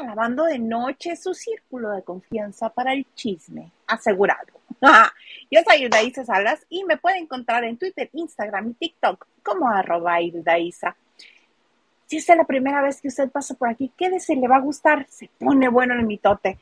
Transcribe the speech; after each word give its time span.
Ya 0.00 0.06
es 0.06 0.06
viernes, 0.06 0.06
bienvenidos 0.06 0.06
a 0.06 0.06
Lavando 0.06 0.44
de 0.44 0.58
Noche, 0.58 1.16
su 1.16 1.34
círculo 1.34 1.90
de 1.90 2.02
confianza 2.02 2.68
para 2.70 2.92
el 2.92 3.06
chisme, 3.14 3.72
asegurado. 3.86 4.60
Yo 5.50 5.60
soy 5.66 5.84
Hildaísa 5.84 6.24
Salas 6.24 6.64
y 6.68 6.84
me 6.84 6.96
pueden 6.96 7.24
encontrar 7.24 7.64
en 7.64 7.76
Twitter, 7.76 8.08
Instagram 8.12 8.70
y 8.70 8.74
TikTok 8.74 9.26
como 9.42 9.68
arroba. 9.68 10.18
Si 12.06 12.16
es 12.16 12.28
la 12.28 12.44
primera 12.44 12.82
vez 12.82 13.00
que 13.00 13.08
usted 13.08 13.30
pasa 13.30 13.54
por 13.54 13.68
aquí, 13.68 13.92
quédese, 13.96 14.36
le 14.36 14.48
va 14.48 14.56
a 14.56 14.60
gustar, 14.60 15.06
se 15.08 15.30
pone 15.38 15.68
bueno 15.68 15.94
el 15.94 16.04
mitote. 16.04 16.58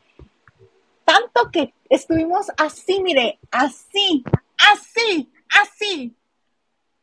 Tanto 1.05 1.51
que 1.51 1.73
estuvimos 1.89 2.51
así, 2.59 3.03
mire, 3.03 3.39
así, 3.51 4.25
así, 4.73 5.33
así, 5.63 6.15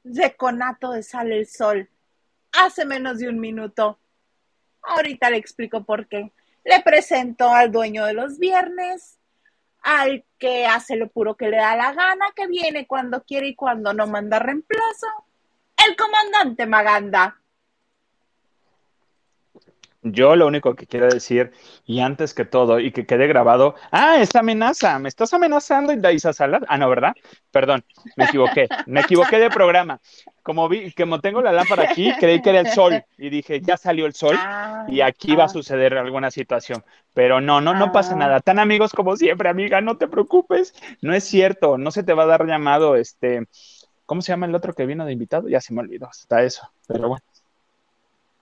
de 0.03 0.36
conato 0.36 0.92
de 0.92 1.02
sale 1.03 1.39
el 1.39 1.47
sol, 1.47 1.89
hace 2.52 2.86
menos 2.86 3.20
de 3.20 3.30
un 3.30 3.39
minuto 3.39 3.99
Ahorita 4.88 5.30
le 5.30 5.38
explico 5.38 5.83
por 5.83 6.08
qué. 6.08 6.31
Le 6.64 6.81
presento 6.81 7.53
al 7.53 7.72
dueño 7.72 8.05
de 8.05 8.14
los 8.14 8.39
viernes, 8.39 9.19
al 9.81 10.25
que 10.39 10.66
hace 10.66 10.95
lo 10.95 11.08
puro 11.09 11.36
que 11.36 11.50
le 11.50 11.58
da 11.58 11.75
la 11.75 11.94
gana, 11.94 12.25
que 12.36 12.47
viene 12.47 12.88
cuando 12.88 13.23
quiere 13.23 13.47
y 13.50 13.55
cuando 13.55 13.94
no 13.94 14.08
manda 14.08 14.39
reemplazo, 14.39 15.08
el 15.88 15.95
comandante 15.95 16.66
Maganda. 16.66 17.39
Yo 20.08 20.36
lo 20.36 20.45
único 20.45 20.75
que 20.75 20.86
quiero 20.86 21.08
decir, 21.08 21.52
y 21.84 22.00
antes 22.00 22.36
que 22.36 22.45
todo, 22.45 22.80
y 22.80 22.92
que 22.92 23.08
quede 23.08 23.25
grabado, 23.25 23.73
ah, 23.89 24.17
esta 24.20 24.42
amenaza, 24.42 25.00
¿me 25.00 25.09
estás 25.09 25.34
amenazando, 25.34 25.95
Daisa 25.95 26.31
Salas? 26.31 26.61
Ah, 26.67 26.78
no, 26.78 26.88
¿verdad? 26.88 27.16
Perdón, 27.50 27.84
me 28.16 28.26
equivoqué, 28.26 28.67
me 28.86 29.00
equivoqué 29.02 29.39
de 29.39 29.50
programa. 29.50 30.00
Como 30.44 30.70
vi, 30.70 30.92
como 30.92 31.22
tengo 31.22 31.42
la 31.42 31.52
lámpara 31.52 31.89
aquí, 31.89 32.14
creí 32.20 32.39
que 32.44 32.52
era 32.52 32.59
el 32.59 32.67
sol, 32.67 33.03
y 33.17 33.30
dije, 33.30 33.61
ya 33.61 33.78
salió 33.78 34.06
el 34.06 34.14
sol, 34.14 34.36
ah, 34.38 34.86
y 34.88 35.02
aquí 35.02 35.36
va 35.36 35.44
a 35.44 35.45
ah. 35.48 35.50
suceder 35.50 35.98
alguna 35.98 36.30
situación. 36.30 36.83
Pero 37.16 37.42
no, 37.42 37.59
no, 37.59 37.73
no 37.73 37.92
pasa 37.92 38.14
ah. 38.14 38.17
nada. 38.17 38.39
Tan 38.42 38.59
amigos 38.59 38.94
como 38.94 39.17
siempre, 39.17 39.50
amiga, 39.50 39.81
no 39.81 39.98
te 39.98 40.08
preocupes. 40.08 40.76
No 41.02 41.16
es 41.16 41.23
cierto, 41.23 41.80
no 41.80 41.89
se 41.89 42.03
te 42.03 42.14
va 42.14 42.23
a 42.23 42.28
dar 42.28 42.45
llamado, 42.45 42.95
este, 42.95 43.48
¿cómo 44.06 44.22
se 44.22 44.33
llama 44.33 44.45
el 44.45 44.53
otro 44.53 44.73
que 44.73 44.86
vino 44.86 45.03
de 45.03 45.14
invitado? 45.14 45.50
Ya 45.50 45.61
se 45.61 45.73
me 45.73 45.81
olvidó, 45.81 46.08
hasta 46.08 46.44
eso, 46.44 46.72
pero 46.88 47.08
bueno. 47.08 47.23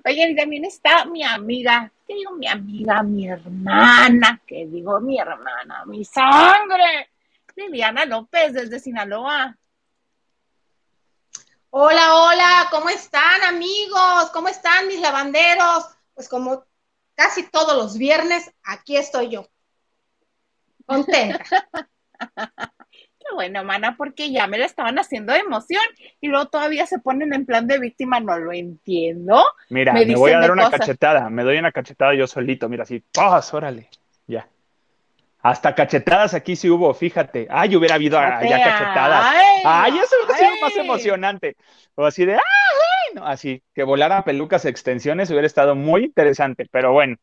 Oye, 0.05 0.35
también 0.35 0.65
está 0.65 1.05
mi 1.05 1.23
amiga, 1.23 1.91
¿qué 2.07 2.15
digo 2.15 2.33
mi 2.33 2.47
amiga? 2.47 3.03
Mi 3.03 3.29
hermana, 3.29 4.41
¿qué 4.47 4.67
digo 4.67 5.01
mi 5.01 5.19
hermana? 5.19 5.85
Mi 5.87 6.05
sangre. 6.05 7.11
Liliana 7.55 8.05
López 8.05 8.53
desde 8.53 8.79
Sinaloa. 8.81 9.57
Hola, 11.71 12.15
hola, 12.15 12.69
¿cómo 12.71 12.89
están 12.89 13.43
amigos? 13.45 14.31
¿Cómo 14.33 14.49
están 14.49 14.89
mis 14.89 15.01
lavanderos? 15.01 15.87
Pues 16.15 16.29
como 16.29 16.65
casi 17.15 17.49
todos 17.49 17.77
los 17.77 17.97
viernes, 17.97 18.53
aquí 18.63 18.97
estoy 18.97 19.31
yo. 19.31 19.49
Contenta. 20.87 21.45
bueno, 23.35 23.65
mana, 23.65 23.97
porque 23.97 24.31
ya 24.31 24.47
me 24.47 24.59
la 24.59 24.67
estaban 24.67 24.99
haciendo 24.99 25.33
de 25.33 25.41
emoción 25.41 25.83
y 26.21 26.29
luego 26.29 26.47
todavía 26.47 26.87
se 26.87 26.99
ponen 26.99 27.33
en 27.33 27.47
plan 27.47 27.67
de 27.67 27.79
víctima, 27.79 28.21
no 28.21 28.39
lo 28.39 28.53
entiendo. 28.53 29.43
Mira, 29.71 29.93
me, 29.93 30.15
voy 30.15 30.33
a 30.33 30.41
dar 30.41 30.51
una 30.51 30.71
cachetada, 30.71 31.31
me 31.31 31.43
doy 31.43 31.59
una 31.59 31.73
cachetada 31.73 32.15
yo 32.15 32.27
solito, 32.27 32.69
mira, 32.69 32.85
así, 32.85 33.03
¡paz! 33.13 33.53
Órale, 33.55 33.89
ya. 34.27 34.47
Hasta 35.43 35.75
cachetadas 35.75 36.35
aquí 36.35 36.55
sí 36.55 36.71
hubo, 36.71 36.95
fíjate. 36.95 37.49
Ay, 37.51 37.75
hubiera 37.75 37.97
habido 37.97 38.17
allá 38.17 38.63
cachetadas. 38.63 39.35
Ay, 39.65 39.99
eso 39.99 40.15
hubiera 40.25 40.39
sido 40.39 40.61
más 40.61 40.77
emocionante. 40.77 41.57
O 41.97 42.05
así 42.07 42.25
de, 42.25 42.35
¡ay! 42.35 43.15
No, 43.15 43.27
así, 43.27 43.61
que 43.75 43.83
volara 43.83 44.25
pelucas 44.25 44.65
extensiones 44.65 45.31
hubiera 45.31 45.47
estado 45.47 45.75
muy 45.75 46.05
interesante, 46.05 46.67
pero 46.71 46.93
bueno. 46.93 47.17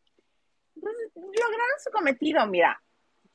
Pues, 0.79 0.95
lograron 1.15 1.79
su 1.81 1.91
cometido, 1.91 2.45
mira. 2.45 2.81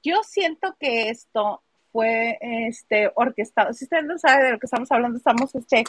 Yo 0.02 0.22
siento 0.22 0.76
que 0.78 1.08
esto 1.08 1.62
fue 1.94 2.36
este, 2.40 3.08
orquestado. 3.14 3.72
Si 3.72 3.84
usted 3.84 4.02
no 4.02 4.18
sabe 4.18 4.46
de 4.46 4.50
lo 4.50 4.58
que 4.58 4.66
estamos 4.66 4.90
hablando, 4.90 5.16
estamos 5.16 5.54
este, 5.54 5.84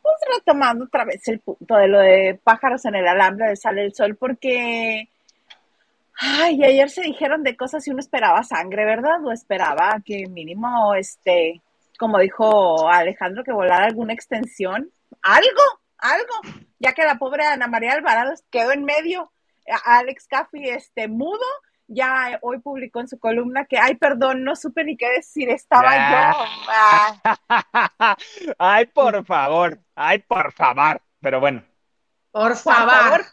pues, 0.00 0.14
retomando 0.34 0.86
otra 0.86 1.04
vez 1.04 1.28
el 1.28 1.38
punto 1.40 1.76
de 1.76 1.86
lo 1.86 1.98
de 1.98 2.40
pájaros 2.42 2.86
en 2.86 2.94
el 2.94 3.06
alambre 3.06 3.48
de 3.48 3.56
Sale 3.56 3.84
el 3.84 3.94
Sol, 3.94 4.16
porque 4.16 5.06
ay, 6.18 6.64
ayer 6.64 6.88
se 6.88 7.02
dijeron 7.02 7.42
de 7.42 7.58
cosas 7.58 7.86
y 7.86 7.90
uno 7.90 8.00
esperaba 8.00 8.42
sangre, 8.42 8.86
¿verdad? 8.86 9.22
O 9.22 9.32
esperaba 9.32 10.00
que 10.02 10.26
mínimo, 10.28 10.94
este, 10.94 11.60
como 11.98 12.18
dijo 12.20 12.88
Alejandro, 12.88 13.44
que 13.44 13.52
volara 13.52 13.84
alguna 13.84 14.14
extensión, 14.14 14.90
algo, 15.20 15.62
algo, 15.98 16.64
ya 16.78 16.94
que 16.94 17.04
la 17.04 17.18
pobre 17.18 17.44
Ana 17.44 17.66
María 17.66 17.92
Alvarado 17.92 18.32
quedó 18.50 18.72
en 18.72 18.84
medio, 18.84 19.30
Alex 19.84 20.26
Caffi, 20.26 20.70
este, 20.70 21.06
mudo, 21.06 21.44
ya 21.86 22.38
hoy 22.42 22.58
publicó 22.60 23.00
en 23.00 23.08
su 23.08 23.18
columna 23.18 23.66
que, 23.66 23.78
ay, 23.78 23.96
perdón, 23.96 24.44
no 24.44 24.56
supe 24.56 24.84
ni 24.84 24.96
qué 24.96 25.10
decir, 25.10 25.48
estaba 25.50 25.92
yo. 25.92 26.46
Ah. 26.68 28.16
ay, 28.58 28.86
por 28.86 29.24
favor, 29.24 29.78
ay, 29.94 30.18
por 30.20 30.52
favor, 30.52 31.00
pero 31.20 31.40
bueno. 31.40 31.62
Por 32.30 32.56
favor. 32.56 33.24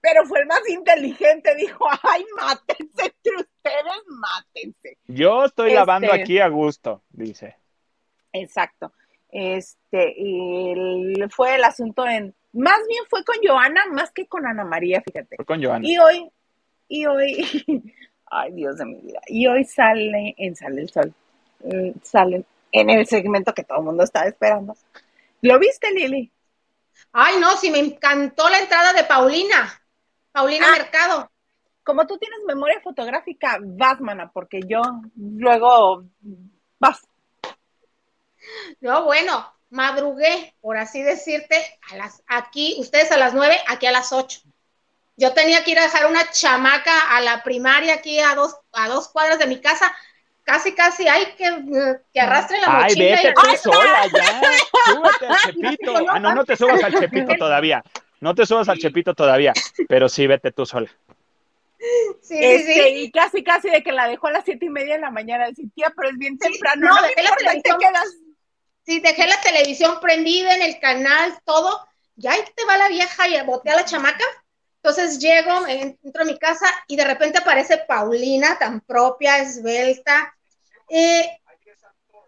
Pero 0.00 0.24
fue 0.26 0.40
el 0.40 0.46
más 0.46 0.66
inteligente, 0.68 1.54
dijo, 1.56 1.86
ay, 2.02 2.24
mátense 2.36 3.04
entre 3.04 3.36
ustedes, 3.36 4.02
mátense. 4.06 4.98
Yo 5.06 5.44
estoy 5.44 5.74
lavando 5.74 6.08
este 6.08 6.22
aquí 6.22 6.38
a 6.38 6.48
gusto, 6.48 7.02
dice. 7.10 7.56
Exacto. 8.32 8.92
Este, 9.30 10.14
fue 11.30 11.56
el 11.56 11.64
asunto 11.64 12.06
en, 12.06 12.34
más 12.52 12.78
bien 12.88 13.04
fue 13.10 13.24
con 13.24 13.36
Joana, 13.42 13.84
más 13.90 14.10
que 14.12 14.26
con 14.26 14.46
Ana 14.46 14.64
María, 14.64 15.02
fíjate. 15.02 15.36
Fue 15.36 15.44
con 15.44 15.62
Joana. 15.62 15.86
Y 15.86 15.98
hoy, 15.98 16.30
y 16.88 17.06
hoy, 17.06 17.94
ay 18.30 18.52
Dios 18.52 18.78
de 18.78 18.84
mi 18.84 19.00
vida, 19.00 19.20
y 19.26 19.46
hoy 19.46 19.64
sale 19.64 20.34
en 20.38 20.56
Sale 20.56 20.82
el 20.82 20.90
Sol, 20.90 21.14
mm, 21.64 21.90
sale 22.02 22.44
en 22.72 22.90
el 22.90 23.06
segmento 23.06 23.54
que 23.54 23.64
todo 23.64 23.78
el 23.78 23.84
mundo 23.84 24.04
estaba 24.04 24.26
esperando. 24.26 24.76
¿Lo 25.42 25.58
viste, 25.58 25.90
Lili? 25.92 26.30
Ay, 27.12 27.36
no, 27.40 27.56
sí, 27.56 27.70
me 27.70 27.78
encantó 27.78 28.48
la 28.48 28.58
entrada 28.58 28.92
de 28.92 29.04
Paulina, 29.04 29.80
Paulina 30.32 30.66
ah. 30.68 30.72
Mercado. 30.72 31.30
Como 31.84 32.06
tú 32.06 32.18
tienes 32.18 32.40
memoria 32.46 32.80
fotográfica, 32.82 33.58
vas, 33.62 34.00
mana, 34.00 34.30
porque 34.30 34.60
yo 34.66 34.82
luego 35.16 36.04
vas. 36.78 37.06
No, 38.80 39.04
bueno, 39.04 39.50
madrugué, 39.70 40.54
por 40.60 40.76
así 40.76 41.02
decirte, 41.02 41.56
a 41.90 41.96
las, 41.96 42.22
aquí, 42.26 42.76
ustedes 42.78 43.10
a 43.10 43.16
las 43.16 43.32
nueve, 43.32 43.56
aquí 43.68 43.86
a 43.86 43.92
las 43.92 44.12
ocho. 44.12 44.40
Yo 45.18 45.34
tenía 45.34 45.64
que 45.64 45.72
ir 45.72 45.78
a 45.80 45.82
dejar 45.82 46.06
una 46.06 46.30
chamaca 46.30 47.16
a 47.16 47.20
la 47.20 47.42
primaria 47.42 47.94
aquí 47.94 48.20
a 48.20 48.36
dos, 48.36 48.56
a 48.72 48.86
dos 48.86 49.08
cuadras 49.08 49.40
de 49.40 49.48
mi 49.48 49.60
casa. 49.60 49.92
Casi, 50.44 50.72
casi 50.76 51.08
hay 51.08 51.34
que, 51.36 51.98
que 52.14 52.20
arrastre 52.20 52.60
la 52.60 52.84
Ay, 52.84 52.94
vete 52.94 53.34
tú 53.34 53.56
sola 53.56 54.06
ya. 54.06 54.40
Súbete 54.86 55.26
al 55.26 55.36
chepito. 55.38 55.96
Ah, 56.08 56.20
no, 56.20 56.36
no 56.36 56.44
te 56.44 56.56
subas 56.56 56.84
al 56.84 56.94
chepito 56.94 57.34
todavía. 57.38 57.82
No 58.20 58.32
te 58.32 58.46
subas 58.46 58.68
al 58.68 58.78
chepito 58.78 59.12
todavía. 59.12 59.52
Pero 59.88 60.08
sí, 60.08 60.28
vete 60.28 60.52
tú 60.52 60.64
sola. 60.64 60.88
Sí, 62.22 62.38
este, 62.40 62.74
sí. 62.74 62.88
Y 63.00 63.10
casi, 63.10 63.42
casi 63.42 63.70
de 63.70 63.82
que 63.82 63.90
la 63.90 64.06
dejó 64.06 64.28
a 64.28 64.32
las 64.32 64.44
siete 64.44 64.66
y 64.66 64.70
media 64.70 64.94
de 64.94 65.00
la 65.00 65.10
mañana. 65.10 65.48
Decía, 65.48 65.64
tía, 65.74 65.92
pero 65.96 66.10
es 66.10 66.16
bien 66.16 66.38
temprano. 66.38 66.88
No, 66.88 67.02
dejé 67.02 67.22
la 67.24 67.34
televisión. 67.36 67.80
Sí, 68.86 69.00
dejé 69.00 69.26
la 69.26 69.40
televisión 69.40 69.98
prendida 70.00 70.54
en 70.54 70.62
el 70.62 70.78
canal, 70.78 71.36
todo. 71.44 71.84
Ya 72.14 72.32
ahí 72.32 72.40
te 72.54 72.64
va 72.64 72.78
la 72.78 72.88
vieja 72.88 73.28
y 73.28 73.44
boté 73.44 73.70
a 73.70 73.76
la 73.76 73.84
chamaca. 73.84 74.24
Entonces 74.88 75.18
llego, 75.18 75.66
entro 75.66 76.22
a 76.22 76.24
mi 76.24 76.38
casa 76.38 76.64
y 76.86 76.96
de 76.96 77.04
repente 77.04 77.36
aparece 77.36 77.76
Paulina, 77.76 78.58
tan 78.58 78.80
propia, 78.80 79.36
esbelta. 79.36 80.34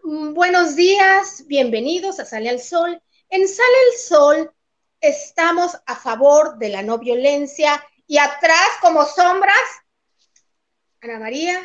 Mm, 0.03 0.35
buenos 0.35 0.75
días, 0.75 1.43
bienvenidos 1.47 2.19
a 2.19 2.25
Sale 2.25 2.51
al 2.51 2.59
Sol. 2.59 3.01
En 3.29 3.47
Sale 3.47 3.77
el 3.91 3.99
Sol 3.99 4.53
estamos 4.99 5.75
a 5.87 5.95
favor 5.95 6.59
de 6.59 6.69
la 6.69 6.83
no 6.83 6.99
violencia 6.99 7.83
y 8.05 8.19
atrás 8.19 8.69
como 8.79 9.07
sombras, 9.07 9.55
Ana 11.01 11.17
María, 11.17 11.59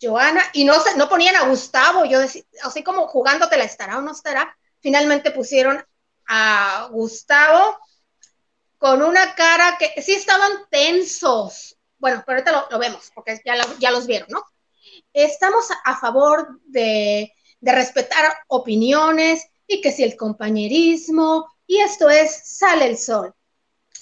Joana, 0.00 0.44
y 0.52 0.64
no, 0.64 0.74
no 0.98 1.08
ponían 1.08 1.34
a 1.34 1.48
Gustavo, 1.48 2.04
yo 2.04 2.20
decía, 2.20 2.44
así 2.62 2.84
como 2.84 3.08
jugándotela, 3.08 3.64
¿estará 3.64 3.98
o 3.98 4.02
no 4.02 4.12
estará? 4.12 4.56
Finalmente 4.78 5.32
pusieron 5.32 5.84
a 6.28 6.86
Gustavo 6.92 7.76
con 8.82 9.00
una 9.00 9.36
cara 9.36 9.78
que 9.78 10.02
sí 10.02 10.12
estaban 10.12 10.50
tensos. 10.68 11.78
Bueno, 11.98 12.24
pero 12.26 12.38
ahorita 12.38 12.66
lo, 12.68 12.78
vemos, 12.80 13.12
porque 13.14 13.40
ya, 13.44 13.54
ya 13.78 13.92
los 13.92 14.08
vieron, 14.08 14.26
¿no? 14.28 14.42
Estamos 15.12 15.68
a 15.84 15.96
favor 16.00 16.60
de, 16.64 17.32
de 17.60 17.72
respetar 17.72 18.34
opiniones 18.48 19.46
y 19.68 19.80
que 19.80 19.92
si 19.92 20.02
el 20.02 20.16
compañerismo, 20.16 21.48
y 21.64 21.78
esto 21.78 22.10
es, 22.10 22.42
sale 22.44 22.86
el 22.86 22.98
sol. 22.98 23.32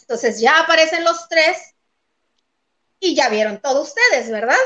Entonces 0.00 0.40
ya 0.40 0.60
aparecen 0.60 1.04
los 1.04 1.28
tres 1.28 1.74
y 3.00 3.14
ya 3.14 3.28
vieron 3.28 3.60
todos 3.60 3.88
ustedes, 3.88 4.30
¿verdad? 4.30 4.56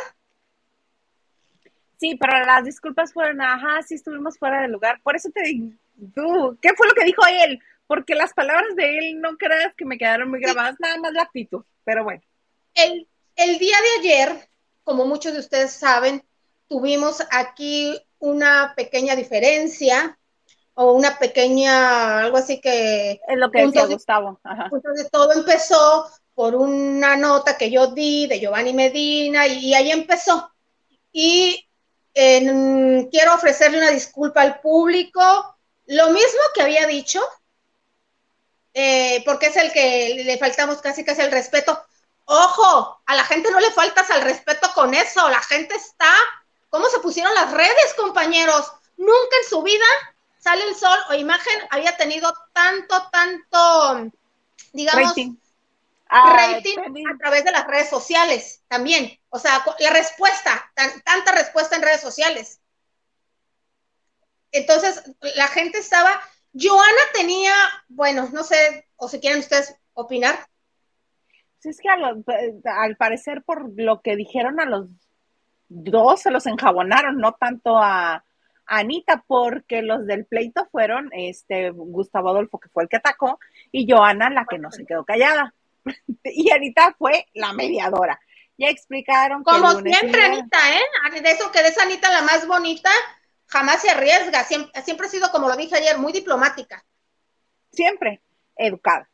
Sí, 1.99 2.15
pero 2.21 2.39
las 2.47 2.65
disculpas 2.65 3.13
fueron, 3.13 3.43
ajá, 3.43 3.83
sí 3.83 3.97
estuvimos 3.97 4.39
fuera 4.39 4.63
del 4.63 4.71
lugar. 4.71 5.01
Por 5.03 5.17
eso 5.17 5.29
te 5.31 5.43
digo, 5.43 6.57
¿qué 6.63 6.73
fue 6.77 6.87
lo 6.87 6.95
que 6.95 7.05
dijo 7.05 7.23
él? 7.27 7.61
Porque 7.87 8.15
las 8.15 8.33
palabras 8.33 8.75
de 8.77 8.99
él 8.99 9.21
no 9.21 9.37
creas 9.37 9.75
que 9.77 9.85
me 9.85 9.99
quedaron 9.99 10.31
muy 10.31 10.41
grabadas, 10.41 10.77
nada 10.79 10.99
más 10.99 11.13
la 11.13 11.23
actitud, 11.23 11.65
pero 11.85 12.05
bueno. 12.05 12.23
El, 12.75 13.09
el 13.37 13.59
día 13.59 13.77
de 13.81 14.09
ayer, 14.09 14.49
como 14.83 15.07
muchos 15.07 15.33
de 15.33 15.41
ustedes 15.41 15.73
saben, 15.73 16.25
tuvimos 16.69 17.23
aquí 17.31 18.01
una 18.19 18.73
pequeña 18.77 19.15
diferencia 19.17 20.19
o 20.75 20.93
una 20.93 21.19
pequeña, 21.19 22.21
algo 22.21 22.37
así 22.37 22.61
que... 22.61 23.21
Es 23.29 23.39
lo 23.39 23.51
que 23.51 23.67
decía 23.67 23.87
Gustavo. 23.87 24.41
Entonces 24.73 25.11
todo 25.11 25.33
empezó 25.33 26.11
por 26.35 26.57
una 26.57 27.17
nota 27.17 27.57
que 27.57 27.71
yo 27.71 27.89
di 27.89 28.27
de 28.27 28.41
Giovanni 28.41 28.73
Medina 28.73 29.47
y, 29.47 29.73
ahí 29.75 29.91
empezó. 29.93 30.51
Y 31.13 31.65
quiero 32.13 33.35
ofrecerle 33.35 33.79
una 33.79 33.91
disculpa 33.91 34.43
al 34.43 34.61
público, 34.61 35.21
lo 35.87 36.11
mismo 36.11 36.41
que 36.55 36.63
había 36.63 36.87
dicho, 36.87 37.21
eh, 38.75 39.23
porque 39.25 39.47
es 39.47 39.56
el 39.56 39.73
que 39.73 40.23
le 40.25 40.37
faltamos 40.38 40.82
casi 40.82 41.05
casi 41.05 41.23
el 41.23 41.31
respeto. 41.31 41.82
Ojo, 42.26 43.00
a 43.06 43.15
la 43.15 43.25
gente 43.25 43.50
no 43.50 43.61
le 43.61 43.71
faltas 43.71 44.11
al 44.11 44.23
respeto 44.23 44.71
con 44.75 44.94
eso, 44.94 45.29
la 45.29 45.41
gente 45.43 45.75
está, 45.75 46.12
¿cómo 46.71 46.88
se 46.88 46.99
pusieron 46.99 47.35
las 47.35 47.53
redes, 47.53 47.94
compañeros? 47.97 48.73
Nunca 48.97 49.37
en 49.43 49.49
su 49.49 49.62
vida 49.62 49.85
sale 50.38 50.65
el 50.65 50.75
sol 50.75 50.99
o 51.09 51.15
imagen 51.15 51.55
había 51.71 51.97
tenido 51.97 52.32
tanto, 52.53 53.09
tanto, 53.11 54.11
digamos, 54.73 55.09
rating, 55.09 55.37
ah, 56.09 56.37
a 57.15 57.19
través 57.19 57.44
de 57.44 57.53
las 57.53 57.67
redes 57.67 57.88
sociales 57.88 58.61
también. 58.69 59.19
O 59.31 59.38
sea, 59.38 59.65
la 59.79 59.91
respuesta, 59.91 60.70
tanta 60.75 61.32
respuesta 61.32 61.77
en 61.77 61.82
redes 61.82 62.00
sociales. 62.00 62.61
Entonces, 64.53 65.03
la 65.20 65.49
gente 65.49 65.79
estaba, 65.79 66.23
Joana 66.55 67.03
tenía, 67.12 67.55
bueno, 67.89 68.29
no 68.33 68.45
sé, 68.45 68.89
o 68.97 69.09
si 69.09 69.21
quieren 69.21 69.41
ustedes 69.41 69.77
opinar. 69.93 70.35
es 71.62 71.81
que 71.81 71.89
al 71.89 72.97
parecer 72.97 73.43
por 73.43 73.73
lo 73.77 74.01
que 74.03 74.17
dijeron 74.17 74.61
a 74.61 74.65
los 74.65 74.89
dos 75.69 76.23
se 76.23 76.31
los 76.31 76.47
enjabonaron, 76.47 77.19
no 77.19 77.33
tanto 77.33 77.79
a, 77.79 78.25
Anita, 78.67 79.25
porque 79.27 79.83
los 79.83 80.06
del 80.06 80.27
pleito 80.27 80.67
fueron 80.71 81.11
este 81.12 81.71
Gustavo 81.71 82.31
Adolfo, 82.31 82.59
que 82.59 82.69
fue 82.69 82.85
el 82.85 82.89
que 82.89 82.97
atacó, 82.97 83.39
y 83.71 83.91
Joana 83.91 84.31
la 84.31 84.47
que 84.49 84.59
no 84.59 84.71
se 84.71 84.87
quedó 84.87 85.05
callada. 85.05 85.55
y 86.25 86.51
Anita 86.51 86.95
fue 86.99 87.27
la 87.35 87.53
mediadora. 87.53 88.19
Ya 88.56 88.69
explicaron. 88.69 89.43
Como 89.43 89.71
siempre, 89.81 90.23
Anita, 90.23 90.59
¿eh? 90.77 91.21
De 91.21 91.31
eso 91.31 91.51
que 91.51 91.61
es 91.61 91.77
Anita 91.79 92.11
la 92.11 92.23
más 92.23 92.47
bonita, 92.47 92.91
jamás 93.46 93.82
se 93.82 93.91
arriesga. 93.91 94.44
Siempre, 94.44 94.73
ha 94.75 95.11
sido, 95.11 95.31
como 95.31 95.49
lo 95.49 95.56
dije 95.56 95.76
ayer, 95.76 95.99
muy 95.99 96.12
diplomática. 96.12 96.85
Siempre, 97.73 98.20
educada, 98.56 99.08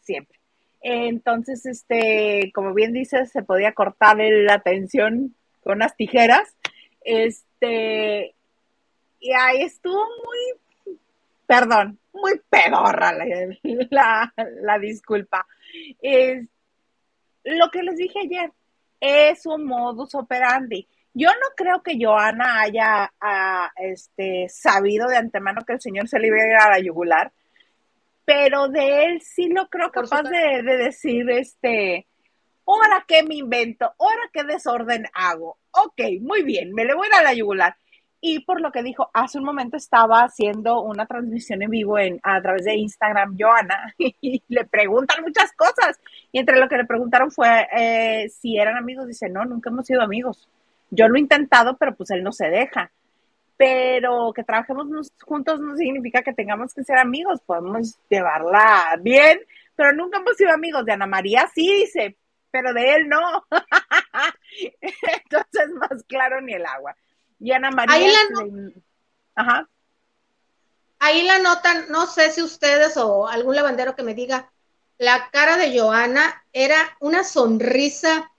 siempre. 0.00 0.38
Entonces, 0.80 1.66
este, 1.66 2.52
como 2.54 2.72
bien 2.72 2.92
dices, 2.92 3.30
se 3.30 3.42
podía 3.42 3.72
cortar 3.72 4.18
la 4.18 4.60
tensión 4.60 5.34
con 5.62 5.76
unas 5.76 5.96
tijeras. 5.96 6.56
Este, 7.02 8.34
y 9.20 9.32
ahí 9.32 9.62
estuvo 9.62 10.04
muy, 10.24 10.96
perdón, 11.46 11.98
muy 12.12 12.40
pedorra 12.48 13.12
la, 13.90 14.32
la, 14.62 14.78
disculpa. 14.78 15.46
Es, 16.00 16.46
lo 17.44 17.70
que 17.70 17.82
les 17.82 17.96
dije 17.96 18.20
ayer 18.20 18.52
es 19.00 19.46
un 19.46 19.64
modus 19.64 20.14
operandi. 20.14 20.86
Yo 21.14 21.28
no 21.28 21.54
creo 21.56 21.82
que 21.82 21.98
Joana 22.00 22.60
haya 22.60 23.12
ah, 23.20 23.70
este, 23.76 24.48
sabido 24.48 25.08
de 25.08 25.16
antemano 25.16 25.62
que 25.66 25.74
el 25.74 25.80
señor 25.80 26.08
se 26.08 26.18
le 26.18 26.28
iba 26.28 26.36
a 26.36 26.46
ir 26.46 26.56
a 26.56 26.70
la 26.70 26.78
yugular, 26.78 27.32
pero 28.24 28.68
de 28.68 29.06
él 29.06 29.22
sí 29.22 29.48
lo 29.48 29.68
creo 29.68 29.90
capaz 29.90 30.22
de, 30.22 30.62
de, 30.62 30.76
decir, 30.76 31.28
este, 31.30 32.06
ahora 32.66 33.04
qué 33.08 33.22
me 33.22 33.36
invento, 33.36 33.92
ahora 33.98 34.22
qué 34.32 34.44
desorden 34.44 35.06
hago. 35.14 35.58
Ok, 35.70 36.00
muy 36.20 36.42
bien, 36.42 36.72
me 36.72 36.84
le 36.84 36.94
voy 36.94 37.06
a 37.06 37.08
ir 37.08 37.14
a 37.14 37.22
la 37.22 37.34
yugular. 37.34 37.76
Y 38.20 38.40
por 38.40 38.60
lo 38.60 38.72
que 38.72 38.82
dijo, 38.82 39.10
hace 39.14 39.38
un 39.38 39.44
momento 39.44 39.76
estaba 39.76 40.22
haciendo 40.22 40.82
una 40.82 41.06
transmisión 41.06 41.62
en 41.62 41.70
vivo 41.70 41.98
en, 41.98 42.18
a 42.24 42.42
través 42.42 42.64
de 42.64 42.74
Instagram, 42.74 43.36
Joana, 43.38 43.94
y 43.98 44.42
le 44.48 44.64
preguntan 44.64 45.22
muchas 45.22 45.52
cosas. 45.52 46.00
Y 46.32 46.40
entre 46.40 46.58
lo 46.58 46.68
que 46.68 46.76
le 46.76 46.84
preguntaron 46.84 47.30
fue 47.30 47.68
eh, 47.76 48.28
si 48.28 48.58
eran 48.58 48.76
amigos. 48.76 49.06
Dice, 49.06 49.28
no, 49.28 49.44
nunca 49.44 49.70
hemos 49.70 49.86
sido 49.86 50.02
amigos. 50.02 50.48
Yo 50.90 51.08
lo 51.08 51.16
he 51.16 51.20
intentado, 51.20 51.76
pero 51.76 51.94
pues 51.94 52.10
él 52.10 52.22
no 52.22 52.32
se 52.32 52.48
deja. 52.48 52.90
Pero 53.56 54.32
que 54.32 54.44
trabajemos 54.44 54.86
juntos 55.22 55.60
no 55.60 55.76
significa 55.76 56.22
que 56.22 56.32
tengamos 56.32 56.72
que 56.72 56.84
ser 56.84 56.98
amigos. 56.98 57.40
Podemos 57.44 57.98
llevarla 58.08 58.96
bien, 59.00 59.40
pero 59.74 59.92
nunca 59.92 60.18
hemos 60.18 60.36
sido 60.36 60.52
amigos. 60.52 60.84
De 60.84 60.92
Ana 60.92 61.06
María 61.06 61.48
sí 61.54 61.66
dice, 61.80 62.16
pero 62.50 62.72
de 62.72 62.94
él 62.94 63.08
no. 63.08 63.46
Entonces, 64.80 65.70
más 65.74 66.02
claro 66.06 66.40
ni 66.40 66.54
el 66.54 66.66
agua. 66.66 66.96
Y 67.40 67.52
Ana 67.52 67.70
María. 67.70 67.94
Ahí 67.94 68.06
la, 68.06 68.72
Ajá. 69.34 69.68
Ahí 71.00 71.22
la 71.24 71.38
notan, 71.38 71.86
no 71.90 72.06
sé 72.06 72.30
si 72.32 72.42
ustedes 72.42 72.96
o 72.96 73.28
algún 73.28 73.54
lavandero 73.54 73.94
que 73.94 74.02
me 74.02 74.14
diga, 74.14 74.50
la 74.98 75.30
cara 75.30 75.56
de 75.56 75.78
Joana 75.78 76.44
era 76.52 76.76
una 76.98 77.22
sonrisa 77.22 78.32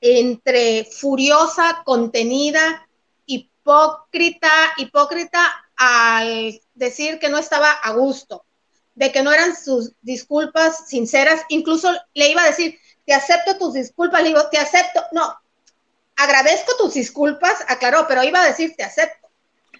entre 0.00 0.84
furiosa, 0.84 1.82
contenida, 1.84 2.86
hipócrita, 3.26 4.50
hipócrita 4.78 5.66
al 5.76 6.60
decir 6.74 7.18
que 7.18 7.28
no 7.28 7.38
estaba 7.38 7.70
a 7.70 7.92
gusto, 7.92 8.44
de 8.94 9.12
que 9.12 9.22
no 9.22 9.32
eran 9.32 9.56
sus 9.56 9.92
disculpas 10.02 10.88
sinceras, 10.88 11.42
incluso 11.48 11.92
le 12.14 12.30
iba 12.30 12.42
a 12.42 12.46
decir, 12.46 12.78
te 13.04 13.14
acepto 13.14 13.58
tus 13.58 13.74
disculpas, 13.74 14.22
le 14.22 14.28
digo, 14.28 14.48
te 14.50 14.58
acepto, 14.58 15.04
no, 15.12 15.38
agradezco 16.16 16.76
tus 16.76 16.94
disculpas, 16.94 17.64
aclaró, 17.68 18.06
pero 18.08 18.24
iba 18.24 18.40
a 18.40 18.46
decir 18.46 18.74
te 18.76 18.84
acepto. 18.84 19.28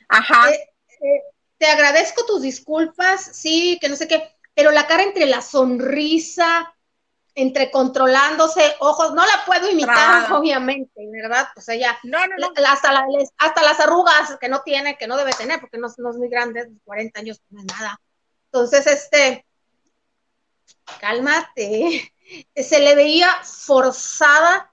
Ajá. 0.08 0.50
Eh, 0.50 0.68
eh, 1.00 1.22
te 1.58 1.66
agradezco 1.66 2.24
tus 2.26 2.42
disculpas, 2.42 3.30
sí, 3.32 3.78
que 3.80 3.88
no 3.88 3.96
sé 3.96 4.06
qué, 4.06 4.30
pero 4.54 4.70
la 4.70 4.86
cara 4.86 5.02
entre 5.02 5.26
la 5.26 5.40
sonrisa, 5.40 6.74
entre 7.38 7.70
controlándose, 7.70 8.74
ojos, 8.78 9.12
no 9.12 9.22
la 9.24 9.44
puedo 9.44 9.70
imitar, 9.70 10.32
obviamente, 10.32 11.06
¿verdad? 11.12 11.46
O 11.54 11.60
sea, 11.60 11.76
ya, 11.76 11.98
no, 12.02 12.26
no, 12.26 12.34
no. 12.38 12.48
hasta, 12.66 13.04
hasta, 13.36 13.62
las 13.62 13.78
arrugas 13.78 14.38
que 14.40 14.48
no 14.48 14.62
tiene, 14.62 14.96
que 14.96 15.06
no 15.06 15.18
debe 15.18 15.32
tener, 15.34 15.60
porque 15.60 15.76
no, 15.76 15.88
no 15.98 16.10
es 16.10 16.16
muy 16.16 16.30
grande, 16.30 16.72
40 16.84 17.20
años 17.20 17.42
no 17.50 17.60
es 17.60 17.66
nada. 17.66 18.00
Entonces, 18.46 18.86
este, 18.86 19.44
cálmate, 20.98 22.10
se 22.56 22.80
le 22.80 22.94
veía 22.94 23.28
forzada 23.42 24.72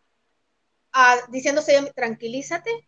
diciéndose, 1.27 1.91
tranquilízate. 1.93 2.87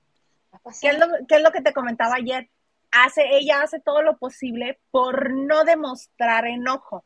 ¿Qué 0.81 0.87
es, 0.87 1.41
lo, 1.41 1.51
que 1.51 1.61
te 1.61 1.73
comentaba 1.73 2.15
ayer? 2.15 2.49
Hace, 2.91 3.23
ella 3.29 3.61
hace 3.61 3.81
todo 3.81 4.01
lo 4.01 4.17
posible 4.17 4.79
por 4.89 5.31
no 5.31 5.65
demostrar 5.65 6.45
enojo 6.47 7.03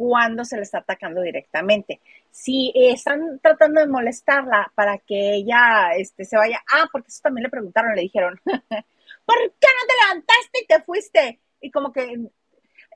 cuando 0.00 0.46
se 0.46 0.56
le 0.56 0.62
está 0.62 0.78
atacando 0.78 1.20
directamente. 1.20 2.00
Si 2.30 2.72
están 2.74 3.38
tratando 3.42 3.82
de 3.82 3.86
molestarla 3.86 4.72
para 4.74 4.96
que 4.96 5.34
ella 5.34 5.90
este, 5.94 6.24
se 6.24 6.38
vaya, 6.38 6.62
ah, 6.72 6.88
porque 6.90 7.08
eso 7.08 7.20
también 7.22 7.42
le 7.42 7.50
preguntaron, 7.50 7.94
le 7.94 8.00
dijeron, 8.00 8.40
¿por 8.46 9.36
qué 9.36 9.68
no 9.68 9.86
te 9.86 9.94
levantaste 10.02 10.62
y 10.62 10.66
te 10.66 10.80
fuiste? 10.84 11.40
Y 11.60 11.70
como 11.70 11.92
que, 11.92 12.18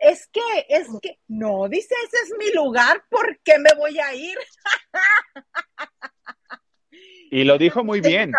es 0.01 0.29
que, 0.29 0.41
es 0.71 0.89
que, 1.03 1.19
no, 1.29 1.69
dice, 1.69 1.95
ese 2.07 2.17
es 2.25 2.33
mi 2.39 2.51
lugar, 2.55 3.05
¿por 3.11 3.39
qué 3.41 3.59
me 3.59 3.75
voy 3.77 3.99
a 3.99 4.15
ir? 4.15 4.39
Y 7.31 7.45
lo 7.45 7.59
dijo 7.59 7.85
muy 7.85 8.01
bien. 8.01 8.33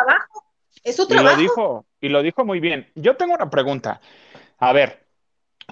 Es 0.83 0.95
su 0.95 1.07
trabajo. 1.07 1.35
Y 1.35 1.35
lo 1.35 1.39
dijo, 1.39 1.85
y 2.01 2.09
lo 2.09 2.23
dijo 2.23 2.45
muy 2.45 2.59
bien. 2.59 2.91
Yo 2.95 3.15
tengo 3.15 3.35
una 3.35 3.51
pregunta. 3.51 4.01
A 4.57 4.73
ver, 4.73 5.04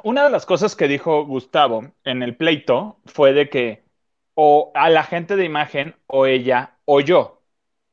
una 0.04 0.24
de 0.24 0.30
las 0.30 0.46
cosas 0.46 0.76
que 0.76 0.88
dijo 0.88 1.26
Gustavo 1.26 1.94
en 2.04 2.24
el 2.24 2.36
pleito 2.36 3.00
fue 3.06 3.34
de 3.34 3.50
que 3.50 3.84
o 4.36 4.72
a 4.76 4.90
la 4.90 5.04
gente 5.04 5.36
de 5.36 5.46
imagen 5.46 5.96
o 6.08 6.26
ella 6.26 6.78
o 6.86 7.02
yo. 7.02 7.42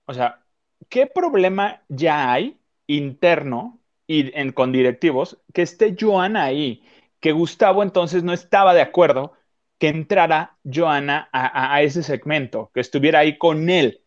O 0.07 0.15
sea, 0.15 0.45
¿qué 0.89 1.07
problema 1.07 1.83
ya 1.89 2.33
hay 2.33 2.59
interno 2.87 3.81
y 4.07 4.37
en, 4.39 4.53
con 4.53 4.73
directivos 4.73 5.39
que 5.53 5.63
esté 5.63 5.97
Joana 5.99 6.45
ahí? 6.45 6.83
Que 7.21 7.33
Gustavo 7.33 7.83
entonces 7.83 8.23
no 8.25 8.33
estaba 8.33 8.75
de 8.75 8.83
acuerdo 8.83 9.35
que 9.79 9.89
entrara 9.89 10.59
Joana 10.65 11.29
a 11.33 11.83
ese 11.83 12.03
segmento, 12.03 12.71
que 12.75 12.81
estuviera 12.81 13.21
ahí 13.21 13.39
con 13.39 13.71
él. 13.71 14.03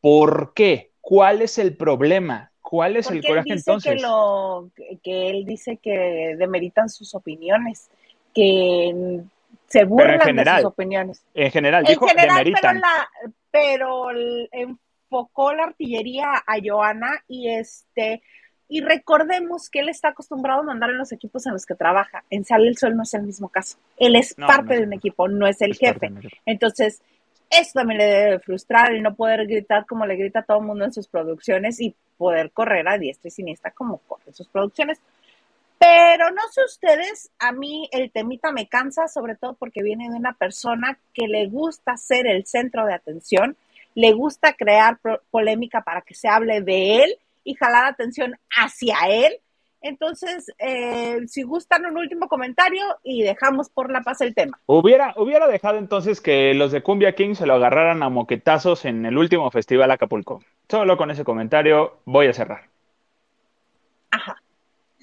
¿Por 0.00 0.54
qué? 0.54 0.94
¿Cuál 1.00 1.42
es 1.42 1.58
el 1.58 1.76
problema? 1.76 2.52
¿Cuál 2.68 2.96
es 2.96 3.08
el 3.12 3.24
coraje 3.24 3.52
entonces? 3.52 3.94
Que, 3.94 4.02
lo, 4.02 4.70
que 5.00 5.30
él 5.30 5.44
dice 5.44 5.76
que 5.76 6.34
demeritan 6.36 6.88
sus 6.88 7.14
opiniones, 7.14 7.88
que 8.34 9.22
se 9.68 9.84
burlan 9.84 10.34
de 10.34 10.44
sus 10.56 10.64
opiniones. 10.64 11.24
En 11.32 11.52
general, 11.52 11.84
dijo 11.84 12.06
demeritan. 12.06 12.82
Pero, 13.52 14.08
pero 14.10 14.10
enfocó 14.50 15.52
la 15.52 15.62
artillería 15.62 16.26
a 16.44 16.56
Joana 16.60 17.22
y 17.28 17.50
este 17.50 18.20
Y 18.68 18.80
recordemos 18.80 19.70
que 19.70 19.78
él 19.78 19.88
está 19.88 20.08
acostumbrado 20.08 20.62
a 20.62 20.64
mandar 20.64 20.90
en 20.90 20.98
los 20.98 21.12
equipos 21.12 21.46
en 21.46 21.52
los 21.52 21.66
que 21.66 21.76
trabaja. 21.76 22.24
En 22.30 22.44
Sale 22.44 22.66
el 22.66 22.76
Sol 22.76 22.96
no 22.96 23.04
es 23.04 23.14
el 23.14 23.22
mismo 23.22 23.48
caso. 23.48 23.78
Él 23.96 24.16
es 24.16 24.34
parte 24.34 24.74
de 24.74 24.82
un 24.82 24.92
equipo, 24.92 25.28
no 25.28 25.46
es 25.46 25.62
el 25.62 25.76
jefe. 25.76 26.10
Entonces, 26.44 27.00
eso 27.48 27.70
también 27.74 27.98
le 27.98 28.06
debe 28.06 28.38
frustrar 28.40 28.90
el 28.90 29.04
no 29.04 29.14
poder 29.14 29.46
gritar 29.46 29.86
como 29.86 30.04
le 30.04 30.16
grita 30.16 30.40
a 30.40 30.42
todo 30.42 30.58
el 30.58 30.66
mundo 30.66 30.84
en 30.84 30.92
sus 30.92 31.06
producciones 31.06 31.80
y 31.80 31.94
poder 32.16 32.50
correr 32.50 32.88
a 32.88 32.98
diestra 32.98 33.28
y 33.28 33.30
siniestra 33.30 33.70
como 33.70 33.98
corre 33.98 34.32
sus 34.32 34.48
producciones. 34.48 35.00
Pero 35.78 36.30
no 36.30 36.42
sé 36.50 36.64
ustedes, 36.64 37.30
a 37.38 37.52
mí 37.52 37.88
el 37.92 38.10
temita 38.10 38.50
me 38.50 38.66
cansa, 38.66 39.08
sobre 39.08 39.36
todo 39.36 39.54
porque 39.54 39.82
viene 39.82 40.08
de 40.08 40.16
una 40.16 40.32
persona 40.32 40.98
que 41.12 41.28
le 41.28 41.48
gusta 41.48 41.96
ser 41.96 42.26
el 42.26 42.46
centro 42.46 42.86
de 42.86 42.94
atención, 42.94 43.56
le 43.94 44.12
gusta 44.12 44.54
crear 44.54 44.98
polémica 45.30 45.82
para 45.82 46.00
que 46.00 46.14
se 46.14 46.28
hable 46.28 46.62
de 46.62 47.04
él 47.04 47.18
y 47.44 47.54
jalar 47.54 47.86
atención 47.86 48.38
hacia 48.50 48.96
él. 49.08 49.38
Entonces, 49.86 50.52
eh, 50.58 51.20
si 51.28 51.42
gustan 51.42 51.86
un 51.86 51.96
último 51.96 52.26
comentario 52.26 52.84
y 53.04 53.22
dejamos 53.22 53.70
por 53.70 53.92
la 53.92 54.02
paz 54.02 54.20
el 54.20 54.34
tema. 54.34 54.58
Hubiera, 54.66 55.14
hubiera 55.16 55.46
dejado 55.46 55.78
entonces 55.78 56.20
que 56.20 56.54
los 56.54 56.72
de 56.72 56.82
Cumbia 56.82 57.14
King 57.14 57.34
se 57.34 57.46
lo 57.46 57.54
agarraran 57.54 58.02
a 58.02 58.08
moquetazos 58.08 58.84
en 58.84 59.06
el 59.06 59.16
último 59.16 59.48
festival 59.52 59.92
Acapulco. 59.92 60.42
Solo 60.68 60.96
con 60.96 61.12
ese 61.12 61.22
comentario 61.22 62.00
voy 62.04 62.26
a 62.26 62.32
cerrar. 62.32 62.62
Ajá. 64.10 64.42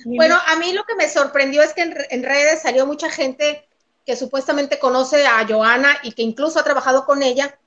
Bueno, 0.06 0.36
a 0.48 0.58
mí 0.58 0.74
lo 0.74 0.84
que 0.84 0.96
me 0.96 1.08
sorprendió 1.08 1.62
es 1.62 1.74
que 1.74 1.84
en, 2.10 2.24
redes 2.24 2.62
salió 2.62 2.86
mucha 2.86 3.10
gente 3.10 3.66
que 4.06 4.18
supuestamente 4.18 4.80
conoce 4.80 5.26
a 5.26 5.48
Joana 5.48 5.98
y 6.04 6.12
que 6.12 6.24
incluso 6.24 6.60
ha 6.60 6.64
trabajado 6.66 7.06
con 7.06 7.24
ella, 7.24 7.58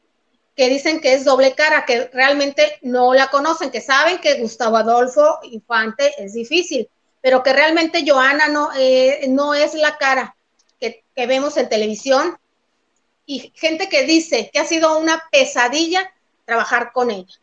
que 0.54 0.68
dicen 0.68 1.00
que 1.00 1.14
es 1.14 1.24
doble 1.24 1.54
cara, 1.54 1.86
que 1.86 2.10
realmente 2.12 2.78
no 2.82 3.14
la 3.14 3.28
conocen, 3.28 3.70
que 3.70 3.80
saben 3.80 4.18
que 4.18 4.38
Gustavo 4.38 4.76
Adolfo 4.76 5.38
Infante 5.44 6.12
es 6.18 6.34
difícil, 6.34 6.90
pero 7.26 7.42
que 7.42 7.52
realmente 7.52 8.04
Joana 8.06 8.46
no, 8.46 8.70
eh, 8.76 9.24
no 9.26 9.52
es 9.52 9.74
la 9.74 9.98
cara 9.98 10.36
que, 10.78 11.02
que, 11.12 11.26
vemos 11.26 11.56
en 11.56 11.68
televisión. 11.68 12.38
Y 13.26 13.52
gente 13.56 13.88
que 13.88 14.04
dice 14.04 14.48
que 14.52 14.60
ha 14.60 14.64
sido 14.64 14.96
una 14.96 15.24
pesadilla 15.32 16.14
trabajar 16.44 16.92
con 16.92 17.10
ella. 17.10 17.34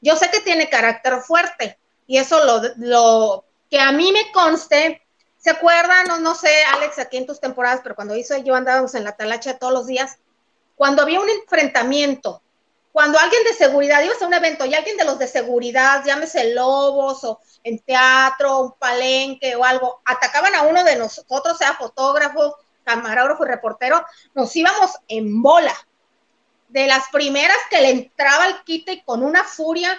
Yo 0.00 0.16
sé 0.16 0.28
que 0.32 0.40
tiene 0.40 0.68
carácter 0.68 1.20
fuerte 1.20 1.78
y 2.08 2.16
eso 2.18 2.44
lo, 2.44 2.62
lo 2.78 3.44
que 3.70 3.78
a 3.78 3.92
mí 3.92 4.10
me 4.10 4.32
conste, 4.32 5.02
¿se 5.36 5.50
acuerdan? 5.50 6.08
No, 6.08 6.18
no 6.18 6.34
sé, 6.34 6.64
Alex, 6.74 6.98
aquí 6.98 7.18
en 7.18 7.26
tus 7.26 7.38
temporadas, 7.38 7.78
pero 7.80 7.94
cuando 7.94 8.16
hizo 8.16 8.36
yo 8.38 8.56
andábamos 8.56 8.96
en 8.96 9.04
la 9.04 9.12
talacha 9.12 9.56
todos 9.56 9.72
los 9.72 9.86
días, 9.86 10.18
cuando 10.74 11.02
había 11.02 11.20
un 11.20 11.30
enfrentamiento 11.30 12.42
cuando 12.98 13.16
alguien 13.16 13.44
de 13.44 13.54
seguridad, 13.54 14.02
iba 14.02 14.12
a 14.20 14.26
un 14.26 14.34
evento 14.34 14.66
y 14.66 14.74
alguien 14.74 14.96
de 14.96 15.04
los 15.04 15.20
de 15.20 15.28
seguridad, 15.28 16.02
llámese 16.04 16.52
lobos 16.52 17.22
o 17.22 17.40
en 17.62 17.78
teatro, 17.78 18.58
un 18.58 18.72
palenque 18.72 19.54
o 19.54 19.64
algo, 19.64 20.02
atacaban 20.04 20.52
a 20.56 20.62
uno 20.62 20.82
de 20.82 20.96
nosotros, 20.96 21.56
sea 21.56 21.74
fotógrafo, 21.74 22.56
camarógrafo 22.82 23.44
y 23.44 23.50
reportero, 23.50 24.04
nos 24.34 24.56
íbamos 24.56 24.90
en 25.06 25.40
bola. 25.40 25.72
De 26.66 26.88
las 26.88 27.08
primeras 27.10 27.56
que 27.70 27.80
le 27.82 27.90
entraba 27.90 28.48
el 28.48 28.64
quite 28.64 28.94
y 28.94 29.02
con 29.02 29.22
una 29.22 29.44
furia, 29.44 29.96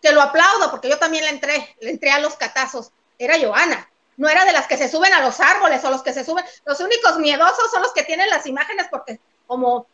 que 0.00 0.12
lo 0.12 0.22
aplaudo 0.22 0.70
porque 0.70 0.88
yo 0.88 0.98
también 0.98 1.24
le 1.24 1.30
entré, 1.32 1.76
le 1.82 1.90
entré 1.90 2.12
a 2.12 2.18
los 2.18 2.36
catazos, 2.36 2.92
era 3.18 3.38
Joana. 3.38 3.90
No 4.16 4.30
era 4.30 4.46
de 4.46 4.54
las 4.54 4.66
que 4.66 4.78
se 4.78 4.88
suben 4.88 5.12
a 5.12 5.20
los 5.20 5.38
árboles 5.38 5.84
o 5.84 5.90
los 5.90 6.02
que 6.02 6.14
se 6.14 6.24
suben. 6.24 6.46
Los 6.64 6.80
únicos 6.80 7.18
miedosos 7.18 7.70
son 7.70 7.82
los 7.82 7.92
que 7.92 8.04
tienen 8.04 8.30
las 8.30 8.46
imágenes 8.46 8.86
porque 8.90 9.20
como 9.46 9.86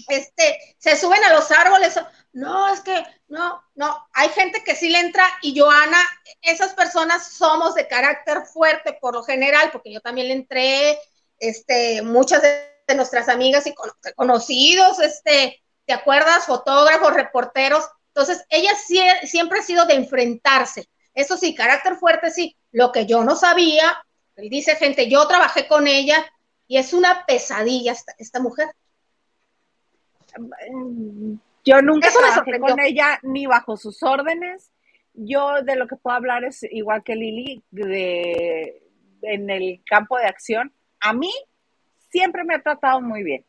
este, 0.10 0.76
se 0.78 0.98
suben 0.98 1.24
a 1.24 1.34
los 1.34 1.50
árboles. 1.52 2.00
No, 2.34 2.74
es 2.74 2.82
que 2.82 3.04
no, 3.28 3.64
no, 3.76 4.08
hay 4.14 4.30
gente 4.30 4.64
que 4.64 4.76
sí 4.76 4.90
le 4.90 5.00
entra 5.00 5.26
y 5.42 5.58
Joana, 5.58 6.00
esas 6.42 6.74
personas 6.74 7.28
somos 7.28 7.76
de 7.76 7.88
carácter 7.88 8.46
fuerte 8.46 8.98
por 9.00 9.14
lo 9.14 9.24
general, 9.24 9.70
porque 9.72 9.94
yo 9.94 10.02
también 10.02 10.28
le 10.28 10.34
entré, 10.34 11.00
este, 11.40 12.02
muchas 12.02 12.42
de, 12.42 12.74
nuestras 12.96 13.30
amigas 13.30 13.66
y 13.66 13.74
conocidos, 14.16 15.00
este, 15.00 15.64
¿te 15.86 15.94
acuerdas? 15.94 16.46
Fotógrafos, 16.46 17.14
reporteros. 17.14 17.88
Entonces, 18.10 18.44
ella 18.50 18.72
siempre 19.24 19.60
ha 19.60 19.64
sido 19.64 19.86
de 19.86 19.94
enfrentarse. 19.94 20.90
Eso 21.14 21.38
sí, 21.38 21.56
carácter 21.56 21.96
fuerte 21.96 22.30
sí. 22.30 22.58
Lo 22.72 22.92
que 22.92 23.06
yo 23.06 23.24
no 23.24 23.38
sabía 23.38 24.04
y 24.38 24.50
dice 24.50 24.76
gente, 24.76 25.10
yo 25.10 25.28
trabajé 25.28 25.68
con 25.68 25.88
ella 25.88 26.26
y 26.68 26.78
es 26.78 26.94
una 26.94 27.26
pesadilla 27.26 27.94
esta, 28.18 28.40
mujer. 28.40 28.68
Yo 31.66 31.82
nunca 31.82 32.10
trabajé 32.10 32.60
con 32.60 32.80
ella 32.80 33.20
ni 33.22 33.46
bajo 33.46 33.78
sus 33.78 34.02
órdenes. 34.02 34.72
Yo 35.14 35.62
de 35.62 35.76
lo 35.76 35.88
que 35.88 35.96
puedo 35.96 36.16
hablar 36.16 36.44
es 36.44 36.64
igual 36.64 37.04
que 37.04 37.16
Lili, 37.16 37.64
de, 37.70 38.82
en 39.22 39.50
el 39.50 39.82
campo 39.86 40.18
de 40.18 40.26
acción. 40.26 40.74
A 41.00 41.14
mí 41.14 41.32
siempre 42.10 42.44
me 42.44 42.56
ha 42.56 42.62
tratado 42.62 43.02
muy 43.02 43.24
bien. 43.24 43.46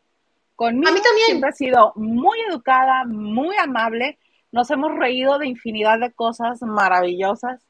Conmigo 0.55 0.89
a 0.89 0.93
mí 0.93 1.01
también. 1.01 1.27
siempre 1.27 1.51
ha 1.51 1.53
sido 1.53 1.93
muy 1.97 2.39
educada, 2.49 3.05
muy 3.07 3.57
amable. 3.57 4.19
Nos 4.53 4.71
hemos 4.71 4.95
reído 4.97 5.39
de 5.39 5.49
infinidad 5.49 5.99
de 5.99 6.13
cosas 6.13 6.63
maravillosas. 6.63 7.63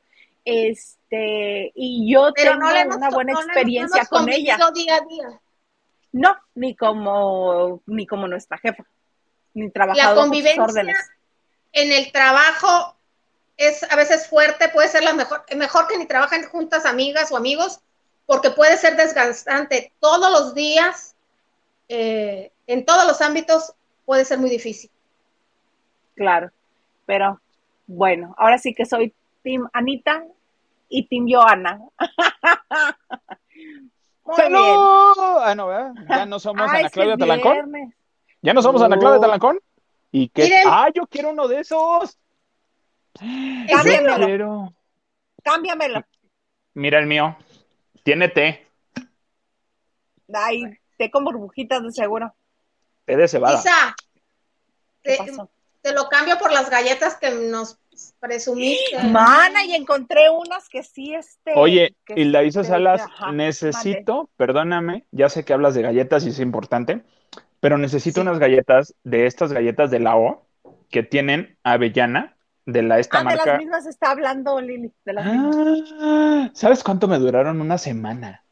Este, 0.44 1.72
y 1.74 2.12
yo 2.12 2.32
tengo 2.32 2.58
una 2.58 3.10
buena 3.10 3.32
experiencia 3.32 4.04
con 4.06 4.28
ella. 4.28 4.58
Día 4.74 4.96
a 4.96 5.00
día. 5.00 5.40
No, 6.12 6.36
ni 6.54 6.76
como, 6.76 7.82
ni 7.86 8.06
como 8.06 8.28
nuestra 8.28 8.58
jefa, 8.58 8.84
ni 9.54 9.70
trabajado 9.70 10.14
la 10.14 10.20
convivencia 10.20 10.62
órdenes. 10.62 10.96
En 11.72 11.90
el 11.90 12.12
trabajo 12.12 12.94
es 13.56 13.82
a 13.90 13.96
veces 13.96 14.28
fuerte, 14.28 14.68
puede 14.68 14.88
ser 14.88 15.02
la 15.02 15.12
mejor, 15.12 15.44
mejor 15.56 15.88
que 15.88 15.98
ni 15.98 16.06
trabajen 16.06 16.44
juntas 16.44 16.86
amigas 16.86 17.32
o 17.32 17.36
amigos, 17.36 17.80
porque 18.26 18.50
puede 18.50 18.76
ser 18.76 18.96
desgastante 18.96 19.92
todos 19.98 20.30
los 20.30 20.54
días, 20.54 21.16
eh, 21.88 22.52
en 22.66 22.84
todos 22.84 23.06
los 23.06 23.20
ámbitos 23.20 23.74
puede 24.04 24.24
ser 24.24 24.38
muy 24.38 24.50
difícil. 24.50 24.90
Claro, 26.14 26.50
pero 27.06 27.40
bueno, 27.86 28.34
ahora 28.38 28.58
sí 28.58 28.72
que 28.72 28.86
soy 28.86 29.12
Team 29.44 29.68
Anita 29.72 30.24
y 30.88 31.06
Team 31.06 31.26
Joana. 31.30 31.78
¡Salud! 34.36 35.14
Ah, 35.18 35.54
no, 35.54 35.68
¿verdad? 35.68 35.92
Ya 36.08 36.26
no 36.26 36.40
somos 36.40 36.68
Ana 36.68 36.88
Claudia 36.88 37.16
Talancón. 37.16 37.94
Ya 38.40 38.54
no 38.54 38.62
somos 38.62 38.82
Ana 38.82 38.98
Claudia 38.98 39.20
Talancón. 39.20 39.60
¿Y 40.10 40.30
qué? 40.30 40.62
¡Ah, 40.66 40.88
yo 40.92 41.06
quiero 41.06 41.30
uno 41.30 41.46
de 41.46 41.60
esos! 41.60 42.18
Cámbiamelo. 43.68 44.74
Cámbiamelo. 45.44 46.04
Mira 46.72 46.98
el 46.98 47.06
mío. 47.06 47.36
Tiene 48.02 48.28
té. 48.28 48.66
Ay, 50.32 50.78
té 50.96 51.10
con 51.10 51.24
burbujitas 51.24 51.82
de 51.82 51.92
seguro. 51.92 52.34
Té 53.04 53.16
de 53.16 53.28
cebada. 53.28 53.60
Isa, 53.60 53.94
te 55.82 55.92
lo 55.92 56.08
cambio 56.08 56.38
por 56.38 56.50
las 56.50 56.70
galletas 56.70 57.16
que 57.16 57.30
nos 57.30 57.78
presumiste. 58.20 59.02
Mana, 59.10 59.64
y 59.64 59.74
encontré 59.74 60.30
unas 60.30 60.68
que 60.68 60.82
sí, 60.82 61.14
este. 61.14 61.52
Oye, 61.54 61.94
y 62.14 62.24
la 62.24 62.42
hizo 62.42 62.64
Salas, 62.64 63.02
necesito, 63.32 64.30
perdóname, 64.36 65.04
ya 65.10 65.28
sé 65.28 65.44
que 65.44 65.52
hablas 65.52 65.74
de 65.74 65.82
galletas 65.82 66.24
y 66.24 66.30
es 66.30 66.40
importante, 66.40 67.02
pero 67.60 67.78
necesito 67.78 68.20
unas 68.20 68.38
galletas 68.38 68.94
de 69.04 69.26
estas 69.26 69.52
galletas 69.52 69.90
de 69.90 70.00
la 70.00 70.16
O 70.16 70.46
que 70.90 71.02
tienen 71.02 71.56
avellana 71.64 72.36
de 72.66 72.82
la 72.82 72.98
esta 72.98 73.22
marca. 73.22 73.42
Ah, 73.42 73.44
de 73.44 73.50
las 73.50 73.58
mismas 73.60 73.86
está 73.86 74.10
hablando 74.10 74.60
Lili, 74.60 74.92
de 75.04 75.12
las 75.12 75.26
ah, 75.26 76.50
¿Sabes 76.54 76.82
cuánto 76.82 77.08
me 77.08 77.18
duraron? 77.18 77.60
Una 77.60 77.78
semana. 77.78 78.44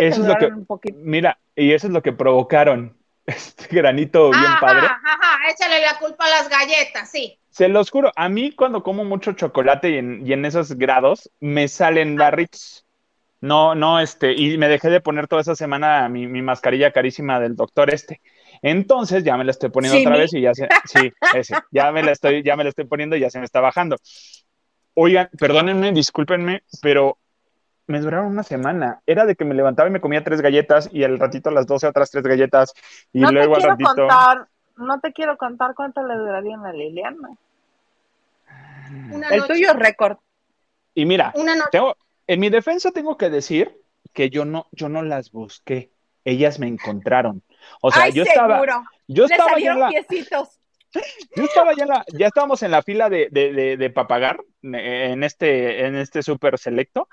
eso 0.00 0.22
es 0.22 0.28
lo 0.68 0.78
que, 0.78 0.92
mira, 0.92 1.38
y 1.54 1.72
eso 1.72 1.86
es 1.86 1.92
lo 1.92 2.02
que 2.02 2.12
provocaron 2.12 2.96
este 3.26 3.76
granito 3.76 4.30
bien 4.30 4.52
padre. 4.60 4.86
Ajá, 4.86 5.50
échale 5.50 5.80
la 5.80 5.98
culpa 5.98 6.24
a 6.26 6.30
las 6.30 6.48
galletas, 6.48 7.10
sí. 7.10 7.38
Se 7.58 7.66
los 7.66 7.90
juro, 7.90 8.12
a 8.14 8.28
mí 8.28 8.52
cuando 8.52 8.84
como 8.84 9.04
mucho 9.04 9.32
chocolate 9.32 9.90
y 9.90 10.32
en, 10.32 10.44
esos 10.44 10.74
grados 10.74 11.28
me 11.40 11.66
salen 11.66 12.14
barritos. 12.14 12.86
No, 13.40 13.74
no, 13.74 13.98
este, 13.98 14.32
y 14.32 14.56
me 14.58 14.68
dejé 14.68 14.90
de 14.90 15.00
poner 15.00 15.26
toda 15.26 15.42
esa 15.42 15.56
semana 15.56 16.08
mi, 16.08 16.28
mascarilla 16.40 16.92
carísima 16.92 17.40
del 17.40 17.56
doctor 17.56 17.92
este. 17.92 18.20
Entonces 18.62 19.24
ya 19.24 19.36
me 19.36 19.42
la 19.42 19.50
estoy 19.50 19.70
poniendo 19.70 19.98
otra 19.98 20.16
vez 20.16 20.32
y 20.34 20.42
ya 20.42 20.54
se, 20.54 20.68
sí, 20.84 21.12
ese, 21.34 21.56
ya 21.72 21.90
me 21.90 22.04
la 22.04 22.12
estoy, 22.12 22.44
ya 22.44 22.54
me 22.54 22.62
la 22.62 22.68
estoy 22.68 22.84
poniendo 22.84 23.16
y 23.16 23.20
ya 23.22 23.28
se 23.28 23.40
me 23.40 23.44
está 23.44 23.60
bajando. 23.60 23.96
Oigan, 24.94 25.28
perdónenme, 25.36 25.90
discúlpenme, 25.90 26.62
pero 26.80 27.18
me 27.88 27.98
duraron 27.98 28.26
una 28.26 28.44
semana. 28.44 29.00
Era 29.04 29.24
de 29.24 29.34
que 29.34 29.44
me 29.44 29.56
levantaba 29.56 29.88
y 29.88 29.92
me 29.92 30.00
comía 30.00 30.22
tres 30.22 30.42
galletas 30.42 30.88
y 30.92 31.02
al 31.02 31.18
ratito 31.18 31.50
a 31.50 31.52
las 31.52 31.66
doce 31.66 31.88
otras 31.88 32.12
tres 32.12 32.22
galletas 32.22 32.72
y 33.12 33.18
luego 33.18 33.56
al 33.56 33.64
ratito. 33.64 33.96
Contar, 33.96 34.46
no 34.76 35.00
te 35.00 35.12
quiero 35.12 35.36
contar 35.36 35.74
cuánto 35.74 36.06
le 36.06 36.14
duraría 36.14 36.56
a 36.56 36.72
Liliana. 36.72 37.30
El 39.30 39.46
tuyo 39.46 39.70
es 39.70 39.76
récord. 39.76 40.18
Y 40.94 41.04
mira, 41.06 41.32
tengo, 41.70 41.96
en 42.26 42.40
mi 42.40 42.50
defensa 42.50 42.90
tengo 42.90 43.16
que 43.16 43.30
decir 43.30 43.80
que 44.12 44.30
yo 44.30 44.44
no, 44.44 44.66
yo 44.72 44.88
no 44.88 45.02
las 45.02 45.30
busqué. 45.30 45.90
Ellas 46.24 46.58
me 46.58 46.66
encontraron. 46.66 47.42
O 47.80 47.90
sea, 47.90 48.08
yo 48.08 48.22
estaba, 48.22 48.62
Yo 49.06 49.26
Le 49.26 49.34
estaba 49.34 49.50
ya 49.52 49.72
en 49.72 49.78
salieron 49.78 49.80
la, 49.80 49.88
piecitos. 49.88 50.60
yo 51.36 51.44
estaba 51.44 51.74
ya 51.74 51.84
en 51.84 51.88
la- 51.88 52.04
ya 52.12 52.26
estábamos 52.26 52.62
en 52.62 52.70
la 52.70 52.82
fila 52.82 53.08
de, 53.08 53.28
de, 53.30 53.52
de, 53.52 53.76
de 53.76 53.90
pa' 53.90 54.06
pagar 54.08 54.40
eh, 54.62 55.10
en 55.12 55.22
este, 55.24 55.86
en 55.86 55.96
este 55.96 56.22
súper 56.22 56.58
selecto, 56.58 57.08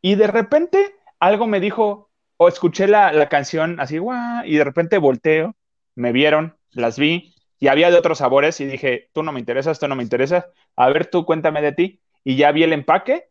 y 0.00 0.14
de 0.16 0.26
repente 0.26 0.94
algo 1.18 1.46
me 1.46 1.60
dijo, 1.60 2.10
o 2.36 2.48
escuché 2.48 2.86
la, 2.86 3.12
la 3.12 3.28
canción 3.28 3.80
así, 3.80 3.98
guau, 3.98 4.44
y 4.44 4.56
de 4.56 4.64
repente 4.64 4.98
volteo, 4.98 5.56
me 5.94 6.12
vieron, 6.12 6.56
las 6.70 6.98
vi, 6.98 7.34
y 7.60 7.68
había 7.68 7.90
de 7.90 7.98
otros 7.98 8.18
sabores, 8.18 8.60
y 8.60 8.66
dije, 8.66 9.08
tú 9.12 9.22
no 9.22 9.32
me 9.32 9.40
interesas, 9.40 9.78
tú 9.78 9.86
no 9.86 9.94
me 9.94 10.02
interesas, 10.02 10.46
a 10.76 10.88
ver, 10.88 11.06
tú 11.06 11.24
cuéntame 11.24 11.62
de 11.62 11.72
ti, 11.72 12.00
y 12.24 12.36
ya 12.36 12.50
vi 12.50 12.64
el 12.64 12.72
empaque, 12.72 13.28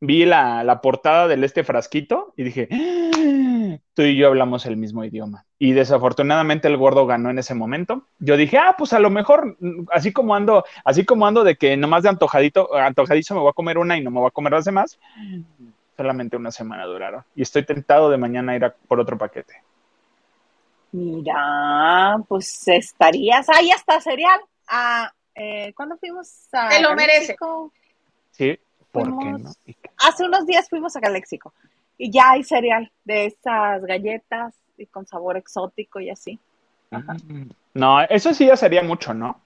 vi 0.00 0.24
la, 0.26 0.80
portada 0.82 1.26
del 1.26 1.42
este 1.42 1.64
frasquito, 1.64 2.32
y 2.36 2.44
dije, 2.44 2.68
"Ah, 2.70 3.40
tú 3.94 4.02
y 4.02 4.16
yo 4.16 4.28
hablamos 4.28 4.66
el 4.66 4.76
mismo 4.76 5.04
idioma. 5.04 5.44
Y 5.58 5.72
desafortunadamente 5.72 6.68
el 6.68 6.76
gordo 6.76 7.06
ganó 7.06 7.30
en 7.30 7.38
ese 7.38 7.54
momento. 7.54 8.06
Yo 8.18 8.36
dije, 8.36 8.58
ah, 8.58 8.74
pues 8.78 8.92
a 8.92 8.98
lo 8.98 9.10
mejor, 9.10 9.56
mm, 9.60 9.86
así 9.92 10.12
como 10.12 10.34
ando, 10.34 10.64
así 10.84 11.04
como 11.04 11.26
ando 11.26 11.44
de 11.44 11.56
que 11.56 11.76
nomás 11.76 12.02
de 12.02 12.08
antojadito, 12.08 12.74
antojadizo 12.74 13.34
me 13.34 13.40
voy 13.40 13.50
a 13.50 13.54
comer 13.54 13.78
una 13.78 13.96
y 13.96 14.02
no 14.02 14.10
me 14.10 14.20
voy 14.20 14.28
a 14.28 14.32
comer 14.32 14.52
las 14.52 14.64
demás, 14.64 14.98
solamente 15.96 16.36
una 16.36 16.50
semana 16.50 16.84
duraron. 16.86 17.24
Y 17.34 17.42
estoy 17.42 17.64
tentado 17.64 18.10
de 18.10 18.16
mañana 18.16 18.56
ir 18.56 18.64
a 18.64 18.74
por 18.74 19.00
otro 19.00 19.18
paquete. 19.18 19.62
Mira, 20.92 22.16
pues 22.28 22.66
estarías. 22.68 23.48
Ah, 23.48 23.62
ya 23.62 23.74
está, 23.74 24.00
cereal. 24.00 24.40
Ah, 24.68 25.12
eh, 25.34 25.72
¿Cuándo 25.74 25.96
fuimos 25.98 26.48
a 26.52 26.68
Te 26.68 26.80
lo 26.80 26.94
merece. 26.94 27.36
¿Sí? 28.32 28.58
¿Por 28.92 29.04
qué 29.04 29.10
Fuimos- 29.10 29.40
no? 29.42 29.74
Hace 29.98 30.24
unos 30.24 30.46
días 30.46 30.68
fuimos 30.68 30.96
a 30.96 31.00
Calexico 31.00 31.52
y 31.96 32.10
ya 32.10 32.30
hay 32.32 32.42
cereal 32.42 32.90
de 33.04 33.26
estas 33.26 33.82
galletas 33.84 34.54
y 34.76 34.86
con 34.86 35.06
sabor 35.06 35.36
exótico 35.36 36.00
y 36.00 36.10
así. 36.10 36.38
Ajá. 36.90 37.14
Mm, 37.28 37.50
No, 37.74 38.00
eso 38.02 38.34
sí 38.34 38.46
ya 38.46 38.56
sería 38.56 38.82
mucho, 38.82 39.14
¿no? 39.14 39.40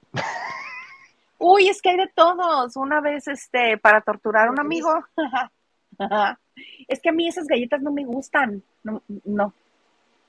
Uy, 1.38 1.68
es 1.68 1.82
que 1.82 1.90
hay 1.90 1.96
de 1.98 2.08
todos. 2.14 2.74
Una 2.76 3.00
vez, 3.02 3.28
este, 3.28 3.76
para 3.76 4.00
torturar 4.00 4.48
a 4.48 4.50
un 4.50 4.60
amigo. 4.60 4.90
es 6.88 7.00
que 7.00 7.08
a 7.10 7.12
mí 7.12 7.28
esas 7.28 7.46
galletas 7.46 7.82
no 7.82 7.90
me 7.92 8.04
gustan. 8.04 8.62
No, 8.82 9.02
no, 9.24 9.52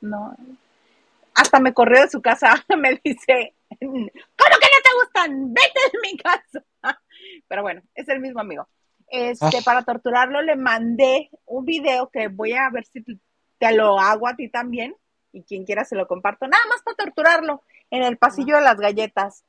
no. 0.02 0.36
Hasta 1.36 1.60
me 1.60 1.74
corrió 1.74 2.02
de 2.02 2.10
su 2.10 2.22
casa. 2.22 2.54
Me 2.78 3.00
dice, 3.04 3.56
¿cómo 3.80 4.06
que 4.08 4.10
no 4.10 4.82
te 4.84 4.96
gustan? 5.04 5.54
Vete 5.54 5.80
de 5.92 6.00
mi 6.02 6.18
casa. 6.18 6.64
Pero 7.48 7.62
bueno, 7.62 7.82
es 7.94 8.08
el 8.10 8.20
mismo 8.20 8.40
amigo. 8.42 8.68
Este, 9.08 9.46
Ah. 9.46 9.62
para 9.64 9.84
torturarlo 9.84 10.42
le 10.42 10.56
mandé 10.56 11.30
un 11.46 11.64
video 11.66 12.10
que 12.10 12.28
voy 12.28 12.54
a 12.54 12.70
ver 12.72 12.86
si 12.86 13.04
te 13.60 13.72
lo 13.74 14.00
hago 14.00 14.28
a 14.28 14.36
ti 14.36 14.50
también. 14.50 14.96
Y 15.32 15.44
quien 15.44 15.66
quiera 15.66 15.84
se 15.84 15.96
lo 15.96 16.08
comparto. 16.08 16.48
Nada 16.48 16.64
más 16.70 16.82
para 16.82 16.96
torturarlo 16.96 17.62
en 17.92 18.04
el 18.04 18.18
pasillo 18.18 18.56
de 18.56 18.62
las 18.64 18.78
galletas. 18.80 19.44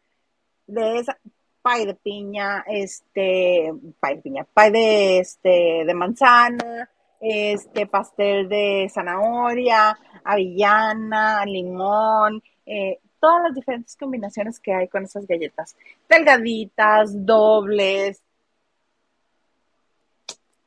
De 0.67 0.99
esa, 0.99 1.17
pay 1.63 1.87
de 1.87 1.95
piña, 1.95 2.65
este, 2.67 3.73
pay 4.01 4.17
de 4.17 4.23
piña, 4.23 4.45
pay 4.53 4.71
de, 4.73 5.19
este, 5.21 5.85
de 5.87 5.95
manzana, 5.95 6.91
este, 7.21 7.87
pastel 7.87 8.49
de 8.49 8.89
zanahoria, 8.93 9.99
avellana, 10.25 11.45
limón, 11.45 12.43
eh, 12.67 12.99
todas 13.21 13.43
las 13.45 13.55
diferentes 13.55 13.97
combinaciones 13.97 14.61
que 14.61 14.73
hay 14.73 14.89
con 14.89 15.05
esas 15.05 15.27
galletas. 15.27 15.77
Delgaditas, 16.09 17.27
dobles. 17.27 18.23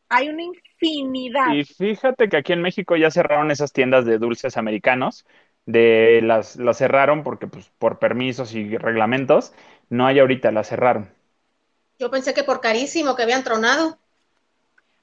Hay 0.09 0.29
una 0.29 0.43
infinidad. 0.43 1.53
Y 1.53 1.63
fíjate 1.63 2.29
que 2.29 2.37
aquí 2.37 2.53
en 2.53 2.61
México 2.61 2.95
ya 2.95 3.11
cerraron 3.11 3.51
esas 3.51 3.71
tiendas 3.71 4.05
de 4.05 4.17
dulces 4.17 4.57
americanos, 4.57 5.25
de 5.65 6.21
las, 6.23 6.55
las 6.55 6.77
cerraron 6.77 7.23
porque 7.23 7.45
pues 7.47 7.71
por 7.77 7.99
permisos 7.99 8.55
y 8.55 8.75
reglamentos, 8.75 9.53
no 9.89 10.07
hay 10.07 10.19
ahorita, 10.19 10.51
las 10.51 10.69
cerraron. 10.69 11.11
Yo 11.99 12.09
pensé 12.09 12.33
que 12.33 12.43
por 12.43 12.59
carísimo 12.59 13.15
que 13.15 13.23
habían 13.23 13.43
tronado. 13.43 13.99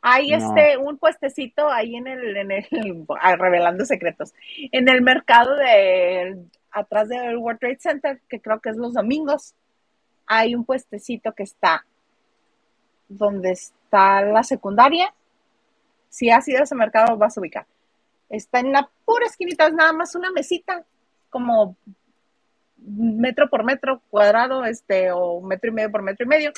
Hay 0.09 0.31
No. 0.31 0.37
este 0.37 0.77
un 0.77 0.99
puestecito 0.99 1.69
ahí 1.69 1.97
en 1.97 2.07
el, 2.07 2.37
en 2.37 2.53
el 2.53 3.07
ah, 3.21 3.35
revelando 3.35 3.85
secretos, 3.85 4.33
en 4.71 4.89
el 4.89 5.03
mercado 5.03 5.57
de 5.57 6.45
atrás 6.71 7.09
del 7.09 7.37
World 7.39 7.59
Trade 7.59 7.79
Center, 7.81 8.21
que 8.29 8.41
creo 8.41 8.61
que 8.61 8.69
es 8.69 8.77
los 8.77 8.95
domingos. 8.95 9.57
Hay 10.25 10.55
un 10.55 10.65
puestecito 10.65 11.33
que 11.33 11.43
está 11.43 11.85
donde 13.09 13.51
está 13.51 14.23
la 14.23 14.45
secundaria. 14.45 15.13
Si 16.09 16.31
has 16.31 16.47
ido 16.47 16.61
a 16.61 16.63
ese 16.63 16.77
mercado, 16.77 17.17
vas 17.17 17.37
a 17.37 17.41
ubicar. 17.41 17.67
Está 18.29 18.61
en 18.61 18.71
la 18.71 18.89
pura 19.05 19.27
esquinita, 19.27 19.67
es 19.67 19.75
nada 19.75 19.93
más 19.93 20.15
una 20.15 20.31
mesita, 20.31 20.85
como 21.31 21.77
metro 22.77 23.51
por 23.51 23.65
metro 23.65 24.01
cuadrado, 24.09 24.65
este, 24.67 25.11
o 25.11 25.41
metro 25.41 25.71
y 25.71 25.75
medio 25.75 25.91
por 25.91 26.03
metro 26.03 26.27
y 26.27 26.29
medio. 26.29 26.53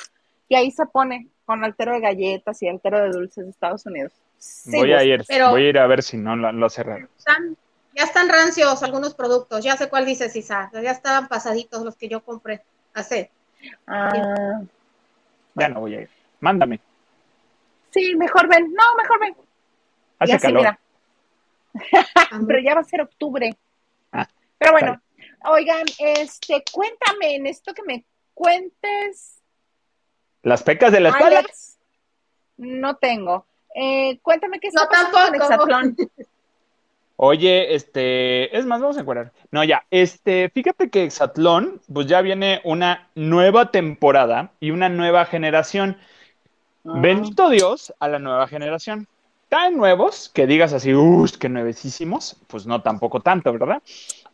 Y 0.51 0.55
ahí 0.55 0.71
se 0.71 0.85
pone 0.85 1.29
con 1.49 1.65
altero 1.65 1.95
de 1.95 2.01
galletas 2.01 2.61
y 2.63 2.69
altero 2.69 3.01
de 3.01 3.09
dulces 3.09 3.45
de 3.47 3.51
Estados 3.51 3.87
Unidos. 3.87 4.13
Sí, 4.37 4.71
Voy 4.77 4.93
a 4.93 4.97
gusta. 4.97 5.05
ir, 5.07 5.25
pero- 5.27 5.49
voy 5.51 5.65
a 5.65 5.69
ir 5.71 5.79
a 5.79 5.87
ver 5.87 6.03
si 6.03 6.19
no 6.19 6.37
lo, 6.37 6.53
lo 6.53 6.69
cerraron. 6.69 7.09
Están- 7.17 7.57
ya 7.97 8.03
están 8.05 8.29
rancios 8.29 8.83
algunos 8.83 9.15
productos. 9.15 9.65
Ya 9.65 9.75
sé 9.79 9.89
cuál 9.89 10.05
dices, 10.05 10.37
Isa. 10.37 10.71
Ya 10.75 10.91
estaban 10.91 11.27
pasaditos 11.27 11.83
los 11.83 11.97
que 11.97 12.09
yo 12.11 12.21
compré 12.23 12.61
hace. 12.93 13.31
Ah, 13.87 14.61
Ya 15.55 15.69
no 15.71 15.81
voy 15.81 15.95
a 15.97 16.01
ir. 16.03 16.11
Mándame. 16.41 16.81
sí, 17.93 18.15
mejor 18.15 18.47
ven. 18.47 18.71
No, 18.75 18.95
mejor 19.03 19.19
ven. 19.21 19.37
Hace 20.19 20.35
así, 20.35 20.43
calor. 20.49 20.61
mira. 20.61 20.79
Pero 22.47 22.59
ya 22.61 22.75
va 22.75 22.81
a 22.83 22.85
ser 22.85 23.01
octubre. 23.01 23.57
Ah, 24.13 24.29
Pero 24.59 24.73
bueno, 24.73 25.01
oigan, 25.47 25.85
este, 25.99 26.63
cuéntame 26.71 27.37
en 27.37 27.47
esto 27.47 27.73
que 27.73 27.83
me 27.85 28.05
cuentes, 28.35 29.38
Las 30.49 30.63
pecas 30.63 30.93
de 30.93 31.01
la 31.01 31.11
espalda. 31.11 31.41
Alex. 31.41 31.79
No 32.57 32.97
tengo. 32.97 33.47
Eh, 33.75 34.19
cuéntame 34.23 34.59
qué 34.59 34.69
está 34.69 34.85
No, 34.85 34.89
pasando 34.89 35.13
con 35.13 35.39
tampoco. 35.39 35.53
Hexatlón. 35.53 35.97
Oye, 37.21 37.75
este, 37.75 38.57
es 38.57 38.65
más, 38.65 38.81
vamos 38.81 38.97
a 38.97 39.01
encuadrar. 39.01 39.33
No, 39.51 39.65
ya, 39.65 39.85
este, 39.91 40.51
fíjate 40.51 40.89
que 40.89 41.03
Exatlón, 41.03 41.81
pues 41.93 42.07
ya 42.07 42.21
viene 42.21 42.61
una 42.63 43.09
nueva 43.17 43.73
temporada 43.73 44.53
y 44.61 44.71
una 44.71 44.89
nueva 44.89 45.25
generación. 45.25 45.99
Ah. 46.87 46.93
Bendito 46.95 47.51
Dios 47.51 47.93
a 47.99 48.07
la 48.07 48.21
nueva 48.21 48.47
generación. 48.47 49.09
Tan 49.49 49.77
nuevos 49.77 50.31
que 50.33 50.47
digas 50.47 50.73
así, 50.73 50.95
uff, 50.95 51.37
que 51.39 51.49
nuevecísimos, 51.49 52.37
pues 52.47 52.67
no 52.67 52.83
tampoco 52.83 53.21
tanto, 53.21 53.53
¿verdad? 53.53 53.83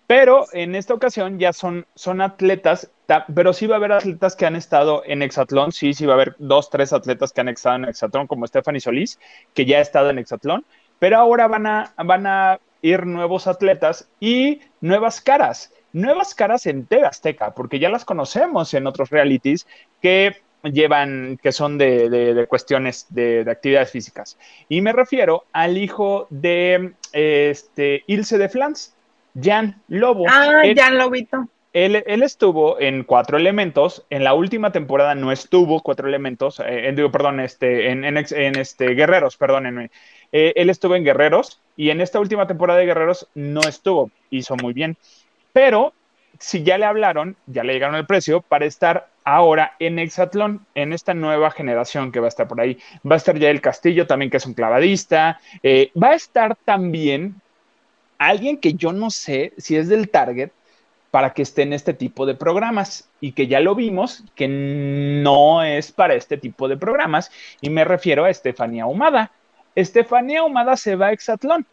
Pero 0.07 0.47
en 0.53 0.75
esta 0.75 0.93
ocasión 0.95 1.39
ya 1.39 1.53
son, 1.53 1.87
son 1.95 2.21
atletas, 2.21 2.91
ta- 3.07 3.25
pero 3.35 3.53
sí 3.55 3.67
va 3.67 3.77
a 3.77 3.79
haber 3.79 3.93
atletas 3.93 4.37
que 4.37 4.45
han 4.47 4.55
estado 4.57 5.03
en 5.07 5.23
Hexatlón, 5.23 5.73
sí, 5.73 5.95
sí 5.95 6.05
va 6.05 6.13
a 6.13 6.17
haber 6.17 6.37
dos, 6.39 6.69
tres 6.69 6.93
atletas 6.93 7.33
que 7.33 7.41
han 7.41 7.49
estado 7.49 7.77
en 7.77 7.85
Hexatlón, 7.87 8.27
como 8.27 8.47
Stephanie 8.47 8.81
Solís, 8.81 9.19
que 9.55 9.65
ya 9.65 9.79
ha 9.79 9.81
estado 9.81 10.11
en 10.11 10.19
Hexatlón, 10.19 10.67
pero 10.99 11.17
ahora 11.19 11.49
van 11.49 11.67
a, 11.67 11.95
van 12.05 12.27
a 12.27 12.61
ir 12.83 13.07
nuevos 13.07 13.47
atletas 13.47 14.09
y 14.21 14.61
nuevas 14.83 15.23
caras, 15.23 15.73
nuevas 15.93 16.35
caras 16.35 16.67
en 16.67 16.87
TV 16.87 17.07
Azteca, 17.07 17.55
porque 17.55 17.79
ya 17.79 17.89
las 17.89 18.05
conocemos 18.05 18.75
en 18.75 18.87
otros 18.87 19.09
realities 19.11 19.67
que 20.03 20.37
llevan, 20.63 21.39
que 21.43 21.53
son 21.53 21.79
de, 21.79 22.09
de- 22.11 22.35
de 22.35 22.47
cuestiones 22.47 23.07
de, 23.11 23.45
de 23.45 23.51
actividades 23.51 23.91
físicas. 23.91 24.39
Y 24.69 24.81
me 24.81 24.93
refiero 24.93 25.45
al 25.53 25.77
hijo 25.79 26.27
de 26.31 26.95
este, 27.13 28.03
Ilse 28.07 28.39
de 28.39 28.49
Flans, 28.49 28.94
Jan 29.41 29.83
Lobo. 29.89 30.25
Ah, 30.29 30.61
Él- 30.65 30.75
ya 30.77 30.91
lo 30.91 31.11
vi. 31.11 31.27
él, 31.73 32.05
él 32.07 32.23
estuvo 32.23 32.81
en 32.81 33.03
Cuatro 33.03 33.37
Elementos, 33.37 34.07
en 34.11 34.23
la 34.23 34.35
última 34.35 34.71
temporada 34.71 35.15
no 35.17 35.33
estuvo 35.33 35.81
Cuatro 35.83 36.07
Elementos, 36.09 36.61
eh, 36.61 36.89
en- 36.89 36.95
digo, 36.97 37.11
perdón, 37.11 37.41
este, 37.41 37.91
en, 37.91 38.05
en 38.05 38.17
ex- 38.17 38.31
en 38.33 38.57
este, 38.57 38.95
Guerreros, 38.95 39.37
perdónenme. 39.37 39.91
Eh, 40.31 40.53
él 40.57 40.71
estuvo 40.71 40.95
en 40.95 41.05
Guerreros 41.05 41.61
y 41.77 41.91
en 41.91 42.01
esta 42.01 42.21
última 42.21 42.47
temporada 42.47 42.79
de 42.79 42.87
Guerreros 42.87 43.29
no 43.35 43.61
estuvo, 43.63 44.11
hizo 44.31 44.55
muy 44.57 44.73
bien. 44.73 44.97
Pero 45.53 45.93
si 46.39 46.63
ya 46.63 46.79
le 46.79 46.85
hablaron, 46.85 47.37
ya 47.47 47.65
le 47.65 47.73
llegaron 47.73 47.97
el 47.97 48.07
precio 48.07 48.41
para 48.41 48.67
estar 48.67 49.09
ahora 49.25 49.75
en 49.79 49.99
Hexatlón, 49.99 50.67
en 50.75 50.93
esta 50.93 51.15
nueva 51.15 51.51
generación 51.51 52.13
que 52.13 52.21
va 52.21 52.27
a 52.27 52.29
estar 52.29 52.47
por 52.47 52.61
ahí. 52.61 52.79
Va 53.09 53.15
a 53.15 53.19
estar 53.19 53.39
ya 53.39 53.51
el 53.51 53.61
Castillo 53.61 54.07
también, 54.07 54.31
que 54.31 54.37
es 54.37 54.47
un 54.47 54.55
clavadista. 54.55 55.41
Eh, 55.63 55.91
va 56.01 56.09
a 56.11 56.15
estar 56.15 56.57
también 56.65 57.37
alguien 58.19 58.59
que 58.59 58.75
yo 58.75 58.93
no 58.93 59.11
sé 59.11 59.53
si 59.59 59.77
es 59.77 59.89
del 59.89 60.09
Target, 60.11 60.51
para 61.11 61.33
que 61.33 61.43
esté 61.43 61.63
en 61.63 61.73
este 61.73 61.95
tipo 61.95 62.27
de 62.27 62.35
programas 62.35 63.09
y 63.21 63.33
que 63.33 63.47
ya 63.47 63.61
lo 63.61 63.77
vimos 63.77 64.25
que 64.35 64.49
no 64.49 65.63
es 65.63 65.93
para 65.93 66.15
este 66.15 66.37
tipo 66.39 66.67
de 66.67 66.77
programas 66.77 67.31
y 67.61 67.71
me 67.71 67.85
refiero 67.85 68.25
a 68.25 68.31
Estefanía 68.31 68.87
Humada. 68.87 69.31
Estefanía 69.77 70.43
Humada 70.43 70.77
se 70.77 70.97
va 70.97 71.07
a 71.07 71.13
Exatlón. 71.13 71.65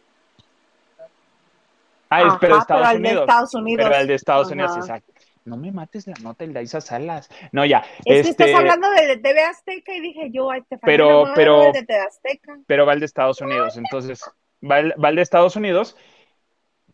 Ah, 2.08 2.22
es, 2.22 2.34
pero 2.40 2.58
Estados 2.58 2.82
pero 2.82 2.84
al 2.90 3.02
de 3.02 3.08
Unidos. 3.08 3.22
Estados 3.22 3.54
Unidos. 3.54 3.84
Pero 3.88 4.00
el 4.00 4.06
de 4.06 4.14
Estados 4.14 4.46
Ajá. 4.46 4.54
Unidos, 4.54 4.76
exacto. 4.76 5.12
No 5.44 5.56
me 5.56 5.72
mates 5.72 6.06
la 6.06 6.14
nota, 6.22 6.44
Isa 6.62 6.80
Salas. 6.80 7.28
No, 7.50 7.64
ya. 7.64 7.78
Es 8.04 8.22
que 8.26 8.30
este, 8.30 8.44
estás 8.44 8.54
hablando 8.60 8.88
de, 8.90 9.06
de 9.08 9.16
TV 9.16 9.40
Azteca 9.42 9.92
y 9.92 10.00
dije 10.00 10.30
yo, 10.30 10.50
ay, 10.52 10.62
te 10.68 10.78
Pero- 10.78 11.32
pero- 11.34 11.72
de 11.72 11.82
TV 11.84 11.98
Azteca. 11.98 12.58
pero 12.66 12.86
va 12.86 12.92
el 12.92 13.00
de 13.00 13.06
Estados 13.06 13.40
Unidos. 13.40 13.76
Entonces, 13.76 14.22
va 14.62 14.78
el, 14.78 14.94
va 15.02 15.08
el 15.08 15.16
de 15.16 15.22
Estados 15.22 15.56
Unidos. 15.56 15.96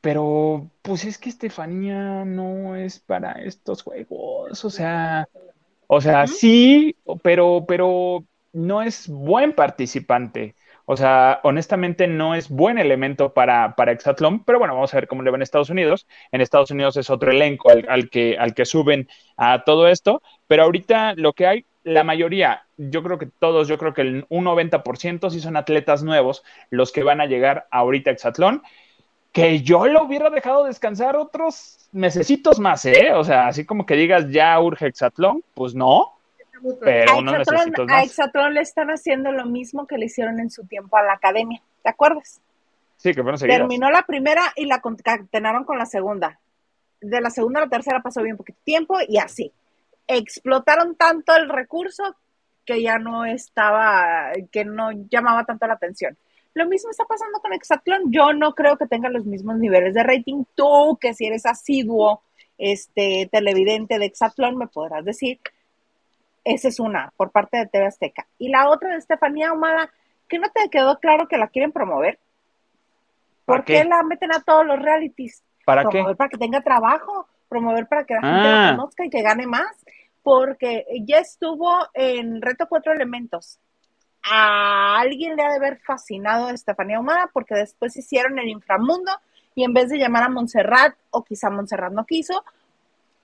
Pero 0.00 0.70
pues 0.82 1.04
es 1.04 1.18
que 1.18 1.28
Estefanía 1.28 2.24
no 2.24 2.76
es 2.76 3.00
para 3.00 3.32
estos 3.32 3.82
juegos, 3.82 4.64
o 4.64 4.70
sea, 4.70 5.28
o 5.88 6.00
sea, 6.00 6.26
sí, 6.26 6.96
pero, 7.22 7.64
pero 7.66 8.24
no 8.52 8.82
es 8.82 9.08
buen 9.08 9.54
participante. 9.54 10.54
O 10.84 10.96
sea, 10.96 11.40
honestamente 11.42 12.06
no 12.06 12.34
es 12.34 12.48
buen 12.48 12.78
elemento 12.78 13.34
para, 13.34 13.74
para 13.74 13.92
Exatlón, 13.92 14.44
pero 14.44 14.58
bueno, 14.58 14.74
vamos 14.74 14.92
a 14.92 14.96
ver 14.98 15.08
cómo 15.08 15.22
le 15.22 15.30
va 15.30 15.37
en 15.37 15.42
Estados 15.42 15.70
Unidos. 15.70 16.06
En 16.32 16.40
Estados 16.40 16.70
Unidos 16.70 16.96
es 16.96 17.11
otro 17.11 17.30
elenco 17.30 17.70
al, 17.70 18.11
que, 18.11 18.37
al 18.38 18.54
que 18.54 18.64
suben 18.64 19.08
a 19.37 19.64
todo 19.64 19.88
esto, 19.88 20.22
pero 20.46 20.62
ahorita 20.62 21.14
lo 21.14 21.32
que 21.34 21.46
hay, 21.46 21.66
la 21.84 22.04
mayoría, 22.04 22.66
yo 22.76 23.02
creo 23.02 23.18
que 23.18 23.26
todos, 23.26 23.68
yo 23.68 23.78
creo 23.78 23.92
que 23.92 24.02
el, 24.02 24.26
un 24.28 24.44
90% 24.44 25.30
sí 25.30 25.40
son 25.40 25.56
atletas 25.56 26.02
nuevos 26.02 26.42
los 26.70 26.90
que 26.92 27.02
van 27.02 27.20
a 27.20 27.26
llegar 27.26 27.66
ahorita 27.70 28.11
a 28.11 28.14
Exatlón, 28.14 28.62
que 29.33 29.61
yo 29.61 29.87
lo 29.87 30.05
hubiera 30.05 30.31
dejado 30.31 30.64
descansar 30.64 31.17
otros 31.17 31.88
mesecitos 31.93 32.59
más, 32.59 32.85
¿eh? 32.85 33.12
O 33.14 33.25
sea, 33.25 33.49
así 33.49 33.64
como 33.64 33.87
que 33.87 33.95
digas 33.95 34.31
ya 34.31 34.59
urge 34.61 34.87
Exatlón, 34.87 35.43
pues 35.55 35.75
no, 35.75 36.19
pero 36.81 37.12
a 37.88 38.03
Exatlón, 38.03 38.55
le 38.55 38.61
están 38.61 38.88
haciendo 38.88 39.33
lo 39.33 39.47
mismo 39.47 39.87
que 39.87 39.99
le 39.99 40.07
hicieron 40.07 40.41
en 40.41 40.51
su 40.51 40.67
tiempo 40.67 40.97
a 40.97 41.03
la 41.03 41.14
academia, 41.14 41.62
¿te 41.83 41.91
acuerdas? 41.91 42.41
Sí, 42.97 43.14
que 43.14 43.23
fueron 43.23 43.38
Terminó 43.38 43.91
la 43.91 44.03
primera 44.03 44.43
y 44.57 44.67
la 44.67 44.81
concatenaron 44.81 45.64
con 45.64 45.79
la 45.79 45.87
segunda. 45.87 46.41
De 47.01 47.21
la 47.21 47.31
segunda 47.31 47.61
a 47.61 47.64
la 47.64 47.71
tercera 47.71 48.03
pasó 48.03 48.23
bien 48.23 48.37
poquito 48.37 48.59
tiempo 48.64 48.99
y 49.07 49.19
así. 49.19 49.53
Explotaron 50.09 50.97
tanto 50.97 51.37
el 51.37 51.49
recurso 51.49 52.17
que 52.64 52.83
ya 52.83 52.99
no 52.99 53.25
estaba, 53.25 54.33
que 54.51 54.64
no 54.64 54.91
llamaba 55.09 55.45
tanto 55.45 55.67
la 55.69 55.75
atención. 55.75 56.19
Lo 56.54 56.66
mismo 56.66 56.90
está 56.90 57.04
pasando 57.04 57.40
con 57.40 57.52
Exatlón. 57.52 58.11
Yo 58.11 58.32
no 58.32 58.54
creo 58.54 58.76
que 58.76 58.87
tenga 58.87 59.08
los 59.08 59.24
mismos 59.24 59.56
niveles 59.56 59.94
de 59.94 60.02
rating. 60.02 60.44
Tú, 60.54 60.98
que 61.00 61.14
si 61.14 61.26
eres 61.26 61.46
asiduo, 61.46 62.22
este, 62.56 63.28
televidente 63.30 63.98
de 63.98 64.06
Exatlón, 64.06 64.56
me 64.56 64.66
podrás 64.66 65.04
decir 65.04 65.40
esa 66.48 66.68
es 66.68 66.80
una, 66.80 67.12
por 67.16 67.30
parte 67.30 67.58
de 67.58 67.66
TV 67.66 67.87
Azteca. 67.87 68.26
Y 68.38 68.48
la 68.48 68.70
otra 68.70 68.90
de 68.90 68.96
Estefanía 68.96 69.50
Ahumada, 69.50 69.90
que 70.28 70.38
no 70.38 70.48
te 70.50 70.68
quedó 70.70 70.98
claro 70.98 71.28
que 71.28 71.37
la 71.37 71.48
quieren 71.48 71.72
promover. 71.72 72.18
¿Por 73.44 73.64
qué? 73.64 73.84
la 73.84 74.02
meten 74.02 74.32
a 74.32 74.40
todos 74.40 74.66
los 74.66 74.78
realities? 74.78 75.42
¿Para 75.64 75.82
promover 75.82 76.14
qué? 76.14 76.16
Para 76.16 76.30
que 76.30 76.38
tenga 76.38 76.61
trabajo, 76.62 77.26
promover 77.48 77.87
para 77.87 78.04
que 78.04 78.14
la 78.14 78.20
gente 78.20 78.48
la 78.48 78.68
ah. 78.68 78.76
conozca 78.76 79.04
y 79.04 79.11
que 79.11 79.22
gane 79.22 79.46
más. 79.46 79.76
Porque 80.22 80.87
ya 81.06 81.18
estuvo 81.18 81.70
en 81.94 82.40
Reto 82.42 82.66
Cuatro 82.68 82.92
Elementos. 82.92 83.58
A 84.31 85.01
alguien 85.01 85.37
le 85.37 85.43
ha 85.43 85.51
de 85.51 85.57
haber 85.57 85.79
fascinado 85.81 86.47
a 86.47 86.53
Estefanía 86.53 86.99
Ahumada 86.99 87.31
porque 87.33 87.55
después 87.55 87.97
hicieron 87.97 88.38
el 88.38 88.49
inframundo 88.49 89.12
y 89.55 89.64
en 89.64 89.73
vez 89.73 89.88
de 89.88 89.99
llamar 89.99 90.25
a 90.25 90.29
Montserrat, 90.29 90.95
o 91.11 91.25
quizá 91.25 91.51
Montserrat 91.51 91.93
no 91.93 92.07
quiso, 92.07 92.45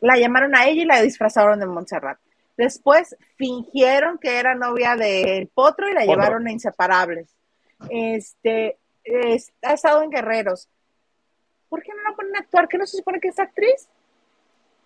la 0.01 0.17
llamaron 0.17 0.57
a 0.57 0.67
ella 0.67 0.83
y 0.83 0.87
la 0.87 1.01
disfrazaron 1.01 1.61
de 1.61 1.67
Montserrat. 1.67 2.19
Después 2.57 3.17
fingieron 3.37 4.19
que 4.19 4.39
era 4.39 4.55
novia 4.55 4.97
del 4.97 5.49
Potro 5.49 5.89
y 5.89 5.95
la 5.95 6.05
llevaron 6.05 6.47
a 6.47 6.53
Inseparables. 6.53 7.29
Este, 7.89 8.79
ha 9.63 9.73
estado 9.73 10.03
en 10.03 10.11
Guerreros. 10.11 10.69
¿Por 11.69 11.83
qué 11.83 11.93
no 11.93 12.09
la 12.09 12.17
ponen 12.17 12.37
a 12.37 12.41
actuar? 12.41 12.69
¿Qué 12.69 12.79
no 12.79 12.87
se 12.87 12.99
supone 12.99 13.21
que 13.21 13.29
es 13.29 13.39
actriz? 13.39 13.89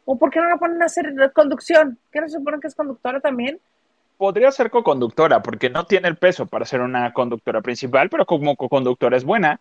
¿O 0.05 0.19
por 0.19 0.31
qué 0.31 0.41
no 0.41 0.49
la 0.49 0.57
ponen 0.57 0.83
a 0.83 0.87
hacer 0.87 1.13
conducción? 1.35 1.99
¿Qué 2.11 2.21
no 2.21 2.29
se 2.29 2.39
supone 2.39 2.61
que 2.61 2.69
es 2.69 2.75
conductora 2.75 3.21
también? 3.21 3.61
Podría 4.19 4.51
ser 4.53 4.71
co-conductora, 4.71 5.43
porque 5.43 5.71
no 5.71 5.87
tiene 5.87 6.09
el 6.09 6.17
peso 6.17 6.45
para 6.45 6.67
ser 6.67 6.81
una 6.81 7.13
conductora 7.13 7.63
principal, 7.63 8.11
pero 8.11 8.27
como 8.27 8.57
co-conductora 8.57 9.17
es 9.17 9.25
buena. 9.25 9.61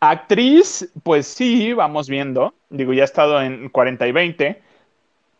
Actriz, 0.00 0.90
pues 1.02 1.26
sí, 1.26 1.72
vamos 1.72 2.08
viendo. 2.08 2.54
Digo, 2.68 2.92
ya 2.92 3.02
ha 3.02 3.04
estado 3.06 3.40
en 3.40 3.70
40 3.70 4.06
y 4.06 4.12
20. 4.12 4.62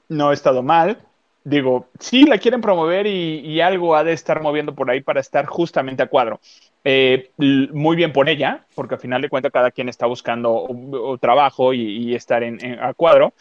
No 0.08 0.30
ha 0.30 0.32
estado 0.32 0.62
mal 0.62 0.98
digo, 1.44 1.88
sí 1.98 2.24
la 2.24 2.38
quieren 2.38 2.60
promover 2.60 3.06
y, 3.06 3.60
algo 3.60 3.96
ha 3.96 4.04
de 4.04 4.12
estar 4.12 4.40
moviendo 4.42 4.74
por 4.74 4.90
ahí 4.90 5.00
para 5.00 5.20
estar 5.20 5.46
justamente 5.46 6.02
a 6.02 6.06
cuadro. 6.06 6.40
Eh, 6.84 7.30
muy 7.38 7.96
bien 7.96 8.12
por 8.12 8.28
ella, 8.28 8.64
porque 8.74 8.94
al 8.94 9.00
final 9.00 9.22
de 9.22 9.28
cuentas 9.28 9.52
cada 9.52 9.70
quien 9.70 9.88
está 9.88 10.06
buscando 10.06 10.68
trabajo 11.20 11.72
y, 11.72 12.14
estar 12.14 12.42
en, 12.42 12.78
a 12.80 12.94
cuadro. 12.94 13.32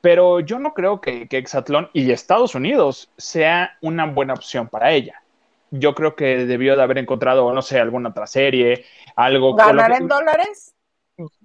Pero 0.00 0.40
yo 0.40 0.58
no 0.58 0.74
creo 0.74 1.00
que, 1.00 1.28
que 1.28 1.38
Exatlón 1.38 1.90
y 1.92 2.10
Estados 2.10 2.54
Unidos 2.54 3.10
sea 3.16 3.76
una 3.80 4.06
buena 4.06 4.34
opción 4.34 4.68
para 4.68 4.92
ella. 4.92 5.22
Yo 5.70 5.94
creo 5.94 6.16
que 6.16 6.46
debió 6.46 6.76
de 6.76 6.82
haber 6.82 6.98
encontrado, 6.98 7.52
no 7.52 7.62
sé, 7.62 7.78
alguna 7.78 8.10
otra 8.10 8.26
serie, 8.26 8.84
algo. 9.16 9.54
¿Ganar 9.54 9.92
en 9.92 10.08
dólares? 10.08 10.74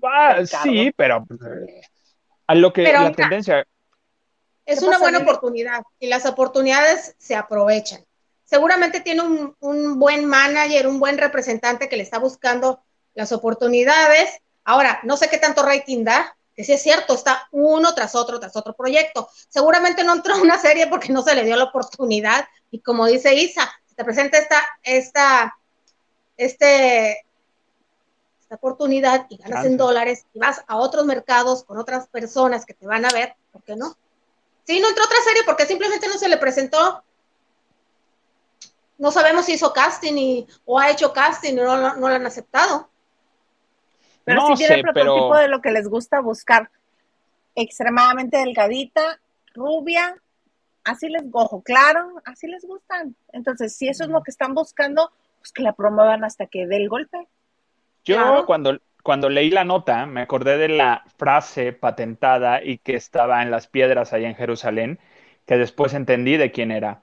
Ah, 0.03 0.41
sí, 0.45 0.93
pero 0.95 1.25
a 2.47 2.55
lo 2.55 2.71
que 2.71 2.83
la 2.83 3.11
tendencia 3.11 3.65
es 4.65 4.81
una 4.81 4.97
buena 4.97 5.19
oportunidad 5.19 5.83
y 5.99 6.07
las 6.07 6.25
oportunidades 6.25 7.15
se 7.17 7.35
aprovechan. 7.35 8.05
Seguramente 8.45 9.01
tiene 9.01 9.21
un, 9.59 9.99
buen 9.99 10.25
manager, 10.25 10.87
un 10.87 10.99
buen 10.99 11.17
representante 11.17 11.89
que 11.89 11.97
le 11.97 12.03
está 12.03 12.19
buscando 12.19 12.83
las 13.13 13.31
oportunidades. 13.31 14.39
Ahora, 14.63 14.99
no 15.03 15.17
sé 15.17 15.29
qué 15.29 15.37
tanto 15.37 15.63
rating 15.63 16.03
da, 16.03 16.37
que 16.55 16.63
sí 16.63 16.73
es 16.73 16.81
cierto, 16.81 17.15
está 17.15 17.47
uno 17.51 17.95
tras 17.95 18.15
otro, 18.15 18.39
tras 18.39 18.55
otro 18.55 18.73
proyecto. 18.73 19.29
Seguramente 19.49 20.03
no 20.03 20.13
entró 20.13 20.35
en 20.35 20.41
una 20.41 20.59
serie 20.59 20.87
porque 20.87 21.11
no 21.11 21.21
se 21.23 21.35
le 21.35 21.43
dio 21.43 21.55
la 21.55 21.65
oportunidad. 21.65 22.47
Y 22.69 22.79
como 22.79 23.05
dice 23.07 23.33
Isa, 23.35 23.71
se 23.85 23.95
te 23.95 24.03
presenta 24.03 24.37
esta, 24.37 24.61
esta, 24.83 25.57
este, 26.37 27.25
esta 28.39 28.55
oportunidad 28.55 29.25
y 29.29 29.37
ganas 29.37 29.65
en 29.65 29.77
dólares 29.77 30.25
y 30.33 30.39
vas 30.39 30.63
a 30.67 30.77
otros 30.77 31.05
mercados 31.05 31.63
con 31.63 31.77
otras 31.77 32.07
personas 32.07 32.65
que 32.65 32.73
te 32.73 32.85
van 32.85 33.05
a 33.05 33.09
ver, 33.09 33.35
¿por 33.51 33.63
qué 33.63 33.75
no? 33.75 33.97
Sí, 34.65 34.79
no 34.79 34.89
entró 34.89 35.03
otra 35.03 35.21
serie 35.25 35.43
porque 35.45 35.65
simplemente 35.65 36.07
no 36.07 36.17
se 36.17 36.29
le 36.29 36.37
presentó. 36.37 37.03
No 38.97 39.11
sabemos 39.11 39.45
si 39.45 39.53
hizo 39.53 39.73
casting 39.73 40.13
y, 40.13 40.47
o 40.65 40.79
ha 40.79 40.89
hecho 40.89 41.11
casting 41.11 41.53
y 41.53 41.55
no, 41.55 41.95
no, 41.95 41.95
lo 41.95 42.07
han 42.07 42.25
aceptado. 42.25 42.89
Pero 44.25 44.41
no 44.41 44.47
sí 44.47 44.55
tiene 44.55 44.75
el 44.75 44.81
prototipo 44.81 45.35
de 45.35 45.47
lo 45.47 45.61
que 45.61 45.71
les 45.71 45.87
gusta 45.87 46.21
buscar. 46.21 46.69
Extremadamente 47.55 48.37
delgadita, 48.37 49.19
rubia, 49.53 50.15
así 50.83 51.09
les, 51.09 51.23
ojo 51.31 51.61
claro, 51.61 52.21
así 52.25 52.47
les 52.47 52.65
gustan. 52.65 53.15
Entonces, 53.31 53.75
si 53.75 53.87
eso 53.87 54.03
es 54.03 54.09
lo 54.09 54.23
que 54.23 54.31
están 54.31 54.53
buscando, 54.53 55.11
pues 55.39 55.51
que 55.51 55.63
la 55.63 55.73
promuevan 55.73 56.23
hasta 56.23 56.47
que 56.47 56.67
dé 56.67 56.77
el 56.77 56.89
golpe. 56.89 57.27
Yo 58.05 58.45
cuando, 58.45 58.79
cuando 59.01 59.29
leí 59.29 59.49
la 59.49 59.63
nota, 59.63 60.05
me 60.05 60.21
acordé 60.21 60.57
de 60.57 60.69
la 60.69 61.03
frase 61.17 61.73
patentada 61.73 62.63
y 62.63 62.77
que 62.77 62.95
estaba 62.95 63.41
en 63.41 63.51
las 63.51 63.67
piedras 63.67 64.13
allá 64.13 64.27
en 64.27 64.35
Jerusalén, 64.35 64.99
que 65.45 65.57
después 65.57 65.93
entendí 65.93 66.37
de 66.37 66.51
quién 66.51 66.71
era. 66.71 67.01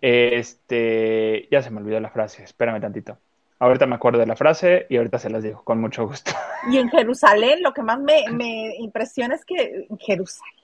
Este, 0.00 1.48
ya 1.50 1.62
se 1.62 1.70
me 1.70 1.80
olvidó 1.80 2.00
la 2.00 2.10
frase, 2.10 2.44
espérame 2.44 2.80
tantito. 2.80 3.18
Ahorita 3.60 3.86
me 3.86 3.96
acuerdo 3.96 4.20
de 4.20 4.26
la 4.26 4.36
frase 4.36 4.86
y 4.88 4.96
ahorita 4.96 5.18
se 5.18 5.30
las 5.30 5.42
digo 5.42 5.62
con 5.64 5.80
mucho 5.80 6.06
gusto. 6.06 6.32
Y 6.70 6.78
en 6.78 6.88
Jerusalén, 6.88 7.62
lo 7.62 7.72
que 7.72 7.82
más 7.82 7.98
me, 7.98 8.24
me 8.32 8.76
impresiona 8.76 9.34
es 9.34 9.44
que 9.44 9.86
en 9.88 9.98
Jerusalén. 9.98 10.54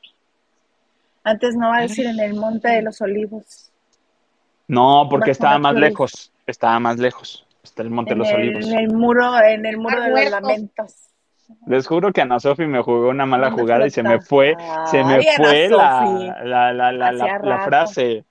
Antes 1.25 1.57
no 1.57 1.71
va 1.71 1.79
a 1.79 1.83
decir 1.83 2.07
en 2.07 2.21
el 2.21 2.35
Monte 2.35 2.69
de 2.69 2.83
los 2.83 3.01
Olivos. 3.01 3.73
No, 4.69 5.09
porque 5.11 5.31
estaba 5.31 5.59
más 5.59 5.75
lejos. 5.75 6.33
Estaba 6.47 6.79
más 6.79 6.99
lejos. 6.99 7.47
Está 7.63 7.83
el 7.83 7.91
Monte 7.91 8.13
de 8.13 8.19
los 8.19 8.31
Olivos. 8.31 8.67
En 8.67 8.79
el 8.79 8.89
muro, 8.93 9.41
en 9.41 9.65
el 9.65 9.79
muro 9.79 10.03
de 10.03 10.11
los 10.11 10.31
lamentos. 10.31 11.05
Les 11.67 11.87
juro 11.87 12.13
que 12.13 12.21
Ana 12.21 12.41
Sofi 12.41 12.67
me 12.67 12.83
jugó 12.83 13.09
una 13.09 13.27
mala 13.27 13.51
jugada 13.51 13.87
y 13.87 13.91
se 13.91 14.03
me 14.03 14.21
fue, 14.21 14.55
se 14.87 15.03
me 15.05 15.23
fue 15.37 15.69
la, 15.69 16.73
la, 16.73 16.93
la, 16.93 17.13
la, 17.13 17.65
frase. 17.65 18.25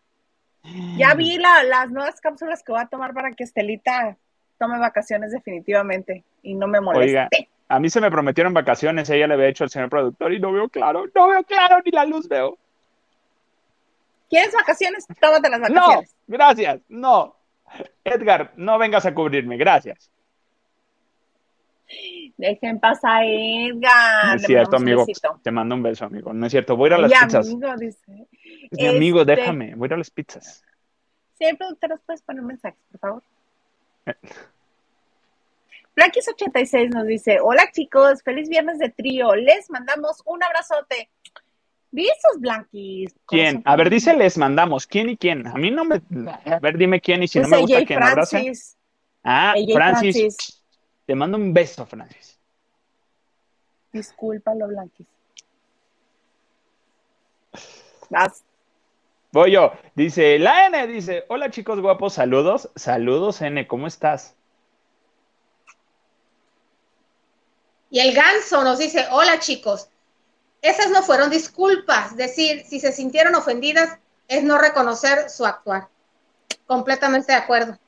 Ya 0.98 1.14
vi 1.16 1.38
las 1.70 1.92
nuevas 1.92 2.20
cápsulas 2.22 2.64
que 2.64 2.72
voy 2.72 2.82
a 2.82 2.88
tomar 2.88 3.14
para 3.14 3.32
que 3.32 3.44
Estelita 3.44 4.18
tome 4.58 4.80
vacaciones 4.80 5.32
definitivamente 5.32 6.24
y 6.42 6.56
no 6.56 6.68
me 6.68 6.82
moleste. 6.82 7.06
Oiga, 7.06 7.30
a 7.68 7.80
mí 7.80 7.90
se 7.90 8.02
me 8.02 8.12
prometieron 8.12 8.54
vacaciones, 8.54 9.10
ella 9.10 9.28
le 9.28 9.34
había 9.34 9.48
hecho 9.48 9.64
al 9.64 9.70
señor 9.70 9.90
productor 9.90 10.34
y 10.34 10.40
no 10.40 10.52
veo 10.52 10.70
claro, 10.70 11.06
no 11.14 11.28
veo 11.28 11.44
claro, 11.44 11.82
ni 11.84 11.92
la 11.92 12.06
luz 12.06 12.28
veo. 12.28 12.58
¿Quieres 14.30 14.54
vacaciones? 14.54 15.06
Tómate 15.20 15.50
las 15.50 15.60
vacaciones. 15.60 16.16
No, 16.28 16.38
gracias, 16.38 16.82
no. 16.90 17.36
Edgar, 18.04 18.52
no 18.56 18.78
vengas 18.78 19.06
a 19.06 19.14
cubrirme, 19.14 19.58
gracias. 19.58 20.10
Dejen 22.38 22.80
pasar 22.80 23.24
Edgar. 23.24 24.28
No 24.28 24.36
es 24.36 24.44
cierto, 24.44 24.76
amigo. 24.78 25.06
Te 25.44 25.52
mando 25.52 25.76
un 25.76 25.84
beso, 25.84 26.06
amigo. 26.06 26.34
No 26.34 26.46
es 26.46 26.52
cierto. 26.52 26.76
Voy 26.76 26.90
a 26.90 26.94
ir 26.94 26.94
a 26.94 27.08
las 27.08 27.24
pizzas. 27.24 27.48
Amigo, 27.48 27.76
dice. 27.78 28.28
mi 28.72 28.88
amigo, 28.88 29.22
este, 29.22 29.36
déjame. 29.36 29.76
Voy 29.76 29.86
a 29.86 29.90
ir 29.90 29.94
a 29.94 29.98
las 29.98 30.10
pizzas. 30.10 30.64
Sí, 31.38 31.46
productoras, 31.58 32.00
puedes 32.06 32.22
poner 32.22 32.42
un 32.42 32.48
mensaje, 32.48 32.78
por 32.92 33.00
favor. 33.00 33.24
Blackis86 35.96 36.90
nos 36.90 37.06
dice: 37.06 37.40
Hola 37.42 37.70
chicos, 37.72 38.24
feliz 38.24 38.50
viernes 38.50 38.80
de 38.80 38.90
trío. 38.90 39.36
Les 39.36 39.70
mandamos 39.70 40.22
un 40.26 40.44
abrazote. 40.44 41.10
Vi 41.92 42.08
esos 42.08 42.42
blanquis. 42.42 43.14
¿Quién? 43.28 43.62
A 43.66 43.76
ver, 43.76 43.90
dice 43.90 44.16
les 44.16 44.38
mandamos. 44.38 44.88
¿Quién 44.88 45.10
y 45.10 45.18
quién? 45.18 45.46
A 45.46 45.54
mí 45.54 45.70
no 45.70 45.86
me. 45.86 46.02
A 46.46 46.60
ver, 46.60 46.78
dime 46.78 47.00
quién 47.00 47.22
y 47.22 47.28
si 47.28 47.40
no 47.40 47.48
me 47.48 47.60
gusta 47.60 47.86
quién 47.86 48.02
abrace. 48.02 48.52
Ah, 49.24 49.54
Francis. 49.72 50.64
Te 51.06 51.16
mando 51.16 51.38
un 51.38 51.54
beso, 51.54 51.86
Francis. 51.86 52.40
Discúlpalo, 53.92 54.68
Blanquis. 54.68 55.08
Vas. 58.10 58.44
Voy 59.34 59.52
yo. 59.52 59.74
Dice, 59.96 60.38
la 60.38 60.68
N 60.68 60.86
dice, 60.86 61.26
hola 61.28 61.50
chicos 61.50 61.82
guapos, 61.82 62.14
saludos. 62.14 62.70
Saludos, 62.76 63.42
N, 63.42 63.66
¿cómo 63.68 63.88
estás? 63.88 64.36
Y 67.90 68.00
el 68.00 68.14
ganso 68.14 68.64
nos 68.64 68.78
dice, 68.78 69.08
hola 69.10 69.40
chicos, 69.40 69.90
esas 70.62 70.92
no 70.92 71.02
fueron 71.02 71.32
disculpas. 71.32 72.16
Decir, 72.16 72.64
si 72.64 72.80
se 72.80 72.92
sintieron 72.92 73.34
ofendidas, 73.34 73.98
es 74.28 74.44
no 74.44 74.60
reconocer 74.60 75.32
su 75.32 75.48
actuar. 75.48 75.88
Completamente 76.68 77.32
de 77.32 77.40
acuerdo. 77.40 77.80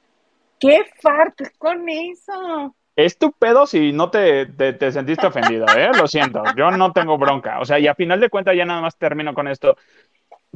¿Qué 0.60 0.84
farto 1.00 1.44
con 1.60 1.88
eso? 1.88 2.76
Es 2.96 3.20
tu 3.20 3.32
pedo 3.34 3.68
si 3.68 3.92
no 3.92 4.10
te, 4.10 4.48
te, 4.48 4.92
sentiste 4.92 5.28
ofendido, 5.28 5.68
¿eh? 5.78 5.92
Lo 5.96 6.08
siento, 6.08 6.42
yo 6.58 6.72
no 6.72 6.92
tengo 6.92 7.20
bronca. 7.20 7.60
O 7.60 7.66
sea, 7.66 7.78
y 7.78 7.88
a 7.88 7.94
final 7.94 8.20
de 8.20 8.30
cuentas 8.30 8.56
ya 8.56 8.66
nada 8.66 8.82
más 8.82 8.98
termino 8.98 9.36
con 9.36 9.48
esto. 9.48 9.78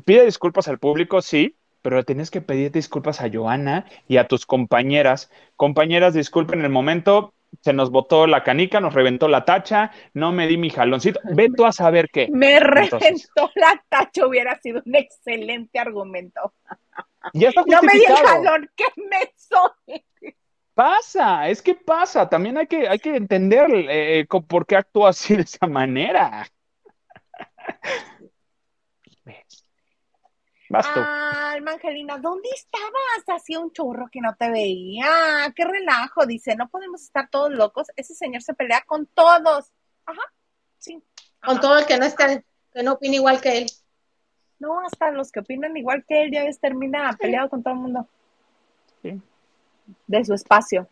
Pide 0.06 0.26
disculpas 0.26 0.68
al 0.68 0.80
público, 0.80 1.22
sí, 1.22 1.56
pero 1.82 2.04
tienes 2.04 2.32
que 2.32 2.42
pedir 2.42 2.72
disculpas 2.72 3.22
a 3.22 3.30
Joana 3.32 3.86
y 4.08 4.18
a 4.18 4.28
tus 4.28 4.46
compañeras. 4.46 5.32
Compañeras, 5.56 6.14
disculpen 6.14 6.62
el 6.62 6.70
momento, 6.70 7.34
se 7.62 7.74
nos 7.74 7.92
botó 7.92 8.28
la 8.28 8.44
canica, 8.44 8.80
nos 8.80 8.94
reventó 8.94 9.28
la 9.28 9.46
tacha, 9.46 9.92
no 10.14 10.32
me 10.32 10.48
di 10.48 10.58
mi 10.58 10.70
jaloncito. 10.70 11.20
Ve 11.24 11.50
tú 11.56 11.66
a 11.66 11.72
saber 11.72 12.10
qué. 12.12 12.28
Me 12.32 12.60
reventó 12.60 13.52
la 13.56 13.84
tacha, 13.90 14.26
hubiera 14.26 14.60
sido 14.60 14.82
un 14.86 14.96
excelente 14.96 15.80
argumento. 15.80 16.54
Ya 17.34 17.50
está 17.50 17.64
no 17.68 17.82
me 17.82 17.94
di 17.94 18.06
el 18.06 18.16
jalón, 18.16 18.70
qué 18.76 18.86
me. 18.96 20.00
Pasa, 20.74 21.50
es 21.50 21.62
que 21.62 21.76
pasa, 21.76 22.30
también 22.30 22.58
hay 22.58 22.66
que, 22.66 22.88
hay 22.88 23.00
que 23.00 23.14
entender 23.14 23.68
eh, 23.74 24.26
por 24.48 24.66
qué 24.66 24.78
actúa 24.78 25.10
así 25.10 25.36
de 25.36 25.42
esa 25.42 25.68
manera. 25.68 26.48
Ah, 30.72 31.56
Angelina, 31.66 32.18
¿dónde 32.18 32.50
estabas? 32.54 33.24
Hacía 33.28 33.60
un 33.60 33.72
churro 33.72 34.08
que 34.12 34.22
no 34.22 34.36
te 34.36 34.50
veía. 34.50 35.52
Qué 35.56 35.66
relajo, 35.66 36.26
dice. 36.26 36.56
No 36.56 36.70
podemos 36.70 37.02
estar 37.02 37.30
todos 37.30 37.52
locos. 37.52 37.88
Ese 37.96 38.14
señor 38.14 38.42
se 38.42 38.54
pelea 38.54 38.84
con 38.86 39.08
todos. 39.08 39.72
Ajá, 40.06 40.22
sí. 40.78 41.02
Con 41.42 41.60
todo 41.60 41.80
el 41.80 41.86
que 41.86 41.98
no 41.98 42.06
está, 42.06 42.42
que 42.74 42.84
no 42.84 42.94
opina 42.94 43.16
igual 43.16 43.42
que 43.42 43.60
él. 43.60 43.68
No, 44.60 44.80
hasta 44.82 45.12
los 45.12 45.32
que 45.32 45.40
opinan 45.40 45.78
igual 45.78 46.04
que 46.08 46.24
él 46.24 46.32
ya 46.32 46.44
ves 46.44 46.60
termina 46.60 47.16
peleado 47.20 47.50
con 47.50 47.64
todo 47.64 47.74
el 47.74 47.80
mundo. 47.80 48.08
Sí. 49.02 49.20
De 50.06 50.26
su 50.26 50.34
espacio. 50.34 50.88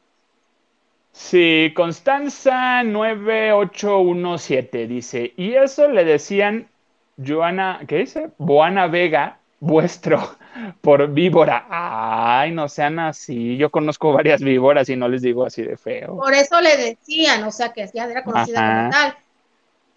Sí, 1.11 1.73
Constanza 1.75 2.83
9817 2.83 4.87
dice, 4.87 5.33
y 5.35 5.55
eso 5.55 5.89
le 5.89 6.05
decían 6.05 6.69
Joana, 7.17 7.81
¿qué 7.87 7.97
dice? 7.97 8.31
Boana 8.37 8.87
Vega 8.87 9.39
vuestro 9.59 10.37
por 10.81 11.07
víbora. 11.09 11.65
Ay, 11.69 12.51
no 12.51 12.69
sean 12.69 12.99
así. 12.99 13.57
Yo 13.57 13.69
conozco 13.69 14.13
varias 14.13 14.41
víboras 14.41 14.89
y 14.89 14.95
no 14.95 15.07
les 15.07 15.21
digo 15.21 15.45
así 15.45 15.63
de 15.63 15.77
feo. 15.77 16.17
Por 16.17 16.33
eso 16.33 16.61
le 16.61 16.77
decían, 16.77 17.43
o 17.43 17.51
sea, 17.51 17.73
que 17.73 17.89
ya 17.93 18.05
era 18.05 18.23
conocida 18.23 18.79
como 18.79 18.91
tal. 18.91 19.17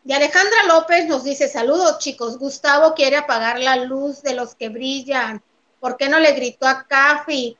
Y 0.04 0.12
Alejandra 0.12 0.64
López 0.66 1.06
nos 1.06 1.24
dice, 1.24 1.46
saludos 1.46 1.98
chicos, 1.98 2.38
Gustavo 2.38 2.94
quiere 2.94 3.16
apagar 3.16 3.58
la 3.58 3.76
luz 3.76 4.22
de 4.22 4.34
los 4.34 4.54
que 4.54 4.70
brillan. 4.70 5.42
¿Por 5.78 5.96
qué 5.96 6.08
no 6.08 6.18
le 6.18 6.32
gritó 6.32 6.66
a 6.66 6.86
Cafi? 6.86 7.56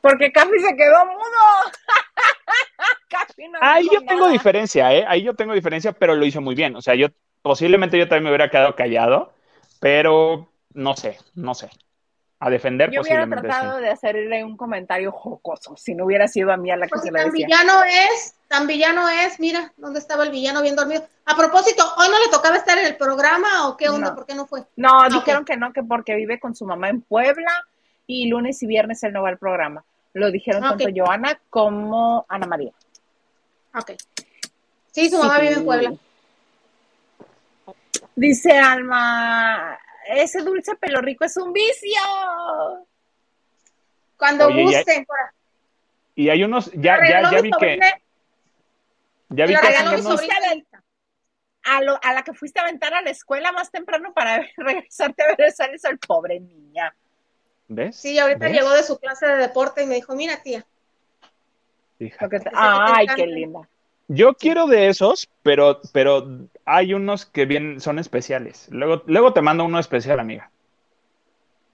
Porque 0.00 0.32
Cafi 0.32 0.58
se 0.58 0.76
quedó 0.76 1.04
mudo. 1.06 1.20
Ahí 3.60 3.86
yo 3.92 4.00
tengo 4.06 4.28
diferencia, 4.28 4.94
¿eh? 4.94 5.04
Ahí 5.06 5.22
yo 5.22 5.34
tengo 5.34 5.52
diferencia, 5.52 5.92
pero 5.92 6.14
lo 6.14 6.24
hizo 6.24 6.40
muy 6.40 6.54
bien. 6.54 6.76
O 6.76 6.82
sea, 6.82 6.94
yo 6.94 7.08
posiblemente 7.42 7.98
yo 7.98 8.08
también 8.08 8.24
me 8.24 8.30
hubiera 8.30 8.50
quedado 8.50 8.74
callado, 8.74 9.32
pero 9.80 10.48
no 10.76 10.94
sé, 10.94 11.18
no 11.34 11.54
sé. 11.54 11.70
A 12.38 12.50
defender 12.50 12.90
Yo 12.90 13.00
hubiera 13.00 13.26
tratado 13.26 13.78
de 13.78 13.88
hacerle 13.88 14.44
un 14.44 14.58
comentario 14.58 15.10
jocoso, 15.10 15.74
si 15.78 15.94
no 15.94 16.04
hubiera 16.04 16.28
sido 16.28 16.52
a 16.52 16.58
mí 16.58 16.70
a 16.70 16.76
la 16.76 16.86
que 16.86 16.98
se 16.98 17.10
lo 17.10 17.18
decía. 17.18 17.48
Tan 17.48 17.64
villano 17.64 17.84
es, 17.84 18.34
tan 18.46 18.66
villano 18.66 19.08
es, 19.08 19.40
mira, 19.40 19.72
¿dónde 19.78 20.00
estaba 20.00 20.24
el 20.24 20.30
villano 20.30 20.60
bien 20.60 20.76
dormido? 20.76 21.02
A 21.24 21.34
propósito, 21.34 21.82
¿hoy 21.96 22.08
no 22.10 22.18
le 22.18 22.30
tocaba 22.30 22.56
estar 22.56 22.76
en 22.76 22.86
el 22.86 22.96
programa 22.96 23.68
o 23.68 23.76
qué 23.76 23.88
onda? 23.88 24.14
¿Por 24.14 24.26
qué 24.26 24.34
no 24.34 24.46
fue? 24.46 24.64
No, 24.76 25.00
ah, 25.00 25.08
dijeron 25.08 25.46
que 25.46 25.56
no, 25.56 25.72
que 25.72 25.82
porque 25.82 26.14
vive 26.14 26.38
con 26.38 26.54
su 26.54 26.66
mamá 26.66 26.90
en 26.90 27.00
Puebla 27.00 27.50
y 28.06 28.28
lunes 28.28 28.62
y 28.62 28.66
viernes 28.66 29.02
él 29.02 29.14
no 29.14 29.22
va 29.22 29.30
al 29.30 29.38
programa. 29.38 29.82
Lo 30.12 30.30
dijeron 30.30 30.62
ah, 30.62 30.76
tanto 30.76 30.88
Joana 30.94 31.40
como 31.48 32.26
Ana 32.28 32.46
María. 32.46 32.72
Ok. 33.74 33.92
Sí, 34.92 35.08
su 35.08 35.18
mamá 35.18 35.38
vive 35.38 35.54
en 35.54 35.64
Puebla. 35.64 35.94
Dice 38.14 38.58
Alma, 38.58 39.78
ese 40.08 40.42
dulce 40.42 40.76
pelo 40.76 41.00
rico 41.00 41.24
es 41.24 41.36
un 41.36 41.52
vicio. 41.52 42.00
Cuando 44.16 44.50
gusten. 44.52 45.06
Y 46.14 46.30
hay 46.30 46.42
unos, 46.44 46.70
ya, 46.72 46.98
ya, 47.06 47.30
ya 47.30 47.40
vi 47.42 47.50
que. 47.58 47.78
Ya 49.28 49.46
vi 49.46 49.54
que. 49.54 50.64
A, 51.68 51.80
lo, 51.80 51.98
a, 52.00 52.12
la 52.12 52.22
que 52.22 52.32
fuiste 52.32 52.60
a 52.60 52.62
aventar 52.62 52.94
a 52.94 53.02
la 53.02 53.10
escuela 53.10 53.50
más 53.50 53.72
temprano 53.72 54.14
para 54.14 54.40
regresarte 54.56 55.24
a 55.24 55.26
ver 55.26 55.36
el 55.40 55.80
sol, 55.80 55.98
pobre 55.98 56.38
niña. 56.38 56.94
¿Ves? 57.68 57.96
Sí, 57.96 58.18
ahorita 58.18 58.48
llegó 58.48 58.70
de 58.70 58.84
su 58.84 58.98
clase 58.98 59.26
de 59.26 59.36
deporte 59.36 59.82
y 59.82 59.86
me 59.86 59.96
dijo, 59.96 60.14
mira 60.14 60.40
tía. 60.42 60.64
Ay, 62.54 63.06
qué 63.16 63.26
linda. 63.26 63.68
Yo 64.08 64.34
quiero 64.34 64.66
de 64.66 64.88
esos, 64.88 65.28
pero, 65.42 65.80
pero 65.92 66.26
hay 66.64 66.94
unos 66.94 67.26
que 67.26 67.44
bien 67.44 67.80
son 67.80 67.98
especiales. 67.98 68.68
Luego, 68.70 69.02
luego 69.06 69.32
te 69.32 69.42
mando 69.42 69.64
uno 69.64 69.80
especial, 69.80 70.20
amiga. 70.20 70.50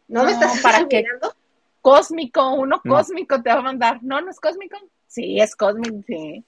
¿No, 0.08 0.24
me 0.24 0.32
estás 0.32 0.60
para 0.60 0.86
qué? 0.88 1.04
Cósmico, 1.82 2.54
uno 2.54 2.80
cósmico 2.86 3.42
te 3.42 3.50
va 3.50 3.58
a 3.58 3.62
mandar. 3.62 3.98
¿No, 4.02 4.20
no 4.20 4.30
es 4.30 4.40
cósmico? 4.40 4.78
Sí, 5.08 5.40
es 5.40 5.54
cósmico, 5.54 6.02
sí. 6.06 6.42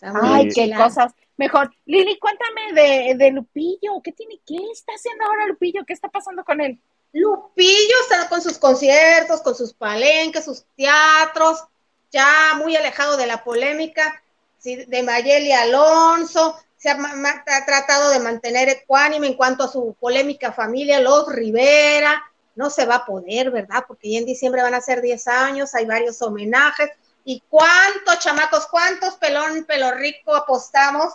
Ay, 0.00 0.48
qué 0.54 0.72
cosas. 0.76 1.12
Mejor, 1.36 1.72
Lili, 1.86 2.18
cuéntame 2.18 2.72
de, 2.72 3.14
de, 3.16 3.30
Lupillo. 3.32 4.00
¿Qué 4.02 4.12
tiene? 4.12 4.38
¿Qué 4.46 4.58
está 4.72 4.92
haciendo 4.92 5.24
ahora 5.24 5.46
Lupillo? 5.46 5.84
¿Qué 5.86 5.92
está 5.92 6.08
pasando 6.08 6.44
con 6.44 6.60
él? 6.60 6.78
Lupillo 7.12 7.94
está 8.02 8.28
con 8.28 8.42
sus 8.42 8.58
conciertos, 8.58 9.40
con 9.40 9.54
sus 9.54 9.72
palenques, 9.72 10.44
sus 10.44 10.64
teatros, 10.76 11.64
ya 12.10 12.54
muy 12.58 12.76
alejado 12.76 13.16
de 13.16 13.26
la 13.26 13.42
polémica 13.42 14.22
de 14.62 15.02
Mayeli 15.02 15.52
Alonso, 15.52 16.56
se 16.76 16.90
ha, 16.90 17.64
tratado 17.66 18.10
de 18.10 18.20
mantener 18.20 18.68
ecuánime 18.68 19.26
en 19.26 19.34
cuanto 19.34 19.64
a 19.64 19.68
su 19.68 19.96
polémica 19.98 20.52
familia, 20.52 21.00
los 21.00 21.32
Rivera, 21.32 22.22
no 22.54 22.70
se 22.70 22.86
va 22.86 22.96
a 22.96 23.06
poder, 23.06 23.50
¿verdad? 23.50 23.84
Porque 23.86 24.12
ya 24.12 24.18
en 24.18 24.26
diciembre 24.26 24.62
van 24.62 24.74
a 24.74 24.80
ser 24.80 25.02
10 25.02 25.26
años, 25.28 25.74
hay 25.74 25.86
varios 25.86 26.22
homenajes. 26.22 26.90
¿Y 27.24 27.42
cuántos 27.48 28.20
chamacos, 28.20 28.66
cuántos 28.68 29.16
pelón, 29.16 29.64
pelo 29.64 29.92
rico 29.92 30.34
apostamos 30.34 31.14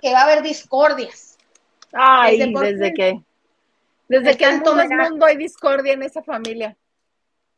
que 0.00 0.12
va 0.12 0.20
a 0.20 0.24
haber 0.24 0.42
discordias? 0.42 1.36
Ay, 1.92 2.38
desde, 2.38 2.94
que, 2.94 3.22
desde 4.08 4.36
que 4.36 4.44
en 4.44 4.62
todo 4.62 4.80
el 4.80 4.88
mundo 4.88 5.26
hay 5.26 5.36
discordia 5.36 5.94
en 5.94 6.02
esa 6.02 6.22
familia. 6.22 6.76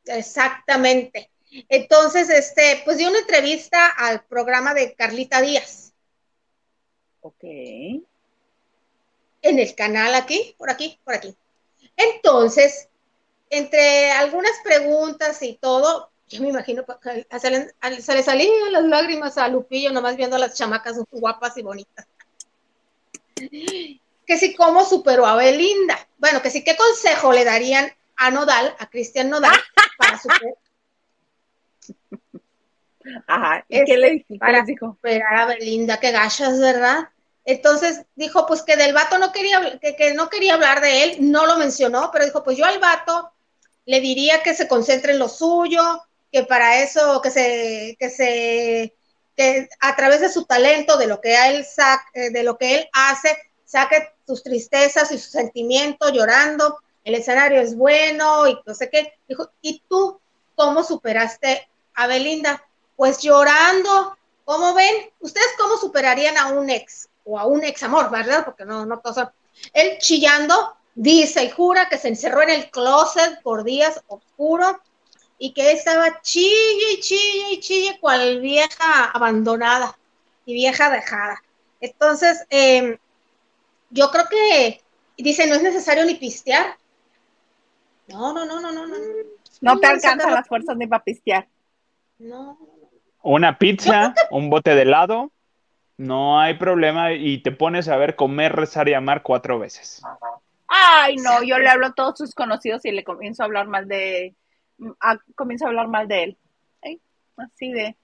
Exactamente. 0.06 1.30
Entonces, 1.68 2.30
este, 2.30 2.82
pues 2.84 2.98
dio 2.98 3.08
una 3.08 3.20
entrevista 3.20 3.86
al 3.86 4.24
programa 4.24 4.74
de 4.74 4.94
Carlita 4.94 5.40
Díaz. 5.40 5.92
Ok. 7.20 7.44
En 9.42 9.58
el 9.58 9.74
canal 9.74 10.14
aquí, 10.14 10.54
por 10.58 10.70
aquí, 10.70 10.98
por 11.04 11.14
aquí. 11.14 11.34
Entonces, 11.96 12.88
entre 13.50 14.10
algunas 14.10 14.52
preguntas 14.64 15.42
y 15.42 15.54
todo, 15.54 16.10
yo 16.28 16.42
me 16.42 16.48
imagino 16.48 16.84
que 16.84 17.26
se 17.38 17.50
le, 17.50 18.02
se 18.02 18.14
le 18.14 18.22
salían 18.22 18.72
las 18.72 18.84
lágrimas 18.84 19.38
a 19.38 19.48
Lupillo, 19.48 19.92
nomás 19.92 20.16
viendo 20.16 20.36
a 20.36 20.40
las 20.40 20.54
chamacas 20.54 20.98
guapas 21.10 21.56
y 21.56 21.62
bonitas. 21.62 22.06
Que 23.36 24.38
si 24.38 24.54
cómo 24.54 24.84
superó 24.84 25.26
a 25.26 25.36
Belinda. 25.36 26.08
Bueno, 26.18 26.42
que 26.42 26.50
si 26.50 26.64
qué 26.64 26.76
consejo 26.76 27.32
le 27.32 27.44
darían 27.44 27.92
a 28.16 28.30
Nodal, 28.30 28.74
a 28.78 28.88
Cristian 28.88 29.28
Nodal, 29.28 29.54
para 29.98 30.18
superar 30.18 30.54
Ajá, 33.26 33.64
¿y 33.68 33.84
qué 33.84 33.96
le 33.96 34.26
para 34.38 34.62
dijo? 34.62 34.92
Esperar 34.96 35.36
a 35.36 35.46
Belinda, 35.46 36.00
que 36.00 36.10
gachas, 36.10 36.58
¿verdad? 36.58 37.08
Entonces 37.44 38.06
dijo, 38.14 38.46
pues 38.46 38.62
que 38.62 38.76
del 38.76 38.94
vato 38.94 39.18
no 39.18 39.30
quería, 39.30 39.78
que, 39.78 40.14
no 40.14 40.30
quería 40.30 40.54
hablar 40.54 40.80
de 40.80 41.04
él, 41.04 41.16
no 41.30 41.46
lo 41.46 41.58
mencionó, 41.58 42.10
pero 42.10 42.24
dijo, 42.24 42.42
pues 42.42 42.56
yo 42.56 42.64
al 42.64 42.78
vato 42.78 43.32
le 43.84 44.00
diría 44.00 44.42
que 44.42 44.54
se 44.54 44.66
concentre 44.66 45.12
en 45.12 45.18
lo 45.18 45.28
suyo, 45.28 46.02
que 46.32 46.44
para 46.44 46.82
eso, 46.82 47.20
que 47.20 47.30
se, 47.30 47.96
que 47.98 48.08
se, 48.08 48.94
que 49.36 49.68
a 49.80 49.94
través 49.94 50.22
de 50.22 50.30
su 50.30 50.46
talento, 50.46 50.96
de 50.96 51.06
lo 51.06 51.20
que 51.20 51.36
él 51.48 51.66
eh, 52.14 52.30
de 52.30 52.42
lo 52.42 52.56
que 52.56 52.76
él 52.76 52.88
hace, 52.94 53.36
saque 53.66 54.08
sus 54.26 54.42
tristezas 54.42 55.12
y 55.12 55.18
sus 55.18 55.30
sentimientos 55.30 56.12
llorando, 56.12 56.78
el 57.04 57.14
escenario 57.14 57.60
es 57.60 57.76
bueno 57.76 58.48
y 58.48 58.58
no 58.64 58.74
sé 58.74 58.88
qué. 58.88 59.12
Dijo, 59.28 59.50
¿y 59.60 59.82
tú 59.86 60.18
cómo 60.54 60.82
superaste 60.82 61.68
a 61.94 62.06
Belinda? 62.06 62.62
Pues 62.96 63.18
llorando. 63.18 64.16
¿Cómo 64.44 64.74
ven? 64.74 65.10
¿Ustedes 65.20 65.54
cómo 65.58 65.76
superarían 65.76 66.36
a 66.36 66.48
un 66.48 66.68
ex? 66.68 67.08
o 67.24 67.38
a 67.38 67.46
un 67.46 67.64
ex 67.64 67.82
amor, 67.82 68.10
¿verdad? 68.10 68.44
Porque 68.44 68.64
no, 68.64 68.86
no 68.86 69.00
todos 69.00 69.28
Él 69.72 69.98
chillando, 69.98 70.76
dice 70.94 71.44
y 71.44 71.50
jura 71.50 71.88
que 71.88 71.98
se 71.98 72.08
encerró 72.08 72.42
en 72.42 72.50
el 72.50 72.70
closet 72.70 73.42
por 73.42 73.64
días 73.64 74.00
oscuros 74.06 74.76
y 75.38 75.52
que 75.52 75.72
estaba 75.72 76.20
chille 76.20 76.92
y 76.92 77.00
chille 77.00 77.52
y 77.52 77.60
chille 77.60 77.98
cual 78.00 78.40
vieja 78.40 79.06
abandonada 79.06 79.98
y 80.46 80.54
vieja 80.54 80.90
dejada. 80.90 81.42
Entonces, 81.80 82.46
em, 82.50 82.96
yo 83.90 84.10
creo 84.10 84.26
que, 84.28 84.80
dice, 85.16 85.46
no 85.46 85.56
es 85.56 85.62
necesario 85.62 86.04
ni 86.04 86.14
pistear. 86.14 86.76
No, 88.06 88.32
no, 88.32 88.44
no, 88.44 88.60
no, 88.60 88.70
no, 88.70 88.86
no. 88.86 88.96
No 89.60 89.80
te 89.80 89.86
alcanzan 89.86 90.32
las 90.32 90.46
fuerzas 90.46 90.76
ni 90.76 90.86
para 90.86 91.02
pistear. 91.02 91.48
No. 92.18 92.58
Una 93.22 93.58
pizza, 93.58 94.14
un 94.30 94.50
bote 94.50 94.74
de 94.74 94.82
helado, 94.82 95.32
no 95.96 96.40
hay 96.40 96.54
problema 96.54 97.12
y 97.12 97.38
te 97.42 97.52
pones 97.52 97.88
a 97.88 97.96
ver 97.96 98.16
comer, 98.16 98.54
rezar 98.54 98.88
y 98.88 98.94
amar 98.94 99.22
cuatro 99.22 99.58
veces. 99.58 100.02
Ay, 100.66 101.16
no, 101.16 101.42
yo 101.42 101.58
le 101.58 101.68
hablo 101.68 101.86
a 101.86 101.94
todos 101.94 102.18
sus 102.18 102.34
conocidos 102.34 102.84
y 102.84 102.92
le 102.92 103.04
comienzo 103.04 103.42
a 103.42 103.46
hablar 103.46 103.66
mal 103.66 103.86
de, 103.86 104.34
comienzo 105.36 105.64
a 105.64 105.68
hablar 105.68 105.88
mal 105.88 106.08
de 106.08 106.22
él. 106.24 106.38
Así 107.36 107.72
de, 107.72 107.96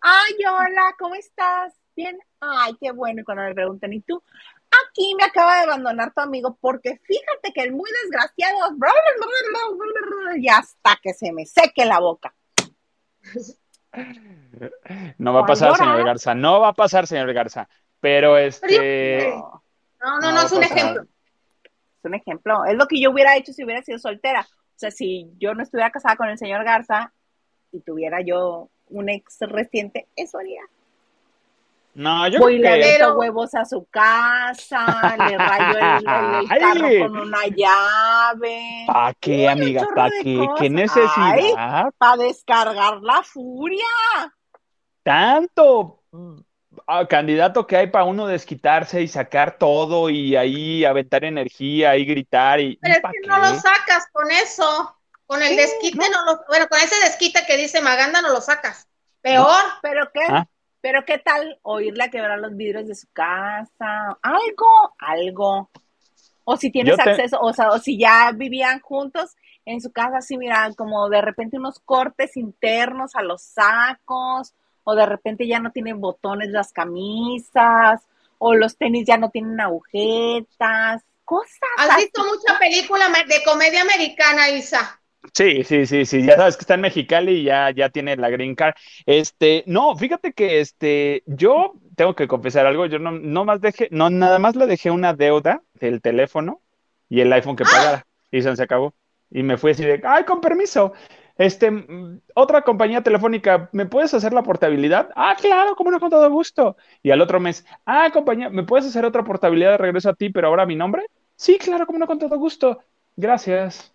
ay, 0.00 0.32
hola, 0.46 0.94
¿cómo 0.98 1.14
estás? 1.14 1.74
Bien, 1.96 2.18
ay, 2.40 2.76
qué 2.80 2.92
bueno. 2.92 3.20
Y 3.20 3.24
cuando 3.24 3.44
me 3.44 3.54
preguntan, 3.54 3.92
¿y 3.92 4.00
tú? 4.00 4.22
Aquí 4.88 5.14
me 5.16 5.24
acaba 5.24 5.56
de 5.56 5.62
abandonar 5.64 6.12
tu 6.12 6.20
amigo 6.20 6.56
porque 6.60 6.98
fíjate 7.04 7.52
que 7.54 7.62
el 7.62 7.72
muy 7.72 7.90
desgraciado, 8.02 8.76
y 10.36 10.48
hasta 10.48 10.98
que 11.02 11.14
se 11.14 11.32
me 11.32 11.46
seque 11.46 11.84
la 11.84 12.00
boca. 12.00 12.34
No 15.18 15.32
va 15.32 15.40
a 15.40 15.46
pasar, 15.46 15.76
señor 15.76 16.04
Garza, 16.04 16.34
no 16.34 16.60
va 16.60 16.68
a 16.68 16.74
pasar, 16.74 17.06
señor 17.06 17.32
Garza. 17.32 17.68
Pero 18.00 18.36
este. 18.36 19.30
No, 20.00 20.20
no, 20.20 20.32
no, 20.32 20.42
es 20.42 20.52
un 20.52 20.62
ejemplo. 20.62 21.02
Es 21.02 22.04
un 22.04 22.14
ejemplo. 22.14 22.64
Es 22.64 22.74
lo 22.74 22.86
que 22.86 23.00
yo 23.00 23.10
hubiera 23.10 23.36
hecho 23.36 23.52
si 23.52 23.64
hubiera 23.64 23.82
sido 23.82 23.98
soltera. 23.98 24.46
O 24.50 24.78
sea, 24.78 24.90
si 24.90 25.32
yo 25.38 25.54
no 25.54 25.62
estuviera 25.62 25.90
casada 25.90 26.16
con 26.16 26.28
el 26.28 26.36
señor 26.36 26.64
Garza 26.64 27.12
y 27.72 27.80
tuviera 27.80 28.20
yo 28.20 28.68
un 28.88 29.08
ex 29.08 29.38
reciente, 29.40 30.06
eso 30.16 30.38
haría. 30.38 30.62
No, 31.94 32.26
yo 32.26 32.40
Voy 32.40 32.58
creo 32.60 32.76
le 32.76 33.16
huevos 33.16 33.54
a 33.54 33.64
su 33.64 33.86
casa, 33.86 35.16
le 35.16 35.38
rayo 35.38 35.78
el, 35.78 36.04
carro 36.58 36.88
con 36.98 37.18
una 37.18 37.46
llave. 37.46 38.84
¿Para 38.88 39.14
qué, 39.14 39.48
amiga? 39.48 39.86
¿Para 39.94 40.10
qué? 40.22 40.44
¿Qué 40.58 40.70
necesidad? 40.70 41.92
Para 41.96 42.16
descargar 42.16 43.00
la 43.00 43.22
furia. 43.22 43.86
Tanto 45.04 46.02
ah, 46.88 47.06
candidato 47.06 47.64
que 47.64 47.76
hay 47.76 47.86
para 47.86 48.06
uno 48.06 48.26
desquitarse 48.26 49.00
y 49.00 49.06
sacar 49.06 49.56
todo 49.56 50.10
y 50.10 50.34
ahí 50.34 50.84
aventar 50.84 51.24
energía 51.24 51.96
y 51.96 52.04
gritar 52.04 52.58
y. 52.58 52.76
Pero 52.82 52.94
es 52.94 53.02
que 53.02 53.28
no 53.28 53.38
lo 53.38 53.54
sacas 53.54 54.08
con 54.10 54.28
eso. 54.32 54.98
Con 55.26 55.42
el 55.44 55.54
desquite 55.54 56.10
no. 56.10 56.24
lo. 56.24 56.44
Bueno, 56.48 56.66
con 56.68 56.80
ese 56.80 56.96
desquite 57.04 57.46
que 57.46 57.56
dice 57.56 57.80
Maganda 57.80 58.20
no 58.20 58.30
lo 58.30 58.40
sacas. 58.40 58.88
Peor. 59.20 59.62
¿Pero 59.80 60.10
qué? 60.12 60.20
¿Ah? 60.28 60.44
Pero 60.84 61.02
qué 61.06 61.16
tal 61.16 61.58
oírle 61.62 62.04
a 62.04 62.10
quebrar 62.10 62.38
los 62.38 62.54
vidrios 62.58 62.86
de 62.86 62.94
su 62.94 63.06
casa, 63.14 64.18
algo, 64.20 64.94
algo. 64.98 65.70
O 66.44 66.58
si 66.58 66.70
tienes 66.70 67.00
acceso, 67.00 67.40
o 67.40 67.54
sea, 67.54 67.70
o 67.70 67.78
si 67.78 67.98
ya 67.98 68.30
vivían 68.34 68.80
juntos 68.80 69.34
en 69.64 69.80
su 69.80 69.90
casa, 69.92 70.18
así 70.18 70.36
mira, 70.36 70.70
como 70.76 71.08
de 71.08 71.22
repente 71.22 71.56
unos 71.56 71.80
cortes 71.80 72.36
internos 72.36 73.16
a 73.16 73.22
los 73.22 73.40
sacos, 73.40 74.52
o 74.84 74.94
de 74.94 75.06
repente 75.06 75.46
ya 75.46 75.58
no 75.58 75.72
tienen 75.72 76.02
botones 76.02 76.50
las 76.50 76.70
camisas, 76.70 78.02
o 78.36 78.54
los 78.54 78.76
tenis 78.76 79.06
ya 79.06 79.16
no 79.16 79.30
tienen 79.30 79.58
agujetas, 79.62 81.02
cosas. 81.24 81.60
¿Has 81.78 81.96
visto 81.96 82.22
mucha 82.26 82.58
película 82.58 83.06
de 83.26 83.42
comedia 83.42 83.80
americana, 83.80 84.50
Isa? 84.50 85.00
Sí, 85.32 85.64
sí, 85.64 85.86
sí, 85.86 86.04
sí, 86.04 86.22
ya 86.24 86.36
sabes 86.36 86.56
que 86.56 86.60
está 86.60 86.74
en 86.74 86.82
Mexicali 86.82 87.32
y 87.40 87.44
ya, 87.44 87.70
ya 87.70 87.88
tiene 87.88 88.16
la 88.16 88.28
green 88.30 88.54
card. 88.54 88.74
Este, 89.06 89.64
no, 89.66 89.96
fíjate 89.96 90.32
que 90.32 90.60
este, 90.60 91.22
yo 91.26 91.72
tengo 91.96 92.14
que 92.14 92.28
confesar 92.28 92.66
algo, 92.66 92.86
yo 92.86 92.98
no, 92.98 93.10
no 93.10 93.44
más 93.44 93.60
dejé, 93.60 93.88
no, 93.90 94.10
nada 94.10 94.38
más 94.38 94.54
le 94.54 94.66
dejé 94.66 94.90
una 94.90 95.14
deuda 95.14 95.62
del 95.74 96.02
teléfono 96.02 96.60
y 97.08 97.20
el 97.20 97.32
iPhone 97.32 97.56
que 97.56 97.64
pagara, 97.64 98.06
y 98.30 98.42
se 98.42 98.50
acabó. 98.62 98.94
Y 99.30 99.42
me 99.42 99.56
fui 99.56 99.70
así 99.72 99.84
de, 99.84 100.00
ay, 100.04 100.24
con 100.24 100.40
permiso. 100.40 100.92
Este, 101.36 101.70
mm, 101.70 102.20
otra 102.34 102.62
compañía 102.62 103.02
telefónica, 103.02 103.68
¿me 103.72 103.86
puedes 103.86 104.12
hacer 104.14 104.32
la 104.34 104.42
portabilidad? 104.42 105.08
Ah, 105.16 105.34
claro, 105.40 105.74
como 105.74 105.90
no, 105.90 105.98
con 106.00 106.10
todo 106.10 106.30
gusto. 106.30 106.76
Y 107.02 107.10
al 107.10 107.20
otro 107.22 107.40
mes, 107.40 107.64
ah, 107.86 108.10
compañía, 108.12 108.50
¿me 108.50 108.62
puedes 108.64 108.86
hacer 108.86 109.04
otra 109.04 109.24
portabilidad 109.24 109.72
de 109.72 109.78
regreso 109.78 110.10
a 110.10 110.14
ti, 110.14 110.28
pero 110.30 110.48
ahora 110.48 110.66
mi 110.66 110.76
nombre? 110.76 111.06
Sí, 111.36 111.58
claro, 111.58 111.86
como 111.86 111.98
no, 111.98 112.06
con 112.06 112.18
todo 112.18 112.36
gusto. 112.38 112.78
Gracias. 113.16 113.93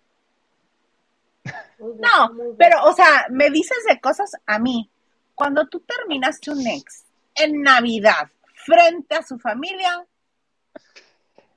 No, 1.44 2.54
pero, 2.58 2.84
o 2.84 2.92
sea, 2.92 3.26
me 3.30 3.50
dices 3.50 3.78
de 3.88 4.00
cosas 4.00 4.32
a 4.46 4.58
mí. 4.58 4.90
Cuando 5.34 5.66
tú 5.68 5.80
terminaste 5.80 6.50
un 6.50 6.66
ex 6.66 7.06
en 7.34 7.62
Navidad 7.62 8.28
frente 8.66 9.14
a 9.14 9.22
su 9.22 9.38
familia. 9.38 10.06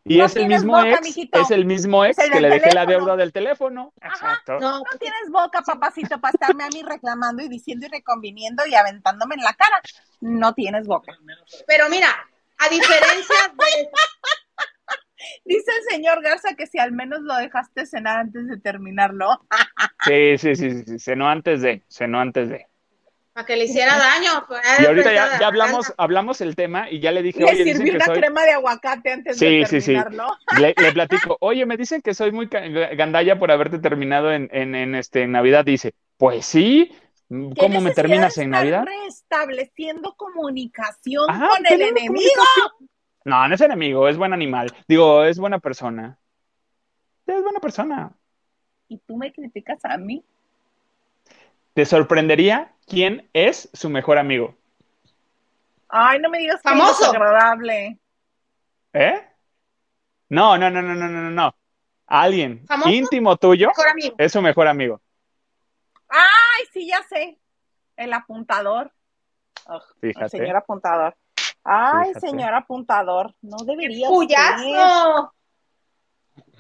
Y 0.05 0.19
es, 0.19 0.35
el 0.35 0.47
mismo 0.47 0.81
ex, 0.83 1.17
es 1.31 1.51
el 1.51 1.65
mismo 1.65 2.03
ex 2.03 2.17
que 2.17 2.41
le 2.41 2.49
dejé 2.49 2.73
la 2.73 2.85
deuda 2.85 3.15
del 3.15 3.31
teléfono. 3.31 3.93
Exacto. 4.01 4.59
No, 4.59 4.79
no 4.79 4.99
tienes 4.99 5.29
boca, 5.29 5.61
papacito, 5.61 6.19
para 6.19 6.33
estarme 6.33 6.65
a 6.65 6.69
mí 6.69 6.83
reclamando 6.83 7.41
y 7.41 7.47
diciendo 7.47 7.85
y 7.85 7.89
reconviniendo 7.89 8.65
y 8.65 8.75
aventándome 8.75 9.35
en 9.35 9.43
la 9.43 9.53
cara. 9.53 9.81
No 10.19 10.53
tienes 10.53 10.87
boca. 10.87 11.13
Pero 11.67 11.89
mira, 11.89 12.09
a 12.57 12.69
diferencia 12.69 13.35
de, 13.53 13.89
Dice 15.45 15.71
el 15.77 15.95
señor 15.95 16.21
Garza 16.21 16.55
que 16.55 16.67
si 16.67 16.79
al 16.79 16.91
menos 16.91 17.21
lo 17.21 17.35
dejaste 17.35 17.85
cenar 17.85 18.17
antes 18.17 18.47
de 18.47 18.57
terminarlo. 18.59 19.27
Sí, 20.05 20.37
sí, 20.37 20.55
sí, 20.55 20.83
sí, 20.83 20.99
cenó 20.99 21.29
antes 21.29 21.61
de, 21.61 21.83
cenó 21.89 22.19
antes 22.19 22.49
de. 22.49 22.67
Para 23.31 23.45
que 23.45 23.55
le 23.55 23.65
hiciera 23.65 23.97
daño. 23.97 24.45
Pues, 24.47 24.61
y 24.79 24.85
ahorita 24.85 25.13
ya, 25.13 25.47
hablamos, 25.47 25.93
hablamos 25.97 26.41
el 26.41 26.55
tema 26.55 26.89
y 26.91 26.99
ya 26.99 27.11
le 27.11 27.23
dije, 27.23 27.43
oye, 27.43 27.63
dicen 27.63 27.85
que 27.85 27.95
una 27.95 28.05
crema 28.05 28.43
de 28.43 28.51
aguacate 28.51 29.11
antes 29.11 29.39
de 29.39 29.65
terminarlo. 29.65 30.27
Sí, 30.49 30.55
sí. 30.55 30.61
Le, 30.61 30.75
le, 30.77 30.91
platico, 30.91 31.37
oye, 31.39 31.65
me 31.65 31.77
dicen 31.77 32.01
que 32.01 32.13
soy 32.13 32.31
muy 32.31 32.47
gandalla 32.47 33.39
por 33.39 33.49
haberte 33.49 33.79
terminado 33.79 34.31
en, 34.31 34.49
en, 34.51 34.75
en 34.75 34.93
este, 34.93 35.25
Navidad. 35.25 35.65
Dice, 35.65 35.95
pues 36.17 36.45
sí, 36.45 36.91
¿Cómo 37.57 37.81
me 37.81 37.91
terminas 37.91 38.37
en 38.37 38.51
Navidad? 38.51 38.85
Restableciendo 39.05 40.13
comunicación 40.15 41.25
con 41.27 41.65
el 41.67 41.81
enemigo. 41.81 42.43
No, 43.25 43.47
no 43.47 43.55
es 43.55 43.61
enemigo, 43.61 44.07
es 44.07 44.17
buen 44.17 44.33
animal. 44.33 44.73
Digo, 44.87 45.23
es 45.23 45.39
buena 45.39 45.59
persona. 45.59 46.17
Es 47.25 47.41
buena 47.41 47.59
persona. 47.59 48.11
¿Y 48.89 48.97
tú 48.99 49.15
me 49.15 49.31
criticas 49.31 49.83
a 49.85 49.97
mí? 49.97 50.25
¿Te 51.73 51.85
sorprendería 51.85 52.73
quién 52.85 53.29
es 53.33 53.69
su 53.73 53.89
mejor 53.89 54.17
amigo? 54.17 54.55
Ay, 55.87 56.19
no 56.19 56.29
me 56.29 56.39
digas 56.39 56.61
que 56.61 56.69
es 56.69 57.03
agradable. 57.03 57.99
¿Eh? 58.93 59.27
No, 60.29 60.57
no, 60.57 60.69
no, 60.69 60.81
no, 60.81 60.93
no, 60.93 61.07
no, 61.07 61.29
no. 61.31 61.55
Alguien 62.05 62.65
íntimo 62.85 63.37
tuyo 63.37 63.71
es 64.17 64.31
su 64.31 64.41
mejor 64.41 64.67
amigo. 64.67 65.01
Ay, 66.09 66.65
sí, 66.71 66.87
ya 66.87 67.01
sé. 67.03 67.39
El 67.95 68.13
apuntador. 68.13 68.91
Fíjate. 69.99 70.25
El 70.25 70.29
señor 70.29 70.55
apuntador. 70.57 71.15
Ay, 71.63 72.13
señor 72.15 72.53
apuntador, 72.53 73.33
no 73.41 73.57
debería 73.65 74.09
usted. 74.09 74.35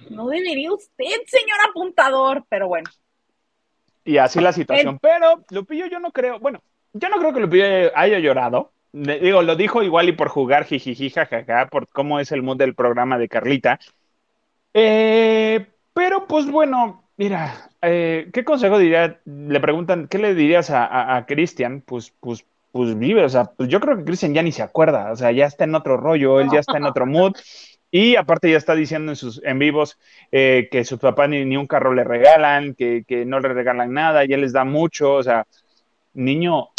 No 0.09 0.27
debería 0.27 0.71
usted, 0.71 1.05
señor 1.27 1.57
apuntador, 1.69 2.45
pero 2.49 2.67
bueno. 2.67 2.89
Y 4.05 4.17
así 4.17 4.39
la 4.39 4.53
situación. 4.53 4.99
Pero 4.99 5.43
Lupillo 5.49 5.87
yo 5.87 5.99
no 5.99 6.11
creo, 6.11 6.39
bueno, 6.39 6.61
yo 6.93 7.09
no 7.09 7.17
creo 7.17 7.33
que 7.33 7.39
Lupillo 7.39 7.65
haya 7.95 8.19
llorado. 8.19 8.71
Digo, 8.91 9.41
lo 9.41 9.55
dijo 9.55 9.81
igual 9.81 10.09
y 10.09 10.11
por 10.11 10.29
jugar 10.29 10.65
jijiji, 10.65 11.09
jajaja, 11.09 11.67
por 11.67 11.87
cómo 11.87 12.19
es 12.19 12.31
el 12.31 12.43
mood 12.43 12.57
del 12.57 12.75
programa 12.75 13.17
de 13.17 13.27
Carlita. 13.27 13.79
Eh, 14.73 15.67
pero 15.93 16.27
pues 16.27 16.49
bueno, 16.49 17.03
mira, 17.17 17.69
eh, 17.81 18.29
¿qué 18.31 18.43
consejo 18.43 18.77
diría? 18.77 19.19
Le 19.25 19.59
preguntan, 19.59 20.07
¿qué 20.07 20.19
le 20.19 20.35
dirías 20.35 20.69
a, 20.69 21.15
a 21.15 21.25
Cristian? 21.25 21.81
Pues, 21.81 22.13
pues 22.19 22.45
pues 22.73 22.97
vive, 22.97 23.23
o 23.23 23.29
sea, 23.29 23.45
pues 23.45 23.69
yo 23.69 23.79
creo 23.79 23.95
que 23.95 24.03
Christian 24.03 24.33
ya 24.33 24.41
ni 24.41 24.51
se 24.51 24.63
acuerda, 24.63 25.11
o 25.11 25.15
sea, 25.15 25.31
ya 25.31 25.45
está 25.45 25.63
en 25.63 25.75
otro 25.75 25.95
rollo, 25.95 26.39
él 26.39 26.49
ya 26.51 26.59
está 26.59 26.77
en 26.77 26.85
otro 26.85 27.05
mood, 27.05 27.33
y 27.91 28.15
aparte 28.15 28.49
ya 28.49 28.57
está 28.57 28.73
diciendo 28.73 29.11
en 29.11 29.15
sus 29.15 29.39
en 29.43 29.59
vivos 29.59 29.99
eh, 30.31 30.69
que 30.71 30.83
sus 30.83 30.97
papás 30.97 31.29
ni, 31.29 31.45
ni, 31.45 31.55
un 31.55 31.67
carro 31.67 31.93
le 31.93 32.03
regalan, 32.03 32.73
que, 32.73 33.03
que, 33.07 33.25
no 33.25 33.39
le 33.39 33.49
regalan 33.49 33.93
nada, 33.93 34.25
ya 34.25 34.37
les 34.37 34.53
da 34.53 34.63
mucho, 34.63 35.13
o 35.13 35.21
sea, 35.21 35.45
niño, 36.15 36.69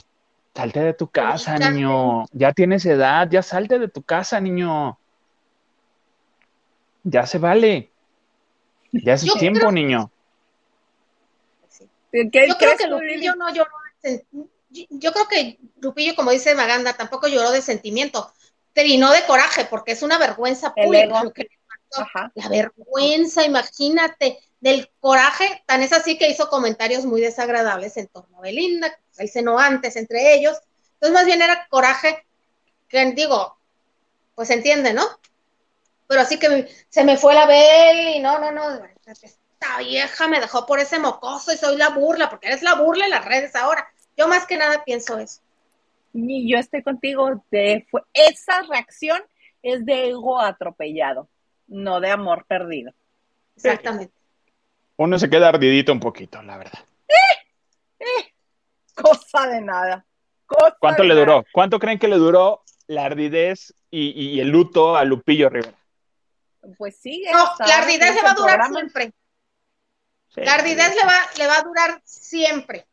salte 0.53 0.81
de 0.81 0.95
tu 0.95 1.07
casa, 1.07 1.59
niño, 1.59 2.25
ya 2.33 2.53
tienes 2.53 2.85
edad, 2.87 3.31
ya 3.31 3.43
salte 3.43 3.79
de 3.79 3.87
tu 3.87 4.03
casa, 4.03 4.41
niño. 4.41 4.99
Ya 7.05 7.25
se 7.25 7.39
vale. 7.39 7.91
Ya 8.91 9.15
es 9.15 9.33
tiempo, 9.35 9.71
niño. 9.71 10.11
yo 12.13 12.31
creo 12.31 12.77
que 12.77 12.89
Lupillo 12.89 13.37
no 13.37 13.55
lloró 13.55 13.71
yo 14.91 15.12
creo 15.12 15.29
que 15.29 15.59
Lupillo, 15.81 16.14
como 16.16 16.31
dice 16.31 16.55
Maganda, 16.55 16.95
tampoco 16.95 17.29
lloró 17.29 17.51
de 17.51 17.62
sentimiento, 17.62 18.33
trinó 18.72 19.12
de 19.12 19.25
coraje, 19.25 19.64
porque 19.64 19.93
es 19.93 20.03
una 20.03 20.18
vergüenza 20.18 20.72
El 20.77 20.87
pública 20.87 21.25
lo 21.25 21.33
que 21.33 21.45
le. 21.45 21.51
La 22.35 22.49
vergüenza, 22.49 23.45
imagínate, 23.45 24.41
del 24.61 24.91
coraje, 24.99 25.62
tan 25.66 25.83
es 25.83 25.93
así 25.93 26.18
que 26.18 26.29
hizo 26.29 26.49
comentarios 26.49 27.05
muy 27.05 27.20
desagradables 27.20 27.97
en 27.97 28.09
torno 28.09 28.39
a 28.39 28.41
Belinda, 28.41 28.99
él 29.18 29.29
cenó 29.29 29.59
antes 29.59 29.95
entre 29.97 30.35
ellos, 30.35 30.59
entonces 30.95 31.12
más 31.12 31.27
bien 31.27 31.43
era 31.43 31.66
coraje, 31.68 32.25
que 32.89 33.12
digo, 33.12 33.57
pues 34.35 34.49
se 34.49 34.55
entiende, 34.55 34.93
¿no? 34.93 35.07
Pero 36.09 36.22
así 36.22 36.39
que 36.39 36.68
se 36.89 37.05
me 37.05 37.16
fue 37.16 37.35
la 37.35 37.47
Bel 37.47 38.16
y 38.16 38.20
no, 38.20 38.39
no, 38.39 38.51
no, 38.51 38.85
esta 39.07 39.79
vieja 39.79 40.29
me 40.29 40.41
dejó 40.41 40.66
por 40.66 40.81
ese 40.81 40.99
mocoso 40.99 41.53
y 41.53 41.57
soy 41.57 41.77
la 41.77 41.91
burla, 41.91 42.29
porque 42.29 42.49
eres 42.49 42.62
la 42.62 42.75
burla 42.75 43.05
en 43.05 43.11
las 43.11 43.25
redes 43.25 43.55
ahora. 43.55 43.89
Yo 44.17 44.29
más 44.29 44.47
que 44.47 44.57
nada 44.57 44.85
pienso 44.85 45.19
eso. 45.19 45.41
Y 46.12 46.51
yo 46.51 46.59
estoy 46.59 46.83
contigo. 46.83 47.43
De, 47.51 47.87
fue, 47.91 48.03
esa 48.12 48.62
reacción 48.62 49.21
es 49.62 49.85
de 49.85 50.11
ego 50.11 50.41
atropellado, 50.41 51.29
no 51.67 52.01
de 52.01 52.11
amor 52.11 52.45
perdido. 52.47 52.93
Exactamente. 53.57 54.15
Uno 54.97 55.19
se 55.19 55.29
queda 55.29 55.49
ardidito 55.49 55.93
un 55.93 56.01
poquito, 56.01 56.41
la 56.43 56.57
verdad. 56.59 56.79
Cosa 58.95 59.49
de 59.49 59.61
nada. 59.61 60.05
Cosa 60.47 60.77
¿Cuánto 60.79 61.03
de 61.03 61.09
le 61.09 61.15
nada. 61.15 61.27
duró? 61.27 61.45
¿Cuánto 61.53 61.79
creen 61.81 61.99
que 61.99 62.07
le 62.09 62.17
duró 62.17 62.62
la 62.87 63.07
ardidez 63.07 63.75
y, 63.91 64.11
y 64.11 64.41
el 64.41 64.49
luto 64.51 64.97
a 64.97 65.05
Lupillo 65.05 65.49
Rivera? 65.49 65.77
Pues 66.79 66.97
sigue. 66.97 67.31
No, 67.33 67.45
hasta 67.45 67.67
la 67.67 67.79
ardidez 67.79 68.15
le 68.15 68.23
va 68.23 68.31
a 68.31 68.35
durar 68.35 68.57
programa. 68.59 68.79
siempre. 68.79 69.12
Sí. 70.35 70.41
La 70.43 70.55
ardidez 70.55 70.95
le 70.95 71.05
va, 71.05 71.19
le 71.39 71.47
va 71.47 71.59
a 71.59 71.62
durar 71.62 72.01
siempre. 72.05 72.87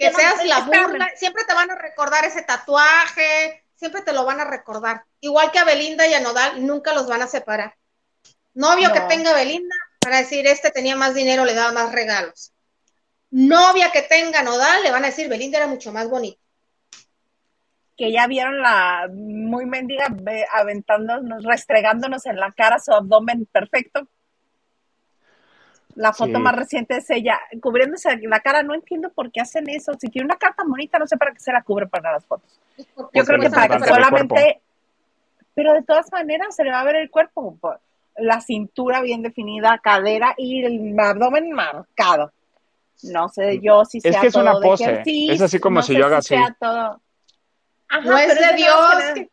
Que 0.00 0.12
seas 0.12 0.44
la 0.46 0.60
burla, 0.60 1.10
siempre 1.16 1.44
te 1.44 1.54
van 1.54 1.70
a 1.70 1.74
recordar 1.76 2.24
ese 2.24 2.42
tatuaje, 2.42 3.64
siempre 3.76 4.02
te 4.02 4.12
lo 4.12 4.24
van 4.24 4.40
a 4.40 4.44
recordar. 4.44 5.04
Igual 5.20 5.50
que 5.52 5.58
a 5.58 5.64
Belinda 5.64 6.06
y 6.06 6.14
a 6.14 6.20
Nodal, 6.20 6.66
nunca 6.66 6.92
los 6.94 7.06
van 7.06 7.22
a 7.22 7.26
separar. 7.26 7.74
Novio 8.54 8.88
No. 8.88 8.94
que 8.94 9.00
tenga 9.02 9.32
Belinda, 9.34 9.74
para 10.00 10.16
decir, 10.18 10.46
este 10.46 10.70
tenía 10.70 10.96
más 10.96 11.14
dinero, 11.14 11.44
le 11.44 11.54
daba 11.54 11.72
más 11.72 11.92
regalos. 11.92 12.52
Novia 13.30 13.90
que 13.92 14.02
tenga 14.02 14.42
Nodal, 14.42 14.82
le 14.82 14.90
van 14.90 15.04
a 15.04 15.08
decir, 15.08 15.28
Belinda 15.28 15.58
era 15.58 15.66
mucho 15.66 15.92
más 15.92 16.08
bonita. 16.08 16.40
que 17.96 18.10
ya 18.12 18.26
vieron 18.26 18.62
la 18.62 19.08
muy 19.12 19.66
mendiga 19.66 20.06
ve- 20.10 20.46
aventándonos, 20.50 21.44
restregándonos 21.44 22.24
en 22.24 22.36
la 22.36 22.50
cara 22.52 22.78
su 22.78 22.94
abdomen 22.94 23.44
perfecto. 23.52 24.08
La 25.96 26.12
foto 26.12 26.36
Sí. 26.36 26.42
más 26.42 26.54
reciente 26.54 26.96
es 26.96 27.10
ella 27.10 27.38
cubriéndose 27.60 28.16
la 28.22 28.40
cara. 28.40 28.62
No 28.62 28.74
entiendo 28.74 29.10
por 29.10 29.30
qué 29.32 29.40
hacen 29.40 29.68
eso. 29.68 29.92
Si 30.00 30.08
tiene 30.08 30.26
una 30.26 30.36
cara 30.36 30.54
tan 30.56 30.68
bonita, 30.70 30.98
no 30.98 31.06
sé 31.06 31.16
para 31.16 31.32
qué 31.32 31.40
se 31.40 31.52
la 31.52 31.62
cubre 31.62 31.86
para 31.86 32.12
las 32.12 32.24
fotos. 32.24 32.60
Yo 32.78 32.84
Porque 32.94 33.22
creo 33.24 33.40
que 33.40 33.50
para 33.50 33.78
que 33.78 33.84
solamente. 33.86 34.60
Pero 35.54 35.72
de 35.74 35.82
todas 35.82 36.10
maneras 36.12 36.54
se 36.54 36.64
le 36.64 36.70
va 36.70 36.80
a 36.80 36.84
ver 36.84 36.96
el 36.96 37.10
cuerpo. 37.10 37.58
La 38.16 38.40
cintura 38.40 39.00
bien 39.02 39.22
definida, 39.22 39.78
cadera 39.82 40.34
y 40.36 40.64
el 40.64 40.98
abdomen 40.98 41.50
marcado. 41.52 42.32
No 43.02 43.28
sé 43.28 43.58
yo 43.60 43.84
si 43.84 43.98
Es 43.98 44.04
sea 44.04 44.20
que 44.20 44.26
es 44.28 44.34
una 44.34 44.52
todo 44.52 44.62
pose. 44.62 44.84
ejercicio, 44.84 45.32
Es 45.34 45.40
así 45.42 45.58
como 45.58 45.76
no 45.76 45.82
si 45.82 45.96
yo 45.96 46.06
haga 46.06 46.18
así. 46.18 46.28
sea 46.28 46.56
todo- 46.58 47.00
Ajá, 47.88 48.00
No 48.02 48.16
es 48.18 48.34
pero 48.34 48.46
de 48.46 48.56
Dios. 48.56 49.28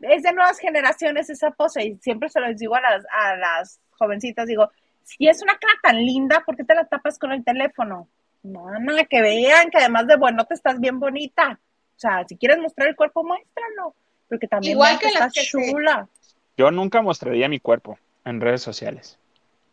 es 0.00 0.22
de 0.22 0.32
nuevas 0.32 0.58
generaciones 0.58 1.28
esa 1.30 1.50
pose 1.50 1.84
y 1.84 1.96
siempre 1.98 2.28
se 2.28 2.40
los 2.40 2.56
digo 2.56 2.74
a 2.74 2.80
las, 2.80 3.04
a 3.12 3.36
las 3.36 3.80
jovencitas, 3.98 4.46
digo, 4.46 4.70
si 5.04 5.28
es 5.28 5.42
una 5.42 5.52
cara 5.58 5.72
tan 5.82 5.96
linda, 5.96 6.42
¿por 6.46 6.56
qué 6.56 6.64
te 6.64 6.74
la 6.74 6.84
tapas 6.86 7.18
con 7.18 7.32
el 7.32 7.44
teléfono? 7.44 8.08
No, 8.42 8.70
nada, 8.80 9.04
que 9.04 9.20
vean 9.20 9.70
que 9.70 9.78
además 9.78 10.06
de 10.06 10.16
bueno, 10.16 10.44
te 10.46 10.54
estás 10.54 10.80
bien 10.80 10.98
bonita. 11.00 11.58
O 11.96 11.98
sea, 12.00 12.24
si 12.26 12.36
quieres 12.36 12.58
mostrar 12.58 12.88
el 12.88 12.96
cuerpo, 12.96 13.22
muéstralo. 13.24 13.94
Porque 14.28 14.46
también 14.48 14.72
Igual 14.72 14.98
que 14.98 15.06
que 15.06 15.12
estás 15.12 15.32
que 15.32 15.42
se- 15.42 15.48
chula. 15.50 16.08
Yo 16.56 16.70
nunca 16.70 17.02
mostraría 17.02 17.48
mi 17.48 17.58
cuerpo 17.60 17.98
en 18.24 18.40
redes 18.40 18.62
sociales. 18.62 19.18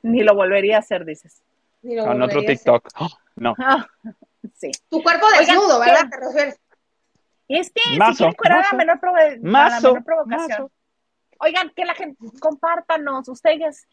Ni 0.01 0.23
lo 0.23 0.35
volvería 0.35 0.77
a 0.77 0.79
hacer, 0.79 1.05
dices. 1.05 1.41
Ni 1.83 1.95
lo 1.95 2.05
Con 2.05 2.21
otro. 2.21 2.41
TikTok. 2.43 2.89
¡Oh! 2.99 3.09
no. 3.35 3.53
Ah, 3.59 3.87
sí. 4.55 4.71
Tu 4.89 5.01
cuerpo 5.03 5.27
desnudo. 5.37 5.79
¿verdad? 5.79 6.09
¿Te 6.09 6.17
refieres? 6.17 6.59
Este, 7.47 7.81
si 7.81 7.97
Mazo, 7.97 8.17
quieren 8.17 8.33
curar 8.35 8.57
a 8.57 8.61
mazo. 8.61 8.71
la 8.75 8.77
menor, 8.77 8.99
provo- 8.99 9.15
a 9.17 9.29
la 9.29 9.37
Mazo, 9.41 9.87
menor 9.93 10.03
provocación. 10.03 10.49
mazo. 10.49 10.71
Oigan, 11.39 11.69
que 11.75 11.85
la 11.85 11.93
gente, 11.93 12.17
compártanos 12.39 13.29
ustedes, 13.29 13.87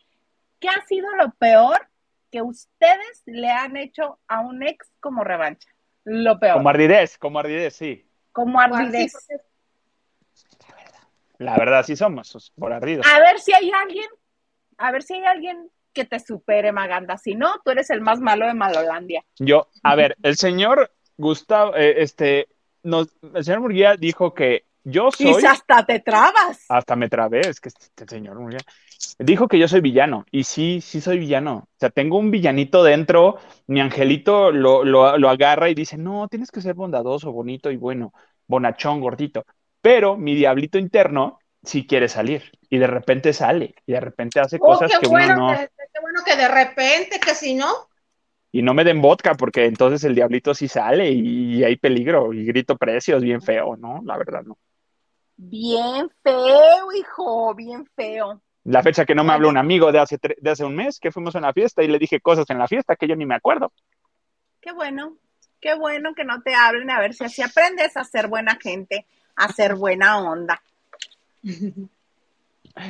¿qué 0.64 0.70
ha 0.70 0.86
sido 0.86 1.14
lo 1.16 1.30
peor 1.34 1.88
que 2.30 2.40
ustedes 2.40 3.22
le 3.26 3.50
han 3.50 3.76
hecho 3.76 4.18
a 4.28 4.40
un 4.40 4.62
ex 4.62 4.90
como 4.98 5.22
revancha? 5.22 5.68
Lo 6.04 6.38
peor, 6.38 6.54
Como 6.54 6.62
como, 6.62 6.68
ardidez, 6.70 7.18
como 7.18 7.38
ardidez, 7.38 7.76
sí. 7.76 8.06
ardidez. 8.60 9.12
Sí, 10.32 10.46
porque- 10.58 10.74
La 11.36 11.58
verdad, 11.58 11.84
sí 11.84 11.96
somos, 11.96 12.52
por 12.58 12.72
ardidos. 12.72 13.06
A 13.06 13.18
ver 13.18 13.38
si 13.40 13.52
hay 13.52 13.70
alguien, 13.70 14.08
a 14.78 14.90
ver 14.90 15.02
si 15.02 15.14
hay 15.14 15.24
alguien 15.24 15.70
que 15.92 16.06
te 16.06 16.18
supere, 16.18 16.72
Maganda. 16.72 17.18
Si 17.18 17.34
no, 17.34 17.60
tú 17.62 17.70
eres 17.70 17.90
el 17.90 18.00
más 18.00 18.20
malo 18.20 18.46
de 18.46 18.54
Malolandia. 18.54 19.22
Yo, 19.38 19.68
a 19.82 19.94
ver, 19.94 20.16
el 20.22 20.36
señor 20.36 20.90
Gustavo, 21.18 21.76
eh, 21.76 22.02
este, 22.02 22.48
nos, 22.82 23.14
el 23.34 23.44
señor 23.44 23.60
Murguía 23.60 23.96
dijo 23.96 24.32
que 24.32 24.64
yo 24.82 25.10
soy, 25.10 25.34
si 25.34 25.46
hasta 25.46 25.84
te 25.86 26.00
trabas. 26.00 26.64
hasta 26.68 26.96
me 26.96 27.08
trabé, 27.08 27.40
es 27.40 27.60
que 27.60 27.68
este 27.68 28.06
señor 28.06 28.38
Murguía, 28.38 28.60
dijo 29.18 29.48
que 29.48 29.58
yo 29.58 29.68
soy 29.68 29.80
villano, 29.80 30.24
y 30.30 30.44
sí, 30.44 30.80
sí 30.80 31.00
soy 31.00 31.18
villano. 31.18 31.68
O 31.74 31.78
sea, 31.78 31.90
tengo 31.90 32.18
un 32.18 32.30
villanito 32.30 32.82
dentro, 32.84 33.38
mi 33.66 33.80
angelito 33.80 34.50
lo, 34.52 34.84
lo, 34.84 35.18
lo 35.18 35.28
agarra 35.30 35.70
y 35.70 35.74
dice, 35.74 35.98
no, 35.98 36.28
tienes 36.28 36.50
que 36.50 36.60
ser 36.60 36.74
bondadoso, 36.74 37.32
bonito 37.32 37.70
y 37.70 37.76
bueno, 37.76 38.12
bonachón, 38.46 39.00
gordito. 39.00 39.44
Pero 39.80 40.16
mi 40.16 40.34
diablito 40.34 40.78
interno 40.78 41.38
sí 41.62 41.86
quiere 41.86 42.08
salir, 42.08 42.42
y 42.70 42.78
de 42.78 42.86
repente 42.86 43.32
sale, 43.32 43.74
y 43.86 43.92
de 43.92 44.00
repente 44.00 44.40
hace 44.40 44.60
Oh, 44.60 44.62
cosas 44.62 44.96
qué 44.96 44.96
que 44.96 45.06
bueno, 45.06 45.26
uno 45.26 45.32
no... 45.32 45.66
que, 45.68 45.68
qué 45.92 46.00
bueno 46.00 46.20
que 46.24 46.36
de 46.36 46.48
repente, 46.48 47.20
que 47.20 47.34
si 47.34 47.54
no, 47.54 47.88
Y 48.52 48.62
no 48.62 48.72
me 48.74 48.84
den 48.84 49.02
vodka 49.02 49.34
porque 49.34 49.66
entonces 49.66 50.02
el 50.04 50.14
diablito 50.14 50.54
sí 50.54 50.66
sale 50.68 51.10
y 51.10 51.62
hay 51.64 51.76
peligro 51.76 52.32
y 52.32 52.44
grito 52.46 52.76
precios 52.76 53.22
bien 53.22 53.42
feo, 53.42 53.76
¿no? 53.76 54.00
La 54.04 54.16
verdad 54.16 54.42
no. 54.44 54.58
Bien 55.36 56.10
feo, 56.24 56.90
hijo, 56.92 57.54
bien 57.54 57.86
feo. 57.96 58.42
La 58.64 58.82
fecha 58.82 59.04
que 59.04 59.14
no 59.14 59.24
me 59.24 59.32
habló 59.32 59.48
un 59.50 59.58
amigo 59.58 59.92
de 59.92 59.98
hace, 59.98 60.18
tre- 60.18 60.36
de 60.40 60.50
hace 60.50 60.64
un 60.64 60.74
mes, 60.74 60.98
que 60.98 61.12
fuimos 61.12 61.34
a 61.34 61.38
una 61.38 61.52
fiesta 61.52 61.82
y 61.82 61.88
le 61.88 61.98
dije 61.98 62.20
cosas 62.20 62.48
en 62.48 62.58
la 62.58 62.66
fiesta 62.66 62.96
que 62.96 63.06
yo 63.06 63.14
ni 63.14 63.26
me 63.26 63.34
acuerdo. 63.34 63.72
Qué 64.62 64.72
bueno, 64.72 65.16
qué 65.60 65.74
bueno 65.74 66.14
que 66.14 66.24
no 66.24 66.40
te 66.42 66.54
hablen, 66.54 66.90
a 66.90 66.98
ver 66.98 67.12
si 67.12 67.24
así 67.24 67.42
aprendes 67.42 67.94
a 67.96 68.04
ser 68.04 68.28
buena 68.28 68.56
gente, 68.60 69.06
a 69.36 69.52
ser 69.52 69.74
buena 69.74 70.18
onda. 70.20 70.62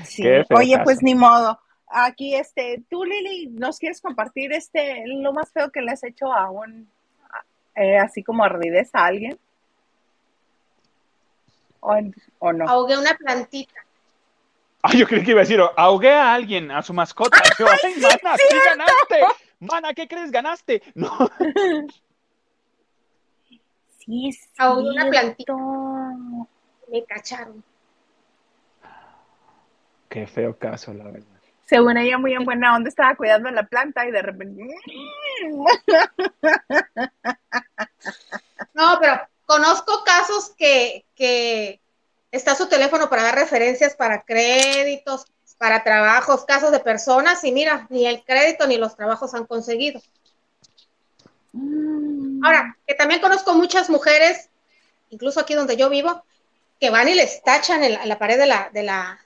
Sí. 0.05 0.22
Oye, 0.51 0.79
pues 0.83 1.03
ni 1.03 1.14
modo. 1.14 1.61
Aquí, 1.89 2.35
este, 2.35 2.83
tú, 2.89 3.05
Lili, 3.05 3.49
¿nos 3.49 3.79
quieres 3.79 4.01
compartir 4.01 4.51
este, 4.55 5.03
lo 5.07 5.35
más 5.35 5.53
feo 5.53 5.70
que 5.70 5.83
le 5.83 5.91
has 5.93 6.03
hecho 6.05 6.33
a 6.33 6.51
un, 6.51 6.89
eh, 7.77 7.99
así 7.99 8.22
como 8.22 8.45
ardidez 8.45 8.89
a 8.95 9.05
alguien? 9.05 9.39
¿O, 11.81 11.99
o 12.39 12.53
no? 12.55 12.66
ahogué 12.66 12.97
una 12.97 13.14
plantita. 13.14 13.75
Ay, 14.87 14.99
yo 14.99 15.07
creí 15.07 15.24
que 15.24 15.30
iba 15.30 15.41
a 15.41 15.45
decir, 15.45 15.59
ahogué 15.78 16.12
a 16.12 16.35
alguien, 16.35 16.70
a 16.70 16.82
su 16.82 16.93
mascota. 16.93 17.39
Yo, 17.59 17.66
ay, 17.66 17.95
mana, 18.03 18.37
sí 18.37 18.57
ganaste. 18.66 19.20
Mana, 19.59 19.95
¿qué 19.95 20.07
crees? 20.07 20.30
Ganaste. 20.30 20.82
No, 20.95 21.11
Sí, 23.99 24.28
es 24.28 24.51
Ahogué 24.59 24.91
una 24.91 25.11
cierto. 25.11 25.57
Me 26.93 27.03
cacharon. 27.07 27.64
qué 30.11 30.26
feo 30.26 30.59
caso, 30.59 30.93
la 30.93 31.05
verdad. 31.05 31.28
Según 31.64 31.97
ella, 31.97 32.18
muy 32.18 32.35
en 32.35 32.45
buena 32.45 32.76
onda, 32.76 32.91
estaba 32.91 33.14
cuidando 33.14 33.51
la 33.51 33.62
planta 33.62 34.07
y 34.07 34.11
de 34.11 34.20
repente... 34.20 34.68
No, 38.74 38.99
pero 39.01 39.18
conozco 39.47 40.05
casos 40.05 40.55
que, 40.59 41.07
que 41.16 41.80
está 42.37 42.55
su 42.55 42.68
teléfono 42.68 43.09
para 43.09 43.22
dar 43.22 43.35
referencias 43.35 43.95
para 43.95 44.22
créditos, 44.22 45.26
para 45.59 45.85
trabajos, 45.85 46.45
casos 46.45 46.72
de 46.72 46.80
personas, 46.80 47.45
y 47.45 47.53
mira, 47.53 47.87
ni 47.91 48.07
el 48.07 48.24
crédito 48.24 48.66
ni 48.66 48.76
los 48.76 48.97
trabajos 48.97 49.35
han 49.35 49.47
conseguido. 49.47 50.01
Ahora, 52.43 52.76
que 52.87 52.95
también 52.95 53.20
conozco 53.20 53.55
muchas 53.55 53.89
mujeres, 53.89 54.51
incluso 55.11 55.41
aquí 55.41 55.55
donde 55.55 55.76
yo 55.76 55.89
vivo, 55.89 56.24
que 56.80 56.91
van 56.91 57.09
y 57.09 57.14
les 57.14 57.43
tachan 57.43 57.85
en 57.85 57.95
la, 57.95 58.03
en 58.03 58.09
la 58.09 58.18
pared 58.18 58.37
de 58.37 58.47
la, 58.47 58.68
de, 58.72 58.82
la, 58.82 59.20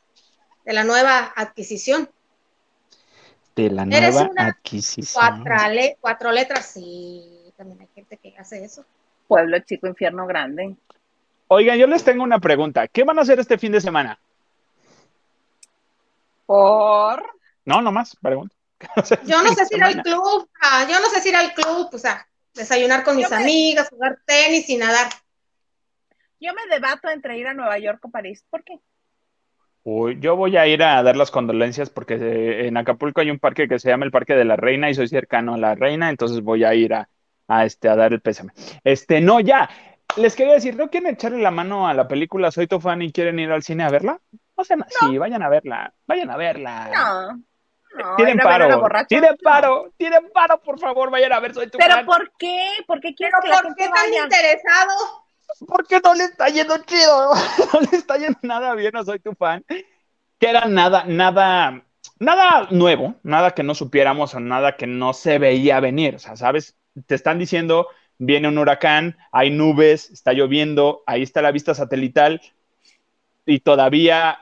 de 0.65 0.73
la 0.75 0.85
nueva 0.85 1.33
adquisición. 1.35 2.11
De 3.57 3.71
la 3.71 3.83
Eres 3.85 4.15
nueva 4.15 4.31
una 4.31 4.47
adquisición. 4.49 5.43
Cuatro, 5.45 5.69
le- 5.73 5.97
cuatro 6.01 6.31
letras, 6.31 6.67
sí, 6.67 7.53
también 7.57 7.81
hay 7.81 7.89
gente 7.95 8.19
que 8.19 8.37
hace 8.39 8.63
eso. 8.63 8.85
Pueblo 9.27 9.59
chico, 9.61 9.87
infierno 9.87 10.27
grande. 10.27 10.77
Oigan, 11.49 11.79
yo 11.79 11.87
les 11.87 12.05
tengo 12.05 12.23
una 12.23 12.39
pregunta. 12.39 12.87
¿Qué 12.89 13.05
van 13.05 13.19
a 13.19 13.23
hacer 13.23 13.39
este 13.41 13.59
fin 13.59 13.73
de 13.73 13.81
semana? 13.81 14.19
Por... 16.47 17.23
No, 17.65 17.83
nomás, 17.83 18.17
pregunto. 18.17 18.55
Yo 19.27 19.43
no 19.43 19.53
sé 19.55 19.67
si 19.67 19.77
ir 19.77 19.83
al 19.83 20.03
club, 20.03 20.49
ah, 20.63 20.87
yo 20.89 21.01
no 21.01 21.09
sé 21.11 21.21
si 21.21 21.31
ir 21.31 21.37
al 21.37 21.53
club, 21.53 21.89
o 21.93 21.99
sea, 21.99 22.29
desayunar 22.55 23.03
con 23.03 23.17
mis 23.17 23.29
Yo 23.29 23.37
me- 23.37 23.43
amigas, 23.43 23.89
jugar 23.89 24.19
tenis 24.25 24.71
y 24.71 24.77
nadar. 24.77 25.09
Yo 26.41 26.53
me 26.55 26.73
debato 26.73 27.09
entre 27.09 27.37
ir 27.37 27.49
a 27.49 27.55
Nueva 27.55 27.77
York 27.81 27.99
o 28.05 28.11
París. 28.11 28.45
¿Por 28.49 28.63
qué? 28.63 28.79
Uy, 29.83 30.19
yo 30.21 30.37
voy 30.37 30.57
a 30.57 30.67
ir 30.69 30.83
a 30.85 31.03
dar 31.03 31.17
las 31.17 31.33
condolencias 31.33 31.91
porque 31.91 32.15
eh, 32.15 32.69
en 32.69 32.77
Acapulco 32.77 33.21
hay 33.21 33.31
un 33.33 33.41
parque 33.41 33.67
que 33.67 33.81
se 33.81 33.89
llama 33.89 34.05
el 34.05 34.13
Parque 34.13 34.35
de 34.35 34.45
la 34.45 34.55
Reina 34.55 34.89
y 34.91 34.95
soy 34.95 35.09
cercano 35.09 35.55
a 35.55 35.59
la 35.59 35.75
Reina, 35.75 36.09
entonces 36.09 36.41
voy 36.43 36.63
a 36.63 36.75
ir 36.75 36.95
a, 36.95 37.09
a, 37.49 37.65
este, 37.65 37.89
a 37.89 37.97
dar 37.97 38.13
el 38.13 38.21
pésame. 38.21 38.53
Este, 38.85 39.21
no, 39.21 39.41
ya. 39.41 39.69
Les 40.17 40.35
quería 40.35 40.55
decir, 40.55 40.77
¿no 40.77 40.91
quieren 40.91 41.15
echarle 41.15 41.39
la 41.39 41.51
mano 41.51 41.87
a 41.87 41.95
la 41.95 42.09
película 42.09 42.51
Soy 42.51 42.67
tu 42.67 42.81
fan 42.81 43.03
y 43.03 43.13
quieren 43.13 43.39
ir 43.39 43.51
al 43.53 43.63
cine 43.63 43.85
a 43.85 43.91
verla? 43.91 44.21
O 44.57 44.65
sea, 44.65 44.77
sí, 44.89 45.17
vayan 45.19 45.43
a 45.43 45.49
verla, 45.49 45.95
vayan 46.07 46.31
a 46.31 46.37
verla. 46.37 46.91
No. 46.93 47.43
No, 47.95 48.17
tienen 48.17 48.39
paro, 48.39 48.67
tienen 49.07 49.31
no. 49.31 49.37
paro, 49.43 49.93
tienen 49.97 50.31
paro, 50.33 50.61
por 50.61 50.79
favor, 50.79 51.11
vayan 51.11 51.33
a 51.33 51.41
ver 51.41 51.55
Soy 51.55 51.71
tu 51.71 51.79
¿Pero 51.79 51.95
fan. 51.95 52.07
por 52.07 52.33
qué? 52.39 52.71
¿Por 52.87 53.01
qué 53.01 53.15
quieres 53.15 53.35
Pero 53.35 53.43
que 53.43 53.49
la 53.49 53.57
¿por 53.57 53.63
gente 53.63 53.85
qué 53.85 53.89
tan 53.89 54.11
vaya? 54.11 54.23
interesado? 54.25 54.93
Porque 55.67 56.01
no 56.05 56.15
le 56.15 56.25
está 56.25 56.49
yendo 56.49 56.77
chido, 56.85 57.35
no 57.73 57.81
le 57.81 57.97
está 57.97 58.17
yendo 58.19 58.39
nada 58.43 58.75
bien, 58.75 58.91
no 58.95 59.05
soy 59.05 59.19
tu 59.21 59.33
fan. 59.35 59.65
Que 60.39 60.51
era 60.51 60.67
nada, 60.67 61.05
nada, 61.05 61.85
nada 62.21 62.69
nuevo, 62.71 63.17
nada 63.23 63.53
que 63.53 63.63
no 63.65 63.75
supiéramos 63.75 64.35
o 64.35 64.41
nada 64.41 64.77
que 64.77 64.87
no 64.87 65.13
se 65.15 65.39
veía 65.39 65.81
venir. 65.81 66.17
O 66.17 66.19
sea, 66.19 66.37
¿sabes? 66.37 66.77
Te 67.07 67.15
están 67.15 67.39
diciendo, 67.39 67.89
viene 68.19 68.49
un 68.49 68.59
huracán, 68.59 69.17
hay 69.33 69.51
nubes, 69.51 70.11
está 70.11 70.33
lloviendo, 70.33 71.03
ahí 71.07 71.23
está 71.23 71.41
la 71.41 71.53
vista 71.53 71.75
satelital 71.75 72.41
y 73.47 73.61
todavía 73.61 74.41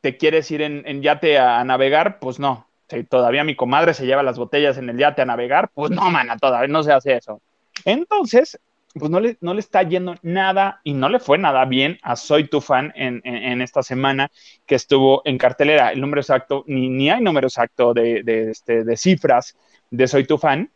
te 0.00 0.16
quieres 0.16 0.50
ir 0.50 0.62
en, 0.62 0.82
en 0.86 1.02
yate 1.02 1.38
a, 1.38 1.64
navegar, 1.64 2.18
pues 2.20 2.38
no. 2.38 2.66
Todavía 3.08 3.42
mi 3.42 3.56
comadre 3.56 3.94
se 3.94 4.06
lleva 4.06 4.22
las 4.22 4.38
botellas 4.38 4.78
en 4.78 4.88
el 4.88 4.98
yate 4.98 5.22
a 5.22 5.26
navegar, 5.26 5.70
pues 5.74 5.90
no, 5.90 6.08
mana, 6.10 6.36
todavía 6.36 6.68
no 6.68 6.84
se 6.84 6.92
hace 6.92 7.16
eso. 7.16 7.40
Entonces, 7.84 8.60
pues 8.94 9.10
no 9.10 9.18
le, 9.18 9.36
no 9.40 9.52
le 9.52 9.60
está 9.60 9.82
yendo 9.82 10.14
nada 10.22 10.80
y 10.84 10.94
no 10.94 11.08
le 11.08 11.18
fue 11.18 11.38
nada 11.38 11.64
bien 11.64 11.98
a 12.02 12.14
Soy 12.14 12.48
tu 12.48 12.60
fan 12.60 12.92
en, 12.94 13.20
en, 13.24 13.34
en 13.34 13.62
esta 13.62 13.82
semana 13.82 14.30
que 14.64 14.76
estuvo 14.76 15.22
en 15.24 15.38
cartelera. 15.38 15.90
El 15.90 16.00
número 16.00 16.20
exacto, 16.20 16.62
ni, 16.66 16.88
ni 16.88 17.10
hay 17.10 17.20
número 17.20 17.48
exacto 17.48 17.92
de, 17.92 18.22
de, 18.22 18.52
este, 18.52 18.84
de 18.84 18.96
cifras 18.96 19.56
de 19.90 20.06
Soy 20.06 20.24
tu 20.24 20.38
fan, 20.38 20.70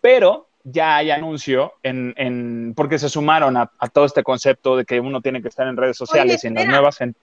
pero 0.00 0.49
ya 0.64 0.96
hay 0.96 1.10
anuncio 1.10 1.72
en, 1.82 2.14
en 2.16 2.74
porque 2.76 2.98
se 2.98 3.08
sumaron 3.08 3.56
a, 3.56 3.70
a, 3.78 3.88
todo 3.88 4.04
este 4.04 4.22
concepto 4.22 4.76
de 4.76 4.84
que 4.84 5.00
uno 5.00 5.20
tiene 5.20 5.40
que 5.42 5.48
estar 5.48 5.66
en 5.66 5.76
redes 5.76 5.96
sociales 5.96 6.40
Oye, 6.40 6.40
y 6.44 6.46
en 6.48 6.54
las 6.54 6.66
nuevas. 6.66 7.00
en- 7.00 7.16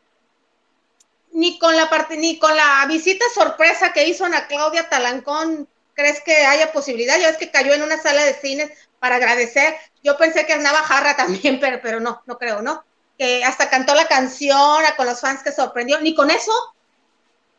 Ni 1.33 1.59
con 1.59 1.75
la 1.75 1.89
parte, 1.89 2.17
ni 2.17 2.39
con 2.39 2.55
la 2.55 2.85
visita 2.87 3.25
sorpresa 3.33 3.93
que 3.93 4.07
hizo 4.07 4.25
Ana 4.25 4.47
Claudia 4.47 4.89
Talancón, 4.89 5.67
¿crees 5.93 6.21
que 6.21 6.35
haya 6.45 6.71
posibilidad? 6.71 7.19
Ya 7.19 7.27
ves 7.27 7.37
que 7.37 7.51
cayó 7.51 7.73
en 7.73 7.83
una 7.83 7.97
sala 7.97 8.23
de 8.23 8.33
cines 8.33 8.71
para 8.99 9.17
agradecer. 9.17 9.75
Yo 10.03 10.17
pensé 10.17 10.45
que 10.45 10.53
andaba 10.53 10.79
jarra 10.79 11.15
también, 11.17 11.59
pero, 11.59 11.79
pero 11.81 11.99
no, 11.99 12.21
no 12.25 12.37
creo, 12.37 12.61
¿no? 12.61 12.83
Que 13.17 13.43
hasta 13.43 13.69
cantó 13.69 13.93
la 13.95 14.07
canción 14.07 14.85
a 14.85 14.95
con 14.95 15.05
los 15.05 15.21
fans 15.21 15.43
que 15.43 15.51
sorprendió. 15.51 15.99
Ni 16.01 16.15
con 16.15 16.29
eso. 16.31 16.51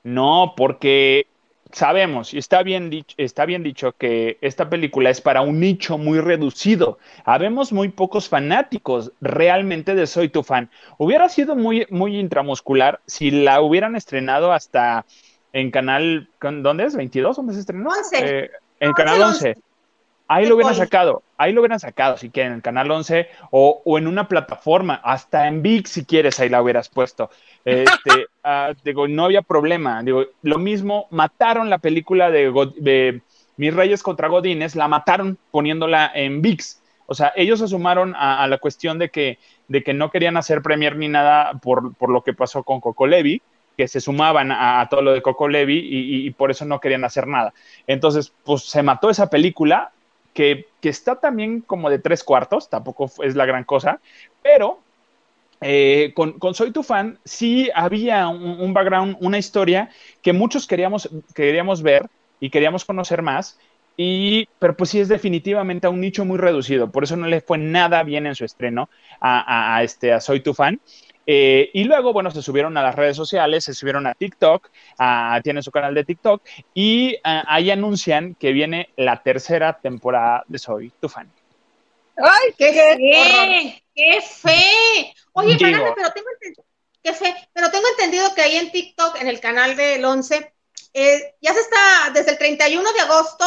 No, 0.04 0.54
porque 0.56 1.26
sabemos, 1.72 2.32
y 2.34 2.38
está 2.38 2.62
bien 2.62 2.90
dicho, 2.90 3.14
está 3.18 3.44
bien 3.44 3.62
dicho 3.62 3.92
que 3.92 4.38
esta 4.40 4.68
película 4.70 5.10
es 5.10 5.20
para 5.20 5.40
un 5.42 5.60
nicho 5.60 5.98
muy 5.98 6.20
reducido. 6.20 6.98
Habemos 7.24 7.72
muy 7.72 7.88
pocos 7.88 8.28
fanáticos 8.28 9.12
realmente 9.20 9.94
de 9.94 10.06
Soy 10.06 10.28
tu 10.28 10.42
fan. 10.42 10.70
Hubiera 10.96 11.28
sido 11.28 11.56
muy, 11.56 11.86
muy 11.90 12.18
intramuscular 12.18 13.00
si 13.06 13.30
la 13.30 13.60
hubieran 13.60 13.96
estrenado 13.96 14.52
hasta 14.52 15.04
en 15.52 15.70
canal, 15.70 16.28
¿con- 16.38 16.62
¿dónde 16.62 16.84
es? 16.84 16.96
¿22? 16.96 17.36
¿Dónde 17.36 17.54
se 17.54 17.60
estrenó? 17.60 17.90
11. 17.90 18.18
Eh, 18.44 18.50
en 18.80 18.88
No, 18.88 18.94
canal 18.94 19.14
es 19.14 19.20
el 19.20 19.26
11. 19.26 19.48
11. 19.50 19.62
Ahí 20.30 20.44
lo 20.46 20.56
hubieran 20.56 20.74
sacado, 20.74 21.22
ahí 21.38 21.52
lo 21.52 21.62
hubieran 21.62 21.80
sacado 21.80 22.18
si 22.18 22.28
quieren, 22.30 22.52
en 22.52 22.56
el 22.58 22.62
canal 22.62 22.90
11 22.90 23.28
o, 23.50 23.80
o 23.84 23.98
en 23.98 24.06
una 24.06 24.28
plataforma, 24.28 25.00
hasta 25.02 25.48
en 25.48 25.62
VIX 25.62 25.90
si 25.90 26.04
quieres, 26.04 26.38
ahí 26.38 26.50
la 26.50 26.62
hubieras 26.62 26.90
puesto. 26.90 27.30
Este, 27.64 28.26
ah, 28.44 28.72
digo, 28.84 29.08
no 29.08 29.24
había 29.24 29.40
problema. 29.42 30.02
Digo, 30.02 30.24
lo 30.42 30.58
mismo, 30.58 31.06
mataron 31.10 31.70
la 31.70 31.78
película 31.78 32.30
de, 32.30 32.50
God- 32.50 32.74
de 32.76 33.22
Mis 33.56 33.74
Reyes 33.74 34.02
contra 34.02 34.28
Godines, 34.28 34.76
la 34.76 34.86
mataron 34.88 35.38
poniéndola 35.50 36.10
en 36.14 36.42
VIX. 36.42 36.82
O 37.06 37.14
sea, 37.14 37.32
ellos 37.34 37.58
se 37.60 37.68
sumaron 37.68 38.14
a, 38.14 38.42
a 38.42 38.46
la 38.48 38.58
cuestión 38.58 38.98
de 38.98 39.08
que, 39.08 39.38
de 39.66 39.82
que 39.82 39.94
no 39.94 40.10
querían 40.10 40.36
hacer 40.36 40.60
premier 40.60 40.94
ni 40.96 41.08
nada 41.08 41.52
por, 41.62 41.94
por 41.96 42.10
lo 42.10 42.22
que 42.22 42.34
pasó 42.34 42.64
con 42.64 42.80
Coco 42.82 43.06
Levi, 43.06 43.40
que 43.78 43.88
se 43.88 44.00
sumaban 44.00 44.52
a, 44.52 44.80
a 44.80 44.88
todo 44.90 45.00
lo 45.02 45.12
de 45.12 45.22
Coco 45.22 45.48
Levi 45.48 45.78
y, 45.78 46.16
y- 46.24 46.26
y 46.26 46.30
por 46.32 46.50
eso 46.50 46.66
no 46.66 46.80
querían 46.80 47.04
hacer 47.04 47.26
nada. 47.26 47.54
Entonces, 47.86 48.34
pues 48.44 48.64
se 48.64 48.82
mató 48.82 49.08
esa 49.08 49.30
película, 49.30 49.92
que, 50.39 50.66
que 50.80 50.89
está 50.89 51.16
también 51.16 51.62
como 51.62 51.91
de 51.91 51.99
tres 51.99 52.22
cuartos, 52.22 52.70
tampoco 52.70 53.11
es 53.24 53.34
la 53.34 53.45
gran 53.45 53.64
cosa, 53.64 53.99
pero 54.41 54.78
eh, 55.61 56.12
con, 56.14 56.55
Soy 56.55 56.70
tu 56.70 56.84
fan 56.84 57.18
sí 57.24 57.68
había 57.74 58.28
un, 58.28 58.61
un, 58.61 58.72
background, 58.72 59.16
una 59.18 59.39
historia 59.39 59.91
que 60.22 60.32
muchos 60.32 60.68
queríamos, 60.68 61.11
queríamos 61.34 61.82
ver 61.82 62.07
y 62.39 62.51
queríamos 62.51 62.84
conocer 62.84 63.20
más, 63.20 63.59
y, 63.97 64.47
pero 64.61 64.76
pues 64.76 64.91
sí 64.91 65.01
es 65.01 65.09
definitivamente 65.09 65.89
a 65.89 65.91
un 65.91 66.01
nicho 66.01 66.24
muy 66.24 66.39
reducido, 66.39 66.93
por 66.93 67.03
eso 67.03 67.16
no 67.16 67.26
le 67.26 67.41
fue 67.41 67.59
nada 67.59 68.05
bien 68.05 68.24
en 68.28 68.36
su 68.36 68.45
estreno 68.45 68.89
a, 69.18 69.41
a, 69.41 69.76
a 69.78 69.82
este, 69.82 70.12
a 70.12 70.20
Soy 70.20 70.39
tu 70.39 70.55
fan. 70.55 70.78
Eh, 71.30 71.68
y 71.74 71.84
luego, 71.84 72.14
bueno, 72.14 72.30
se 72.30 72.40
subieron 72.40 72.78
a 72.78 72.82
las 72.82 72.94
redes 72.94 73.14
sociales, 73.14 73.62
se 73.62 73.74
subieron 73.74 74.06
a 74.06 74.14
TikTok, 74.14 74.70
uh, 74.98 75.42
tiene 75.42 75.62
su 75.62 75.70
canal 75.70 75.92
de 75.92 76.02
TikTok, 76.02 76.42
y 76.72 77.16
uh, 77.16 77.44
ahí 77.46 77.70
anuncian 77.70 78.34
que 78.34 78.52
viene 78.52 78.88
la 78.96 79.22
tercera 79.22 79.78
temporada 79.78 80.42
de 80.48 80.58
Soy 80.58 80.90
tu 80.98 81.10
fan. 81.10 81.30
¡Ay, 82.16 82.54
qué, 82.56 82.72
qué 82.72 82.96
fe! 82.96 83.84
¡Qué 83.94 84.20
fe! 84.22 85.14
Oye, 85.32 85.58
Fernanda, 85.58 85.92
pero 85.94 86.12
tengo 86.14 86.28
entendido, 86.30 86.64
qué 87.02 87.12
fe, 87.12 87.36
pero 87.52 87.70
tengo 87.70 87.86
entendido 87.88 88.34
que 88.34 88.40
ahí 88.40 88.56
en 88.56 88.72
TikTok, 88.72 89.20
en 89.20 89.28
el 89.28 89.38
canal 89.38 89.76
del 89.76 90.02
11, 90.02 90.54
eh, 90.94 91.34
ya 91.42 91.52
se 91.52 91.60
está, 91.60 92.10
desde 92.14 92.30
el 92.30 92.38
31 92.38 92.90
de 92.90 93.00
agosto, 93.00 93.44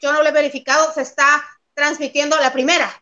yo 0.00 0.12
no 0.12 0.22
lo 0.22 0.28
he 0.28 0.32
verificado, 0.32 0.92
se 0.92 1.02
está 1.02 1.44
transmitiendo 1.74 2.38
la 2.38 2.52
primera. 2.52 3.01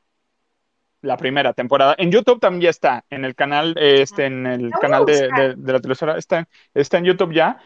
La 1.02 1.16
primera 1.16 1.52
temporada. 1.52 1.94
En 1.98 2.10
YouTube 2.10 2.40
también 2.40 2.62
ya 2.62 2.70
está, 2.70 3.04
en 3.08 3.24
el 3.24 3.34
canal, 3.34 3.74
este, 3.78 4.26
en 4.26 4.46
el 4.46 4.70
canal 4.72 5.06
de, 5.06 5.28
de, 5.28 5.54
de, 5.56 5.72
la 5.72 5.80
televisora, 5.80 6.18
está, 6.18 6.46
está 6.74 6.98
en 6.98 7.04
YouTube 7.04 7.32
ya. 7.32 7.58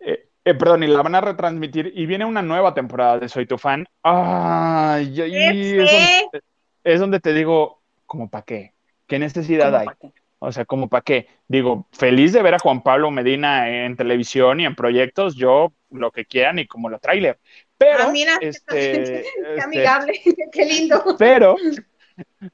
Eh, 0.00 0.28
eh, 0.44 0.54
perdón, 0.54 0.82
y 0.82 0.88
la 0.88 1.02
van 1.02 1.14
a 1.14 1.20
retransmitir 1.20 1.92
y 1.94 2.04
viene 2.06 2.24
una 2.24 2.42
nueva 2.42 2.74
temporada 2.74 3.18
de 3.18 3.28
Soy 3.28 3.46
tu 3.46 3.56
fan. 3.56 3.86
Ay, 4.02 5.14
y, 5.14 5.20
es, 5.20 5.76
donde, 5.76 6.42
es, 6.84 7.00
donde, 7.00 7.20
te 7.20 7.32
digo, 7.32 7.80
como 8.06 8.28
para 8.28 8.44
qué, 8.44 8.74
qué 9.06 9.18
necesidad 9.18 9.74
hay. 9.74 9.86
Qué? 10.00 10.12
O 10.44 10.50
sea, 10.50 10.64
como 10.64 10.88
para 10.88 11.02
qué. 11.02 11.28
Digo, 11.46 11.86
feliz 11.92 12.32
de 12.32 12.42
ver 12.42 12.54
a 12.54 12.58
Juan 12.58 12.82
Pablo 12.82 13.12
Medina 13.12 13.70
en 13.70 13.96
televisión 13.96 14.58
y 14.58 14.64
en 14.64 14.74
proyectos, 14.74 15.36
yo 15.36 15.72
lo 15.90 16.10
que 16.10 16.24
quieran 16.24 16.58
y 16.58 16.66
como 16.66 16.88
lo 16.88 16.98
trailer. 16.98 17.38
Pero, 17.78 18.04
ah, 18.08 18.10
mira, 18.10 18.38
este, 18.40 19.24
qué 19.54 19.60
amigable, 19.60 20.20
este, 20.24 20.48
qué 20.52 20.64
lindo. 20.64 21.14
Pero, 21.16 21.54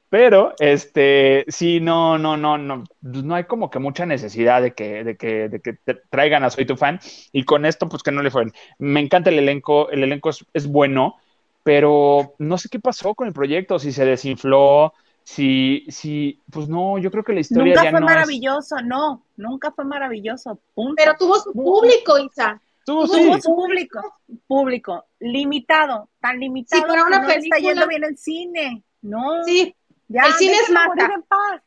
pero, 0.09 0.55
este, 0.59 1.45
sí, 1.49 1.81
no, 1.81 2.19
no, 2.19 2.37
no, 2.37 2.59
no, 2.59 2.85
no 3.01 3.35
hay 3.35 3.45
como 3.45 3.71
que 3.71 3.79
mucha 3.79 4.07
necesidad 4.07 4.63
de 4.63 4.73
que, 4.73 5.05
de 5.05 5.17
que, 5.17 5.49
de 5.49 5.61
que 5.61 5.73
te 5.73 5.95
traigan 5.95 6.45
a 6.45 6.51
Soy 6.51 6.67
tu 6.67 6.77
fan. 6.77 7.01
Y 7.33 7.45
con 7.45 7.67
esto, 7.67 7.89
pues 7.89 8.03
que 8.03 8.13
no 8.13 8.23
le 8.23 8.31
fue. 8.31 8.47
Me 8.79 9.01
encanta 9.01 9.31
el 9.31 9.39
elenco, 9.39 9.91
el 9.91 10.03
elenco 10.03 10.31
es, 10.31 10.45
es 10.53 10.67
bueno, 10.67 11.17
pero 11.63 12.35
no 12.39 12.57
sé 12.59 12.69
qué 12.69 12.81
pasó 12.81 13.15
con 13.15 13.29
el 13.29 13.35
proyecto, 13.35 13.79
si 13.79 13.93
se 13.93 14.05
desinfló, 14.05 14.95
si, 15.23 15.85
si, 15.91 16.41
pues 16.51 16.71
no, 16.71 16.97
yo 16.97 17.11
creo 17.11 17.23
que 17.23 17.35
la 17.35 17.41
historia 17.41 17.75
nunca 17.75 17.85
ya 17.85 17.91
fue 17.91 18.01
no 18.01 18.07
maravilloso, 18.07 18.79
es... 18.79 18.85
no, 18.87 19.23
nunca 19.37 19.71
fue 19.73 19.85
maravilloso, 19.85 20.59
punto. 20.75 20.95
Pero 20.97 21.17
tuvo 21.19 21.35
su 21.39 21.53
público, 21.53 22.19
Isa. 22.19 22.63
Tuvo, 22.87 23.07
sí. 23.07 23.31
su 23.43 23.55
público, 23.55 24.01
público, 24.47 25.05
limitado, 25.21 26.09
tan 26.19 26.41
limitado 26.41 26.81
sí, 26.81 26.89
para 26.89 27.05
una 27.05 27.21
que 27.21 27.27
no 27.27 27.35
película... 27.35 27.57
está 27.59 27.69
yendo 27.69 27.87
bien 27.87 28.05
el 28.05 28.17
cine, 28.17 28.83
no. 29.03 29.45
Sí, 29.45 29.75
ya, 30.09 30.23
el 30.27 30.33
cine 30.35 30.57
es 30.57 30.71
mata. 30.71 31.11
En 31.15 31.23
paz. 31.23 31.63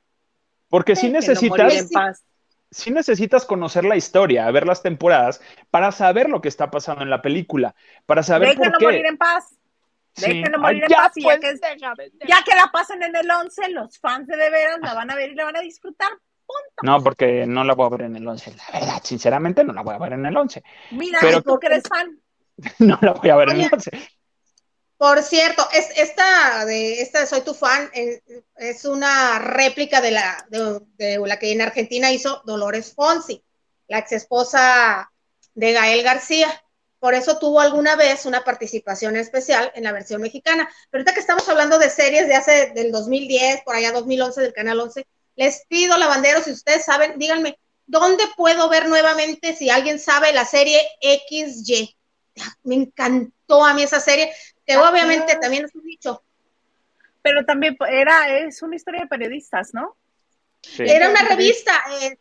Porque 0.70 0.96
si 0.96 1.08
sí 1.08 1.10
necesitas, 1.12 2.24
sí 2.70 2.92
necesitas 2.92 3.46
conocer 3.46 3.84
la 3.84 3.96
historia, 3.98 4.50
ver 4.52 4.66
las 4.66 4.82
temporadas, 4.82 5.42
para 5.70 5.92
saber 5.92 6.30
lo 6.30 6.42
que 6.42 6.48
está 6.48 6.72
pasando 6.72 7.04
en 7.04 7.10
la 7.10 7.22
película, 7.22 7.76
para 8.06 8.24
saber 8.24 8.50
Déjenlo 8.50 8.72
por 8.72 8.80
qué. 8.80 8.86
morir 8.86 9.06
en 9.06 9.18
paz. 9.18 9.56
Déjenlo 10.16 10.58
Sí. 10.58 10.62
morir 10.62 10.84
Ay, 10.84 10.84
en 10.84 10.90
ya, 10.90 10.98
paz. 10.98 11.12
Y 11.16 11.24
pues, 11.24 11.36
ya, 11.36 11.40
que, 11.42 11.54
déjame, 11.54 11.96
déjame. 12.10 12.12
ya 12.28 12.44
que 12.44 12.56
la 12.56 12.72
pasen 12.72 13.04
en 13.04 13.16
el 13.16 13.30
11, 13.30 13.70
los 13.72 13.98
fans 14.00 14.28
de, 14.28 14.38
de 14.38 14.50
veras 14.50 14.80
la 14.82 14.94
van 14.94 15.12
a 15.12 15.16
ver 15.16 15.32
y 15.32 15.36
la 15.36 15.46
van 15.46 15.58
a 15.58 15.62
disfrutar. 15.62 16.10
Punto. 16.46 16.82
No, 16.84 17.02
porque 17.02 17.46
no 17.46 17.64
la 17.64 17.74
voy 17.76 17.86
a 17.88 17.90
ver 17.90 18.02
en 18.04 18.16
el 18.18 18.28
11. 18.28 18.54
La 18.74 18.80
verdad, 18.80 19.02
sinceramente, 19.04 19.64
no 19.64 19.72
la 19.74 19.84
voy 19.84 19.96
a 19.96 20.00
ver 20.00 20.14
en 20.14 20.26
el 20.26 20.36
11. 20.36 20.64
Mira, 20.92 21.18
Pero- 21.22 21.42
tú 21.42 21.58
que 21.60 21.68
eres 21.68 21.84
fan. 21.88 22.18
No 22.80 22.98
la 23.02 23.14
voy 23.14 23.30
a 23.30 23.36
ver 23.38 23.50
en 23.50 23.56
el 23.56 23.62
Oye. 23.66 23.70
11. 23.74 23.92
Por 25.02 25.24
cierto, 25.24 25.68
es, 25.74 25.88
esta 25.96 26.64
de 26.64 27.02
esta 27.02 27.26
Soy 27.26 27.42
tu 27.42 27.56
fan 27.56 27.90
eh, 27.92 28.22
es 28.56 28.86
una 28.86 29.40
réplica 29.40 30.00
de 30.00 30.12
la 30.12 30.46
de, 30.52 30.80
de 30.96 31.18
la 31.28 31.40
que 31.40 31.52
en 31.52 31.62
Argentina 31.64 32.12
hizo 32.12 32.44
Dolores 32.46 32.94
Fonsi, 32.94 33.44
la 33.88 33.98
ex 33.98 34.12
esposa 34.12 35.12
de 35.56 35.74
Gael 35.74 36.04
García. 36.04 36.64
Por 37.00 37.16
eso 37.16 37.40
tuvo 37.40 37.62
alguna 37.62 37.96
vez 37.96 38.28
una 38.28 38.44
participación 38.44 39.18
especial 39.18 39.72
en 39.74 39.86
la 39.86 39.92
versión 39.92 40.22
mexicana. 40.22 40.70
Pero 40.92 41.02
ahorita 41.02 41.16
que 41.16 41.22
estamos 41.22 41.50
hablando 41.50 41.80
de 41.80 41.90
series 41.90 42.28
de 42.28 42.36
hace 42.36 42.70
del 42.76 42.92
2010, 42.92 43.64
por 43.64 43.76
allá 43.76 43.92
2011 43.94 44.40
del 44.40 44.54
canal 44.54 44.82
11, 44.82 45.08
Les 45.36 45.66
pido, 45.68 45.98
lavanderos, 45.98 46.44
si 46.44 46.52
ustedes 46.52 46.86
saben, 46.86 47.18
díganme, 47.18 47.58
¿dónde 47.88 48.26
puedo 48.38 48.70
ver 48.70 48.88
nuevamente 48.88 49.56
si 49.56 49.72
alguien 49.72 49.98
sabe 49.98 50.32
la 50.32 50.46
serie 50.46 50.80
XY? 51.02 51.98
Me 52.62 52.76
encantó 52.76 53.66
a 53.66 53.74
mí 53.74 53.84
esa 53.84 54.00
serie, 54.00 54.32
que 54.72 54.78
obviamente 54.78 55.36
también 55.36 55.66
es 55.66 55.76
un 55.76 55.84
dicho. 55.84 56.24
Pero 57.22 57.46
también 57.46 57.78
era, 57.90 58.30
es 58.40 58.62
una 58.62 58.76
historia 58.76 59.02
de 59.02 59.08
periodistas, 59.08 59.74
¿no? 59.74 59.96
Era 60.78 61.10
una 61.10 61.24
revista, 61.24 61.74
eh, 62.02 62.18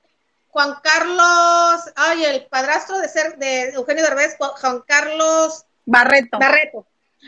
Juan 0.48 0.74
Carlos, 0.82 1.92
ay, 1.96 2.24
el 2.24 2.46
padrastro 2.46 2.98
de 2.98 3.08
ser 3.08 3.36
de 3.36 3.70
Eugenio 3.70 4.02
Derbez, 4.02 4.36
Juan 4.38 4.82
Carlos 4.86 5.64
Barreto. 5.84 6.38
Barreto. 6.38 6.86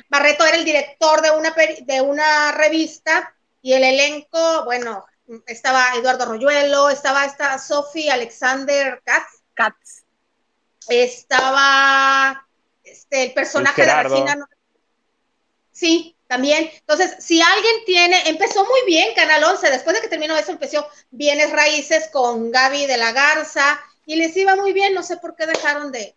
Barreto 0.08 0.46
era 0.46 0.56
el 0.56 0.64
director 0.64 1.20
de 1.20 1.30
una, 1.30 1.54
de 1.82 2.00
una 2.00 2.52
revista 2.52 3.34
y 3.60 3.74
el 3.74 3.84
elenco, 3.84 4.64
bueno, 4.64 5.04
estaba 5.46 5.94
Eduardo 5.94 6.26
Royuelo, 6.26 6.90
estaba 6.90 7.24
esta 7.24 7.58
Sophie 7.58 8.10
Alexander 8.10 9.00
Katz. 9.04 9.42
Katz. 9.54 10.04
Estaba 10.88 12.46
este, 12.82 13.24
el 13.24 13.32
personaje 13.34 13.84
de 13.84 14.02
Regina. 14.02 14.48
Sí, 15.72 16.14
también. 16.26 16.70
Entonces, 16.80 17.16
si 17.18 17.40
alguien 17.40 17.74
tiene, 17.84 18.16
empezó 18.28 18.64
muy 18.64 18.80
bien 18.86 19.14
Canal 19.14 19.42
11, 19.44 19.70
después 19.70 19.96
de 19.96 20.02
que 20.02 20.08
terminó 20.08 20.36
eso, 20.36 20.52
empezó 20.52 20.86
Bienes 21.10 21.50
Raíces 21.50 22.08
con 22.12 22.50
Gaby 22.50 22.86
de 22.86 22.98
la 22.98 23.12
Garza 23.12 23.80
y 24.06 24.16
les 24.16 24.36
iba 24.36 24.56
muy 24.56 24.72
bien, 24.72 24.94
no 24.94 25.02
sé 25.02 25.16
por 25.16 25.34
qué 25.34 25.46
dejaron 25.46 25.92
de, 25.92 26.14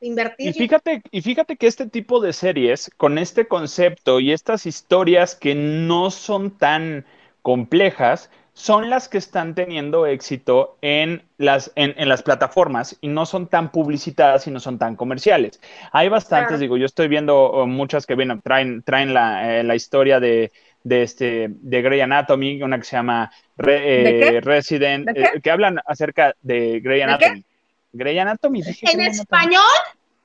invertir. 0.00 0.48
Y 0.48 0.52
fíjate, 0.52 1.02
y 1.10 1.22
fíjate 1.22 1.56
que 1.56 1.66
este 1.66 1.86
tipo 1.86 2.20
de 2.20 2.32
series, 2.32 2.90
con 2.96 3.18
este 3.18 3.46
concepto 3.46 4.20
y 4.20 4.32
estas 4.32 4.66
historias 4.66 5.34
que 5.34 5.54
no 5.54 6.10
son 6.10 6.56
tan 6.56 7.06
complejas, 7.42 8.30
son 8.60 8.90
las 8.90 9.08
que 9.08 9.16
están 9.16 9.54
teniendo 9.54 10.04
éxito 10.04 10.76
en 10.82 11.22
las, 11.38 11.72
en, 11.76 12.08
las 12.10 12.22
plataformas 12.22 12.94
y 13.00 13.08
no 13.08 13.24
son 13.24 13.46
tan 13.46 13.72
publicitadas 13.72 14.46
y 14.46 14.50
no 14.50 14.60
son 14.60 14.78
tan 14.78 14.96
comerciales. 14.96 15.58
Hay 15.92 16.10
bastantes, 16.10 16.60
digo, 16.60 16.76
yo 16.76 16.84
estoy 16.84 17.08
viendo 17.08 17.64
muchas 17.66 18.04
que 18.04 18.16
vienen, 18.16 18.42
traen, 18.42 18.82
traen 18.82 19.14
la, 19.14 19.60
eh, 19.60 19.74
historia 19.74 20.20
de, 20.20 20.52
este, 20.84 21.46
de 21.48 21.80
Grey 21.80 22.02
Anatomy, 22.02 22.62
una 22.62 22.76
que 22.76 22.84
se 22.84 22.96
llama 22.96 23.32
eh, 23.66 24.40
Resident, 24.42 25.08
eh, 25.08 25.40
que 25.42 25.50
hablan 25.50 25.80
acerca 25.86 26.34
de 26.42 26.80
Grey 26.80 27.00
Anatomy. 27.00 27.42
Grey 27.94 28.18
Anatomy. 28.18 28.62
¿En 28.82 29.00
español? 29.00 29.62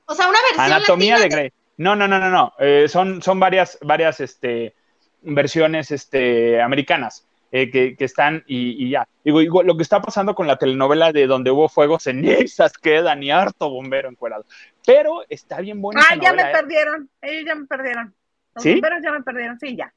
O 0.04 0.14
sea, 0.14 0.28
una 0.28 0.38
versión. 0.42 0.72
Anatomía 0.74 1.18
de 1.18 1.28
Grey. 1.30 1.52
No, 1.78 1.96
no, 1.96 2.06
no, 2.06 2.18
no, 2.18 2.28
no. 2.28 2.52
son, 2.86 3.22
son 3.22 3.40
varias, 3.40 3.78
varias 3.80 4.20
este, 4.20 4.74
versiones 5.22 5.90
este, 5.90 6.60
americanas. 6.60 7.26
Eh, 7.58 7.70
que, 7.70 8.04
están 8.04 8.44
y, 8.46 8.90
ya. 8.90 9.08
Digo, 9.24 9.62
lo 9.62 9.76
que 9.78 9.82
está 9.82 10.02
pasando 10.02 10.34
con 10.34 10.46
la 10.46 10.58
telenovela 10.58 11.10
de 11.10 11.26
donde 11.26 11.50
hubo 11.50 11.70
fuego, 11.70 11.98
cenizas 11.98 12.74
quedan 12.76 13.22
y 13.22 13.30
harto 13.30 13.70
bombero 13.70 14.10
encuerado. 14.10 14.44
Pero 14.84 15.22
está 15.30 15.62
bien 15.62 15.80
bueno. 15.80 15.98
Ah, 16.04 16.16
ya 16.20 16.34
me 16.34 16.42
¿eh? 16.42 16.52
perdieron, 16.52 17.08
ellos 17.22 17.44
ya 17.46 17.54
me 17.54 17.64
perdieron. 17.64 18.14
Los 18.54 18.62
bomberos 18.62 18.98
ya 19.02 19.10
me 19.10 19.22
perdieron, 19.22 19.58
sí, 19.58 19.74
ya. 19.74 19.90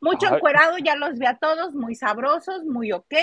Mucho 0.00 0.34
encuerado, 0.34 0.76
ya 0.78 0.96
los 0.96 1.16
vi 1.16 1.26
a 1.26 1.36
todos, 1.36 1.72
muy 1.72 1.94
sabrosos, 1.94 2.64
muy 2.64 2.90
ok. 2.90 3.14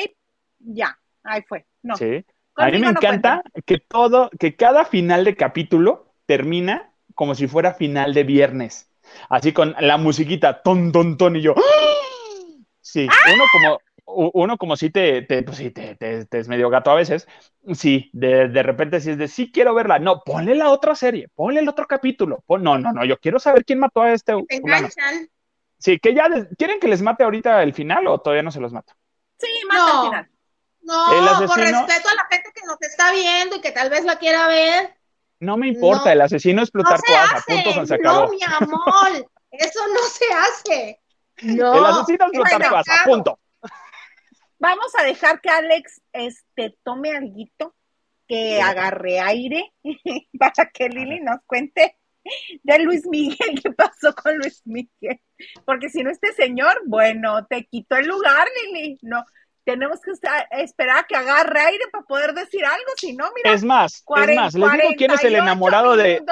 Ya, 0.60 0.98
ahí 1.24 1.42
fue. 1.42 1.66
No. 1.84 1.98
Sí. 1.98 2.26
a 2.56 2.68
mí 2.68 2.80
me 2.80 2.88
encanta 2.88 3.44
que 3.66 3.80
todo, 3.80 4.30
que 4.40 4.56
cada 4.56 4.86
final 4.86 5.26
de 5.26 5.36
capítulo 5.36 6.14
termina 6.26 6.94
como 7.14 7.36
si 7.36 7.50
fuera 7.50 7.74
final 7.74 8.14
de 8.14 8.24
viernes. 8.24 8.90
Así 9.28 9.52
con 9.52 9.76
la 9.82 9.98
musiquita, 9.98 10.62
ton, 10.62 10.94
ton, 10.94 11.18
ton, 11.18 11.36
y 11.36 11.42
yo. 11.42 11.56
¡Ah! 11.58 12.11
Sí, 12.82 13.08
uno 13.34 13.44
como, 13.54 14.32
uno 14.34 14.58
como 14.58 14.76
si 14.76 14.90
te, 14.90 15.22
te, 15.22 15.44
pues 15.44 15.58
sí, 15.58 15.72
te, 15.72 15.96
te, 15.96 16.28
es 16.32 16.48
medio 16.48 16.70
gato 16.70 16.92
a 16.92 16.96
veces, 16.96 17.28
sí, 17.74 18.10
de, 18.14 18.50
de, 18.50 18.64
repente 18.64 19.00
si 19.00 19.12
es 19.12 19.18
de, 19.18 19.28
sí 19.28 19.52
quiero 19.52 19.74
verla, 19.74 20.00
no, 20.00 20.22
ponle 20.22 20.56
la 20.56 20.70
otra 20.70 20.96
serie, 20.96 21.30
ponle 21.36 21.60
el 21.60 21.70
otro 21.70 21.86
capítulo, 21.86 22.44
no, 22.48 22.78
no, 22.78 22.92
no, 22.92 23.06
yo 23.06 23.18
quiero 23.18 23.40
saber 23.40 23.64
quién 23.66 23.80
mató 23.80 24.02
a 24.02 24.12
este. 24.12 24.34
Sí, 25.78 25.98
que 25.98 26.14
ya, 26.14 26.30
¿quieren 26.58 26.80
que 26.80 26.88
les 26.88 27.02
mate 27.02 27.24
ahorita 27.24 27.64
el 27.64 27.74
final 27.74 28.06
o 28.06 28.20
todavía 28.20 28.44
no 28.44 28.52
se 28.52 28.60
los 28.60 28.72
mata? 28.72 28.96
Sí, 29.38 29.48
mata 29.68 30.00
al 30.00 30.06
final. 30.06 30.30
No, 30.84 31.48
por 31.48 31.58
respeto 31.58 32.10
a 32.10 32.16
la 32.16 32.28
gente 32.30 32.52
que 32.54 32.66
nos 32.66 32.82
está 32.82 33.12
viendo 33.12 33.56
y 33.56 33.62
que 33.62 33.72
tal 33.72 33.90
vez 33.90 34.04
la 34.04 34.18
quiera 34.18 34.48
ver. 34.48 34.96
No 35.40 35.58
me 35.58 35.68
importa, 35.68 36.12
el 36.14 36.22
asesino 36.22 36.62
es 36.62 36.70
Plutarco 36.70 37.04
no 37.12 37.64
punto 37.64 37.86
se 37.86 37.96
acabó. 37.96 38.26
No, 38.26 38.32
mi 38.32 38.44
amor, 38.44 39.28
eso 39.52 39.80
no 39.88 40.02
se 40.08 40.26
hace. 40.34 41.01
No, 41.42 41.78
el 41.78 41.86
asesino 41.86 42.26
es 42.32 43.04
punto. 43.06 43.40
Vamos 44.60 44.94
a 45.00 45.04
dejar 45.04 45.42
que 45.42 45.50
Alex 45.50 46.02
este, 46.14 46.78
tome 46.84 47.12
algo, 47.12 47.74
que 48.28 48.62
agarre 48.62 49.20
aire 49.20 49.74
para 50.40 50.70
que 50.72 50.88
Lili 50.88 51.20
nos 51.20 51.40
cuente 51.48 51.98
de 52.64 52.80
Luis 52.80 53.06
Miguel, 53.08 53.60
qué 53.62 53.72
pasó 53.72 54.14
con 54.14 54.38
Luis 54.38 54.62
Miguel. 54.66 55.20
Porque 55.66 55.90
si 55.90 56.04
no, 56.04 56.12
este 56.12 56.32
señor, 56.34 56.82
bueno, 56.86 57.46
te 57.48 57.66
quitó 57.66 57.96
el 57.96 58.08
lugar, 58.08 58.48
Lili. 58.72 59.00
No, 59.02 59.26
tenemos 59.64 60.00
que 60.02 60.12
esperar 60.12 61.00
a 61.00 61.04
que 61.04 61.16
agarre 61.16 61.60
aire 61.60 61.86
para 61.92 62.06
poder 62.06 62.34
decir 62.34 62.64
algo, 62.64 62.92
si 62.98 63.14
no, 63.14 63.32
mira. 63.36 63.54
Es 63.54 63.64
más, 63.64 64.04
es 64.28 64.36
más, 64.36 64.54
les 64.54 64.72
digo 64.72 64.90
quién 64.98 65.12
es 65.12 65.24
el 65.24 65.36
enamorado 65.36 65.96
de. 65.96 66.24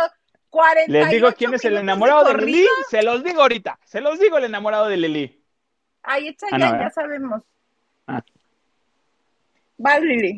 Les 0.88 1.10
digo 1.10 1.32
quién 1.34 1.54
es 1.54 1.64
el 1.66 1.78
enamorado 1.78 2.26
de 2.26 2.46
Lili, 2.46 2.68
se 2.90 3.04
los 3.04 3.24
digo 3.24 3.42
ahorita, 3.42 3.80
se 3.86 4.02
los 4.02 4.20
digo 4.20 4.38
el 4.38 4.46
enamorado 4.46 4.88
de 4.88 4.98
Lili. 4.98 5.44
Ahí 6.04 6.30
está, 6.30 6.48
ya, 6.58 6.80
ya 6.80 6.90
sabemos. 6.90 7.44
Ah. 8.08 8.24
Va, 9.86 10.00
Lili. 10.00 10.38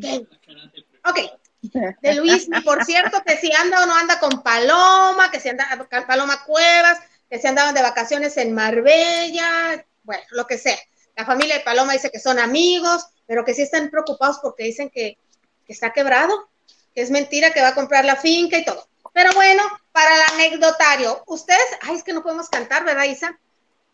Ok. 1.04 1.18
De 1.62 2.14
Luis, 2.16 2.48
por 2.64 2.84
cierto, 2.84 3.22
que 3.24 3.36
si 3.36 3.52
anda 3.52 3.82
o 3.82 3.86
no 3.86 3.94
anda 3.94 4.18
con 4.18 4.42
Paloma, 4.42 5.30
que 5.30 5.40
si 5.40 5.48
anda 5.48 5.66
con 5.78 6.06
Paloma 6.06 6.44
Cuevas, 6.44 6.98
que 7.30 7.38
si 7.38 7.46
andaban 7.46 7.74
de 7.74 7.82
vacaciones 7.82 8.36
en 8.36 8.52
Marbella, 8.52 9.84
bueno, 10.02 10.22
lo 10.32 10.46
que 10.46 10.58
sea. 10.58 10.76
La 11.16 11.24
familia 11.24 11.56
de 11.56 11.64
Paloma 11.64 11.92
dice 11.92 12.10
que 12.10 12.18
son 12.18 12.38
amigos, 12.38 13.06
pero 13.26 13.44
que 13.44 13.54
sí 13.54 13.62
están 13.62 13.90
preocupados 13.90 14.40
porque 14.40 14.64
dicen 14.64 14.90
que, 14.90 15.18
que 15.64 15.72
está 15.72 15.92
quebrado, 15.92 16.50
que 16.94 17.00
es 17.00 17.10
mentira, 17.10 17.52
que 17.52 17.62
va 17.62 17.68
a 17.68 17.74
comprar 17.74 18.04
la 18.04 18.16
finca 18.16 18.58
y 18.58 18.64
todo. 18.64 18.86
Pero 19.14 19.32
bueno, 19.34 19.62
para 19.92 20.14
el 20.16 20.22
anecdotario, 20.32 21.22
ustedes, 21.26 21.66
ay, 21.82 21.96
es 21.96 22.02
que 22.02 22.12
no 22.12 22.22
podemos 22.22 22.48
cantar, 22.48 22.84
¿verdad, 22.84 23.04
Isa? 23.04 23.38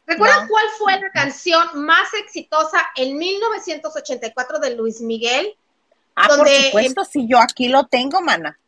¿Recuerdan 0.06 0.48
cuál 0.48 0.64
fue 0.78 0.98
la 0.98 1.10
canción 1.10 1.84
más 1.84 2.14
exitosa 2.14 2.80
en 2.96 3.18
1984 3.18 4.58
de 4.58 4.74
Luis 4.74 5.02
Miguel? 5.02 5.54
Ah, 6.14 6.28
por 6.28 6.48
supuesto, 6.48 7.04
si 7.04 7.28
yo 7.28 7.38
aquí 7.38 7.68
lo 7.68 7.86
tengo, 7.86 8.22
mana. 8.22 8.58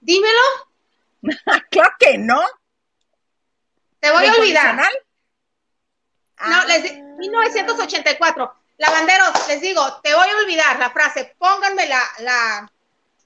Dímelo. 0.00 0.40
claro 1.70 1.90
que 1.98 2.18
no. 2.18 2.40
Te 3.98 4.10
voy 4.12 4.26
a 4.26 4.32
olvidar. 4.32 4.76
No, 4.76 4.82
ah. 6.38 6.64
les 6.68 7.02
1984. 7.18 8.54
Lavanderos, 8.78 9.48
les 9.48 9.60
digo, 9.60 10.00
te 10.02 10.14
voy 10.14 10.28
a 10.28 10.36
olvidar 10.36 10.78
la 10.78 10.90
frase. 10.90 11.34
Pónganme 11.36 11.86
la, 11.86 12.02
la, 12.20 12.72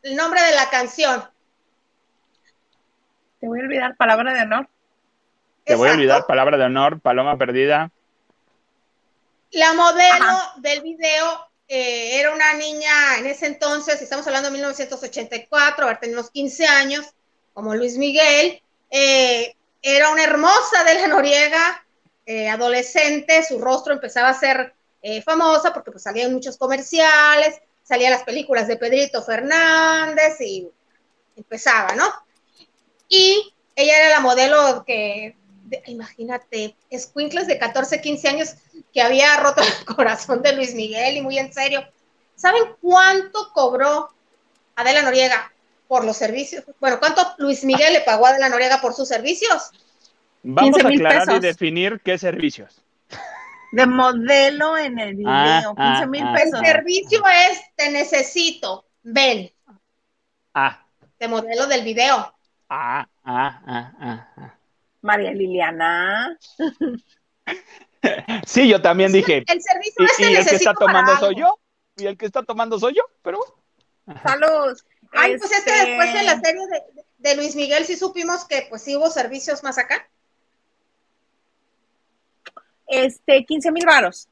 el 0.03 0.16
nombre 0.16 0.43
de 0.43 0.53
la 0.53 0.68
canción. 0.68 1.22
Te 3.45 3.49
voy 3.49 3.61
a 3.61 3.64
olvidar 3.64 3.97
palabra 3.97 4.32
de 4.32 4.40
honor. 4.40 4.68
Te 5.64 5.74
voy 5.74 5.90
a 5.90 5.92
olvidar 5.92 6.26
palabra 6.26 6.57
de 6.57 6.64
honor, 6.64 6.99
paloma 7.01 7.36
perdida. 7.36 7.90
La 9.51 9.74
modelo 9.74 10.34
del 10.57 10.80
video 10.80 11.47
eh, 11.68 12.20
era 12.20 12.32
una 12.32 12.55
niña 12.55 13.18
en 13.18 13.26
ese 13.26 13.45
entonces, 13.45 14.01
estamos 14.01 14.26
hablando 14.26 14.49
de 14.49 14.55
1984, 14.55 15.86
ver, 15.86 15.99
tenemos 16.01 16.30
15 16.30 16.66
años, 16.66 17.05
como 17.53 17.74
Luis 17.74 17.99
Miguel. 17.99 18.62
Eh, 18.90 19.55
era 19.82 20.09
una 20.09 20.24
hermosa 20.24 20.82
de 20.84 20.95
la 20.95 21.09
Noriega, 21.09 21.84
eh, 22.24 22.49
adolescente, 22.49 23.45
su 23.45 23.59
rostro 23.59 23.92
empezaba 23.92 24.30
a 24.30 24.40
ser 24.40 24.72
famosa 25.22 25.74
porque 25.74 25.90
pues 25.90 26.03
salía 26.03 26.24
en 26.24 26.32
muchos 26.32 26.57
comerciales, 26.57 27.61
salía 27.82 28.09
las 28.09 28.22
películas 28.22 28.66
de 28.66 28.78
Pedrito 28.78 29.22
Fernández 29.22 30.40
y 30.40 30.66
empezaba, 31.36 31.95
¿no? 31.95 32.07
Y 33.14 33.54
ella 33.76 33.96
era 33.96 34.08
la 34.08 34.20
modelo 34.20 34.84
que, 34.84 35.36
imagínate, 35.86 36.76
escuincles 36.90 37.46
de 37.46 37.58
14, 37.58 38.00
15 38.00 38.28
años 38.28 38.54
que 38.92 39.02
había 39.02 39.36
roto 39.36 39.62
el 39.62 39.84
corazón 39.96 40.42
de 40.42 40.54
Luis 40.54 40.74
Miguel 40.74 41.16
y 41.16 41.22
muy 41.22 41.38
en 41.38 41.52
serio. 41.52 41.86
¿Saben 42.34 42.62
cuánto 42.80 43.50
cobró 43.52 44.10
Adela 44.74 45.02
Noriega 45.02 45.52
por 45.86 46.04
los 46.04 46.16
servicios? 46.16 46.64
Bueno, 46.80 46.98
¿cuánto 46.98 47.22
Luis 47.38 47.64
Miguel 47.64 47.92
le 47.92 48.00
pagó 48.00 48.26
a 48.26 48.30
Adela 48.30 48.48
Noriega 48.48 48.80
por 48.80 48.94
sus 48.94 49.08
servicios? 49.08 49.70
Vamos 50.42 50.84
a 50.84 50.88
aclarar 50.88 51.36
y 51.36 51.40
definir 51.40 52.00
qué 52.04 52.18
servicios. 52.18 52.82
De 53.70 53.86
modelo 53.86 54.76
en 54.76 54.98
el 54.98 55.22
ah, 55.26 55.58
video, 55.58 55.74
15 55.74 55.78
ah, 55.78 56.06
mil 56.06 56.22
ah. 56.24 56.32
pesos. 56.34 56.60
El 56.60 56.66
servicio 56.66 57.22
es 57.50 57.60
te 57.76 57.90
necesito, 57.90 58.86
ven. 59.02 59.52
Ah. 60.52 60.84
De 61.18 61.28
modelo 61.28 61.66
del 61.66 61.82
video. 61.82 62.34
Ah, 62.76 63.08
ah, 63.24 63.62
ah, 63.68 63.92
ah, 64.00 64.28
ah. 64.36 64.54
María 65.00 65.32
Liliana. 65.32 66.36
Sí, 68.46 68.68
yo 68.68 68.82
también 68.82 69.12
dije. 69.12 69.44
El 69.46 69.62
servicio 69.62 70.04
¿Y, 70.18 70.34
el 70.34 70.44
que 70.44 70.56
está 70.56 70.74
tomando 70.74 71.16
soy 71.16 71.36
yo? 71.38 71.58
y 71.96 72.06
el 72.06 72.18
que 72.18 72.26
está 72.26 72.42
tomando 72.42 72.78
soy 72.78 72.94
yo, 72.94 73.02
pero 73.22 73.38
bueno. 73.38 73.54
Salud. 74.22 74.76
Ay, 75.12 75.38
pues 75.38 75.52
es 75.52 75.64
que 75.64 75.72
después 75.72 76.12
de 76.12 76.22
la 76.24 76.32
Este, 76.32 76.48
serie 76.48 76.66
de, 76.66 76.82
de 77.18 77.36
Luis 77.36 77.54
Miguel 77.54 77.86
sí 77.86 77.96
supimos 77.96 78.44
que 78.44 78.66
pues 78.68 78.82
sí 78.82 78.96
hubo 78.96 79.08
servicios 79.08 79.62
más 79.62 79.78
acá. 79.78 80.06
Este, 82.88 83.44
15 83.44 83.70
mil 83.70 83.86
varos. 83.86 84.28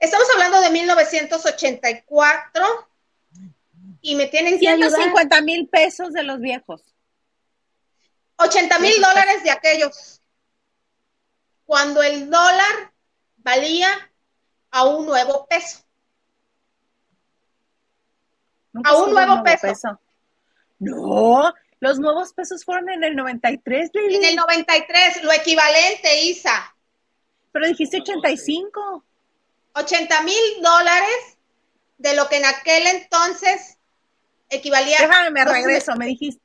Estamos 0.00 0.26
hablando 0.34 0.60
de 0.60 0.70
1984 0.70 2.88
y 4.02 4.16
me 4.16 4.26
tienen 4.26 4.58
que 4.58 4.68
ayudar. 4.68 4.90
150 4.90 5.40
mil 5.42 5.68
pesos 5.68 6.12
de 6.12 6.24
los 6.24 6.40
viejos. 6.40 6.82
80 8.36 8.78
mil 8.78 8.94
dólares 9.00 9.42
de 9.42 9.50
aquellos. 9.50 10.20
Cuando 11.64 12.02
el 12.02 12.30
dólar 12.30 12.92
valía 13.38 13.88
a 14.70 14.84
un 14.84 15.06
nuevo 15.06 15.46
peso. 15.46 15.80
Nunca 18.72 18.90
A 18.90 18.96
un 18.96 19.12
nuevo 19.12 19.42
peso. 19.42 20.00
No, 20.78 21.54
los 21.80 21.98
nuevos 21.98 22.32
pesos 22.32 22.64
fueron 22.64 22.90
en 22.90 23.04
el 23.04 23.16
93, 23.16 23.90
Lili. 23.94 24.16
En 24.16 24.24
el 24.24 24.36
93, 24.36 25.24
lo 25.24 25.32
equivalente, 25.32 26.24
Isa, 26.24 26.74
Pero 27.52 27.66
dijiste 27.66 27.98
85. 27.98 29.04
80 29.74 30.22
mil 30.22 30.62
dólares 30.62 31.38
de 31.98 32.14
lo 32.14 32.28
que 32.28 32.36
en 32.36 32.44
aquel 32.46 32.86
entonces 32.86 33.78
equivalía. 34.48 34.98
Déjame, 35.00 35.30
me 35.30 35.44
regreso. 35.44 35.94
Me 35.96 36.06
dijiste, 36.06 36.42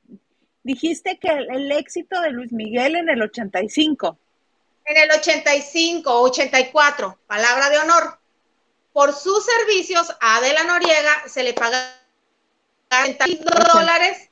dijiste 0.64 1.18
que 1.20 1.28
el, 1.30 1.49
el 1.53 1.72
éxito 1.72 2.20
de 2.22 2.32
Luis 2.32 2.51
Miguel 2.51 2.95
en 2.95 3.09
el 3.09 3.22
85. 3.22 4.18
En 4.86 4.97
el 4.97 5.12
85 5.12 6.12
o 6.12 6.24
84, 6.24 7.20
palabra 7.28 7.70
de 7.70 7.80
honor. 7.80 8.20
Por 8.93 9.14
sus 9.14 9.45
servicios 9.45 10.09
a 10.20 10.38
Adela 10.38 10.64
Noriega 10.64 11.24
se 11.28 11.43
le 11.43 11.53
pagaron 11.53 11.89
40 12.89 13.28
mil 13.28 13.39
dólares 13.74 14.30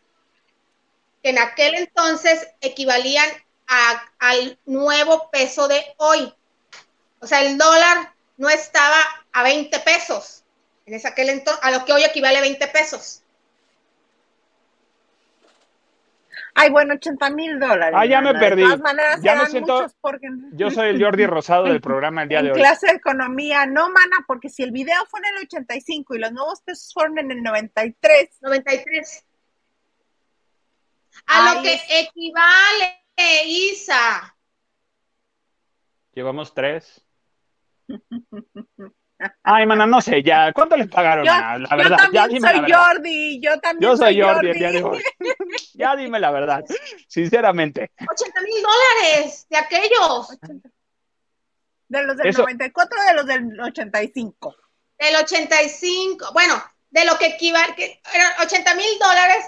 que 1.24 1.30
en 1.30 1.38
aquel 1.40 1.76
entonces 1.76 2.48
equivalían 2.62 3.30
a- 3.68 4.04
al 4.20 4.58
nuevo 4.66 5.30
peso 5.32 5.68
de 5.68 5.84
hoy. 5.98 6.34
O 7.22 7.28
sea, 7.28 7.42
el 7.42 7.58
dólar 7.58 8.14
no 8.38 8.50
estaba 8.50 8.98
a 9.34 9.44
20 9.44 9.80
pesos 9.80 10.44
en 10.86 11.06
aquel 11.06 11.30
entonces, 11.30 11.64
a 11.64 11.72
lo 11.72 11.86
que 11.86 11.94
hoy 11.94 12.04
equivale 12.04 12.38
a 12.40 12.42
20 12.42 12.68
pesos. 12.70 13.22
Ay, 16.62 16.70
bueno, 16.72 16.96
80 16.96 17.30
mil 17.30 17.60
dólares. 17.60 17.96
Ah, 17.98 18.06
ya 18.06 18.20
me 18.22 18.34
perdí. 18.34 18.62
De 18.62 18.68
todas 18.68 18.82
maneras, 18.82 19.22
Ya 19.22 19.36
me 19.36 19.46
siento- 19.46 19.76
muchos 19.76 19.96
porque... 20.02 20.28
Yo 20.54 20.70
soy 20.70 20.90
el 20.90 21.02
Jordi 21.04 21.26
Rosado 21.26 21.64
del 21.66 21.80
programa 21.80 22.24
el 22.24 22.30
día 22.30 22.40
en 22.40 22.46
de 22.46 22.52
hoy. 22.52 22.58
clase 22.60 22.88
de 22.88 22.94
economía, 22.94 23.66
no, 23.66 23.88
mana, 23.90 24.18
porque 24.28 24.50
si 24.50 24.64
el 24.64 24.72
video 24.72 25.06
fue 25.10 25.20
en 25.22 25.38
el 25.38 25.44
85 25.46 26.16
y 26.16 26.20
los 26.20 26.32
nuevos 26.34 26.62
pesos 26.62 26.92
fueron 26.94 27.18
en 27.20 27.32
el 27.32 27.42
93, 27.44 28.38
93. 28.42 29.26
A 31.28 31.54
lo 31.56 31.62
que 31.62 31.80
equivale, 32.02 33.04
Isa. 33.46 34.36
Llevamos 36.14 36.54
tres. 36.54 37.06
Ay, 39.44 39.66
mana, 39.66 39.86
no 39.86 40.00
sé, 40.02 40.24
ya. 40.24 40.54
¿Cuánto 40.54 40.78
les 40.78 40.88
pagaron? 40.88 41.26
yo, 41.26 41.32
mana? 41.32 41.58
La 41.58 41.70
yo 41.70 41.76
verdad, 41.78 41.98
ya 42.14 42.22
también 42.24 42.30
dime 42.30 42.40
la 42.48 42.52
soy 42.54 42.62
verdad. 42.62 42.86
Jordi, 42.86 43.40
yo 43.42 43.60
también 43.60 43.92
Yo 43.92 43.98
soy 43.98 44.14
soy 44.16 44.22
Jordi 44.22 44.50
el 44.50 44.58
día 44.58 44.72
de 44.72 44.84
hoy. 44.84 45.04
Ya 45.74 45.96
dime 45.96 46.20
la 46.20 46.32
verdad, 46.32 46.64
sinceramente. 47.08 47.92
80 48.10 48.42
mil 48.42 48.64
dólares 48.64 49.48
de 49.50 49.58
aquellos. 49.58 50.28
De 51.88 52.04
los 52.04 52.18
del 52.18 52.28
Eso- 52.28 52.42
94 52.42 53.04
de 53.04 53.14
los 53.14 53.26
del 53.26 53.60
85. 53.60 54.56
Del 55.00 55.16
85. 55.16 56.32
Bueno, 56.34 56.62
de 56.90 57.06
lo 57.06 57.18
que 57.18 57.28
equivale, 57.28 57.76
que 57.76 58.02
eran 58.14 58.32
80 58.42 58.76
mil 58.76 59.00
dólares 59.00 59.46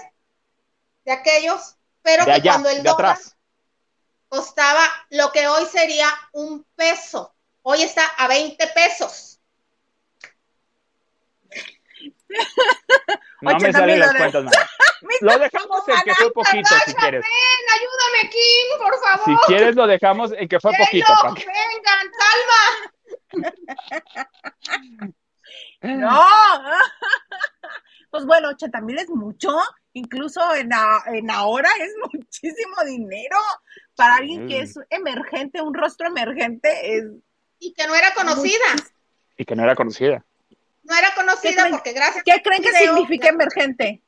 de 1.04 1.12
aquellos, 1.12 1.76
pero 2.02 2.24
De 2.24 2.30
que 2.30 2.32
allá, 2.32 2.52
cuando 2.52 2.68
el 2.70 2.82
dólar 2.82 2.92
atrás. 3.12 3.36
costaba 4.28 4.82
lo 5.10 5.30
que 5.32 5.46
hoy 5.48 5.64
sería 5.66 6.08
un 6.32 6.64
peso. 6.74 7.34
Hoy 7.62 7.82
está 7.82 8.04
a 8.18 8.26
20 8.28 8.66
pesos. 8.68 9.31
No 13.40 13.50
me 13.50 13.56
80 13.56 13.78
salen 13.78 13.98
las 14.00 14.14
cuentas, 14.14 14.44
mana. 14.44 14.68
Lo 15.20 15.38
dejamos 15.38 15.88
en 15.88 16.00
que 16.04 16.14
fue 16.14 16.32
poquito, 16.32 16.68
si 16.86 16.94
quieres. 16.94 17.22
Ven, 17.22 17.66
ayúdame, 17.74 18.30
Kim, 18.30 18.78
por 18.78 18.94
favor. 19.02 19.24
Si 19.24 19.36
quieres, 19.46 19.74
lo 19.76 19.86
dejamos 19.86 20.32
en 20.36 20.48
que 20.48 20.60
fue 20.60 20.72
poquito. 20.78 21.06
Hielo, 21.12 21.22
pa' 21.22 21.34
que- 21.34 21.46
vengan, 21.46 22.10
calma. 23.32 23.62
No. 25.82 26.22
Pues 28.10 28.24
bueno, 28.26 28.50
80 28.50 28.80
mil 28.82 28.98
es 28.98 29.08
mucho, 29.08 29.48
incluso 29.94 30.54
en, 30.54 30.72
a- 30.72 31.02
en 31.06 31.30
ahora 31.30 31.68
es 31.80 31.92
muchísimo 32.12 32.76
dinero. 32.86 33.36
Para 33.96 34.16
alguien 34.16 34.46
que 34.48 34.60
es 34.60 34.74
emergente, 34.90 35.60
un 35.60 35.74
rostro 35.74 36.06
emergente, 36.08 36.96
es 36.96 37.04
Y 37.58 37.72
que 37.74 37.86
no 37.86 37.94
era 37.94 38.14
conocida. 38.14 38.64
Y 39.36 39.44
que 39.44 39.56
no 39.56 39.64
era 39.64 39.74
conocida. 39.74 40.24
No 40.84 40.94
era 40.96 41.08
¿Qué 41.08 41.14
conocida 41.16 41.68
porque 41.70 41.92
gracias 41.92 42.24
¿Qué 42.24 42.42
creen 42.42 42.62
que 42.62 42.70
Video. 42.70 42.94
significa 42.96 43.28
emergente? 43.28 44.00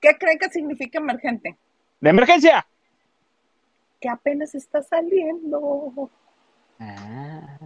¿Qué 0.00 0.16
creen 0.18 0.38
que 0.38 0.48
significa 0.50 0.98
emergente? 0.98 1.56
¡De 2.00 2.10
emergencia! 2.10 2.66
Que 4.00 4.08
apenas 4.08 4.54
está 4.54 4.82
saliendo. 4.82 6.10
Ah. 6.78 7.58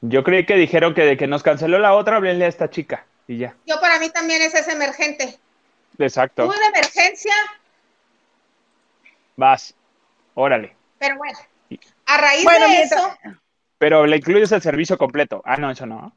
Yo 0.00 0.24
creí 0.24 0.44
que 0.46 0.56
dijeron 0.56 0.94
que 0.94 1.02
de 1.02 1.16
que 1.16 1.26
nos 1.28 1.42
canceló 1.42 1.78
la 1.78 1.94
otra, 1.94 2.16
háblenle 2.16 2.44
a 2.44 2.48
esta 2.48 2.68
chica. 2.70 3.06
Y 3.28 3.38
ya. 3.38 3.54
Yo 3.66 3.80
para 3.80 3.98
mí 4.00 4.10
también 4.10 4.42
es 4.42 4.52
ese 4.54 4.72
emergente. 4.72 5.38
Exacto. 5.98 6.44
Tuve 6.46 6.56
una 6.56 6.66
emergencia, 6.68 7.32
Vas. 9.36 9.74
Órale. 10.34 10.74
pero 10.98 11.16
bueno. 11.16 11.38
A 12.06 12.18
raíz 12.18 12.44
Bueno, 12.44 12.66
de 12.66 12.70
mientras- 12.70 13.00
eso, 13.00 13.16
Pero 13.78 14.06
le 14.06 14.16
incluyes 14.16 14.52
el 14.52 14.62
servicio 14.62 14.98
completo. 14.98 15.42
Ah, 15.44 15.56
no, 15.56 15.70
eso 15.70 15.86
no. 15.86 16.16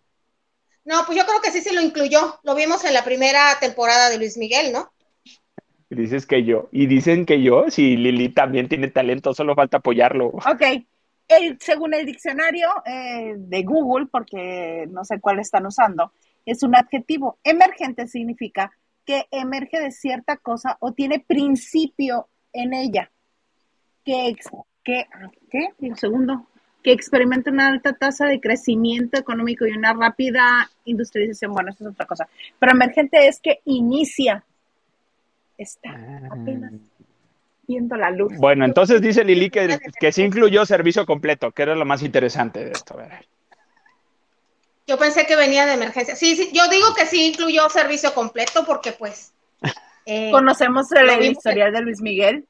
No, 0.85 1.03
pues 1.05 1.17
yo 1.17 1.25
creo 1.25 1.41
que 1.41 1.51
sí 1.51 1.61
se 1.61 1.73
lo 1.73 1.81
incluyó. 1.81 2.39
Lo 2.43 2.53
vimos 2.53 2.85
en 2.85 2.93
la 2.93 3.03
primera 3.03 3.57
temporada 3.59 4.09
de 4.09 4.19
Luis 4.19 4.37
Miguel, 4.37 4.71
¿no? 4.71 4.91
Y 5.89 5.95
dices 5.95 6.27
que 6.27 6.43
yo. 6.43 6.69
Y 6.71 6.85
dicen 6.85 7.25
que 7.25 7.41
yo, 7.41 7.69
si 7.69 7.97
Lili 7.97 8.29
también 8.29 8.69
tiene 8.69 8.89
talento, 8.89 9.33
solo 9.33 9.55
falta 9.55 9.77
apoyarlo. 9.77 10.27
Ok. 10.27 10.61
El, 11.27 11.57
según 11.59 11.95
el 11.95 12.05
diccionario 12.05 12.69
eh, 12.85 13.33
de 13.35 13.63
Google, 13.63 14.05
porque 14.11 14.85
no 14.91 15.03
sé 15.03 15.19
cuál 15.19 15.39
están 15.39 15.65
usando, 15.65 16.11
es 16.45 16.61
un 16.61 16.75
adjetivo. 16.75 17.39
Emergente 17.43 18.07
significa 18.07 18.71
que 19.05 19.25
emerge 19.31 19.79
de 19.79 19.91
cierta 19.91 20.37
cosa 20.37 20.77
o 20.79 20.91
tiene 20.91 21.19
principio 21.19 22.27
en 22.53 22.73
ella. 22.73 23.11
Que, 24.03 24.35
que 24.83 25.07
¿qué? 25.49 25.69
El 25.81 25.97
segundo. 25.97 26.47
Que 26.85 26.91
experimenta 26.91 27.49
una 27.49 27.67
alta 27.67 27.93
tasa 27.93 28.27
de 28.27 28.39
crecimiento 28.39 29.17
económico 29.19 29.65
y 29.65 29.71
una 29.71 29.91
rápida 29.93 30.69
industrialización. 30.85 31.51
Bueno, 31.51 31.71
eso 31.71 31.83
es 31.83 31.89
otra 31.89 32.05
cosa. 32.05 32.29
Pero 32.59 32.73
emergente 32.73 33.27
es 33.27 33.39
que 33.39 33.59
inicia. 33.65 34.43
Está 35.57 35.89
apenas 36.29 36.73
viendo 37.67 37.95
la 37.95 38.11
luz. 38.11 38.33
Bueno, 38.37 38.65
entonces 38.65 39.01
dice 39.01 39.23
Lili 39.23 39.49
que, 39.49 39.79
que 39.99 40.11
sí 40.11 40.21
incluyó 40.21 40.63
servicio 40.63 41.07
completo, 41.07 41.51
que 41.51 41.63
era 41.63 41.73
lo 41.73 41.85
más 41.85 42.03
interesante 42.03 42.63
de 42.63 42.73
esto. 42.73 42.93
A 42.93 42.97
ver. 42.97 43.27
Yo 44.85 44.99
pensé 44.99 45.25
que 45.25 45.35
venía 45.35 45.65
de 45.65 45.73
emergencia. 45.73 46.15
Sí, 46.15 46.35
sí, 46.35 46.51
yo 46.53 46.67
digo 46.69 46.93
que 46.93 47.07
sí 47.07 47.29
incluyó 47.29 47.67
servicio 47.69 48.13
completo 48.13 48.63
porque 48.63 48.91
pues... 48.91 49.33
eh, 50.05 50.29
Conocemos 50.29 50.91
el, 50.91 51.23
historial 51.23 51.73
de 51.73 51.81
Luis 51.81 51.99
Miguel. 51.99 52.45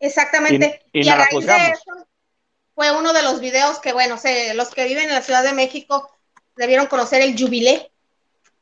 Exactamente. 0.00 0.80
Y- 0.94 1.00
y 1.00 1.02
Y, 1.02 1.06
no 1.06 1.12
a 1.12 1.18
la 1.18 1.24
raíz 1.26 1.46
de 1.46 1.66
eso 1.66 2.06
fue 2.76 2.90
uno 2.90 3.14
de 3.14 3.22
los 3.22 3.40
videos 3.40 3.78
que, 3.78 3.94
bueno, 3.94 4.16
los 4.54 4.70
que 4.70 4.84
viven 4.84 5.08
en 5.08 5.14
la 5.14 5.22
Ciudad 5.22 5.42
de 5.42 5.54
México 5.54 6.10
debieron 6.56 6.86
conocer 6.86 7.22
el 7.22 7.34
Jubilé, 7.34 7.90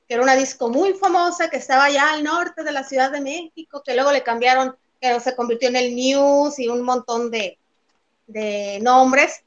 que 0.06 0.14
era 0.14 0.22
una 0.22 0.36
disco 0.36 0.68
muy 0.68 0.94
famosa 0.94 1.50
que 1.50 1.56
estaba 1.56 1.86
allá 1.86 2.12
al 2.12 2.22
norte 2.22 2.62
de 2.62 2.70
la 2.70 2.84
Ciudad 2.84 3.10
de 3.10 3.20
México, 3.20 3.82
que 3.84 3.92
luego 3.92 4.12
le 4.12 4.22
cambiaron, 4.22 4.76
que 5.00 5.18
se 5.18 5.34
convirtió 5.34 5.68
en 5.68 5.74
el 5.74 5.96
News 5.96 6.60
y 6.60 6.68
un 6.68 6.82
montón 6.82 7.32
de, 7.32 7.58
nombres. 8.82 9.42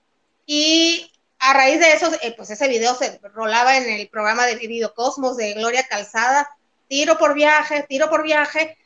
Y 0.45 1.13
a 1.39 1.53
raíz 1.53 1.79
de 1.79 1.93
eso, 1.93 2.11
eh, 2.21 2.33
pues 2.35 2.49
ese 2.49 2.67
video 2.67 2.93
se 2.93 3.21
rolaba 3.33 3.77
en 3.77 3.89
el 3.89 4.09
programa 4.09 4.45
de 4.45 4.55
Videocosmos 4.55 5.37
de 5.37 5.53
Gloria 5.53 5.87
Calzada, 5.87 6.49
tiro 6.89 7.17
por 7.17 7.35
viaje, 7.35 7.85
tiro 7.87 8.09
por 8.09 8.21
viaje, 8.21 8.77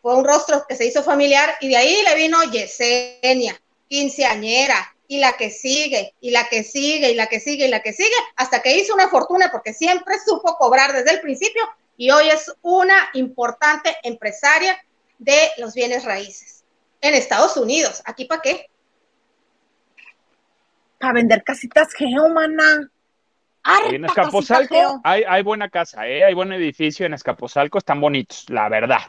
fue 0.00 0.16
un 0.16 0.24
rostro 0.24 0.64
que 0.66 0.76
se 0.76 0.86
hizo 0.86 1.02
familiar 1.02 1.56
y 1.60 1.68
de 1.68 1.76
ahí 1.76 2.02
le 2.08 2.14
vino 2.14 2.42
Yesenia, 2.44 3.60
quinceañera, 3.86 4.95
y 5.08 5.18
la 5.18 5.32
que 5.34 5.50
sigue, 5.50 6.14
y 6.20 6.30
la 6.30 6.48
que 6.48 6.62
sigue, 6.62 7.10
y 7.10 7.14
la 7.14 7.26
que 7.26 7.40
sigue, 7.40 7.66
y 7.66 7.70
la 7.70 7.80
que 7.80 7.92
sigue, 7.92 8.16
hasta 8.36 8.62
que 8.62 8.76
hizo 8.76 8.94
una 8.94 9.08
fortuna 9.08 9.50
porque 9.50 9.72
siempre 9.72 10.16
supo 10.24 10.56
cobrar 10.56 10.92
desde 10.92 11.12
el 11.12 11.20
principio 11.20 11.62
y 11.96 12.10
hoy 12.10 12.28
es 12.28 12.52
una 12.62 13.08
importante 13.14 13.96
empresaria 14.02 14.78
de 15.18 15.38
los 15.58 15.74
bienes 15.74 16.04
raíces 16.04 16.64
en 17.00 17.14
Estados 17.14 17.56
Unidos. 17.56 18.02
¿Aquí 18.04 18.26
para 18.26 18.42
qué? 18.42 18.66
Para 20.98 21.14
vender 21.14 21.42
casitas 21.42 21.92
geomana. 21.94 22.90
en 23.90 24.04
Escaposalco 24.04 25.00
hay, 25.04 25.24
hay, 25.26 25.42
buena 25.42 25.68
casa, 25.68 26.06
¿eh? 26.06 26.24
hay 26.24 26.34
buen 26.34 26.52
edificio 26.52 27.06
en 27.06 27.14
Escaposalco, 27.14 27.78
están 27.78 28.00
bonitos, 28.00 28.46
la 28.48 28.68
verdad. 28.68 29.00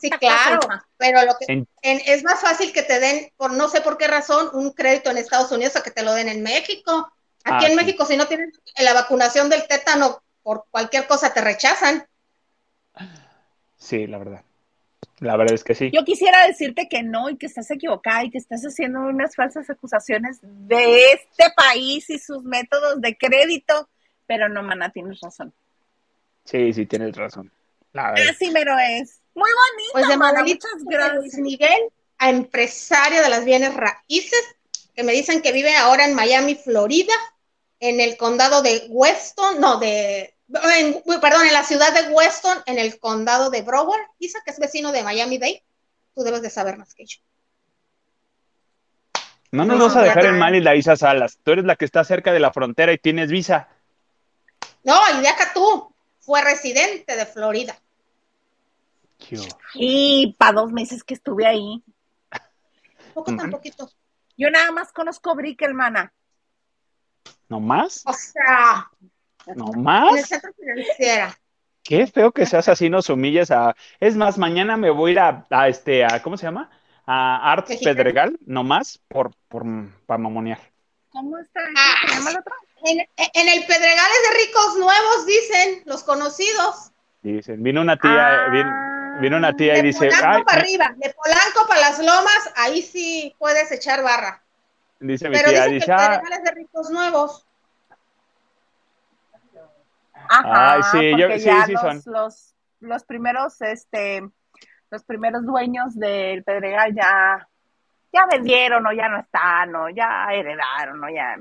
Sí, 0.00 0.10
claro, 0.10 0.60
pero 0.96 1.24
lo 1.24 1.36
que 1.38 1.66
es 1.82 2.24
más 2.24 2.40
fácil 2.40 2.72
que 2.72 2.82
te 2.82 3.00
den, 3.00 3.30
por 3.36 3.52
no 3.52 3.68
sé 3.68 3.80
por 3.80 3.98
qué 3.98 4.06
razón, 4.06 4.50
un 4.52 4.72
crédito 4.72 5.10
en 5.10 5.18
Estados 5.18 5.50
Unidos 5.52 5.76
a 5.76 5.82
que 5.82 5.90
te 5.90 6.02
lo 6.02 6.14
den 6.14 6.28
en 6.28 6.42
México. 6.42 7.12
Aquí 7.44 7.66
ah, 7.66 7.68
en 7.68 7.76
México, 7.76 8.04
si 8.04 8.16
no 8.16 8.26
tienes 8.26 8.60
la 8.78 8.94
vacunación 8.94 9.48
del 9.48 9.66
tétano, 9.66 10.22
por 10.42 10.66
cualquier 10.70 11.06
cosa 11.06 11.32
te 11.32 11.40
rechazan. 11.40 12.06
Sí, 13.76 14.06
la 14.06 14.18
verdad. 14.18 14.42
La 15.20 15.36
verdad 15.36 15.54
es 15.54 15.64
que 15.64 15.74
sí. 15.74 15.90
Yo 15.92 16.04
quisiera 16.04 16.46
decirte 16.46 16.88
que 16.88 17.02
no 17.02 17.28
y 17.28 17.36
que 17.36 17.46
estás 17.46 17.70
equivocada 17.70 18.24
y 18.24 18.30
que 18.30 18.38
estás 18.38 18.62
haciendo 18.62 19.00
unas 19.00 19.34
falsas 19.34 19.68
acusaciones 19.68 20.38
de 20.42 21.12
este 21.12 21.44
país 21.56 22.08
y 22.10 22.18
sus 22.18 22.44
métodos 22.44 23.00
de 23.00 23.16
crédito, 23.16 23.88
pero 24.26 24.48
no, 24.48 24.62
mana, 24.62 24.90
tienes 24.90 25.20
razón. 25.20 25.52
Sí, 26.44 26.72
sí, 26.72 26.86
tienes 26.86 27.16
razón. 27.16 27.50
Así 27.92 28.50
mero 28.50 28.76
es. 28.78 29.17
Muy 29.38 29.50
bonito. 29.50 29.92
Pues 29.92 30.08
de 30.08 30.16
muchas 30.16 30.84
gracias. 30.84 31.34
Miguel 31.34 31.80
a 32.18 32.30
empresario 32.30 33.22
de 33.22 33.28
las 33.28 33.44
bienes 33.44 33.74
raíces, 33.74 34.42
que 34.94 35.04
me 35.04 35.12
dicen 35.12 35.40
que 35.40 35.52
vive 35.52 35.76
ahora 35.76 36.04
en 36.04 36.14
Miami, 36.14 36.56
Florida, 36.56 37.14
en 37.78 38.00
el 38.00 38.16
condado 38.16 38.60
de 38.60 38.86
Weston, 38.88 39.60
no, 39.60 39.78
de 39.78 40.34
perdón, 40.50 41.46
en 41.46 41.52
la 41.52 41.62
ciudad 41.62 41.92
de 41.92 42.12
Weston, 42.12 42.58
en 42.66 42.78
el 42.78 42.98
condado 42.98 43.50
de 43.50 43.62
Broward, 43.62 44.00
Isa, 44.18 44.40
que 44.44 44.50
es 44.50 44.58
vecino 44.58 44.92
de 44.92 45.02
Miami 45.02 45.38
Dade. 45.38 45.62
Tú 46.14 46.22
debes 46.22 46.42
de 46.42 46.50
saber 46.50 46.76
más 46.78 46.94
que 46.94 47.06
yo. 47.06 47.18
No 49.52 49.64
nos 49.64 49.78
vas 49.78 49.96
a 49.96 50.02
dejar 50.02 50.26
en 50.26 50.38
mal 50.38 50.54
y 50.54 50.60
la 50.60 50.74
Isa 50.74 50.96
Salas. 50.96 51.38
Tú 51.42 51.52
eres 51.52 51.64
la 51.64 51.76
que 51.76 51.84
está 51.84 52.02
cerca 52.02 52.32
de 52.32 52.40
la 52.40 52.52
frontera 52.52 52.92
y 52.92 52.98
tienes 52.98 53.30
visa. 53.30 53.68
No, 54.82 54.98
y 55.16 55.22
de 55.22 55.28
acá 55.28 55.52
tú. 55.54 55.94
Fue 56.20 56.42
residente 56.42 57.16
de 57.16 57.24
Florida. 57.24 57.78
Y 59.74 60.34
para 60.38 60.60
dos 60.60 60.72
meses 60.72 61.04
que 61.04 61.14
estuve 61.14 61.46
ahí. 61.46 61.82
Poco 63.14 63.36
tan 63.36 63.50
poquito. 63.50 63.90
Yo 64.36 64.50
nada 64.50 64.70
más 64.70 64.92
conozco 64.92 65.34
Brick, 65.34 65.68
mana. 65.72 66.12
¿No 67.48 67.60
más? 67.60 68.02
O 68.06 68.12
sea, 68.12 68.88
no 69.54 69.72
más. 69.72 70.12
En 70.12 70.18
el 70.18 70.24
centro 70.24 70.52
financiero. 70.54 71.34
Qué 71.82 72.06
feo 72.06 72.32
que 72.32 72.46
seas 72.46 72.68
así, 72.68 72.90
nos 72.90 73.08
humilles 73.08 73.50
a. 73.50 73.74
Es 73.98 74.14
más, 74.14 74.38
mañana 74.38 74.76
me 74.76 74.90
voy 74.90 75.10
a 75.10 75.12
ir 75.12 75.46
a, 75.50 75.68
este, 75.68 76.04
a, 76.04 76.22
¿cómo 76.22 76.36
se 76.36 76.44
llama? 76.44 76.70
A 77.06 77.52
Art 77.52 77.68
Pedregal, 77.82 78.38
nomás 78.44 79.00
por, 79.08 79.34
por, 79.48 79.64
para 80.06 80.18
mamonear. 80.18 80.60
¿Cómo 81.08 81.38
está? 81.38 81.60
Ah, 81.76 82.14
llama 82.14 82.30
el 82.30 82.36
otro? 82.38 82.54
En, 82.84 82.98
el 83.00 83.66
Pedregal 83.66 84.10
es 84.12 84.30
de 84.30 84.46
ricos 84.46 84.78
nuevos, 84.78 85.26
dicen, 85.26 85.82
los 85.86 86.04
conocidos. 86.04 86.92
Dicen, 87.22 87.62
vino 87.62 87.80
una 87.80 87.96
tía, 87.96 88.44
ah. 88.44 88.50
vino, 88.50 88.70
una 89.26 89.52
tía 89.54 89.78
y 89.78 89.82
dice. 89.82 90.06
De 90.06 90.10
Polanco 90.10 90.44
para 90.44 90.60
arriba, 90.60 90.94
de 90.96 91.14
Polanco 91.14 91.68
para 91.68 91.80
las 91.80 91.98
lomas, 91.98 92.52
ahí 92.56 92.82
sí 92.82 93.34
puedes 93.38 93.70
echar 93.72 94.02
barra. 94.02 94.42
Dice 95.00 95.28
mi 95.28 95.36
Pero 95.36 95.50
tía, 95.50 95.66
dice, 95.66 95.86
que 95.86 95.92
el 95.92 95.98
Pedregal 95.98 96.32
es 96.32 96.44
de 96.44 96.50
ricos 96.52 96.90
nuevos. 96.90 97.44
Ajá, 100.30 100.82
sí, 100.92 101.12
yo, 101.18 101.30
sí, 101.32 101.40
sí 101.66 101.72
los, 101.72 101.80
son. 101.80 102.02
Los, 102.06 102.54
los 102.80 103.04
primeros, 103.04 103.60
este, 103.62 104.28
los 104.90 105.04
primeros 105.04 105.44
dueños 105.44 105.94
del 105.94 106.44
Pedregal 106.44 106.94
ya, 106.94 107.48
ya 108.12 108.26
vendieron 108.26 108.86
o 108.86 108.92
ya 108.92 109.08
no 109.08 109.20
están 109.20 109.74
o 109.74 109.88
ya 109.88 110.26
heredaron 110.32 111.02
o 111.02 111.08
ya. 111.08 111.36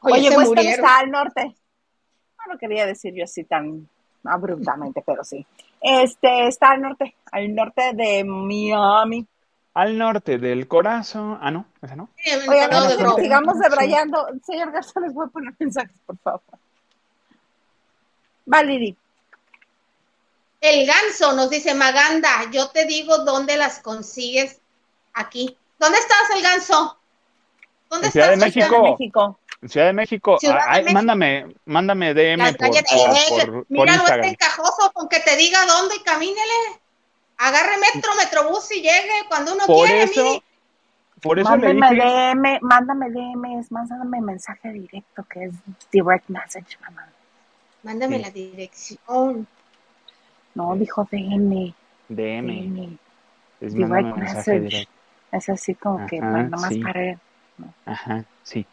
Oye, 0.00 0.30
pues 0.32 0.50
está 0.56 0.98
al 0.98 1.10
norte. 1.10 1.54
No 2.38 2.52
lo 2.52 2.58
quería 2.58 2.86
decir 2.86 3.14
yo 3.14 3.24
así 3.24 3.44
tan 3.44 3.88
abruptamente, 4.24 5.02
pero 5.06 5.22
sí. 5.24 5.46
Este 5.82 6.46
está 6.46 6.70
al 6.70 6.80
norte, 6.80 7.16
al 7.32 7.54
norte 7.54 7.92
de 7.94 8.24
Miami. 8.24 9.26
Al 9.74 9.98
norte 9.98 10.38
del 10.38 10.68
corazón. 10.68 11.38
Ah, 11.40 11.50
no, 11.50 11.66
ese 11.80 11.96
no. 11.96 12.10
Oye, 12.48 12.68
no, 12.70 13.16
sigamos 13.16 13.58
debrayando. 13.58 14.26
Señor 14.44 14.70
Garza, 14.70 15.00
les 15.00 15.12
voy 15.12 15.26
a 15.26 15.30
poner 15.30 15.54
mensajes, 15.58 15.98
por 16.06 16.16
favor. 16.18 16.42
Valerie. 18.46 18.96
El 20.60 20.86
ganso 20.86 21.32
nos 21.32 21.50
dice 21.50 21.74
Maganda, 21.74 22.48
yo 22.52 22.68
te 22.68 22.84
digo 22.84 23.24
dónde 23.24 23.56
las 23.56 23.80
consigues 23.80 24.60
aquí. 25.12 25.56
¿Dónde 25.78 25.98
estás, 25.98 26.30
el 26.36 26.42
ganso? 26.42 26.96
¿Dónde 27.90 28.06
en 28.06 28.12
Ciudad 28.12 28.30
De 28.30 28.36
México. 28.36 29.38
Ciudad 29.68 29.86
de 29.86 29.92
México. 29.92 30.34
En 30.34 30.38
Ciudad 30.40 30.66
de 30.66 30.82
México. 30.82 30.92
Mándame, 30.92 31.54
mándame 31.64 32.14
DM 32.14 32.54
por, 32.56 32.68
por, 32.68 33.66
Mira, 33.68 33.96
no 33.96 34.06
este 34.06 34.28
encajoso 34.28 34.90
con 34.92 35.08
que 35.08 35.20
te 35.20 35.36
diga 35.36 35.64
dónde 35.66 35.96
y 35.96 36.02
camínele. 36.02 36.80
Agarre 37.38 37.78
metro, 37.78 38.12
metrobús 38.16 38.70
y 38.72 38.82
llegue 38.82 39.24
cuando 39.28 39.54
uno 39.54 39.66
por 39.66 39.86
quiere. 39.86 40.04
Eso, 40.04 40.42
Por 41.20 41.38
eso 41.38 41.50
mándame 41.50 41.74
le 41.74 41.96
dije... 41.96 42.06
DM, 42.06 42.58
mándame 42.62 43.10
DM, 43.10 43.66
mándame 43.70 44.20
mensaje 44.20 44.72
directo 44.72 45.24
que 45.28 45.44
es 45.44 45.54
direct 45.90 46.28
message, 46.28 46.78
mamá. 46.80 47.08
Mándame 47.82 48.18
la 48.18 48.30
dirección. 48.30 49.46
No, 50.54 50.76
dijo 50.76 51.06
DM. 51.10 51.74
DM. 52.08 52.98
Es 53.60 53.74
direct 53.74 54.16
message. 54.16 54.88
Es 55.30 55.48
así 55.48 55.74
como 55.74 56.06
que, 56.06 56.20
bueno, 56.20 56.50
nomás 56.50 56.74
para 56.82 57.18
Ajá, 57.86 58.24
sí. 58.42 58.66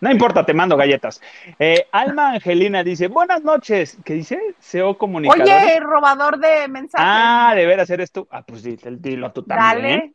No 0.00 0.10
importa, 0.10 0.46
te 0.46 0.54
mando 0.54 0.76
galletas. 0.76 1.20
Eh, 1.58 1.86
Alma 1.90 2.30
Angelina 2.30 2.84
dice, 2.84 3.08
buenas 3.08 3.42
noches. 3.42 3.98
¿Qué 4.04 4.14
dice? 4.14 4.54
SEO 4.60 4.96
comunicador. 4.96 5.42
Oye, 5.42 5.80
robador 5.80 6.38
de 6.38 6.68
mensajes. 6.68 7.06
Ah, 7.08 7.52
de 7.56 7.66
veras 7.66 7.90
eres 7.90 8.12
tú. 8.12 8.26
Ah, 8.30 8.42
pues 8.42 8.62
dilo, 8.62 8.90
dilo 8.92 9.32
tú 9.32 9.42
también. 9.42 9.98
Dale. 9.98 10.14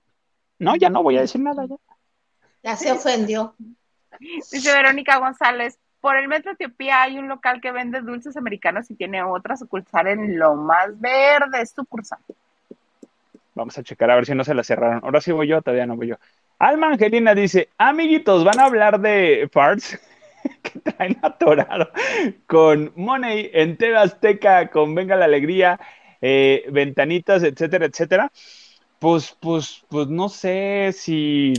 No, 0.60 0.76
ya 0.76 0.90
no 0.90 1.04
voy 1.04 1.18
a 1.18 1.22
decir 1.22 1.42
nada 1.42 1.66
ya. 1.66 1.76
Ya 2.64 2.78
se 2.78 2.92
ofendió. 2.92 3.56
Dice 4.20 4.72
Verónica 4.72 5.18
González, 5.18 5.78
por 6.00 6.16
el 6.16 6.30
Metro 6.30 6.52
Etiopía 6.54 7.02
hay 7.02 7.18
un 7.18 7.28
local 7.28 7.60
que 7.60 7.72
vende 7.72 8.02
dulces 8.02 8.38
americanos 8.38 8.90
y 8.90 8.96
tiene 8.96 9.22
otra 9.24 9.58
sucursal 9.58 10.08
en 10.08 10.40
lo 10.40 10.56
más 10.56 11.00
verde, 11.00 11.66
sucursal. 11.66 12.20
Vamos 13.56 13.78
a 13.78 13.84
checar 13.84 14.10
a 14.12 14.16
ver 14.16 14.26
si 14.26 14.34
no 14.34 14.44
se 14.44 14.54
la 14.54 14.64
cerraron. 14.64 15.02
Ahora 15.04 15.22
sí 15.22 15.32
voy 15.32 15.48
yo, 15.48 15.62
todavía 15.62 15.86
no 15.86 15.96
voy 15.96 16.08
yo. 16.08 16.16
Alma 16.64 16.88
Angelina 16.88 17.36
dice, 17.36 17.68
amiguitos, 17.78 18.46
van 18.46 18.58
a 18.58 18.66
hablar 18.66 19.02
de 19.02 19.50
parts 19.52 20.00
que 20.64 20.80
traen 20.80 21.20
atorado 21.22 21.90
con 22.48 22.94
Money 22.96 23.52
en 23.54 23.76
TV 23.76 23.98
Azteca, 23.98 24.70
con 24.70 24.96
Venga 24.96 25.18
la 25.18 25.26
Alegría, 25.26 25.78
eh, 26.22 26.66
ventanitas, 26.72 27.44
etcétera, 27.44 27.88
etcétera. 27.88 28.32
Pues, 28.98 29.36
pues, 29.42 29.84
pues 29.90 30.08
no 30.08 30.30
sé 30.30 30.94
si 30.94 31.54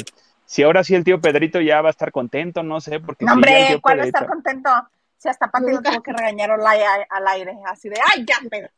si 0.47 0.63
ahora 0.63 0.83
sí 0.83 0.95
el 0.95 1.05
tío 1.05 1.21
Pedrito 1.21 1.61
ya 1.61 1.83
va 1.83 1.89
a 1.89 1.91
estar 1.91 2.11
contento, 2.11 2.63
no 2.63 2.81
sé, 2.81 2.99
porque... 2.99 3.27
No, 3.27 3.35
hombre, 3.35 3.79
¿cuál 3.83 3.99
va 3.99 4.05
a 4.05 4.07
estar 4.07 4.27
contento? 4.27 4.71
Si 5.19 5.29
hasta 5.29 5.51
Pati 5.51 5.71
lo 5.71 5.83
tuvo 5.83 6.03
que 6.03 6.15
regañar 6.15 6.51
al 6.51 7.27
aire, 7.27 7.59
así 7.67 7.91
de, 7.91 7.97
¡ay, 8.11 8.25
ya, 8.27 8.37
Pedro! 8.49 8.71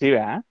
Sí, 0.00 0.10
¿verdad? 0.10 0.42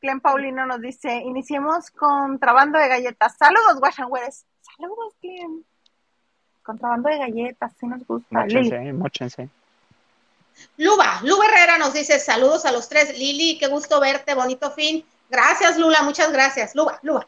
Clem 0.00 0.20
Paulino 0.20 0.66
nos 0.66 0.80
dice, 0.80 1.16
iniciemos 1.16 1.90
contrabando 1.90 2.78
de 2.78 2.88
galletas. 2.88 3.36
Saludos, 3.36 3.80
guachangueres. 3.80 4.46
Saludos, 4.60 5.14
Clem. 5.20 5.62
Contrabando 6.62 7.08
de 7.08 7.18
galletas, 7.18 7.72
sí 7.78 7.86
nos 7.86 8.06
gusta. 8.06 8.26
Móchense, 8.30 8.92
móchense. 8.92 9.48
Luba, 10.76 11.20
Luba 11.22 11.46
Herrera 11.46 11.78
nos 11.78 11.92
dice, 11.92 12.18
saludos 12.18 12.64
a 12.66 12.72
los 12.72 12.88
tres. 12.88 13.18
Lili, 13.18 13.58
qué 13.58 13.68
gusto 13.68 14.00
verte, 14.00 14.34
bonito 14.34 14.70
fin. 14.70 15.04
Gracias, 15.30 15.78
Lula, 15.78 16.02
muchas 16.02 16.32
gracias. 16.32 16.74
Luba, 16.74 16.98
Luba. 17.02 17.26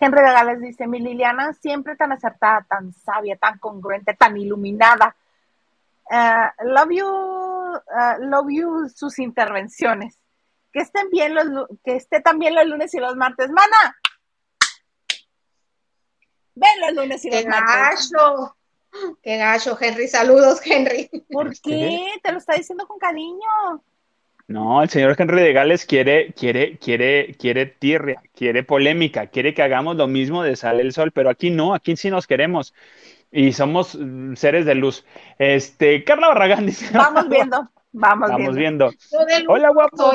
Henry 0.00 0.20
de 0.20 0.32
Gales 0.32 0.60
dice, 0.60 0.86
mi 0.86 1.00
Liliana 1.00 1.52
siempre 1.54 1.96
tan 1.96 2.12
acertada, 2.12 2.64
tan 2.68 2.92
sabia, 2.92 3.36
tan 3.36 3.58
congruente, 3.58 4.14
tan 4.14 4.36
iluminada. 4.36 5.14
Eh, 6.10 6.50
love 6.64 6.90
you, 6.90 7.06
uh, 7.74 8.24
love 8.24 8.48
you 8.50 8.88
sus 8.94 9.18
intervenciones. 9.18 10.18
Que 10.72 10.80
estén 10.80 11.08
bien 11.10 11.34
los, 11.34 11.68
que 11.84 11.96
esté 11.96 12.20
también 12.20 12.54
los 12.54 12.66
lunes 12.66 12.92
y 12.94 12.98
los 12.98 13.16
martes. 13.16 13.50
Mana, 13.50 13.96
ven 16.54 16.80
los 16.80 16.92
lunes 16.94 17.24
y 17.24 17.30
los 17.30 17.46
martes. 17.46 18.10
Gacho. 18.12 18.56
Qué 19.22 19.36
gacho, 19.38 19.76
Henry. 19.80 20.08
Saludos, 20.08 20.60
Henry. 20.64 21.10
¿Por 21.30 21.52
qué? 21.60 22.06
Te 22.22 22.32
lo 22.32 22.38
está 22.38 22.54
diciendo 22.54 22.86
con 22.86 22.98
cariño. 22.98 23.82
No, 24.46 24.82
el 24.82 24.90
señor 24.90 25.16
Henry 25.18 25.40
de 25.40 25.52
Gales 25.54 25.86
quiere, 25.86 26.34
quiere, 26.34 26.78
quiere, 26.78 27.34
quiere 27.38 27.64
tierra, 27.64 28.22
quiere 28.34 28.62
polémica, 28.62 29.28
quiere 29.28 29.54
que 29.54 29.62
hagamos 29.62 29.96
lo 29.96 30.06
mismo 30.06 30.42
de 30.42 30.54
Sale 30.54 30.82
el 30.82 30.92
Sol, 30.92 31.12
pero 31.12 31.30
aquí 31.30 31.48
no, 31.48 31.74
aquí 31.74 31.96
sí 31.96 32.10
nos 32.10 32.26
queremos 32.26 32.74
y 33.34 33.52
somos 33.52 33.96
mm, 33.96 34.36
seres 34.36 34.64
de 34.64 34.76
luz. 34.76 35.04
Este, 35.38 36.04
Carla 36.04 36.28
Barragán 36.28 36.66
dice. 36.66 36.88
Vamos 36.96 37.28
viendo, 37.28 37.68
vamos, 37.92 38.30
vamos 38.30 38.54
viendo. 38.54 38.90
Hola, 39.48 39.70
guapo. 39.70 40.12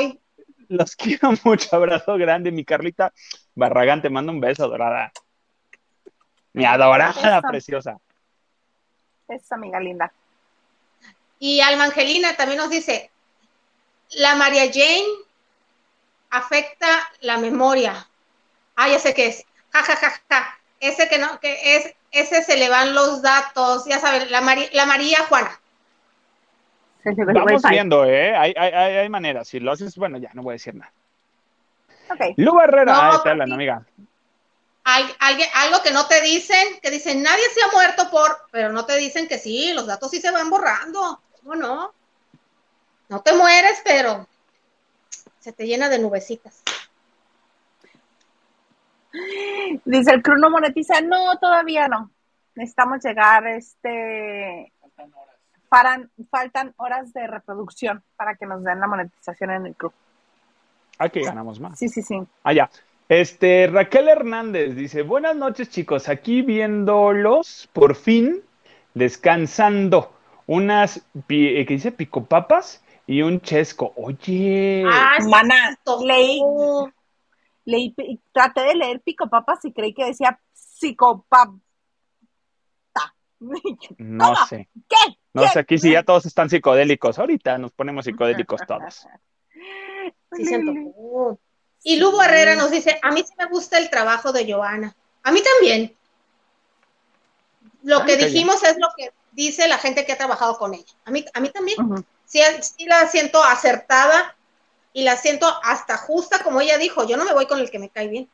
Los 0.68 0.96
quiero 0.96 1.32
mucho, 1.44 1.76
abrazo 1.76 2.16
grande, 2.16 2.50
mi 2.50 2.64
Carlita 2.64 3.12
Barragán, 3.54 4.00
te 4.00 4.08
mando 4.08 4.32
un 4.32 4.40
beso, 4.40 4.68
dorada. 4.68 5.12
Mi 6.54 6.64
adorada 6.64 7.42
preciosa. 7.42 7.98
Esa 9.28 9.54
amiga 9.54 9.78
linda. 9.78 10.12
Y 11.38 11.60
Alma 11.60 11.84
Angelina 11.84 12.34
también 12.36 12.58
nos 12.58 12.70
dice, 12.70 13.10
la 14.16 14.34
María 14.34 14.64
Jane 14.72 15.06
afecta 16.30 16.86
la 17.20 17.36
memoria. 17.36 18.08
Ah, 18.76 18.88
ya 18.88 18.98
sé 18.98 19.14
qué 19.14 19.26
es. 19.26 19.44
Ja, 19.70 19.82
ja, 19.82 19.96
ja, 19.96 20.10
ja. 20.28 20.58
Ese 20.80 21.08
que 21.08 21.18
no, 21.18 21.38
que 21.38 21.76
es, 21.76 21.94
ese 22.10 22.42
se 22.42 22.56
le 22.56 22.68
van 22.68 22.94
los 22.94 23.22
datos, 23.22 23.84
ya 23.86 23.98
saben, 23.98 24.30
la, 24.30 24.40
la 24.72 24.86
María 24.86 25.24
Juana. 25.28 25.60
Vamos 27.04 27.62
viendo, 27.68 28.04
¿eh? 28.04 28.36
Hay, 28.36 28.54
hay, 28.56 28.72
hay, 28.72 29.08
maneras. 29.08 29.48
Si 29.48 29.58
lo 29.58 29.72
haces, 29.72 29.96
bueno, 29.96 30.18
ya 30.18 30.30
no 30.34 30.42
voy 30.42 30.52
a 30.52 30.54
decir 30.54 30.74
nada. 30.74 30.92
Ok. 32.10 32.34
Lu 32.36 32.60
Herrera, 32.60 32.92
no, 32.92 33.00
ahí 33.00 33.16
está 33.16 33.34
la 33.34 33.44
amiga. 33.44 33.86
algo 34.84 35.82
que 35.82 35.92
no 35.92 36.06
te 36.06 36.20
dicen, 36.20 36.78
que 36.82 36.90
dicen, 36.90 37.22
nadie 37.22 37.44
se 37.54 37.62
ha 37.62 37.72
muerto 37.72 38.10
por, 38.10 38.36
pero 38.50 38.70
no 38.72 38.84
te 38.84 38.96
dicen 38.96 39.28
que 39.28 39.38
sí, 39.38 39.72
los 39.72 39.86
datos 39.86 40.10
sí 40.10 40.20
se 40.20 40.30
van 40.30 40.50
borrando. 40.50 41.20
¿Cómo 41.42 41.54
no? 41.54 41.94
No 43.08 43.22
te 43.22 43.32
mueres, 43.32 43.80
pero 43.84 44.26
se 45.38 45.52
te 45.52 45.66
llena 45.66 45.88
de 45.88 45.98
nubecitas. 45.98 46.62
Dice 49.84 50.12
el 50.12 50.22
Cruno 50.22 50.50
monetiza, 50.50 51.00
no, 51.00 51.38
todavía 51.40 51.88
no. 51.88 52.10
Necesitamos 52.54 53.04
llegar, 53.04 53.46
este, 53.46 54.72
faltan 54.80 55.12
horas. 55.14 56.08
faltan 56.30 56.74
horas 56.76 57.12
de 57.12 57.26
reproducción 57.26 58.02
para 58.16 58.36
que 58.36 58.46
nos 58.46 58.62
den 58.62 58.80
la 58.80 58.86
monetización 58.86 59.50
en 59.50 59.66
el 59.66 59.74
club. 59.74 59.92
Aquí 60.98 61.22
ganamos 61.22 61.58
más. 61.60 61.78
Sí, 61.78 61.88
sí, 61.88 62.02
sí. 62.02 62.20
Allá. 62.42 62.70
Ah, 62.72 62.78
este, 63.08 63.66
Raquel 63.66 64.08
Hernández 64.08 64.76
dice, 64.76 65.02
buenas 65.02 65.34
noches 65.34 65.68
chicos, 65.68 66.08
aquí 66.08 66.42
viéndolos, 66.42 67.68
por 67.72 67.96
fin, 67.96 68.40
descansando. 68.94 70.12
Unas, 70.46 70.98
eh, 71.28 71.64
¿qué 71.66 71.74
dice? 71.74 71.90
Picopapas 71.90 72.84
y 73.08 73.22
un 73.22 73.40
chesco. 73.40 73.92
Oye. 73.96 74.84
Ah, 74.86 75.18
mana, 75.28 75.76
leí, 76.04 76.40
leí, 77.64 77.94
traté 78.32 78.62
de 78.62 78.74
leer 78.74 79.00
picopapas 79.00 79.64
y 79.64 79.72
creí 79.72 79.94
que 79.94 80.06
decía 80.06 80.40
psicopapa. 80.52 81.54
No 83.98 84.34
sé. 84.46 84.68
¿Qué? 84.86 85.16
No 85.32 85.48
sé, 85.48 85.60
aquí 85.60 85.78
sí 85.78 85.92
ya 85.92 86.02
todos 86.02 86.26
están 86.26 86.50
psicodélicos. 86.50 87.18
Ahorita 87.18 87.56
nos 87.56 87.72
ponemos 87.72 88.04
psicodélicos 88.04 88.60
todos. 88.66 89.06
y 91.82 91.96
Lugo 91.96 92.22
Herrera 92.22 92.54
nos 92.56 92.70
dice, 92.70 92.98
a 93.02 93.10
mí 93.10 93.24
sí 93.26 93.32
me 93.38 93.46
gusta 93.46 93.78
el 93.78 93.88
trabajo 93.88 94.32
de 94.32 94.52
Joana. 94.52 94.94
A 95.22 95.32
mí 95.32 95.40
también. 95.42 95.96
Lo 97.82 98.00
ah, 98.00 98.04
que 98.04 98.16
dijimos 98.16 98.62
es 98.62 98.76
lo 98.78 98.88
que 98.96 99.12
dice 99.32 99.68
la 99.68 99.78
gente 99.78 100.04
que 100.04 100.12
ha 100.12 100.18
trabajado 100.18 100.58
con 100.58 100.74
ella. 100.74 100.92
A 101.04 101.10
mí, 101.10 101.24
a 101.32 101.40
mí 101.40 101.48
también. 101.48 101.78
sí, 102.26 102.40
la 102.86 103.06
siento 103.08 103.42
acertada 103.42 104.36
y 104.92 105.04
la 105.04 105.16
siento 105.16 105.46
hasta 105.62 105.96
justa, 105.96 106.42
como 106.42 106.60
ella 106.60 106.78
dijo. 106.78 107.06
Yo 107.06 107.16
no 107.16 107.24
me 107.24 107.32
voy 107.32 107.46
con 107.46 107.58
el 107.58 107.70
que 107.70 107.78
me 107.78 107.88
cae 107.88 108.08
bien. 108.08 108.28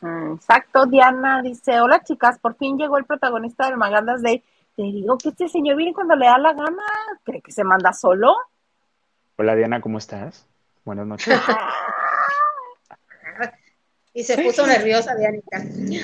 Mm, 0.00 0.34
exacto, 0.34 0.86
Diana 0.86 1.42
dice, 1.42 1.80
hola 1.80 2.02
chicas, 2.02 2.38
por 2.40 2.56
fin 2.56 2.76
llegó 2.76 2.98
el 2.98 3.04
protagonista 3.04 3.66
del 3.66 3.76
Magandas 3.76 4.22
Day. 4.22 4.42
Te 4.74 4.82
digo 4.82 5.16
que 5.16 5.28
este 5.28 5.48
señor 5.48 5.76
viene 5.76 5.94
cuando 5.94 6.16
le 6.16 6.26
da 6.26 6.38
la 6.38 6.54
gana. 6.54 6.82
¿Cree 7.24 7.40
que 7.40 7.52
se 7.52 7.62
manda 7.62 7.92
solo? 7.92 8.34
Hola 9.36 9.54
Diana, 9.54 9.80
¿cómo 9.80 9.98
estás? 9.98 10.46
Buenas 10.84 11.06
noches. 11.06 11.28
y 14.14 14.24
se 14.24 14.42
puso 14.42 14.66
nerviosa 14.66 15.14
Dianita. 15.14 15.58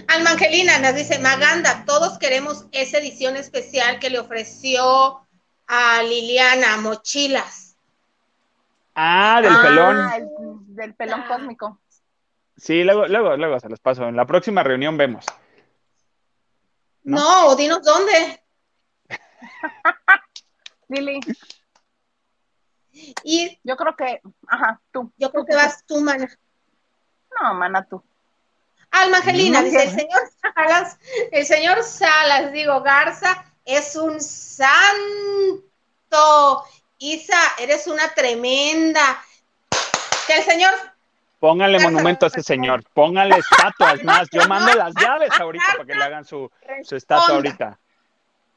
Alma 0.08 0.30
Angelina 0.30 0.78
nos 0.78 0.94
dice, 0.94 1.18
Maganda, 1.18 1.84
todos 1.84 2.18
queremos 2.18 2.66
esa 2.70 2.98
edición 2.98 3.36
especial 3.36 3.98
que 3.98 4.10
le 4.10 4.20
ofreció 4.20 5.26
a 5.66 6.02
Liliana, 6.02 6.76
mochilas. 6.76 7.67
Ah, 9.00 9.40
del 9.40 9.56
pelón. 9.60 10.74
del 10.74 10.94
pelón 10.94 11.22
cósmico. 11.28 11.80
Sí, 12.56 12.82
luego, 12.82 13.06
luego, 13.06 13.36
luego 13.36 13.60
se 13.60 13.68
los 13.68 13.78
paso. 13.78 14.08
En 14.08 14.16
la 14.16 14.26
próxima 14.26 14.64
reunión 14.64 14.96
vemos. 14.96 15.24
No, 17.04 17.54
dinos 17.54 17.84
dónde. 17.84 18.42
Lili. 20.88 21.20
Y 23.22 23.60
yo 23.62 23.76
creo 23.76 23.94
que, 23.94 24.20
ajá, 24.48 24.80
tú. 24.90 25.12
Yo 25.16 25.30
creo 25.30 25.46
que 25.46 25.54
vas 25.54 25.84
tú, 25.86 26.00
mana. 26.00 26.28
No, 27.40 27.54
mana, 27.54 27.86
tú. 27.86 28.02
Alma 28.90 29.18
Angelina, 29.18 29.62
dice 29.62 29.84
el 29.84 29.90
señor 29.90 30.22
Salas, 30.42 30.98
el 31.30 31.46
señor 31.46 31.84
Salas, 31.84 32.50
digo, 32.52 32.82
Garza, 32.82 33.44
es 33.64 33.94
un 33.94 34.20
santo. 34.20 34.64
Isa, 36.98 37.40
eres 37.58 37.86
una 37.86 38.08
tremenda. 38.14 39.22
Que 40.26 40.38
el 40.38 40.42
señor 40.42 40.72
Póngale 41.38 41.78
monumento 41.78 42.26
a 42.26 42.28
ese 42.28 42.42
señor, 42.42 42.82
póngale 42.92 43.36
estatuas 43.38 44.02
más. 44.02 44.28
Yo 44.32 44.46
mando 44.48 44.74
las 44.74 44.94
llaves 44.94 45.30
ahorita 45.38 45.64
para 45.72 45.84
que 45.84 45.94
le 45.94 46.04
hagan 46.04 46.24
su, 46.24 46.50
su 46.82 46.96
estatua 46.96 47.36
ahorita. 47.36 47.78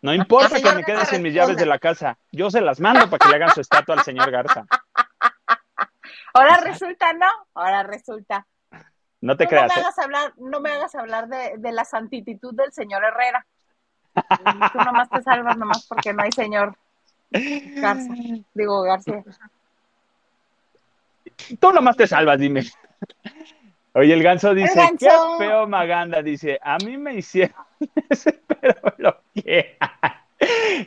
No 0.01 0.13
importa 0.15 0.59
que 0.59 0.71
me 0.71 0.83
quede 0.83 1.05
sin 1.05 1.21
mis 1.21 1.33
llaves 1.33 1.57
de 1.57 1.67
la 1.67 1.77
casa, 1.77 2.17
yo 2.31 2.49
se 2.49 2.59
las 2.59 2.79
mando 2.79 3.07
para 3.07 3.19
que 3.19 3.29
le 3.29 3.35
hagan 3.35 3.53
su 3.53 3.61
estatua 3.61 3.95
al 3.95 4.03
señor 4.03 4.31
Garza. 4.31 4.65
Ahora 6.33 6.57
resulta, 6.57 7.13
¿no? 7.13 7.27
Ahora 7.53 7.83
resulta. 7.83 8.47
No 9.19 9.37
te 9.37 9.47
creas. 9.47 9.67
No 9.67 9.75
me 9.75 9.79
¿eh? 9.79 9.83
hagas 9.83 9.99
hablar, 9.99 10.33
no 10.37 10.59
me 10.59 10.71
hagas 10.71 10.95
hablar 10.95 11.27
de, 11.27 11.57
de 11.57 11.71
la 11.71 11.85
santititud 11.85 12.55
del 12.55 12.71
señor 12.71 13.03
Herrera. 13.03 13.45
Tú 14.73 14.79
nomás 14.79 15.09
te 15.09 15.21
salvas 15.21 15.55
nomás 15.55 15.85
porque 15.87 16.13
no 16.13 16.23
hay 16.23 16.31
señor 16.31 16.75
Garza. 17.31 18.13
Digo, 18.53 18.81
García. 18.83 19.23
Tú 21.59 21.71
nomás 21.71 21.97
te 21.97 22.07
salvas, 22.07 22.39
dime. 22.39 22.63
Oye, 23.93 24.13
el 24.13 24.23
ganso 24.23 24.53
dice, 24.53 24.79
qué 24.97 25.09
feo 25.37 25.67
Maganda, 25.67 26.21
dice, 26.21 26.59
a 26.61 26.77
mí 26.77 26.97
me 26.97 27.15
hicieron 27.15 27.55
ese, 28.09 28.39
pero 28.47 28.75
lo 28.97 29.17
que 29.33 29.77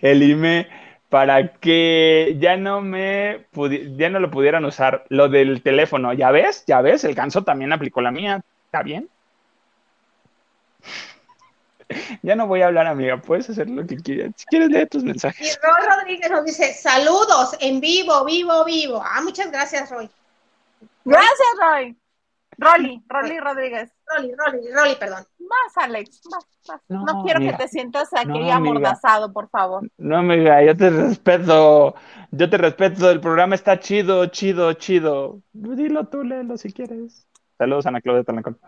el 0.00 0.22
IME 0.22 0.68
para 1.14 1.52
que 1.52 2.36
ya 2.40 2.56
no 2.56 2.80
me 2.80 3.46
ya 3.96 4.10
no 4.10 4.18
lo 4.20 4.30
pudieran 4.30 4.64
usar. 4.64 5.04
Lo 5.10 5.28
del 5.28 5.62
teléfono, 5.62 6.12
¿ya 6.12 6.30
ves? 6.30 6.64
¿Ya 6.66 6.80
ves? 6.80 7.04
El 7.04 7.14
ganso 7.14 7.44
también 7.44 7.72
aplicó 7.72 8.00
la 8.00 8.10
mía. 8.10 8.42
¿Está 8.66 8.82
bien? 8.82 9.08
Ya 12.22 12.36
no 12.36 12.46
voy 12.46 12.62
a 12.62 12.66
hablar, 12.66 12.86
amiga. 12.86 13.16
Puedes 13.20 13.50
hacer 13.50 13.68
lo 13.68 13.86
que 13.86 13.96
quieras. 13.96 14.32
Si 14.36 14.46
quieres, 14.46 14.70
leer 14.70 14.88
tus 14.88 15.04
mensajes. 15.04 15.46
Y 15.46 15.66
Roy 15.66 15.96
Rodríguez 15.96 16.30
nos 16.30 16.44
dice: 16.44 16.72
Saludos 16.72 17.56
en 17.60 17.80
vivo, 17.80 18.24
vivo, 18.24 18.64
vivo. 18.64 19.02
Ah, 19.04 19.20
muchas 19.22 19.50
gracias, 19.50 19.90
Roy. 19.90 20.08
Gracias, 21.04 21.48
Roy. 21.60 21.96
Rolly, 22.58 23.02
Rolly 23.08 23.40
Rodríguez. 23.40 23.92
Rolly, 24.06 24.32
Rolly, 24.36 24.72
Rolly, 24.72 24.94
perdón. 24.96 25.24
Vas, 25.38 25.84
Alex, 25.84 26.20
vas, 26.30 26.80
No, 26.88 27.24
quiero 27.24 27.40
que 27.40 27.52
te 27.52 27.68
sientas 27.68 28.08
aquí 28.14 28.48
amordazado, 28.50 29.32
por 29.32 29.48
favor. 29.48 29.88
No, 29.98 30.18
amiga, 30.18 30.62
yo 30.62 30.76
te 30.76 30.90
respeto. 30.90 31.94
Yo 32.30 32.50
te 32.50 32.56
respeto. 32.56 33.10
El 33.10 33.20
programa 33.20 33.54
está 33.54 33.78
chido, 33.78 34.26
chido, 34.26 34.72
chido. 34.74 35.40
Dilo 35.52 36.06
tú, 36.06 36.22
léelo 36.22 36.56
si 36.56 36.72
quieres. 36.72 37.26
Saludos, 37.58 37.86
Ana 37.86 38.00
Claudia 38.00 38.24
Talancón. 38.24 38.58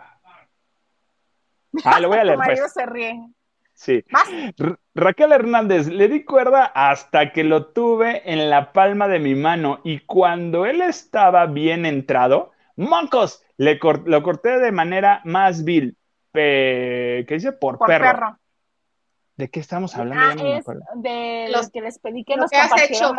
Ah, 1.85 2.01
lo 2.01 2.09
voy 2.09 2.19
a 2.19 2.25
leer. 2.25 2.37
tu 2.37 2.45
marido 2.45 2.65
pues. 2.65 2.73
se 2.73 2.87
ríe. 2.87 3.21
Sí. 3.75 4.05
Raquel 4.95 5.33
Hernández, 5.33 5.89
le 5.89 6.09
di 6.09 6.25
cuerda 6.25 6.65
hasta 6.65 7.33
que 7.33 7.45
lo 7.45 7.67
tuve 7.67 8.23
en 8.33 8.49
la 8.49 8.73
palma 8.73 9.07
de 9.07 9.19
mi 9.19 9.35
mano 9.35 9.81
y 9.85 10.01
cuando 10.01 10.65
él 10.65 10.81
estaba 10.81 11.45
bien 11.45 11.85
entrado, 11.85 12.53
¡moncos! 12.77 13.43
Le 13.59 13.79
lo 14.07 14.23
corté 14.23 14.59
de 14.59 14.73
manera 14.73 15.21
más 15.25 15.65
vil. 15.65 15.97
¿Qué 16.33 17.27
dice? 17.29 17.53
Por, 17.53 17.79
perro. 17.79 18.39
¿De 19.37 19.51
qué 19.51 19.61
estamos 19.61 19.95
hablando? 19.95 20.43
Ah, 20.43 20.59
es 20.59 20.65
de 20.95 21.49
los 21.51 21.71
que 21.71 21.83
les 21.83 21.99
pedí 21.99 22.25
que 22.25 22.37
nos 22.37 22.51
compartieran 22.51 23.17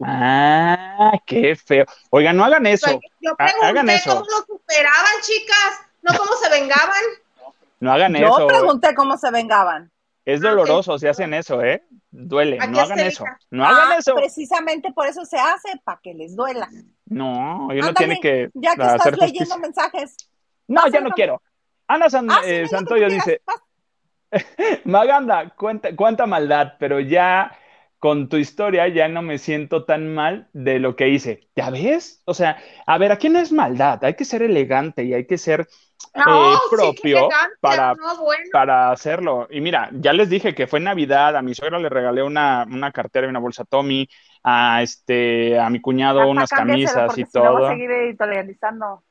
Ah, 0.00 1.12
qué 1.26 1.56
feo. 1.56 1.84
Oigan, 2.10 2.36
no 2.36 2.44
hagan 2.44 2.66
eso. 2.66 3.00
Yo 3.20 3.34
hagan 3.38 3.90
eso. 3.90 4.10
cómo 4.10 4.26
lo 4.30 4.46
superaban, 4.46 5.20
chicas, 5.22 5.87
no 6.10 6.18
cómo 6.18 6.32
se 6.36 6.50
vengaban. 6.50 7.02
No 7.80 7.92
hagan 7.92 8.16
eso. 8.16 8.38
Yo 8.38 8.46
pregunté 8.46 8.94
cómo 8.94 9.16
se 9.16 9.30
vengaban. 9.30 9.90
Es 10.24 10.40
doloroso 10.42 10.98
si 10.98 11.06
hacen 11.06 11.32
eso, 11.32 11.62
¿eh? 11.62 11.82
Duele. 12.10 12.58
no 12.58 12.80
hagan 12.80 13.00
eso. 13.00 13.24
No 13.50 13.64
hagan 13.64 13.92
ah, 13.92 13.96
eso. 13.98 14.14
Precisamente 14.14 14.92
por 14.92 15.06
eso 15.06 15.24
se 15.24 15.38
hace, 15.38 15.80
para 15.84 16.00
que 16.02 16.12
les 16.12 16.36
duela. 16.36 16.68
No, 17.06 17.72
yo 17.72 17.82
no 17.82 17.94
tiene 17.94 18.20
que. 18.20 18.50
Ya 18.54 18.74
que 18.74 18.82
estás 18.82 19.16
leyendo 19.18 19.58
mensajes. 19.58 20.16
No, 20.66 20.86
ya 20.88 21.00
no 21.00 21.10
quiero. 21.10 21.40
Ana 21.86 22.06
ah, 22.12 22.40
eh, 22.44 22.66
Santoyo 22.68 23.08
dice: 23.08 23.40
Maganda, 24.84 25.48
cuenta, 25.56 25.96
cuánta 25.96 26.26
maldad, 26.26 26.74
pero 26.78 27.00
ya 27.00 27.56
con 27.98 28.28
tu 28.28 28.36
historia 28.36 28.86
ya 28.88 29.08
no 29.08 29.22
me 29.22 29.38
siento 29.38 29.84
tan 29.84 30.14
mal 30.14 30.48
de 30.52 30.78
lo 30.78 30.94
que 30.94 31.08
hice. 31.08 31.48
¿Ya 31.56 31.70
ves? 31.70 32.22
O 32.26 32.34
sea, 32.34 32.58
a 32.86 32.98
ver, 32.98 33.12
aquí 33.12 33.28
no 33.28 33.38
es 33.38 33.50
maldad, 33.50 34.04
hay 34.04 34.14
que 34.14 34.24
ser 34.24 34.42
elegante 34.42 35.04
y 35.04 35.14
hay 35.14 35.26
que 35.26 35.38
ser 35.38 35.68
eh, 36.14 36.20
No, 36.26 36.54
sí, 36.54 36.60
qué 36.70 36.76
propio 36.76 37.18
elegancia, 37.18 37.50
para, 37.60 37.94
no, 37.94 38.18
bueno. 38.24 38.44
para 38.52 38.90
hacerlo. 38.90 39.48
Y 39.50 39.60
mira, 39.60 39.88
ya 39.92 40.12
les 40.12 40.28
dije 40.30 40.54
que 40.54 40.66
fue 40.66 40.78
en 40.78 40.84
Navidad, 40.84 41.36
a 41.36 41.42
mi 41.42 41.54
suegra 41.54 41.78
le 41.78 41.88
regalé 41.88 42.22
una, 42.22 42.66
una 42.70 42.92
cartera 42.92 43.26
y 43.26 43.30
una 43.30 43.40
bolsa 43.40 43.64
Tommy, 43.64 44.08
a 44.42 44.82
este, 44.82 45.58
a 45.58 45.68
mi 45.70 45.80
cuñado 45.80 46.20
Hasta 46.20 46.30
unas 46.30 46.50
camisas 46.50 47.18
y 47.18 47.24
si 47.24 47.38
no 47.38 47.40
voy 47.40 47.46
a 47.46 47.58
todo. 47.58 47.68
seguir 47.70 47.90
editorializando. 47.90 49.02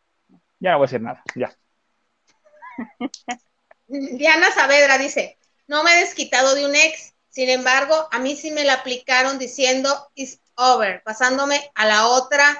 Ya 0.59 0.71
no 0.71 0.77
voy 0.77 0.85
a 0.85 0.87
decir 0.87 1.01
nada, 1.01 1.23
ya. 1.35 1.51
Diana 3.87 4.51
Saavedra 4.51 4.97
dice, 4.97 5.37
no 5.67 5.83
me 5.83 5.93
he 5.93 5.99
desquitado 6.01 6.55
de 6.55 6.65
un 6.65 6.75
ex, 6.75 7.13
sin 7.29 7.49
embargo, 7.49 8.07
a 8.11 8.19
mí 8.19 8.35
sí 8.35 8.51
me 8.51 8.63
la 8.63 8.73
aplicaron 8.73 9.37
diciendo 9.37 9.89
it's 10.15 10.39
over, 10.55 11.03
pasándome 11.03 11.69
a 11.75 11.85
la 11.85 12.07
otra 12.07 12.57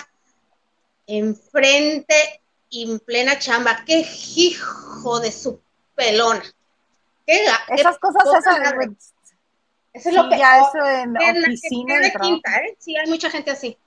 enfrente 1.07 2.41
y 2.69 2.91
en 2.91 2.99
plena 2.99 3.39
chamba. 3.39 3.83
¡Qué 3.85 4.05
hijo 4.35 5.19
de 5.19 5.31
su 5.31 5.59
pelona! 5.95 6.43
¡Qué 7.25 7.45
ga- 7.45 7.59
qué 7.67 7.75
Esas 7.75 7.97
cosas, 7.99 8.23
güey, 8.75 8.89
Eso 9.93 10.09
es 10.09 10.15
sí, 10.15 10.21
lo 10.21 10.29
que 10.29 10.37
ya 10.37 10.59
eso 10.59 10.85
en 10.85 11.15
en 11.21 11.41
la 11.41 11.47
oficina 11.47 11.95
trabajo. 12.11 12.19
quinta, 12.21 12.57
¿eh? 12.57 12.75
Sí, 12.79 12.95
hay 12.97 13.07
mucha 13.09 13.29
gente 13.29 13.51
así. 13.51 13.77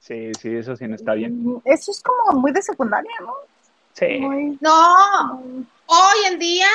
Sí, 0.00 0.32
sí, 0.40 0.56
eso 0.56 0.76
sí 0.76 0.86
no 0.88 0.96
está 0.96 1.14
bien. 1.14 1.44
Mm, 1.44 1.62
Eso 1.64 1.90
es 1.92 2.00
como 2.00 2.40
muy 2.40 2.52
de 2.52 2.60
secundaria, 2.62 3.12
¿no? 3.20 3.34
Sí. 3.94 4.18
Muy, 4.18 4.58
No, 4.60 5.42
hoy 5.86 6.24
en 6.26 6.38
día, 6.38 6.66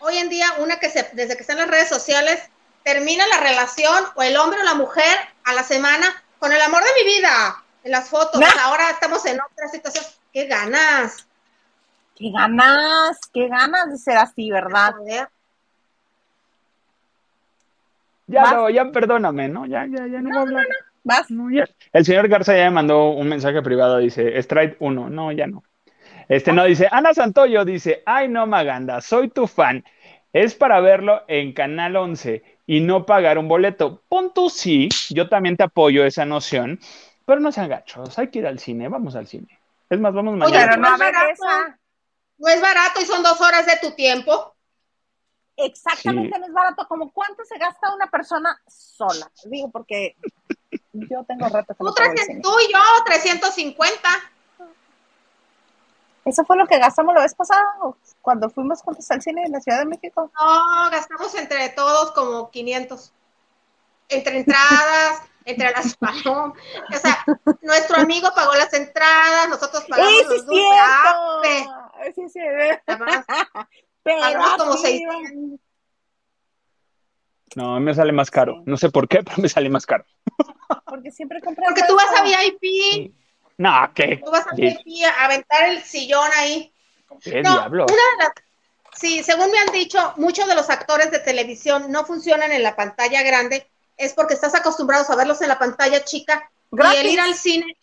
hoy 0.00 0.16
en 0.18 0.28
día, 0.28 0.46
una 0.58 0.80
que 0.80 0.90
se, 0.90 1.08
desde 1.12 1.36
que 1.36 1.42
está 1.42 1.52
en 1.52 1.60
las 1.60 1.68
redes 1.68 1.88
sociales, 1.88 2.42
termina 2.82 3.26
la 3.28 3.38
relación 3.40 4.04
o 4.16 4.22
el 4.22 4.36
hombre 4.36 4.60
o 4.60 4.64
la 4.64 4.74
mujer 4.74 5.16
a 5.44 5.52
la 5.54 5.62
semana 5.62 6.06
con 6.38 6.50
el 6.52 6.60
amor 6.60 6.82
de 6.82 7.04
mi 7.04 7.14
vida 7.16 7.62
en 7.84 7.90
las 7.90 8.08
fotos. 8.08 8.40
Nah. 8.40 8.46
Ahora 8.62 8.90
estamos 8.90 9.24
en 9.26 9.38
otra 9.40 9.68
situación. 9.68 10.04
¡Qué 10.32 10.46
ganas! 10.46 11.26
Qué 12.18 12.32
ganas, 12.32 13.20
qué 13.32 13.46
ganas 13.46 13.90
de 13.90 13.96
ser 13.96 14.16
así, 14.16 14.50
¿verdad? 14.50 14.92
Ya 18.26 18.42
Vas. 18.42 18.54
no, 18.54 18.70
ya 18.70 18.90
perdóname, 18.90 19.48
¿no? 19.48 19.66
Ya, 19.66 19.86
ya, 19.86 20.04
ya 20.06 20.20
no, 20.20 20.30
voy 20.30 20.38
a 20.38 20.40
hablar. 20.40 20.66
Vas. 21.04 21.30
No, 21.30 21.48
ya. 21.48 21.64
El 21.92 22.04
señor 22.04 22.26
Garza 22.26 22.56
ya 22.56 22.64
me 22.64 22.70
mandó 22.72 23.10
un 23.10 23.28
mensaje 23.28 23.62
privado, 23.62 23.98
dice, 23.98 24.36
Strike 24.36 24.76
1, 24.80 25.08
no, 25.10 25.30
ya 25.30 25.46
no. 25.46 25.62
Este 26.28 26.52
no, 26.52 26.64
dice, 26.64 26.88
Ana 26.90 27.14
Santoyo 27.14 27.64
dice, 27.64 28.02
ay 28.04 28.28
no, 28.28 28.46
Maganda, 28.46 29.00
soy 29.00 29.28
tu 29.28 29.46
fan. 29.46 29.84
Es 30.32 30.54
para 30.54 30.80
verlo 30.80 31.22
en 31.26 31.52
Canal 31.52 31.96
11 31.96 32.42
y 32.66 32.80
no 32.80 33.06
pagar 33.06 33.38
un 33.38 33.48
boleto. 33.48 34.02
Punto 34.08 34.50
sí, 34.50 34.88
yo 35.08 35.28
también 35.28 35.56
te 35.56 35.64
apoyo 35.64 36.04
esa 36.04 36.26
noción, 36.26 36.80
pero 37.28 37.42
no 37.42 37.52
sean 37.52 37.68
gachos, 37.68 38.18
hay 38.18 38.30
que 38.30 38.38
ir 38.38 38.46
al 38.46 38.58
cine, 38.58 38.88
vamos 38.88 39.14
al 39.14 39.26
cine. 39.26 39.60
Es 39.90 40.00
más, 40.00 40.14
vamos 40.14 40.32
Oye, 40.32 40.40
mañana. 40.44 40.70
Pero 40.70 40.80
no 40.80 40.88
a 40.88 40.92
es 40.94 40.98
barato. 40.98 41.74
No 42.38 42.48
es 42.48 42.60
barato 42.62 43.00
y 43.02 43.04
son 43.04 43.22
dos 43.22 43.38
horas 43.42 43.66
de 43.66 43.76
tu 43.82 43.90
tiempo. 43.90 44.56
Exactamente, 45.54 46.34
Sí. 46.34 46.40
no 46.40 46.46
es 46.46 46.52
barato. 46.54 46.88
Como 46.88 47.12
cuánto 47.12 47.44
se 47.44 47.58
gasta 47.58 47.94
una 47.94 48.06
persona 48.06 48.58
sola. 48.66 49.30
Digo, 49.44 49.70
porque 49.70 50.16
yo 50.94 51.22
tengo 51.24 51.50
rato 51.50 51.74
que 51.74 51.78
Tú, 51.78 51.84
no 51.84 51.92
pago 51.92 52.08
el 52.08 52.14
300 52.14 52.24
cine. 52.24 52.40
tú 52.40 52.50
y 52.66 52.72
yo, 52.72 52.78
350. 53.04 54.08
Eso 56.24 56.46
fue 56.46 56.56
lo 56.56 56.66
que 56.66 56.78
gastamos 56.78 57.14
la 57.14 57.20
vez 57.20 57.34
pasada, 57.34 57.62
cuando 58.22 58.48
fuimos 58.48 58.80
juntos 58.80 59.10
al 59.10 59.20
cine 59.20 59.44
en 59.44 59.52
la 59.52 59.60
Ciudad 59.60 59.80
de 59.80 59.84
México. 59.84 60.30
No, 60.40 60.90
gastamos 60.90 61.34
entre 61.34 61.68
todos 61.68 62.12
como 62.12 62.50
500. 62.50 63.12
Entre 64.08 64.38
entradas, 64.38 65.20
entre 65.50 65.70
las 65.70 65.96
palomas. 65.98 66.58
O 66.94 66.98
sea, 66.98 67.24
nuestro 67.62 67.96
amigo 67.98 68.28
pagó 68.34 68.54
las 68.54 68.72
entradas, 68.74 69.48
nosotros 69.48 69.84
pagamos 69.88 70.12
¡Sí, 70.12 70.18
sí 70.18 70.24
los 70.28 70.36
es 70.36 70.46
dulces. 70.46 71.66
Ah! 71.70 71.90
Sí, 72.14 72.28
sí, 72.28 72.38
Además, 72.86 73.24
Pero 74.02 74.56
como 74.58 74.72
600. 74.76 75.60
No, 77.56 77.80
me 77.80 77.94
sale 77.94 78.12
más 78.12 78.30
caro. 78.30 78.54
Sí. 78.56 78.62
No 78.66 78.76
sé 78.76 78.90
por 78.90 79.08
qué, 79.08 79.22
pero 79.22 79.38
me 79.38 79.48
sale 79.48 79.68
más 79.70 79.86
caro. 79.86 80.04
Porque 80.84 81.10
siempre 81.10 81.40
compras 81.40 81.66
Porque 81.68 81.82
tú 81.88 81.96
vas 81.96 82.10
a 82.12 82.24
eso. 82.26 82.56
VIP, 82.60 83.12
No, 83.56 83.90
¿qué? 83.94 84.20
tú 84.24 84.30
vas 84.30 84.46
a 84.46 84.54
Sí. 84.54 84.62
VIP 84.62 85.04
a 85.04 85.24
aventar 85.24 85.68
el 85.70 85.82
sillón 85.82 86.28
ahí. 86.36 86.72
¿Qué 87.22 87.42
No, 87.42 87.52
diablo? 87.52 87.84
una 87.86 87.94
de 87.94 88.18
las- 88.24 88.32
sí, 88.92 89.22
según 89.22 89.50
me 89.50 89.58
han 89.58 89.72
dicho, 89.72 90.12
muchos 90.16 90.46
de 90.46 90.54
los 90.54 90.68
actores 90.70 91.10
de 91.10 91.18
televisión 91.20 91.90
no 91.90 92.04
funcionan 92.04 92.52
en 92.52 92.62
la 92.62 92.76
pantalla 92.76 93.22
grande, 93.22 93.66
es 93.98 94.14
porque 94.14 94.34
estás 94.34 94.54
acostumbrados 94.54 95.10
a 95.10 95.16
verlos 95.16 95.42
en 95.42 95.48
la 95.48 95.58
pantalla 95.58 96.04
chica 96.04 96.50
y 96.72 96.96
el 96.96 97.06
ir 97.06 97.20
al 97.20 97.34
cine 97.34 97.76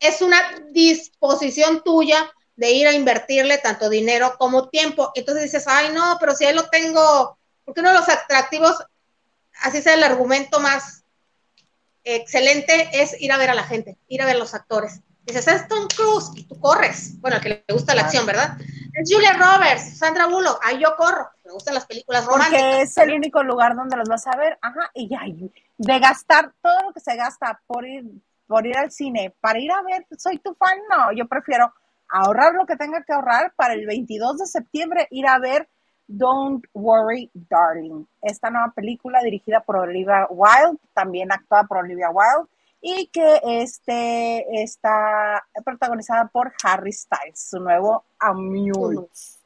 es 0.00 0.22
una 0.22 0.38
disposición 0.70 1.82
tuya 1.84 2.30
de 2.56 2.72
ir 2.72 2.88
a 2.88 2.92
invertirle 2.92 3.58
tanto 3.58 3.88
dinero 3.88 4.34
como 4.38 4.68
tiempo. 4.68 5.12
Entonces 5.14 5.44
dices, 5.44 5.64
ay 5.68 5.92
no, 5.92 6.16
pero 6.18 6.34
si 6.34 6.44
ahí 6.44 6.54
lo 6.54 6.68
tengo, 6.68 7.38
porque 7.64 7.80
uno 7.80 7.90
de 7.90 7.98
los 7.98 8.08
atractivos, 8.08 8.76
así 9.60 9.82
sea 9.82 9.94
el 9.94 10.02
argumento 10.02 10.58
más 10.58 11.04
excelente, 12.02 12.88
es 12.92 13.20
ir 13.20 13.30
a 13.32 13.36
ver 13.36 13.50
a 13.50 13.54
la 13.54 13.64
gente, 13.64 13.96
ir 14.08 14.22
a 14.22 14.26
ver 14.26 14.36
a 14.36 14.38
los 14.38 14.54
actores. 14.54 15.00
Dices, 15.24 15.46
es 15.46 15.68
Tom 15.68 15.86
Cruise, 15.94 16.30
y 16.36 16.44
tú 16.44 16.58
corres. 16.58 17.20
Bueno, 17.20 17.36
al 17.36 17.42
que 17.42 17.48
le 17.50 17.74
gusta 17.74 17.94
la 17.94 18.02
acción, 18.02 18.24
¿verdad? 18.24 18.56
Es 18.98 19.12
Julia 19.12 19.32
Roberts, 19.34 19.96
Sandra 19.96 20.26
Bullock, 20.26 20.60
ahí 20.64 20.80
yo 20.80 20.96
corro. 20.96 21.30
Me 21.44 21.52
gustan 21.52 21.74
las 21.74 21.86
películas 21.86 22.26
románticas. 22.26 22.60
Porque 22.60 22.82
es 22.82 22.98
el 22.98 23.12
único 23.12 23.42
lugar 23.44 23.76
donde 23.76 23.96
los 23.96 24.08
vas 24.08 24.26
a 24.26 24.36
ver. 24.36 24.58
Ajá, 24.60 24.90
y 24.92 25.08
ya, 25.08 25.20
de 25.76 25.98
gastar 26.00 26.52
todo 26.60 26.82
lo 26.82 26.92
que 26.92 26.98
se 26.98 27.14
gasta 27.14 27.60
por 27.66 27.86
ir, 27.86 28.04
por 28.48 28.66
ir 28.66 28.76
al 28.76 28.90
cine, 28.90 29.34
para 29.40 29.60
ir 29.60 29.70
a 29.70 29.82
ver, 29.82 30.04
soy 30.18 30.38
tu 30.38 30.52
fan, 30.54 30.78
no, 30.90 31.12
yo 31.12 31.28
prefiero 31.28 31.72
ahorrar 32.08 32.54
lo 32.54 32.66
que 32.66 32.76
tenga 32.76 33.04
que 33.04 33.12
ahorrar 33.12 33.52
para 33.54 33.74
el 33.74 33.86
22 33.86 34.38
de 34.38 34.46
septiembre 34.46 35.06
ir 35.10 35.28
a 35.28 35.38
ver 35.38 35.68
Don't 36.08 36.64
Worry, 36.72 37.30
Darling, 37.34 38.04
esta 38.22 38.50
nueva 38.50 38.72
película 38.74 39.20
dirigida 39.22 39.60
por 39.60 39.76
Olivia 39.76 40.26
Wilde, 40.30 40.80
también 40.94 41.30
actuada 41.30 41.64
por 41.64 41.78
Olivia 41.78 42.08
Wilde, 42.10 42.48
y 42.80 43.08
que 43.08 43.40
este, 43.44 44.62
está 44.62 45.44
protagonizada 45.64 46.28
por 46.28 46.52
Harry 46.62 46.92
Styles, 46.92 47.40
su 47.50 47.60
nuevo 47.60 48.04
Amuse. 48.18 49.38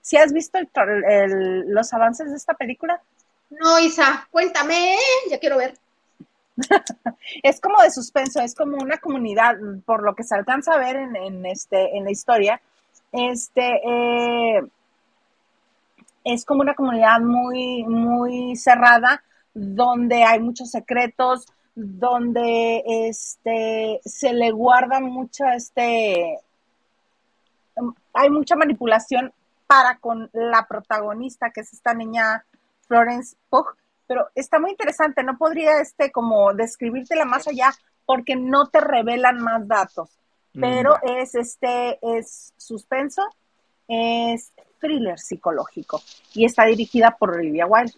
¿Si 0.00 0.16
has 0.16 0.32
visto 0.32 0.58
el 0.58 0.72
tra- 0.72 1.04
el- 1.24 1.70
los 1.72 1.92
avances 1.92 2.30
de 2.30 2.36
esta 2.36 2.54
película? 2.54 3.02
No, 3.50 3.78
Isa, 3.78 4.28
cuéntame, 4.30 4.96
ya 5.30 5.38
quiero 5.38 5.56
ver. 5.56 5.78
Es 7.42 7.60
como 7.60 7.82
de 7.82 7.90
suspenso, 7.90 8.40
es 8.40 8.54
como 8.54 8.76
una 8.78 8.98
comunidad, 8.98 9.56
por 9.84 10.02
lo 10.02 10.14
que 10.14 10.24
se 10.24 10.34
alcanza 10.34 10.74
a 10.74 10.78
ver 10.78 10.96
en, 10.96 11.16
en 11.16 11.46
este, 11.46 11.96
en 11.96 12.04
la 12.04 12.10
historia. 12.10 12.60
Este 13.12 13.80
eh, 13.84 14.62
es 16.24 16.44
como 16.44 16.62
una 16.62 16.74
comunidad 16.74 17.20
muy, 17.20 17.84
muy 17.84 18.56
cerrada, 18.56 19.22
donde 19.52 20.24
hay 20.24 20.40
muchos 20.40 20.70
secretos, 20.70 21.46
donde 21.74 22.82
este 22.86 24.00
se 24.04 24.32
le 24.32 24.52
guarda 24.52 25.00
mucho 25.00 25.44
este 25.46 26.38
hay 28.12 28.30
mucha 28.30 28.54
manipulación 28.54 29.32
para 29.66 29.98
con 29.98 30.30
la 30.32 30.66
protagonista, 30.68 31.50
que 31.50 31.62
es 31.62 31.72
esta 31.72 31.94
niña 31.94 32.44
Florence 32.86 33.36
Pugh, 33.48 33.76
pero 34.06 34.28
está 34.34 34.58
muy 34.60 34.70
interesante, 34.70 35.22
no 35.22 35.36
podría 35.36 35.80
este 35.80 36.12
como 36.12 36.52
describírtela 36.54 37.24
más 37.24 37.48
allá 37.48 37.72
porque 38.06 38.36
no 38.36 38.68
te 38.68 38.80
revelan 38.80 39.42
más 39.42 39.66
datos, 39.66 40.10
pero 40.52 40.94
Mm, 41.02 41.20
es 41.20 41.34
este 41.34 41.98
es 42.02 42.52
suspenso, 42.56 43.22
es 43.88 44.52
thriller 44.78 45.18
psicológico 45.18 46.00
y 46.34 46.44
está 46.44 46.66
dirigida 46.66 47.16
por 47.18 47.30
Olivia 47.30 47.66
Wilde, 47.66 47.94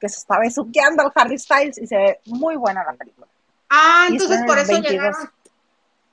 que 0.00 0.08
se 0.08 0.18
está 0.18 0.38
besuqueando 0.38 1.02
al 1.02 1.12
Harry 1.14 1.38
Styles 1.38 1.78
y 1.78 1.86
se 1.86 1.96
ve 1.96 2.20
muy 2.26 2.56
buena 2.56 2.82
la 2.84 2.94
película. 2.94 3.26
Ah, 3.68 4.06
Y 4.08 4.14
entonces 4.14 4.40
por 4.46 4.56
el 4.58 4.64
eso 4.64 4.72
22. 4.72 4.90
llegaron 4.92 5.30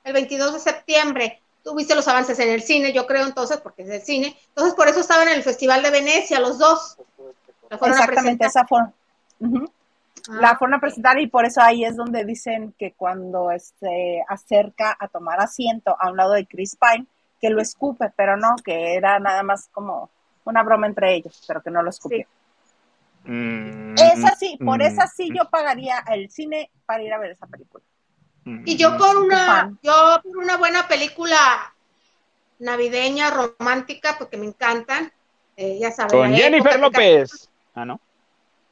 el 0.04 0.12
22 0.12 0.52
de 0.54 0.60
septiembre. 0.60 1.42
Tuviste 1.64 1.94
los 1.94 2.06
avances 2.06 2.38
en 2.38 2.50
el 2.50 2.62
cine, 2.62 2.92
yo 2.92 3.06
creo 3.06 3.26
entonces, 3.26 3.58
porque 3.58 3.82
es 3.82 3.88
del 3.88 4.02
cine. 4.02 4.36
Entonces 4.50 4.74
por 4.74 4.88
eso 4.88 5.00
estaban 5.00 5.28
en 5.28 5.34
el 5.34 5.42
Festival 5.42 5.82
de 5.82 5.90
Venecia, 5.90 6.38
los 6.38 6.58
dos. 6.58 6.96
Exactamente, 7.70 8.46
esa 8.46 8.64
fue. 8.66 8.80
Ujú. 9.40 9.70
Ah, 10.30 10.38
La 10.40 10.56
fueron 10.56 10.74
a 10.74 10.80
presentar 10.80 11.18
y 11.18 11.26
por 11.26 11.44
eso 11.44 11.60
ahí 11.60 11.84
es 11.84 11.96
donde 11.96 12.24
dicen 12.24 12.74
que 12.78 12.92
cuando 12.92 13.48
se 13.80 14.22
acerca 14.28 14.96
a 14.98 15.08
tomar 15.08 15.40
asiento 15.40 15.96
a 15.98 16.10
un 16.10 16.16
lado 16.16 16.34
de 16.34 16.46
Chris 16.46 16.76
Pine, 16.76 17.06
que 17.40 17.50
lo 17.50 17.60
escupe, 17.60 18.12
pero 18.16 18.36
no, 18.36 18.56
que 18.64 18.94
era 18.94 19.18
nada 19.18 19.42
más 19.42 19.68
como 19.72 20.10
una 20.44 20.62
broma 20.62 20.86
entre 20.86 21.14
ellos, 21.14 21.42
pero 21.46 21.62
que 21.62 21.70
no 21.70 21.82
lo 21.82 21.90
escupió. 21.90 22.26
Mm, 23.28 23.94
Esa 23.98 24.34
sí, 24.36 24.58
por 24.64 24.78
mm, 24.78 24.82
esa 24.82 25.06
sí 25.06 25.30
yo 25.34 25.48
pagaría 25.50 25.98
el 26.10 26.30
cine 26.30 26.70
para 26.86 27.02
ir 27.02 27.12
a 27.12 27.18
ver 27.18 27.32
esa 27.32 27.46
película. 27.46 27.84
mm, 28.44 28.62
Y 28.66 28.76
yo 28.76 28.96
por 28.96 29.16
una, 29.16 29.76
yo 29.82 30.20
por 30.22 30.36
una 30.38 30.56
buena 30.56 30.88
película 30.88 31.74
navideña, 32.58 33.30
romántica, 33.30 34.16
porque 34.18 34.36
me 34.36 34.46
encantan. 34.46 35.12
eh, 35.56 35.78
ya 35.80 35.90
saben. 35.90 36.16
Con 36.18 36.34
Jennifer 36.34 36.72
época 36.72 36.78
López. 36.80 37.50
Ah, 37.74 37.84
¿no? 37.84 38.00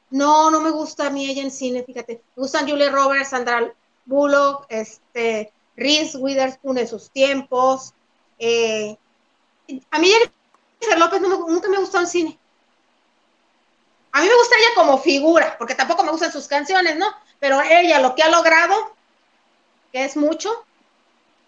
No, 0.09 0.49
no 0.51 0.61
me 0.61 0.71
gusta 0.71 1.07
a 1.07 1.09
mí 1.09 1.29
ella 1.29 1.41
en 1.41 1.51
cine, 1.51 1.83
fíjate. 1.83 2.21
Me 2.35 2.41
gustan 2.41 2.67
Julia 2.67 2.89
Roberts, 2.91 3.29
Sandra 3.29 3.73
Bullock, 4.05 4.65
este, 4.69 5.51
Reese 5.75 6.17
Witherspoon 6.17 6.77
en 6.77 6.87
sus 6.87 7.11
tiempos. 7.11 7.93
Eh, 8.39 8.97
a 9.91 9.99
mí 9.99 10.07
Jennifer 10.79 10.97
López 10.99 11.21
nunca 11.21 11.67
me 11.69 11.77
gustó 11.77 11.99
el 11.99 12.07
cine. 12.07 12.39
A 14.17 14.21
mí 14.21 14.27
me 14.27 14.35
gusta 14.35 14.55
ella 14.57 14.73
como 14.73 14.97
figura, 14.97 15.55
porque 15.59 15.75
tampoco 15.75 16.03
me 16.03 16.09
gustan 16.09 16.31
sus 16.31 16.47
canciones, 16.47 16.97
¿no? 16.97 17.05
Pero 17.37 17.61
ella 17.61 17.99
lo 17.99 18.15
que 18.15 18.23
ha 18.23 18.29
logrado, 18.29 18.73
que 19.91 20.05
es 20.05 20.17
mucho, 20.17 20.49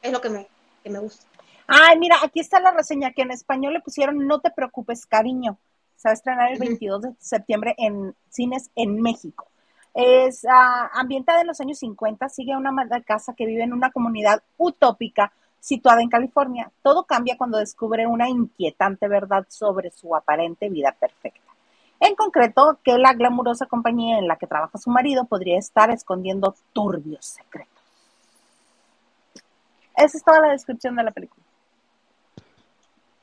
es 0.04 0.12
lo 0.12 0.22
que 0.22 0.30
me, 0.30 0.48
que 0.84 0.92
me 0.92 1.00
gusta. 1.00 1.26
Ay, 1.66 1.98
mira, 1.98 2.18
aquí 2.22 2.40
está 2.40 2.60
la 2.60 2.70
reseña 2.70 3.12
que 3.12 3.24
en 3.24 3.32
español 3.32 3.74
le 3.74 3.82
pusieron 3.82 4.28
No 4.28 4.40
te 4.40 4.52
preocupes, 4.52 5.08
cariño. 5.08 5.58
Se 5.96 6.10
va 6.10 6.12
a 6.12 6.14
estrenar 6.14 6.52
el 6.52 6.60
22 6.60 7.02
de 7.02 7.14
septiembre 7.18 7.74
en 7.80 8.14
cines 8.30 8.70
en 8.76 9.02
México. 9.02 9.48
Es 9.96 10.44
uh, 10.44 10.90
ambientada 10.94 11.42
en 11.42 11.48
los 11.48 11.60
años 11.62 11.80
50, 11.80 12.30
sigue 12.30 12.54
a 12.54 12.60
una 12.60 12.72
madre 12.72 13.00
de 13.00 13.04
casa 13.04 13.34
que 13.36 13.48
vive 13.48 13.64
en 13.64 13.74
una 13.74 13.90
comunidad 13.90 14.44
utópica 14.58 15.34
situada 15.60 16.04
en 16.04 16.10
California. 16.10 16.72
Todo 16.84 17.06
cambia 17.06 17.36
cuando 17.36 17.58
descubre 17.58 18.06
una 18.06 18.30
inquietante 18.30 19.08
verdad 19.08 19.48
sobre 19.50 19.90
su 19.90 20.16
aparente 20.16 20.70
vida 20.70 20.92
perfecta. 20.92 21.49
En 22.00 22.16
concreto, 22.16 22.80
que 22.84 22.98
la 22.98 23.14
glamurosa 23.14 23.66
compañía 23.66 24.20
en 24.20 24.28
la 24.28 24.38
que 24.38 24.48
trabaja 24.48 24.78
su 24.78 24.90
marido 24.90 25.26
podría 25.26 25.58
estar 25.58 25.90
escondiendo 25.90 26.56
turbios 26.72 27.26
secretos. 27.26 27.74
Esa 29.98 30.18
es 30.18 30.24
toda 30.24 30.40
la 30.40 30.50
descripción 30.50 30.96
de 30.96 31.04
la 31.04 31.12
película. 31.12 31.44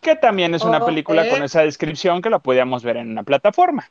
Que 0.00 0.14
también 0.14 0.54
es 0.54 0.62
una 0.62 0.84
película 0.84 1.28
con 1.28 1.42
esa 1.42 1.62
descripción 1.62 2.20
que 2.20 2.30
la 2.30 2.38
podíamos 2.38 2.84
ver 2.84 2.98
en 2.98 3.10
una 3.10 3.22
plataforma. 3.22 3.88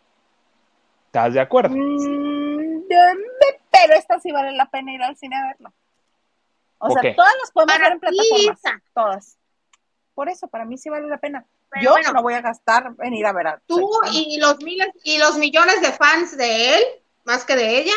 ¿Estás 1.08 1.34
de 1.34 1.40
acuerdo? 1.40 1.76
Mm, 1.76 2.84
pero 2.88 3.94
esta 3.96 4.20
sí 4.20 4.32
vale 4.32 4.52
la 4.52 4.68
pena 4.68 4.94
ir 4.94 5.02
al 5.02 5.18
cine 5.18 5.36
a 5.36 5.48
verla. 5.48 5.72
O 6.78 6.92
sea, 6.92 7.16
todas 7.16 7.34
las 7.42 7.52
podemos 7.52 7.80
ver 7.80 7.92
en 7.92 8.00
plataformas. 8.00 8.62
Todas. 8.94 9.38
Por 10.14 10.30
eso, 10.30 10.48
para 10.48 10.66
mí 10.66 10.78
sí 10.78 10.90
vale 10.90 11.08
la 11.08 11.18
pena. 11.18 11.46
Yo 11.82 11.96
no 12.14 12.22
voy 12.22 12.34
a 12.34 12.42
gastar 12.42 12.94
en 13.00 13.14
ir 13.14 13.26
a 13.26 13.34
ver 13.34 13.48
a 13.48 13.62
Tú 13.66 13.90
y 14.12 14.38
los 14.40 14.58
miles 14.62 14.88
y 15.04 15.18
los 15.18 15.38
millones 15.38 15.82
de 15.82 15.92
fans 15.92 16.38
de 16.38 16.76
él, 16.76 16.84
más 17.24 17.46
que 17.46 17.56
de 17.56 17.80
ella, 17.80 17.94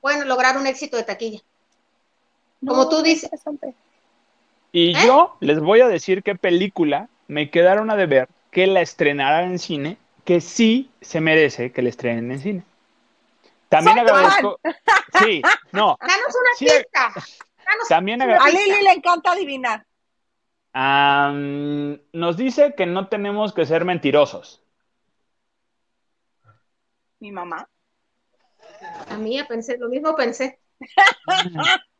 pueden 0.00 0.26
lograr 0.28 0.56
un 0.56 0.66
éxito 0.66 0.96
de 0.96 1.04
taquilla. 1.04 1.40
Como 2.66 2.88
tú 2.88 3.02
dices. 3.02 3.30
Y 4.72 4.96
¿Eh? 4.96 5.02
yo 5.06 5.36
les 5.40 5.60
voy 5.60 5.80
a 5.80 5.88
decir 5.88 6.22
qué 6.22 6.34
película 6.34 7.08
me 7.28 7.50
quedaron 7.50 7.90
a 7.90 7.96
deber 7.96 8.28
que 8.50 8.66
la 8.66 8.80
estrenaran 8.80 9.50
en 9.50 9.58
cine, 9.58 9.96
que 10.24 10.40
sí 10.40 10.90
se 11.00 11.20
merece 11.20 11.72
que 11.72 11.82
la 11.82 11.88
estrenen 11.88 12.30
en 12.30 12.40
cine. 12.40 12.62
También 13.68 13.98
agradezco. 13.98 14.58
Sí, 15.22 15.42
no. 15.72 15.96
Danos 16.00 16.34
una 16.34 16.50
pista. 16.58 17.12
también 17.88 18.20
agradezco. 18.20 18.46
A 18.46 18.50
Lili 18.50 18.82
le 18.82 18.92
encanta 18.92 19.32
adivinar 19.32 19.84
nos 20.74 22.36
dice 22.36 22.74
que 22.76 22.86
no 22.86 23.08
tenemos 23.08 23.52
que 23.52 23.66
ser 23.66 23.84
mentirosos. 23.84 24.62
Mi 27.18 27.32
mamá. 27.32 27.68
A 29.08 29.16
mí 29.16 29.38
pensé, 29.48 29.76
lo 29.78 29.88
mismo 29.88 30.14
pensé. 30.14 30.58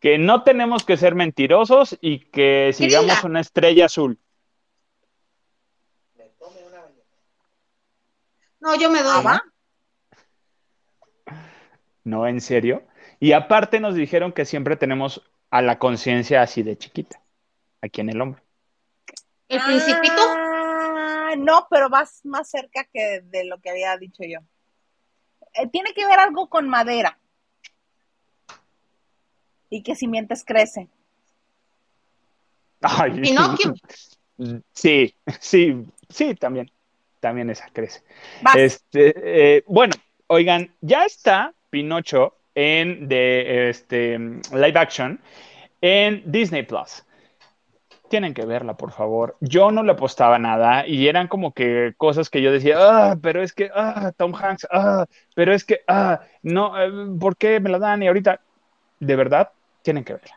que 0.00 0.18
no 0.18 0.42
tenemos 0.42 0.84
que 0.84 0.96
ser 0.96 1.14
mentirosos 1.14 1.96
y 2.00 2.20
que 2.30 2.72
sigamos 2.72 3.24
una 3.24 3.40
estrella 3.40 3.86
azul. 3.86 4.18
No, 8.60 8.78
yo 8.78 8.90
me 8.90 9.02
doy. 9.02 9.24
No, 12.04 12.26
en 12.26 12.40
serio. 12.40 12.84
Y 13.20 13.32
aparte 13.32 13.80
nos 13.80 13.94
dijeron 13.94 14.32
que 14.32 14.44
siempre 14.44 14.76
tenemos 14.76 15.22
a 15.50 15.62
la 15.62 15.78
conciencia 15.78 16.42
así 16.42 16.62
de 16.62 16.76
chiquita, 16.76 17.20
aquí 17.80 18.00
en 18.00 18.10
el 18.10 18.20
hombro. 18.20 18.42
¿El 19.48 19.62
principito? 19.62 20.20
Ah, 20.20 21.34
no, 21.38 21.66
pero 21.70 21.88
vas 21.88 22.24
más 22.24 22.50
cerca 22.50 22.84
que 22.92 23.20
de 23.20 23.44
lo 23.44 23.60
que 23.60 23.70
había 23.70 23.96
dicho 23.96 24.22
yo. 24.24 24.40
Eh, 25.54 25.68
tiene 25.68 25.92
que 25.94 26.06
ver 26.06 26.18
algo 26.18 26.48
con 26.48 26.68
madera. 26.68 27.18
Y 29.70 29.82
que 29.82 29.94
si 29.94 30.06
mientes 30.06 30.44
crece. 30.44 30.88
Ay, 32.80 33.22
Sí, 34.72 35.14
sí, 35.40 35.86
sí, 36.08 36.34
también. 36.34 36.70
También 37.20 37.48
esa 37.48 37.68
crece. 37.72 38.02
Este, 38.54 39.56
eh, 39.56 39.64
bueno, 39.66 39.94
oigan, 40.26 40.74
ya 40.80 41.04
está 41.06 41.54
Pinocho 41.70 42.34
en 42.56 43.06
de 43.06 43.68
este 43.68 44.18
live 44.18 44.78
action 44.78 45.20
en 45.80 46.22
Disney 46.26 46.64
Plus. 46.64 47.04
Tienen 48.08 48.34
que 48.34 48.46
verla, 48.46 48.76
por 48.76 48.92
favor. 48.92 49.36
Yo 49.40 49.70
no 49.70 49.82
le 49.82 49.92
apostaba 49.92 50.38
nada 50.38 50.86
y 50.86 51.08
eran 51.08 51.28
como 51.28 51.52
que 51.52 51.94
cosas 51.96 52.30
que 52.30 52.40
yo 52.40 52.52
decía, 52.52 52.76
ah, 52.78 53.16
pero 53.20 53.42
es 53.42 53.52
que, 53.52 53.70
ah, 53.74 54.12
Tom 54.16 54.34
Hanks, 54.34 54.66
ah, 54.70 55.06
pero 55.34 55.52
es 55.52 55.64
que, 55.64 55.80
ah, 55.86 56.20
no, 56.42 56.80
eh, 56.80 56.90
¿por 57.20 57.36
qué 57.36 57.60
me 57.60 57.70
la 57.70 57.78
dan? 57.78 58.02
Y 58.02 58.08
ahorita, 58.08 58.40
de 59.00 59.16
verdad, 59.16 59.50
tienen 59.82 60.04
que 60.04 60.14
verla. 60.14 60.36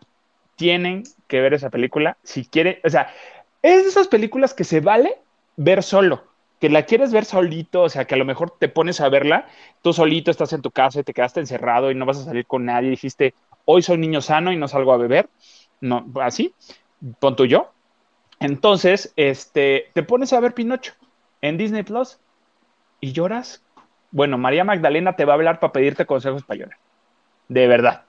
Tienen 0.56 1.04
que 1.28 1.42
ver 1.42 1.54
esa 1.54 1.70
película 1.70 2.18
si 2.24 2.46
quieren, 2.46 2.80
o 2.84 2.90
sea, 2.90 3.14
es 3.62 3.84
de 3.84 3.90
esas 3.90 4.08
películas 4.08 4.54
que 4.54 4.64
se 4.64 4.82
vale 4.82 5.18
ver 5.56 5.84
solo 5.84 6.29
que 6.60 6.70
la 6.70 6.84
quieres 6.84 7.12
ver 7.12 7.26
solito, 7.26 7.84
o 7.84 7.90
sea, 7.90 8.06
que 8.06 8.16
a 8.16 8.18
lo 8.18 8.26
mejor 8.26 8.54
te 8.60 8.70
pones 8.70 9.00
a 9.02 9.10
verla, 9.10 9.48
tú 9.82 9.94
solito 9.94 10.30
estás 10.30 10.54
en 10.54 10.62
tu 10.62 10.72
casa 10.72 11.00
y 11.00 11.04
te 11.04 11.14
quedaste 11.14 11.40
encerrado 11.40 11.90
y 11.90 11.96
no 11.96 12.06
vas 12.06 12.18
a 12.18 12.26
salir 12.26 12.46
con 12.46 12.66
nadie, 12.66 12.90
dijiste, 12.90 13.34
hoy 13.66 13.82
soy 13.82 13.98
niño 13.98 14.22
sano 14.22 14.52
y 14.52 14.58
no 14.58 14.68
salgo 14.68 14.94
a 14.94 14.98
beber, 14.98 15.30
no, 15.82 16.06
así, 16.22 16.54
pon 17.20 17.36
tú 17.36 17.46
yo. 17.46 17.72
Entonces, 18.40 19.14
este, 19.16 19.90
te 19.94 20.04
pones 20.04 20.34
a 20.34 20.40
ver 20.40 20.54
Pinocho 20.54 20.94
en 21.42 21.58
Disney 21.58 21.84
Plus 21.84 22.20
y 23.02 23.12
lloras. 23.12 23.64
Bueno, 24.12 24.38
María 24.38 24.64
Magdalena 24.64 25.16
te 25.16 25.26
va 25.26 25.34
a 25.34 25.36
hablar 25.36 25.60
para 25.60 25.74
pedirte 25.74 26.06
consejos 26.06 26.44
para 26.44 26.60
llorar. 26.60 26.78
De 27.48 27.68
verdad. 27.68 28.04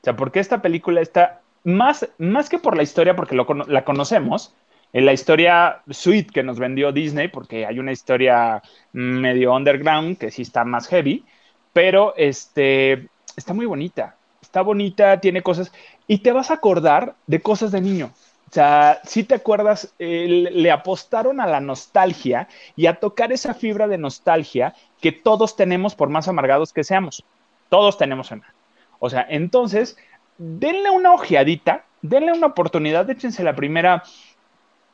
O 0.00 0.04
sea, 0.04 0.16
porque 0.16 0.40
esta 0.40 0.62
película 0.62 1.00
está 1.00 1.40
más, 1.64 2.08
más 2.18 2.48
que 2.48 2.58
por 2.58 2.76
la 2.76 2.82
historia, 2.82 3.16
porque 3.16 3.36
la 3.36 3.84
conocemos, 3.84 4.54
en 4.92 5.04
la 5.04 5.12
historia 5.12 5.82
sweet 5.90 6.30
que 6.30 6.42
nos 6.42 6.58
vendió 6.58 6.92
Disney, 6.92 7.28
porque 7.28 7.66
hay 7.66 7.78
una 7.78 7.92
historia 7.92 8.62
medio 8.92 9.54
underground 9.54 10.18
que 10.18 10.30
sí 10.30 10.42
está 10.42 10.64
más 10.64 10.88
heavy, 10.88 11.24
pero 11.72 12.14
este, 12.16 13.08
está 13.36 13.54
muy 13.54 13.66
bonita, 13.66 14.16
está 14.40 14.62
bonita, 14.62 15.20
tiene 15.20 15.42
cosas, 15.42 15.72
y 16.06 16.18
te 16.18 16.32
vas 16.32 16.50
a 16.50 16.54
acordar 16.54 17.14
de 17.26 17.40
cosas 17.40 17.70
de 17.70 17.80
niño. 17.80 18.12
O 18.48 18.52
sea, 18.52 19.00
si 19.04 19.24
te 19.24 19.34
acuerdas, 19.34 19.94
le 19.98 20.70
apostaron 20.70 21.38
a 21.38 21.46
la 21.46 21.60
nostalgia 21.60 22.48
y 22.76 22.86
a 22.86 22.94
tocar 22.94 23.30
esa 23.30 23.52
fibra 23.52 23.86
de 23.88 23.98
nostalgia 23.98 24.74
que 25.02 25.12
todos 25.12 25.54
tenemos 25.54 25.94
por 25.94 26.08
más 26.08 26.28
amargados 26.28 26.72
que 26.72 26.82
seamos. 26.82 27.24
Todos 27.68 27.98
tenemos 27.98 28.30
una. 28.30 28.54
O 29.00 29.10
sea, 29.10 29.26
entonces, 29.28 29.98
denle 30.38 30.88
una 30.88 31.12
ojeadita, 31.12 31.84
denle 32.00 32.32
una 32.32 32.46
oportunidad, 32.46 33.10
échense 33.10 33.44
la 33.44 33.54
primera 33.54 34.02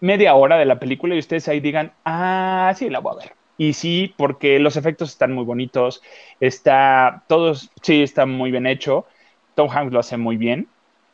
media 0.05 0.35
hora 0.35 0.59
de 0.59 0.67
la 0.67 0.79
película 0.79 1.15
y 1.15 1.19
ustedes 1.19 1.49
ahí 1.49 1.61
digan, 1.61 1.93
ah, 2.05 2.73
sí, 2.77 2.91
la 2.91 3.01
voy 3.01 3.15
a 3.15 3.19
ver. 3.21 3.33
Y 3.57 3.73
sí, 3.73 4.15
porque 4.19 4.59
los 4.59 4.77
efectos 4.77 5.11
están 5.11 5.33
muy 5.33 5.45
bonitos, 5.45 6.03
está, 6.41 7.25
todos, 7.27 7.71
sí, 7.83 8.03
está 8.03 8.27
muy 8.27 8.51
bien 8.51 8.67
hecho. 8.67 9.07
Tom 9.55 9.71
Hanks 9.71 9.93
lo 9.93 10.01
hace 10.01 10.17
muy 10.17 10.37
bien. 10.37 10.69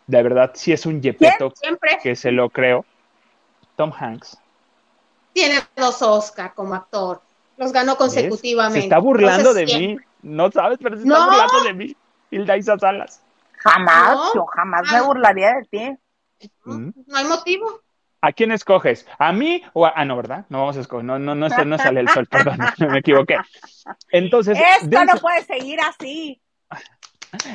De 0.06 0.22
verdad, 0.22 0.50
sí 0.54 0.72
es 0.72 0.86
un 0.86 1.00
yepeto 1.00 1.52
que 2.02 2.16
se 2.16 2.32
lo 2.32 2.50
creo. 2.50 2.84
Tom 3.76 3.92
Hanks. 3.96 4.38
Tiene 5.32 5.60
dos 5.76 6.02
Oscar 6.02 6.52
como 6.54 6.74
actor. 6.74 7.22
Los 7.58 7.72
ganó 7.72 7.96
consecutivamente. 7.96 8.80
Se 8.80 8.86
está 8.86 8.98
burlando 8.98 9.54
de 9.54 9.66
mí. 9.66 9.96
No 10.22 10.50
sabes, 10.50 10.78
pero 10.82 10.96
se 10.96 11.04
está 11.04 11.26
burlando 11.26 11.62
de 11.62 11.74
mí. 11.74 11.96
Hilda 12.30 12.56
Isa 12.56 12.76
Salas. 12.76 13.22
Jamás, 13.58 14.32
yo 14.34 14.46
jamás 14.46 14.90
me 14.90 15.00
burlaría 15.02 15.52
de 15.54 15.64
ti. 15.70 16.48
no 16.64 17.16
hay 17.16 17.24
motivo. 17.26 17.80
¿A 18.22 18.32
quién 18.32 18.52
escoges? 18.52 19.06
¿A 19.18 19.32
mí 19.32 19.62
o 19.72 19.86
a.? 19.86 19.92
Ah, 19.96 20.04
no, 20.04 20.16
¿verdad? 20.16 20.44
No 20.48 20.58
vamos 20.58 20.76
a 20.76 20.80
escoger. 20.80 21.04
No, 21.04 21.18
no, 21.18 21.34
no, 21.34 21.48
no 21.48 21.78
sale 21.78 22.00
el 22.00 22.08
sol, 22.08 22.26
perdón, 22.30 22.58
me 22.90 22.98
equivoqué. 22.98 23.36
Entonces. 24.10 24.58
Esto 24.58 25.04
no 25.04 25.20
puede 25.20 25.42
seguir 25.44 25.80
así. 25.80 26.40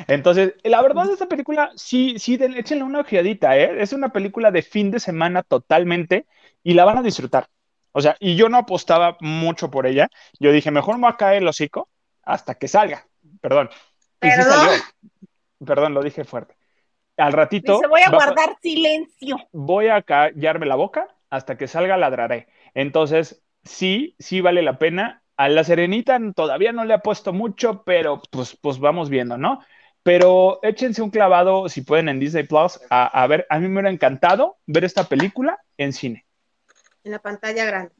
Entonces, 0.08 0.54
la 0.64 0.80
verdad, 0.80 1.10
esta 1.10 1.26
película, 1.26 1.70
sí, 1.76 2.18
sí, 2.18 2.38
échenle 2.40 2.82
una 2.82 3.00
ojeadita, 3.00 3.56
¿eh? 3.58 3.82
Es 3.82 3.92
una 3.92 4.08
película 4.08 4.50
de 4.50 4.62
fin 4.62 4.90
de 4.90 5.00
semana 5.00 5.42
totalmente 5.42 6.26
y 6.62 6.72
la 6.74 6.86
van 6.86 6.98
a 6.98 7.02
disfrutar. 7.02 7.48
O 7.92 8.00
sea, 8.00 8.16
y 8.18 8.36
yo 8.36 8.48
no 8.48 8.56
apostaba 8.56 9.18
mucho 9.20 9.70
por 9.70 9.86
ella. 9.86 10.08
Yo 10.40 10.50
dije, 10.50 10.70
mejor 10.70 10.96
me 10.96 11.02
voy 11.02 11.12
a 11.12 11.16
caer 11.16 11.42
el 11.42 11.48
hocico 11.48 11.88
hasta 12.22 12.54
que 12.54 12.68
salga. 12.68 13.06
Perdón. 13.40 13.68
Y 14.22 14.30
sí 14.30 14.42
salió. 14.42 14.82
Perdón, 15.64 15.94
lo 15.94 16.02
dije 16.02 16.24
fuerte 16.24 16.56
al 17.16 17.32
ratito. 17.32 17.78
Se 17.80 17.86
voy 17.86 18.02
a 18.02 18.10
guardar 18.10 18.56
silencio. 18.60 19.36
Voy 19.52 19.88
a 19.88 20.02
callarme 20.02 20.66
la 20.66 20.76
boca 20.76 21.08
hasta 21.30 21.56
que 21.56 21.68
salga 21.68 21.96
ladraré. 21.96 22.48
Entonces, 22.74 23.42
sí, 23.64 24.14
sí 24.18 24.40
vale 24.40 24.62
la 24.62 24.78
pena. 24.78 25.22
A 25.36 25.48
la 25.48 25.64
Serenita 25.64 26.18
todavía 26.34 26.72
no 26.72 26.84
le 26.84 26.94
ha 26.94 27.00
puesto 27.00 27.32
mucho, 27.32 27.82
pero 27.84 28.22
pues, 28.30 28.56
pues 28.56 28.78
vamos 28.78 29.10
viendo, 29.10 29.36
¿no? 29.36 29.60
Pero 30.02 30.60
échense 30.62 31.02
un 31.02 31.10
clavado, 31.10 31.68
si 31.68 31.82
pueden, 31.82 32.08
en 32.08 32.20
Disney 32.20 32.44
Plus, 32.44 32.80
a, 32.90 33.26
ver, 33.26 33.46
a 33.50 33.58
mí 33.58 33.66
me 33.66 33.74
hubiera 33.74 33.90
encantado 33.90 34.56
ver 34.66 34.84
esta 34.84 35.04
película 35.04 35.58
en 35.76 35.92
cine. 35.92 36.24
en 37.02 37.12
la 37.12 37.18
pantalla 37.18 37.64
grande. 37.64 37.92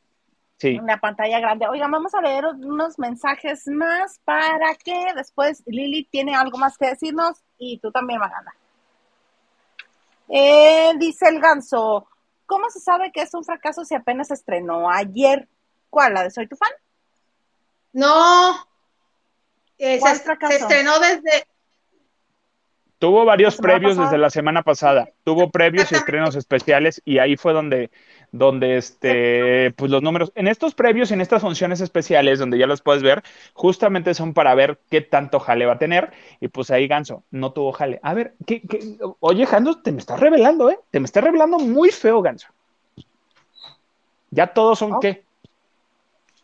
Sí. 0.56 0.76
En 0.76 0.86
la 0.86 0.98
pantalla 0.98 1.40
grande. 1.40 1.66
Oigan, 1.68 1.90
vamos 1.90 2.14
a 2.14 2.22
leer 2.22 2.46
unos 2.46 2.98
mensajes 2.98 3.66
más 3.66 4.20
para 4.24 4.74
que 4.82 5.12
después 5.14 5.62
Lili 5.66 6.04
tiene 6.04 6.34
algo 6.34 6.56
más 6.56 6.78
que 6.78 6.86
decirnos 6.86 7.42
y 7.58 7.78
tú 7.78 7.90
también, 7.90 8.20
Maganda. 8.20 8.54
Eh, 10.28 10.92
dice 10.98 11.28
el 11.28 11.40
ganso, 11.40 12.08
¿cómo 12.46 12.68
se 12.70 12.80
sabe 12.80 13.12
que 13.12 13.22
es 13.22 13.34
un 13.34 13.44
fracaso 13.44 13.84
si 13.84 13.94
apenas 13.94 14.28
se 14.28 14.34
estrenó 14.34 14.90
ayer? 14.90 15.48
¿Cuál? 15.90 16.14
¿La 16.14 16.22
de 16.24 16.30
Soy 16.30 16.46
tu 16.48 16.56
fan? 16.56 16.70
No, 17.92 18.66
eh, 19.78 19.98
¿Cuál 19.98 20.16
se, 20.16 20.22
fracaso? 20.22 20.52
se 20.52 20.58
estrenó 20.60 20.98
desde, 20.98 21.46
Tuvo 22.98 23.24
varios 23.26 23.56
previos 23.56 23.92
pasada. 23.92 24.06
desde 24.06 24.18
la 24.18 24.30
semana 24.30 24.62
pasada. 24.62 25.08
Tuvo 25.22 25.50
previos 25.50 25.92
y 25.92 25.96
estrenos 25.96 26.34
especiales 26.34 27.02
y 27.04 27.18
ahí 27.18 27.36
fue 27.36 27.52
donde, 27.52 27.90
donde 28.38 28.76
este, 28.76 29.72
pues 29.76 29.90
los 29.90 30.02
números, 30.02 30.32
en 30.34 30.48
estos 30.48 30.74
previos, 30.74 31.10
en 31.10 31.20
estas 31.20 31.42
funciones 31.42 31.80
especiales, 31.80 32.38
donde 32.38 32.58
ya 32.58 32.66
los 32.66 32.80
puedes 32.82 33.02
ver, 33.02 33.22
justamente 33.54 34.14
son 34.14 34.34
para 34.34 34.54
ver 34.54 34.78
qué 34.90 35.00
tanto 35.00 35.40
jale 35.40 35.66
va 35.66 35.74
a 35.74 35.78
tener. 35.78 36.12
Y 36.40 36.48
pues 36.48 36.70
ahí 36.70 36.86
Ganso, 36.88 37.22
no 37.30 37.52
tuvo 37.52 37.72
jale. 37.72 38.00
A 38.02 38.14
ver, 38.14 38.34
¿qué, 38.46 38.62
qué? 38.62 38.96
Oye, 39.20 39.46
Jando, 39.46 39.80
te 39.80 39.92
me 39.92 39.98
estás 39.98 40.20
revelando, 40.20 40.70
¿eh? 40.70 40.78
Te 40.90 41.00
me 41.00 41.06
estás 41.06 41.24
revelando 41.24 41.58
muy 41.58 41.90
feo, 41.90 42.22
Ganso. 42.22 42.48
Ya 44.30 44.48
todos 44.48 44.78
son 44.78 44.94
Oh. 44.94 45.00
qué. 45.00 45.24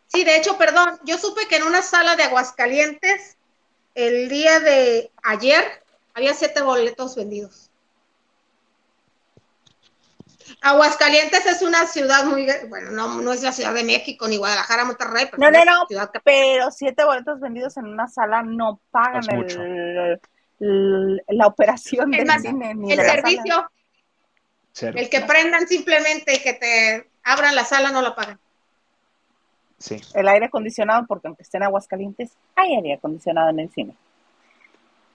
sí, 0.07 0.23
de 0.23 0.37
hecho, 0.37 0.57
perdón, 0.57 0.99
yo 1.05 1.17
supe 1.17 1.47
que 1.47 1.57
en 1.57 1.63
una 1.63 1.81
sala 1.81 2.15
de 2.15 2.23
Aguascalientes, 2.23 3.37
el 3.95 4.29
día 4.29 4.59
de 4.59 5.11
ayer, 5.23 5.63
había 6.13 6.33
siete 6.33 6.61
boletos 6.61 7.15
vendidos. 7.15 7.69
Aguascalientes 10.61 11.45
es 11.45 11.61
una 11.61 11.85
ciudad 11.87 12.25
muy, 12.25 12.47
bueno, 12.69 12.91
no, 12.91 13.21
no 13.21 13.31
es 13.33 13.41
la 13.43 13.51
Ciudad 13.51 13.73
de 13.73 13.83
México 13.83 14.27
ni 14.27 14.37
Guadalajara, 14.37 14.85
Monterrey, 14.85 15.27
pero 15.31 15.37
No, 15.37 15.47
es 15.57 15.65
no, 15.65 15.71
no, 15.79 15.85
ciudad 15.87 16.11
que- 16.11 16.19
pero 16.21 16.71
siete 16.71 17.03
boletos 17.03 17.39
vendidos 17.39 17.75
en 17.77 17.85
una 17.87 18.07
sala 18.07 18.43
no 18.43 18.79
pagan 18.91 19.23
el, 19.31 20.19
el- 20.59 21.21
la 21.27 21.47
operación 21.47 22.13
Es 22.13 22.17
del 22.19 22.27
más, 22.27 22.41
cine 22.41 22.73
ni 22.75 22.91
el 22.91 22.97
de 22.97 23.03
la 23.03 23.09
sala. 23.09 23.21
servicio, 23.27 23.71
el 25.01 25.09
que 25.09 25.21
prendan 25.21 25.67
simplemente 25.67 26.35
y 26.35 26.39
que 26.41 26.53
te 26.53 27.09
abran 27.23 27.55
la 27.55 27.65
sala, 27.65 27.91
no 27.91 28.01
lo 28.01 28.15
pagan. 28.15 28.39
Sí. 29.79 29.99
el 30.13 30.27
aire 30.29 30.45
acondicionado, 30.45 31.05
porque 31.07 31.27
aunque 31.27 31.43
esté 31.43 31.57
en 31.57 31.63
Aguascalientes, 31.63 32.31
hay 32.55 32.73
aire 32.75 32.93
acondicionado 32.93 33.49
en 33.49 33.59
el 33.59 33.69
cine. 33.69 33.97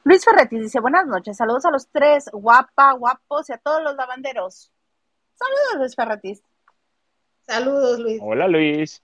Luis 0.04 0.22
Ferretti 0.22 0.58
dice, 0.58 0.78
buenas 0.78 1.06
noches, 1.06 1.38
saludos 1.38 1.64
a 1.64 1.70
los 1.70 1.86
tres, 1.88 2.26
guapa, 2.32 2.92
guapos 2.92 3.48
y 3.48 3.54
a 3.54 3.58
todos 3.58 3.82
los 3.82 3.96
lavanderos. 3.96 4.70
Saludos, 5.38 5.78
Luis 5.78 5.94
Ferretti. 5.94 6.40
Saludos, 7.46 7.98
Luis. 8.00 8.20
Hola 8.22 8.48
Luis. 8.48 9.02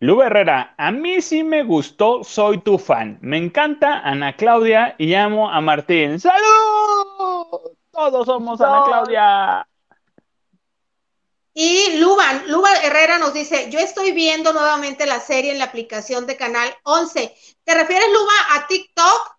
Lu 0.00 0.20
Herrera, 0.20 0.74
a 0.76 0.90
mí 0.90 1.22
sí 1.22 1.42
me 1.42 1.62
gustó, 1.62 2.22
soy 2.22 2.58
tu 2.58 2.78
fan. 2.78 3.18
Me 3.22 3.38
encanta 3.38 4.00
Ana 4.00 4.36
Claudia 4.36 4.94
y 4.98 5.14
amo 5.14 5.50
a 5.50 5.60
Martín. 5.62 6.20
¡Salud! 6.20 7.72
Todos 7.90 8.26
somos 8.26 8.60
Ana. 8.60 8.82
Claudia. 8.84 9.68
Y 11.54 11.96
Luban, 11.98 12.50
Luba 12.50 12.68
Herrera 12.82 13.18
nos 13.18 13.32
dice, 13.32 13.70
yo 13.70 13.78
estoy 13.78 14.12
viendo 14.12 14.52
nuevamente 14.52 15.06
la 15.06 15.20
serie 15.20 15.52
en 15.52 15.58
la 15.58 15.64
aplicación 15.64 16.26
de 16.26 16.36
Canal 16.36 16.68
11. 16.82 17.34
¿Te 17.64 17.74
refieres, 17.74 18.08
Luba, 18.12 18.32
a 18.50 18.66
TikTok? 18.66 19.36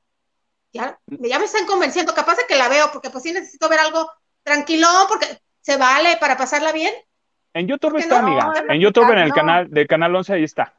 Ya, 0.73 0.99
ya 1.05 1.37
me 1.37 1.45
están 1.45 1.67
convenciendo, 1.67 2.15
capaz 2.15 2.37
de 2.37 2.47
que 2.47 2.55
la 2.55 2.69
veo, 2.69 2.89
porque 2.91 3.11
pues 3.11 3.23
sí 3.23 3.31
necesito 3.31 3.69
ver 3.69 3.79
algo 3.79 4.09
tranquilón, 4.41 5.05
porque 5.07 5.39
se 5.67 5.75
vale 5.75 6.15
para 6.15 6.37
pasarla 6.37 6.71
bien. 6.71 6.93
En 7.53 7.67
YouTube 7.67 7.91
¿Por 7.91 7.99
qué 7.99 8.03
está, 8.03 8.21
no? 8.21 8.27
amiga. 8.27 8.63
En 8.69 8.79
YouTube, 8.79 9.11
en 9.11 9.17
el 9.17 9.29
no. 9.29 9.35
canal 9.35 9.69
del 9.69 9.85
canal 9.85 10.15
11, 10.15 10.33
ahí 10.33 10.43
está. 10.45 10.73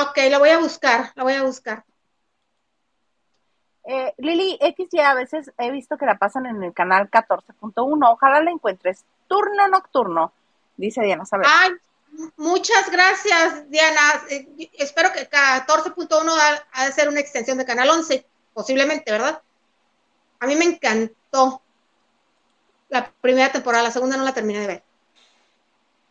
Ok, 0.00 0.18
la 0.30 0.38
voy 0.38 0.50
a 0.50 0.58
buscar, 0.58 1.10
la 1.16 1.24
voy 1.24 1.32
a 1.32 1.42
buscar. 1.42 1.84
Eh, 3.84 4.14
Lili 4.18 4.56
XY 4.60 5.00
a 5.00 5.14
veces 5.14 5.50
he 5.58 5.72
visto 5.72 5.98
que 5.98 6.06
la 6.06 6.16
pasan 6.16 6.46
en 6.46 6.62
el 6.62 6.72
canal 6.72 7.10
14.1. 7.10 8.12
Ojalá 8.12 8.40
la 8.40 8.52
encuentres. 8.52 9.04
Turno 9.26 9.66
nocturno, 9.66 10.32
dice 10.76 11.02
Diana 11.02 11.26
Saber. 11.26 11.48
Ay, 11.50 11.72
muchas 12.36 12.88
gracias, 12.88 13.68
Diana. 13.68 14.00
Eh, 14.30 14.70
espero 14.74 15.10
que 15.12 15.28
14.1 15.28 16.30
ha, 16.38 16.66
ha 16.70 16.86
de 16.86 16.92
ser 16.92 17.08
una 17.08 17.18
extensión 17.18 17.58
de 17.58 17.64
Canal 17.64 17.90
11, 17.90 18.24
posiblemente, 18.54 19.10
¿verdad? 19.10 19.42
A 20.38 20.46
mí 20.46 20.54
me 20.54 20.66
encantó 20.66 21.62
la 22.92 23.10
primera 23.22 23.50
temporada, 23.50 23.84
la 23.84 23.90
segunda 23.90 24.18
no 24.18 24.24
la 24.24 24.34
terminé 24.34 24.60
de 24.60 24.66
ver. 24.66 24.82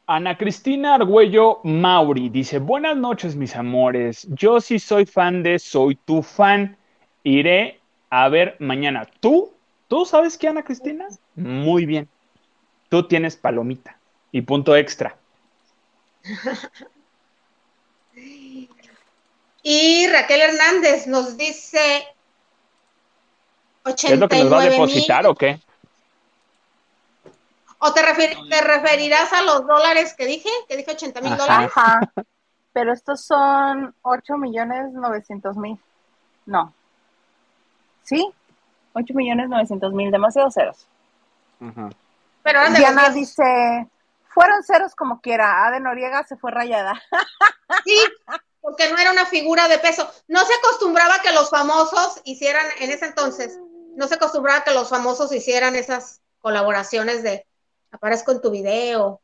Ana 0.08 0.36
Cristina 0.36 0.96
Argüello 0.96 1.60
Mauri 1.64 2.30
dice, 2.30 2.58
buenas 2.58 2.98
noches 2.98 3.36
mis 3.36 3.56
amores, 3.56 4.28
yo 4.32 4.60
sí 4.60 4.80
soy 4.80 5.06
fan 5.06 5.44
de 5.44 5.60
Soy 5.60 5.96
tu 5.96 6.24
fan, 6.24 6.76
iré 7.24 7.80
a 8.10 8.28
ver 8.30 8.58
mañana. 8.60 9.08
¿Tú? 9.20 9.54
¿Tú 9.88 10.06
sabes 10.06 10.38
qué, 10.38 10.48
Ana 10.48 10.64
Cristina? 10.64 11.08
Muy 11.36 11.86
bien, 11.86 12.10
tú 12.90 13.08
tienes 13.08 13.36
palomita 13.36 13.98
y 14.32 14.42
punto 14.42 14.76
extra. 14.76 15.16
Y 19.64 20.08
Raquel 20.08 20.42
Hernández 20.42 21.06
nos 21.06 21.38
dice 21.38 22.04
¿Qué 23.84 24.14
es 24.14 24.20
lo 24.20 24.28
que 24.28 24.40
nos 24.40 24.52
va 24.52 24.58
a 24.58 24.66
89 24.66 24.70
mil. 24.70 24.72
depositar 24.72 25.28
o 25.28 25.36
qué? 25.36 25.60
¿O 27.84 27.94
te, 27.94 28.02
refer- 28.02 28.48
te 28.50 28.62
referirás 28.62 29.34
a 29.34 29.42
los 29.42 29.66
dólares 29.66 30.14
que 30.16 30.28
dije? 30.28 30.50
Que 30.68 30.78
dije 30.78 30.92
80 30.92 31.20
mil 31.22 31.36
dólares. 31.36 31.72
Ajá. 31.76 32.00
Pero 32.74 32.94
estos 32.94 33.26
son 33.26 33.96
8 34.04 34.38
millones 34.38 34.94
900 34.94 35.58
mil. 35.58 35.80
No. 36.46 36.74
¿Sí? 38.04 38.32
8 38.94 39.14
millones 39.16 39.50
900 39.50 39.94
mil, 39.94 40.12
demasiados 40.12 40.54
ceros. 40.54 40.88
Ajá. 41.60 41.90
Pero 42.44 42.60
eran 42.60 42.74
de 42.74 42.80
Diana 42.80 43.06
los 43.06 43.16
dice, 43.16 43.88
fueron 44.30 44.64
ceros 44.64 44.96
como 44.96 45.20
quiera. 45.20 45.66
A 45.66 45.72
de 45.72 45.80
Noriega 45.80 46.24
se 46.24 46.38
fue 46.38 46.52
rayada. 46.52 47.02
Sí, 47.86 47.98
porque 48.60 48.92
no 48.92 48.98
era 48.98 49.12
una 49.12 49.26
figura 49.26 49.70
de 49.70 49.80
peso. 49.80 50.08
No 50.28 50.42
se 50.44 50.54
acostumbraba 50.56 51.20
que 51.24 51.32
los 51.32 51.50
famosos 51.50 52.20
hicieran, 52.26 52.66
en 52.80 52.92
ese 52.92 53.06
entonces, 53.06 53.58
no 53.96 54.08
se 54.08 54.16
acostumbraba 54.16 54.66
que 54.66 54.74
los 54.74 54.90
famosos 54.90 55.32
hicieran 55.34 55.76
esas 55.78 56.20
colaboraciones 56.42 57.24
de 57.24 57.46
aparezco 57.92 58.32
en 58.32 58.42
tu 58.42 58.52
video. 58.52 59.22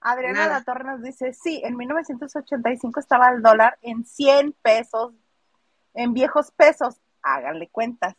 Adriana 0.00 0.40
Nada. 0.46 0.58
La 0.58 0.64
Torre 0.64 0.84
nos 0.84 1.02
dice, 1.02 1.32
sí, 1.32 1.60
en 1.64 1.76
1985 1.76 3.00
estaba 3.00 3.28
el 3.30 3.40
dólar 3.42 3.78
en 3.82 4.04
100 4.04 4.52
pesos, 4.60 5.12
en 5.94 6.12
viejos 6.12 6.50
pesos. 6.52 6.96
Háganle 7.22 7.68
cuentas. 7.68 8.14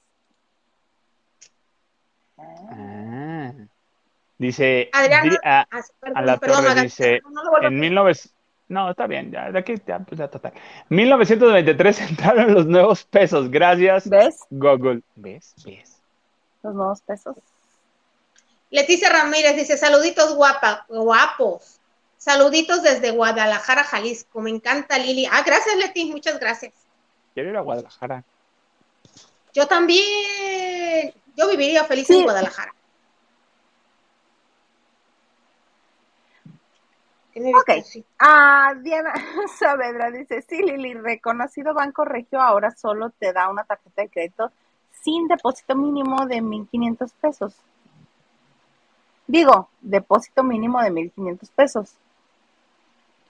Ah. 2.38 3.52
Dice, 4.38 4.90
Adriana, 4.94 5.30
di- 5.30 5.38
ah, 5.44 5.68
a 6.16 6.22
la 6.22 6.38
perdón, 6.38 6.66
torre 6.66 6.82
dice, 6.82 7.22
no, 7.30 7.42
a 7.42 7.60
en 7.60 7.66
hacer. 7.66 7.72
1900, 7.72 8.34
no, 8.70 8.90
está 8.90 9.08
bien, 9.08 9.32
ya, 9.32 9.52
de 9.52 9.60
aquí, 9.60 9.76
ya, 9.86 10.00
pues 10.00 10.18
ya, 10.20 10.28
total. 10.28 10.54
1993 10.90 12.02
entraron 12.10 12.54
los 12.54 12.66
nuevos 12.66 13.04
pesos, 13.06 13.50
gracias, 13.52 14.10
¿Ves? 14.10 14.40
Google. 14.50 15.02
¿Ves? 15.16 15.54
¿Ves? 15.66 16.02
Los 16.64 16.74
nuevos 16.76 17.02
pesos. 17.02 17.36
Leticia 18.74 19.08
Ramírez 19.08 19.56
dice, 19.56 19.78
saluditos 19.78 20.34
guapa, 20.36 20.88
guapos. 20.90 21.80
Saluditos 22.18 22.82
desde 22.82 23.12
Guadalajara, 23.12 23.84
Jalisco. 23.84 24.42
Me 24.42 24.50
encanta 24.50 24.98
Lili. 24.98 25.28
Ah, 25.32 25.44
gracias 25.46 25.76
Leti, 25.76 26.06
muchas 26.06 26.40
gracias. 26.40 26.74
Quiero 27.36 27.52
ir 27.52 27.58
a 27.58 27.62
Guadalajara. 27.62 28.24
Yo 29.54 29.68
también. 29.68 31.14
Yo 31.36 31.48
viviría 31.50 31.84
feliz 31.84 32.08
Sí. 32.08 32.18
en 32.18 32.24
Guadalajara. 32.24 32.74
¿Qué 37.32 37.42
me 37.42 37.50
Ok. 37.56 37.70
Ah, 38.18 38.74
Diana 38.82 39.14
Saavedra 39.60 40.10
dice, 40.10 40.42
sí, 40.42 40.64
Lili, 40.64 40.96
reconocido 40.96 41.76
Banco 41.76 42.06
Regio 42.06 42.42
ahora 42.42 42.72
solo 42.72 43.12
te 43.12 43.34
da 43.34 43.50
una 43.50 43.66
tarjeta 43.66 44.02
de 44.02 44.10
crédito 44.10 44.52
sin 45.04 45.28
depósito 45.28 45.76
mínimo 45.76 46.26
de 46.26 46.42
1.500 46.42 47.12
pesos. 47.22 47.54
Digo, 49.28 49.70
depósito 49.82 50.44
mínimo 50.44 50.82
de 50.82 50.92
1.500 50.92 51.50
pesos. 51.56 51.94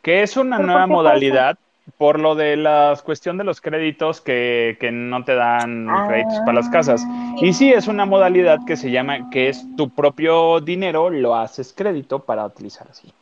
Que 0.02 0.24
es 0.24 0.36
una 0.36 0.58
¿Pero 0.58 0.68
nueva 0.68 0.88
modalidad 0.88 1.58
por 1.98 2.20
lo 2.20 2.36
de 2.36 2.56
la 2.56 2.98
cuestión 3.04 3.38
de 3.38 3.44
los 3.44 3.60
créditos 3.60 4.22
que, 4.22 4.78
que 4.80 4.92
no 4.92 5.24
te 5.24 5.36
dan 5.36 5.88
créditos 6.08 6.40
para 6.40 6.54
las 6.54 6.70
casas. 6.70 7.06
Y 7.42 7.54
sí, 7.54 7.74
es 7.74 7.88
una 7.88 8.06
modalidad 8.06 8.60
que 8.66 8.78
se 8.78 8.90
llama, 8.90 9.30
que 9.30 9.50
es 9.50 9.66
tu 9.76 9.90
propio 9.90 10.62
dinero, 10.62 11.10
lo 11.10 11.36
haces 11.36 11.74
crédito 11.76 12.20
para 12.20 12.46
utilizar 12.46 12.88
así. 12.90 13.14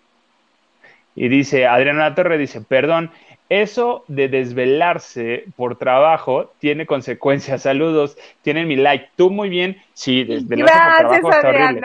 Y 1.14 1.28
dice, 1.28 1.66
Adriana 1.66 2.14
Torre 2.14 2.38
dice, 2.38 2.60
perdón, 2.60 3.10
eso 3.48 4.04
de 4.08 4.28
desvelarse 4.28 5.44
por 5.56 5.76
trabajo 5.76 6.52
tiene 6.58 6.86
consecuencias. 6.86 7.62
Saludos, 7.62 8.16
tienen 8.42 8.68
mi 8.68 8.76
like. 8.76 9.10
Tú 9.16 9.30
muy 9.30 9.48
bien. 9.48 9.82
Sí, 9.92 10.24
desvelarse 10.24 10.72
por 10.72 10.96
trabajo 10.96 11.30
está 11.30 11.48
horrible. 11.48 11.80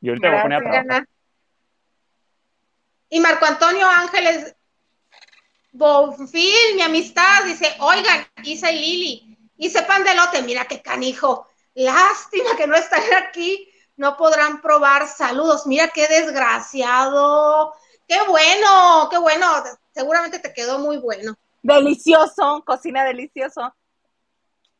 Yo 0.00 0.12
ahorita 0.12 0.28
voy 0.28 0.38
a 0.38 0.42
poner 0.42 0.58
a 0.58 0.60
trabajar. 0.60 1.04
Y 3.10 3.20
Marco 3.20 3.46
Antonio 3.46 3.88
Ángeles 3.88 4.54
Bonfil, 5.78 6.74
mi 6.74 6.82
amistad, 6.82 7.44
dice, 7.44 7.72
oigan, 7.78 8.26
Isa 8.42 8.72
y 8.72 8.80
Lili, 8.80 9.38
hice 9.58 9.82
pan 9.84 10.02
de 10.02 10.12
lote, 10.12 10.42
mira 10.42 10.64
qué 10.64 10.82
canijo. 10.82 11.46
Lástima 11.74 12.56
que 12.56 12.66
no 12.66 12.74
están 12.74 13.00
aquí, 13.22 13.70
no 13.96 14.16
podrán 14.16 14.60
probar. 14.60 15.06
Saludos, 15.06 15.68
mira 15.68 15.86
qué 15.88 16.08
desgraciado. 16.08 17.72
Qué 18.08 18.18
bueno, 18.26 19.08
qué 19.08 19.18
bueno. 19.18 19.46
Seguramente 19.92 20.40
te 20.40 20.52
quedó 20.52 20.80
muy 20.80 20.96
bueno. 20.96 21.36
Delicioso, 21.62 22.64
cocina 22.66 23.04
delicioso. 23.04 23.72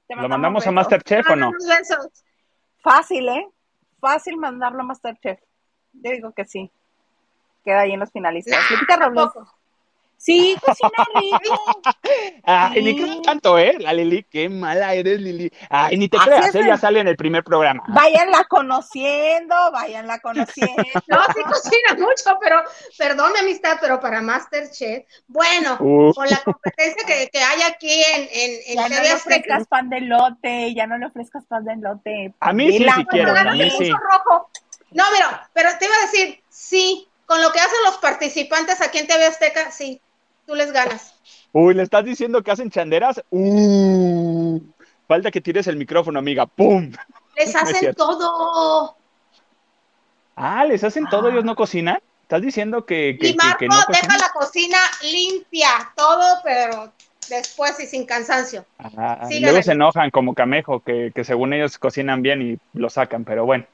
¿Lo 0.09 0.29
mandamos 0.29 0.67
a 0.67 0.73
Masterchef 0.73 1.31
o 1.31 1.37
no? 1.37 1.53
Fácil, 2.83 3.29
¿eh? 3.29 3.49
Fácil 4.01 4.37
mandarlo 4.37 4.81
a 4.81 4.85
Masterchef. 4.85 5.39
Yo 5.93 6.11
digo 6.11 6.33
que 6.33 6.45
sí. 6.45 6.73
Queda 7.65 7.83
ahí 7.83 7.93
en 7.93 8.01
los 8.01 8.11
finalistas. 8.11 8.69
Lupita 8.69 8.97
Robles. 8.97 9.31
Sí, 10.19 10.57
cocina 10.61 10.91
rico. 11.15 11.81
Ay, 12.45 12.83
ni 12.83 12.97
crees 12.97 13.23
tanto, 13.23 13.57
¿eh? 13.57 13.77
La 13.79 13.93
Lili, 13.93 14.25
qué 14.25 14.49
mala 14.49 14.93
eres, 14.93 15.21
Lili. 15.21 15.51
Ay, 15.71 15.97
ni 15.97 16.09
te 16.09 16.19
creas, 16.19 16.53
ella 16.57 16.77
sale 16.77 16.99
en 16.99 17.07
el 17.07 17.17
primer 17.17 17.45
programa. 17.45 17.85
Váyanla 17.87 18.45
conociendo, 18.49 19.55
váyanla 19.71 20.19
conociendo. 20.19 20.83
no, 21.07 21.19
sí 21.35 21.43
cocina 21.45 21.95
mucho, 21.97 22.37
pero, 22.43 22.61
perdón 22.99 23.33
mi 23.33 23.39
amistad, 23.39 23.79
pero 23.81 24.01
para 24.01 24.21
Masterchef, 24.21 25.07
bueno, 25.29 25.79
con 25.79 26.29
la 26.29 26.39
competencia 26.45 27.07
que, 27.07 27.29
que, 27.33 27.39
hay 27.39 27.63
aquí 27.63 28.03
en, 28.15 28.23
en, 28.23 28.61
en 28.67 28.75
ya 28.77 28.89
no 28.89 29.03
le 29.03 29.15
ofrezcas 29.15 29.69
pan 29.69 29.89
de 29.89 30.01
lote, 30.01 30.75
ya 30.75 30.89
no 30.89 30.99
le 30.99 31.07
ofrezcas 31.07 31.45
pan 31.47 31.65
de 31.65 31.77
lote. 31.77 32.35
A 32.41 32.53
mí 32.53 32.73
sí, 32.73 32.87
si 32.93 33.05
quieres, 33.07 33.37
a 33.37 33.53
mí 33.53 33.71
sí. 33.71 33.93
Rojo. 33.93 34.51
No, 34.91 35.05
mira, 35.13 35.49
pero 35.53 35.71
te 35.79 35.85
iba 35.85 35.95
a 35.95 36.07
decir, 36.11 36.43
sí, 36.49 37.09
con 37.25 37.41
lo 37.41 37.53
que 37.53 37.61
hacen 37.61 37.79
los 37.85 37.99
participantes 37.99 38.81
aquí 38.81 38.99
en 38.99 39.07
TV 39.07 39.27
Azteca, 39.27 39.71
sí, 39.71 40.01
tú 40.49 40.55
les 40.55 40.73
ganas. 40.73 41.15
Uy, 41.53 41.75
¿le 41.75 41.83
estás 41.83 42.05
diciendo 42.05 42.43
que 42.43 42.51
hacen 42.51 42.71
chanderas? 42.71 43.23
Uh, 43.31 44.59
falta 45.07 45.31
que 45.31 45.43
tires 45.43 45.67
el 45.67 45.77
micrófono, 45.77 46.19
amiga. 46.19 46.47
¡Pum! 46.47 46.91
Les 47.37 47.55
hacen 47.55 47.95
todo. 47.95 48.97
Ah, 50.37 50.65
¿les 50.65 50.83
hacen 50.83 51.07
todo? 51.11 51.29
¿Ellos 51.29 51.45
no 51.45 51.55
cocinan? 51.55 52.01
¿Estás 52.23 52.41
diciendo 52.41 52.87
que, 52.87 53.19
que, 53.21 53.29
y 53.29 53.35
Marco 53.35 53.59
que, 53.59 53.69
no 53.69 53.77
deja 53.89 54.19
la 54.19 54.31
cocina 54.33 54.79
limpia, 55.03 55.93
todo, 55.95 56.39
pero 56.43 56.93
después 57.29 57.79
y 57.81 57.87
sin 57.87 58.07
cansancio. 58.07 58.65
Ah, 58.79 59.29
luego 59.41 59.63
se 59.63 59.73
enojan 59.73 60.11
como 60.11 60.35
camejo, 60.35 60.81
que, 60.81 61.13
que 61.15 61.25
según 61.25 61.53
ellos 61.53 61.79
cocinan 61.79 62.23
bien 62.23 62.41
y 62.43 62.59
lo 62.79 62.89
sacan, 62.89 63.25
pero 63.25 63.45
bueno. 63.45 63.67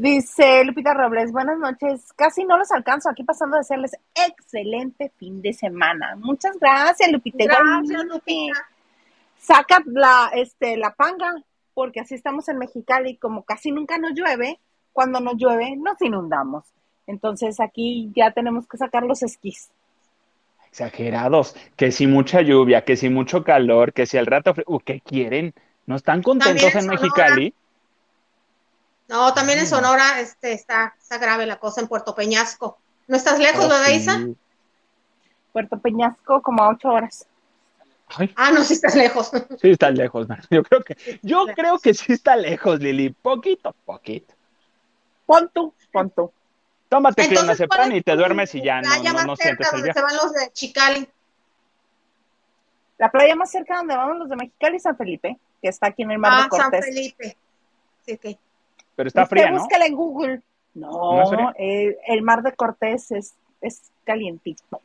Dice 0.00 0.64
Lupita 0.64 0.94
Robles, 0.94 1.30
buenas 1.30 1.58
noches. 1.58 2.10
Casi 2.16 2.44
no 2.44 2.56
los 2.56 2.72
alcanzo 2.72 3.10
aquí 3.10 3.22
pasando 3.22 3.56
a 3.56 3.58
desearles 3.58 3.98
excelente 4.14 5.12
fin 5.18 5.42
de 5.42 5.52
semana. 5.52 6.16
Muchas 6.16 6.58
gracias, 6.58 7.12
Lupita. 7.12 7.44
Gracias, 7.44 8.04
Lupita. 8.06 8.66
Saca 9.38 9.82
la, 9.84 10.30
este, 10.32 10.78
la 10.78 10.94
panga, 10.94 11.34
porque 11.74 12.00
así 12.00 12.14
estamos 12.14 12.48
en 12.48 12.56
Mexicali, 12.56 13.16
como 13.16 13.42
casi 13.42 13.72
nunca 13.72 13.98
nos 13.98 14.12
llueve, 14.14 14.58
cuando 14.94 15.20
nos 15.20 15.34
llueve 15.36 15.76
nos 15.76 16.00
inundamos. 16.00 16.64
Entonces 17.06 17.60
aquí 17.60 18.10
ya 18.16 18.30
tenemos 18.30 18.66
que 18.66 18.78
sacar 18.78 19.02
los 19.02 19.22
esquís. 19.22 19.68
Exagerados, 20.70 21.54
que 21.76 21.92
si 21.92 22.06
mucha 22.06 22.40
lluvia, 22.40 22.86
que 22.86 22.96
si 22.96 23.10
mucho 23.10 23.44
calor, 23.44 23.92
que 23.92 24.06
si 24.06 24.16
al 24.16 24.24
rato, 24.24 24.54
uh, 24.64 24.80
¿qué 24.80 25.02
quieren? 25.02 25.52
¿No 25.84 25.96
están 25.96 26.22
contentos 26.22 26.74
en 26.74 26.86
Mexicali? 26.86 27.52
No, 29.10 29.34
también 29.34 29.58
en 29.58 29.66
Sonora 29.66 30.20
este, 30.20 30.52
está, 30.52 30.94
está 30.96 31.18
grave 31.18 31.44
la 31.44 31.58
cosa 31.58 31.80
en 31.80 31.88
Puerto 31.88 32.14
Peñasco. 32.14 32.78
¿No 33.08 33.16
estás 33.16 33.40
lejos, 33.40 33.66
oh, 33.68 33.90
Isa? 33.90 34.24
Puerto 35.52 35.80
Peñasco, 35.80 36.40
como 36.40 36.62
a 36.62 36.68
ocho 36.68 36.90
horas. 36.90 37.26
Ah, 38.36 38.52
no, 38.52 38.62
sí 38.62 38.74
estás 38.74 38.94
lejos. 38.94 39.32
Sí 39.60 39.70
estás 39.70 39.94
lejos, 39.94 40.28
man. 40.28 40.40
Yo 40.48 40.62
creo 40.62 40.84
que, 40.84 40.96
yo 41.22 41.44
creo 41.56 41.80
que 41.80 41.92
sí 41.92 42.12
está 42.12 42.36
lejos, 42.36 42.78
Lili. 42.78 43.10
Poquito, 43.10 43.74
poquito. 43.84 44.32
Pon 45.26 45.50
tú, 45.52 45.74
pon 45.92 46.10
tú. 46.10 46.32
Tómate 46.88 47.28
clonazepam 47.28 47.90
y 47.90 48.02
te 48.02 48.14
duermes 48.14 48.54
y 48.54 48.62
ya 48.62 48.80
no, 48.80 48.90
no, 49.02 49.24
no 49.24 49.36
sientes 49.36 49.72
el 49.72 49.92
se 49.92 50.02
van 50.02 50.16
los 50.16 50.32
de 50.32 50.52
Chicali. 50.52 51.08
La 52.96 53.10
playa 53.10 53.34
más 53.34 53.50
cerca 53.50 53.78
donde 53.78 53.96
vamos 53.96 54.18
los 54.18 54.28
de 54.28 54.36
Mexicali 54.36 54.76
es 54.76 54.84
San 54.84 54.96
Felipe, 54.96 55.36
que 55.60 55.68
está 55.68 55.88
aquí 55.88 56.02
en 56.02 56.12
el 56.12 56.18
mar 56.18 56.32
ah, 56.32 56.42
de 56.44 56.48
Cortés. 56.48 56.84
San 56.84 56.94
Felipe. 56.94 57.36
Sí, 58.06 58.16
que 58.16 58.38
pero 59.00 59.08
está 59.08 59.24
fría, 59.24 59.50
¿no? 59.50 59.60
Búscala 59.60 59.86
en 59.86 59.94
Google. 59.94 60.42
No, 60.74 61.54
el, 61.56 62.22
mar 62.22 62.42
de 62.42 62.52
Cortés 62.52 63.10
es, 63.12 63.34
es 63.62 63.90
calientito. 64.04 64.78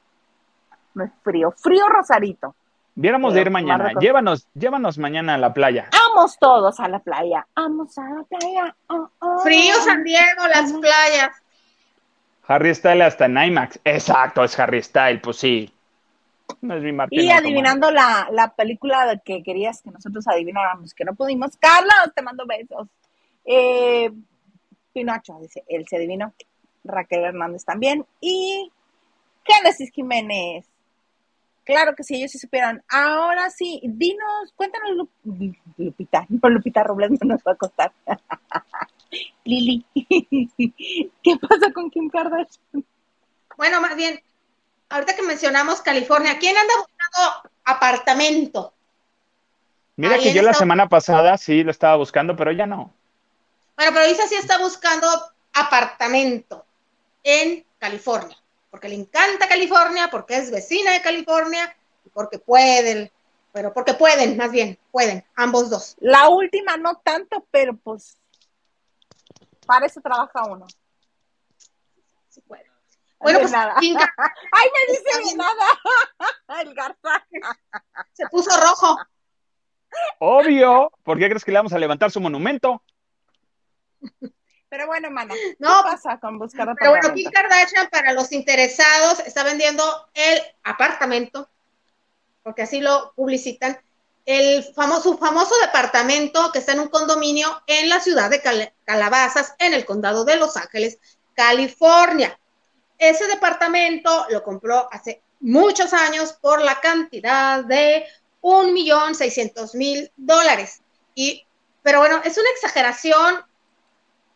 No 0.93 1.03
es 1.03 1.11
frío. 1.21 1.51
Frío 1.51 1.89
Rosarito. 1.89 2.55
Viéramos 2.95 3.33
de 3.33 3.41
ir 3.41 3.51
mañana. 3.51 3.91
Llévanos, 3.99 4.47
llévanos 4.53 4.97
mañana 4.97 5.33
a 5.33 5.37
la 5.37 5.53
playa. 5.53 5.89
Vamos 5.91 6.37
todos 6.39 6.79
a 6.79 6.87
la 6.87 6.99
playa. 6.99 7.45
Vamos 7.57 7.97
a 7.97 8.03
la 8.03 8.23
playa. 8.23 8.75
Oh, 8.87 9.09
oh. 9.19 9.39
Frío 9.39 9.73
San 9.83 10.05
Diego, 10.05 10.47
las 10.47 10.71
playas. 10.71 11.31
Harry 12.47 12.73
Style 12.73 13.01
hasta 13.01 13.25
en 13.25 13.37
IMAX. 13.37 13.81
Exacto, 13.83 14.45
es 14.45 14.57
Harry 14.57 14.81
Style, 14.81 15.19
pues 15.19 15.35
sí. 15.35 15.73
No 16.61 16.75
es 16.75 16.83
mi 16.83 16.95
y 17.09 17.31
adivinando 17.31 17.91
la, 17.91 18.29
la 18.31 18.55
película 18.55 19.21
que 19.25 19.43
querías 19.43 19.81
que 19.81 19.91
nosotros 19.91 20.25
adivináramos, 20.25 20.93
que 20.93 21.03
no 21.03 21.15
pudimos. 21.15 21.57
Carlos, 21.57 22.13
te 22.15 22.21
mando 22.21 22.45
besos. 22.45 22.87
Eh, 23.45 24.11
Pinocho, 24.93 25.39
dice, 25.39 25.63
él 25.67 25.85
se 25.88 25.97
adivinó. 25.97 26.34
Raquel 26.84 27.23
Hernández 27.23 27.65
también. 27.65 28.05
Y 28.22 28.72
Génesis 29.43 29.91
Jiménez. 29.91 30.65
Claro 31.63 31.95
que 31.95 32.03
sí, 32.03 32.15
ellos 32.15 32.31
sí 32.31 32.38
supieran. 32.38 32.84
Ahora 32.89 33.49
sí, 33.49 33.81
dinos, 33.84 34.53
cuéntanos, 34.55 35.07
Lupita, 35.77 36.27
por 36.41 36.51
Lupita 36.51 36.84
Robles 36.84 37.11
no 37.11 37.34
nos 37.34 37.41
va 37.41 37.53
a 37.53 37.55
costar. 37.55 37.91
Lili, 39.45 39.85
¿qué 39.93 41.38
pasa 41.38 41.72
con 41.73 41.89
Kim 41.89 42.09
Kardashian? 42.09 42.85
Bueno, 43.57 43.81
más 43.81 43.95
bien, 43.95 44.19
ahorita 44.89 45.15
que 45.15 45.23
mencionamos 45.23 45.81
California, 45.81 46.38
¿quién 46.39 46.55
anda 46.57 46.73
buscando 46.77 47.49
apartamento? 47.63 48.73
Mira 49.95 50.17
que 50.17 50.34
yo 50.34 50.41
la 50.41 50.53
semana 50.53 50.89
pasada 50.89 51.38
sí 51.38 51.63
lo 51.63 51.72
estaba 51.72 51.95
buscando, 51.95 52.35
pero 52.35 52.51
ya 52.51 52.65
no. 52.65 52.93
Bueno, 53.76 53.91
pero 53.93 54.10
Isa 54.10 54.27
sí 54.27 54.35
está 54.35 54.57
buscando 54.57 55.07
apartamento 55.53 56.65
en 57.23 57.65
California, 57.77 58.38
porque 58.69 58.89
le 58.89 58.95
encanta 58.95 59.47
California, 59.47 60.10
porque 60.10 60.38
es 60.38 60.52
vecina 60.52 60.91
de 60.91 61.02
California 61.02 61.76
y 62.06 62.10
porque 62.10 62.39
pueden, 62.39 63.11
pero 63.52 63.73
porque 63.73 63.93
pueden, 63.93 64.38
más 64.38 64.52
bien, 64.52 64.80
pueden, 64.91 65.26
ambos 65.35 65.69
dos. 65.69 65.95
La 65.99 66.30
última 66.30 66.77
no 66.77 66.95
tanto, 66.97 67.45
pero 67.52 67.76
pues 67.76 68.18
para 69.65 69.85
eso 69.85 69.99
trabaja 70.02 70.45
uno. 70.45 70.68
Sí 72.30 72.41
puede. 72.41 72.65
Bueno, 73.19 73.39
pues 73.39 73.52
nada. 73.52 73.76
Ay, 73.80 73.81
me 73.89 74.93
dice 74.93 75.35
nada. 75.35 75.65
El 76.61 76.73
garza. 76.73 77.26
Se 78.14 78.27
puso 78.27 78.52
rojo. 78.60 78.97
Obvio. 80.19 80.91
¿Por 81.03 81.18
qué 81.18 81.27
crees 81.27 81.43
que 81.43 81.52
le 81.52 81.57
vamos 81.57 81.73
a 81.73 81.80
levantar 81.80 82.11
su 82.11 82.22
monumento? 82.22 82.84
Pero 84.69 84.88
bueno, 84.88 85.10
mana, 85.11 85.34
no 85.60 85.84
pasa 85.84 86.19
con 86.19 86.38
buscar 86.38 86.76
Pero 86.77 86.91
bueno, 86.91 87.14
Kim 87.14 87.30
Kardashian, 87.32 87.88
para 87.90 88.14
los 88.14 88.32
interesados, 88.32 89.19
está 89.19 89.44
vendiendo 89.44 89.84
el 90.14 90.41
apartamento, 90.64 91.49
porque 92.44 92.64
así 92.64 92.82
lo 92.82 93.14
publicitan, 93.15 93.80
el 94.26 94.64
famoso, 94.73 95.14
su 95.14 95.18
famoso 95.18 95.53
departamento 95.61 96.52
que 96.52 96.60
está 96.60 96.73
en 96.73 96.80
un 96.80 96.88
condominio 96.88 97.64
en 97.68 97.90
la 97.90 97.99
ciudad 97.99 98.30
de 98.30 98.41
Calabazas, 98.84 99.53
en 99.60 99.73
el 99.73 99.86
condado 99.86 100.26
de 100.26 100.36
Los 100.36 100.57
Ángeles, 100.57 100.98
California. 101.36 102.38
Ese 102.98 103.27
departamento 103.27 104.26
lo 104.30 104.44
compró 104.44 104.90
hace 104.91 105.22
muchos 105.40 105.94
años 105.94 106.34
por 106.34 106.61
la 106.61 106.80
cantidad 106.82 107.64
de 107.64 108.06
un 108.41 108.73
millón 108.73 109.15
seiscientos 109.15 109.76
mil 109.76 110.11
dólares. 110.15 110.82
Y, 111.14 111.45
pero 111.84 111.99
bueno, 111.99 112.22
es 112.23 112.38
una 112.38 112.49
exageración 112.49 113.44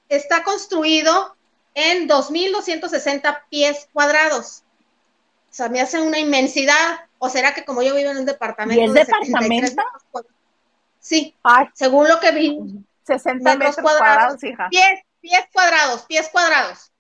está 0.09 0.43
construido 0.43 1.35
en 1.73 2.09
2.260 2.09 3.43
pies 3.49 3.87
cuadrados. 3.93 4.63
sea, 5.49 5.69
me 5.69 5.81
hace 5.81 6.01
una 6.01 6.19
inmensidad. 6.19 6.99
¿O 7.19 7.29
será 7.29 7.53
que 7.53 7.65
como 7.65 7.81
yo 7.81 7.95
vivo 7.95 8.09
en 8.09 8.17
un 8.17 8.25
departamento? 8.25 8.81
¿Y 8.81 8.85
es 8.85 8.93
de 8.93 8.99
departamento? 9.01 9.67
73 9.67 9.75
metros 9.75 10.03
cuadrados? 10.11 10.35
Sí, 10.99 11.35
Ay, 11.43 11.65
según 11.73 12.07
lo 12.07 12.19
que 12.19 12.31
vi, 12.31 12.59
60 13.03 13.55
metros 13.55 13.75
cuadrados, 13.77 13.99
cuadrados, 13.99 14.43
hija. 14.43 14.67
pies, 14.69 14.99
pies 15.21 15.43
cuadrados, 15.53 16.01
pies 16.03 16.29
cuadrados. 16.29 16.91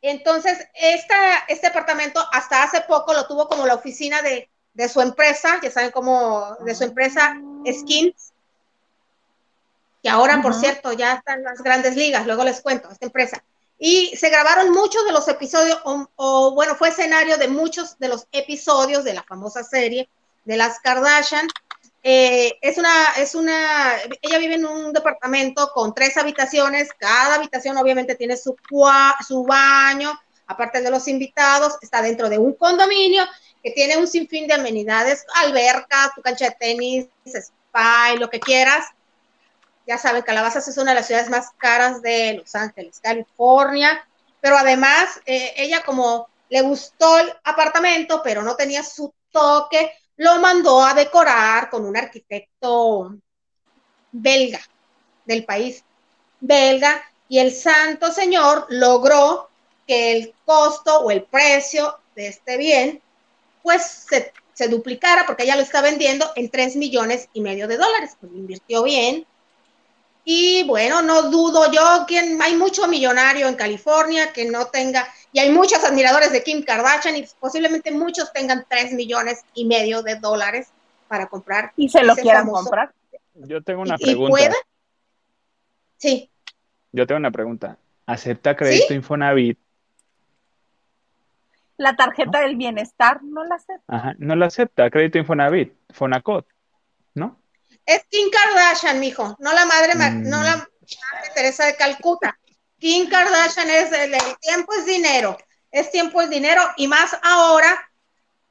Entonces, 0.00 0.66
esta, 0.74 1.38
este 1.48 1.68
departamento 1.68 2.24
hasta 2.32 2.62
hace 2.62 2.82
poco 2.82 3.12
lo 3.12 3.26
tuvo 3.26 3.48
como 3.48 3.66
la 3.66 3.74
oficina 3.74 4.22
de, 4.22 4.48
de 4.74 4.88
su 4.88 5.00
empresa, 5.00 5.60
ya 5.62 5.70
saben 5.70 5.90
cómo, 5.90 6.56
de 6.64 6.74
su 6.74 6.84
empresa 6.84 7.36
Skins, 7.66 8.27
que 10.02 10.08
ahora, 10.08 10.40
por 10.42 10.52
Ujú. 10.52 10.60
cierto, 10.60 10.92
ya 10.92 11.14
están 11.14 11.42
las 11.42 11.60
grandes 11.62 11.96
ligas, 11.96 12.26
luego 12.26 12.44
les 12.44 12.60
cuento, 12.60 12.90
esta 12.90 13.06
empresa. 13.06 13.42
Y 13.78 14.16
se 14.16 14.28
grabaron 14.30 14.70
muchos 14.72 15.04
de 15.04 15.12
los 15.12 15.28
episodios, 15.28 15.78
o, 15.84 16.08
o, 16.16 16.54
bueno, 16.54 16.74
fue 16.74 16.88
escenario 16.88 17.36
de 17.36 17.48
muchos 17.48 17.98
de 17.98 18.08
los 18.08 18.26
episodios 18.32 19.04
de 19.04 19.14
la 19.14 19.22
famosa 19.22 19.62
serie 19.62 20.08
de 20.44 20.56
las 20.56 20.80
Kardashian. 20.80 21.46
Eh, 22.02 22.58
es 22.60 22.78
una, 22.78 22.92
es 23.16 23.34
una, 23.34 23.96
ella 24.22 24.38
vive 24.38 24.54
en 24.54 24.66
un 24.66 24.92
departamento 24.92 25.70
con 25.74 25.94
tres 25.94 26.16
habitaciones, 26.16 26.90
cada 26.96 27.34
habitación 27.34 27.76
obviamente 27.76 28.14
tiene 28.14 28.36
su, 28.36 28.56
cua- 28.70 29.16
su 29.26 29.44
baño, 29.44 30.18
aparte 30.46 30.80
de 30.80 30.90
los 30.90 31.06
invitados, 31.08 31.76
está 31.82 32.00
dentro 32.00 32.28
de 32.28 32.38
un 32.38 32.54
condominio 32.54 33.24
que 33.62 33.72
tiene 33.72 33.96
un 33.96 34.06
sinfín 34.06 34.46
de 34.46 34.54
amenidades, 34.54 35.26
alberca, 35.34 36.12
tu 36.14 36.22
cancha 36.22 36.46
de 36.46 36.56
tenis, 36.58 37.06
spa 37.26 38.12
y 38.14 38.18
lo 38.18 38.30
que 38.30 38.40
quieras. 38.40 38.86
Ya 39.88 39.96
saben, 39.96 40.20
Calabazas 40.20 40.68
es 40.68 40.76
una 40.76 40.90
de 40.90 40.96
las 40.96 41.06
ciudades 41.06 41.30
más 41.30 41.50
caras 41.56 42.02
de 42.02 42.34
Los 42.34 42.54
Ángeles, 42.54 43.00
California, 43.00 44.06
pero 44.38 44.58
además 44.58 45.18
eh, 45.24 45.54
ella 45.56 45.82
como 45.82 46.28
le 46.50 46.60
gustó 46.60 47.18
el 47.18 47.32
apartamento, 47.42 48.20
pero 48.22 48.42
no 48.42 48.54
tenía 48.54 48.82
su 48.82 49.14
toque, 49.32 49.90
lo 50.16 50.40
mandó 50.40 50.84
a 50.84 50.92
decorar 50.92 51.70
con 51.70 51.86
un 51.86 51.96
arquitecto 51.96 53.16
belga 54.12 54.60
del 55.24 55.46
país 55.46 55.82
belga 56.40 57.02
y 57.26 57.38
el 57.38 57.54
santo 57.54 58.12
señor 58.12 58.66
logró 58.68 59.48
que 59.86 60.12
el 60.12 60.34
costo 60.44 61.00
o 61.00 61.10
el 61.10 61.24
precio 61.24 61.98
de 62.14 62.28
este 62.28 62.58
bien 62.58 63.00
pues 63.62 64.04
se, 64.08 64.34
se 64.52 64.68
duplicara 64.68 65.24
porque 65.24 65.44
ella 65.44 65.56
lo 65.56 65.62
está 65.62 65.80
vendiendo 65.80 66.30
en 66.36 66.50
3 66.50 66.76
millones 66.76 67.30
y 67.32 67.40
medio 67.40 67.66
de 67.68 67.78
dólares, 67.78 68.16
pues 68.20 68.32
invirtió 68.32 68.82
bien. 68.82 69.26
Y 70.24 70.64
bueno, 70.64 71.00
no 71.02 71.30
dudo 71.30 71.70
yo 71.72 72.04
que 72.06 72.18
hay 72.18 72.54
mucho 72.56 72.86
millonario 72.86 73.48
en 73.48 73.54
California 73.54 74.32
que 74.32 74.44
no 74.50 74.66
tenga, 74.66 75.06
y 75.32 75.38
hay 75.38 75.50
muchos 75.50 75.82
admiradores 75.84 76.32
de 76.32 76.42
Kim 76.42 76.62
Kardashian 76.62 77.16
y 77.16 77.24
posiblemente 77.40 77.90
muchos 77.90 78.32
tengan 78.32 78.66
3 78.68 78.92
millones 78.92 79.42
y 79.54 79.64
medio 79.64 80.02
de 80.02 80.16
dólares 80.16 80.68
para 81.08 81.26
comprar. 81.28 81.72
Y 81.76 81.88
se 81.88 82.02
lo 82.04 82.14
quieran 82.14 82.44
famoso- 82.46 82.64
comprar. 82.64 82.92
Yo 83.34 83.62
tengo 83.62 83.82
una 83.82 83.94
¿Y- 83.98 84.02
y 84.02 84.04
pregunta. 84.06 84.30
puede? 84.30 84.54
Sí, 85.96 86.30
Yo 86.92 87.06
tengo 87.06 87.18
una 87.18 87.30
pregunta. 87.30 87.76
¿Acepta 88.06 88.56
crédito 88.56 88.94
Infonavit? 88.94 89.58
La 91.76 91.94
tarjeta 91.96 92.40
del 92.40 92.56
bienestar 92.56 93.22
no 93.22 93.44
la 93.44 93.58
sé. 93.58 93.74
Ajá, 93.86 94.14
no 94.18 94.34
lo 94.34 94.46
acepta, 94.46 94.90
crédito 94.90 95.18
Infonavit, 95.18 95.72
Fonacot. 95.90 96.46
Es 97.88 98.02
Kim 98.10 98.28
Kardashian, 98.30 99.00
mijo, 99.00 99.34
no 99.38 99.52
la 99.52 99.64
madre, 99.64 99.94
ma- 99.94 100.10
Mm. 100.10 100.28
no 100.28 100.42
la 100.42 100.56
madre 100.56 101.30
Teresa 101.34 101.64
de 101.66 101.74
Calcuta. 101.76 102.38
Kim 102.78 103.08
Kardashian 103.08 103.70
es 103.70 103.90
el, 103.92 104.14
el 104.14 104.36
tiempo 104.40 104.72
es 104.74 104.84
dinero, 104.84 105.36
es 105.70 105.90
tiempo 105.90 106.20
es 106.20 106.28
dinero 106.30 106.62
y 106.76 106.86
más 106.86 107.16
ahora 107.22 107.90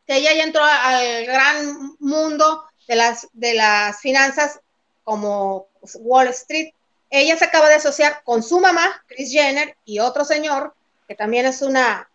que 0.06 0.16
ella 0.18 0.34
ya 0.34 0.44
entró 0.44 0.64
al 0.64 1.26
gran 1.26 1.96
mundo 2.00 2.66
de 2.88 2.96
las 2.96 3.28
de 3.34 3.54
las 3.54 4.00
finanzas 4.02 4.60
como 5.04 5.70
Wall 6.00 6.28
Street. 6.30 6.74
Ella 7.10 7.38
se 7.38 7.46
acaba 7.46 7.70
de 7.70 7.76
asociar 7.76 8.22
con 8.24 8.42
su 8.44 8.60
mamá, 8.60 9.04
Kris 9.08 9.32
Jenner, 9.32 9.78
y 9.86 10.00
otro 10.00 10.26
señor 10.26 10.74
que 11.08 11.16
también 11.16 11.46
es 11.46 11.62
una 11.62 12.10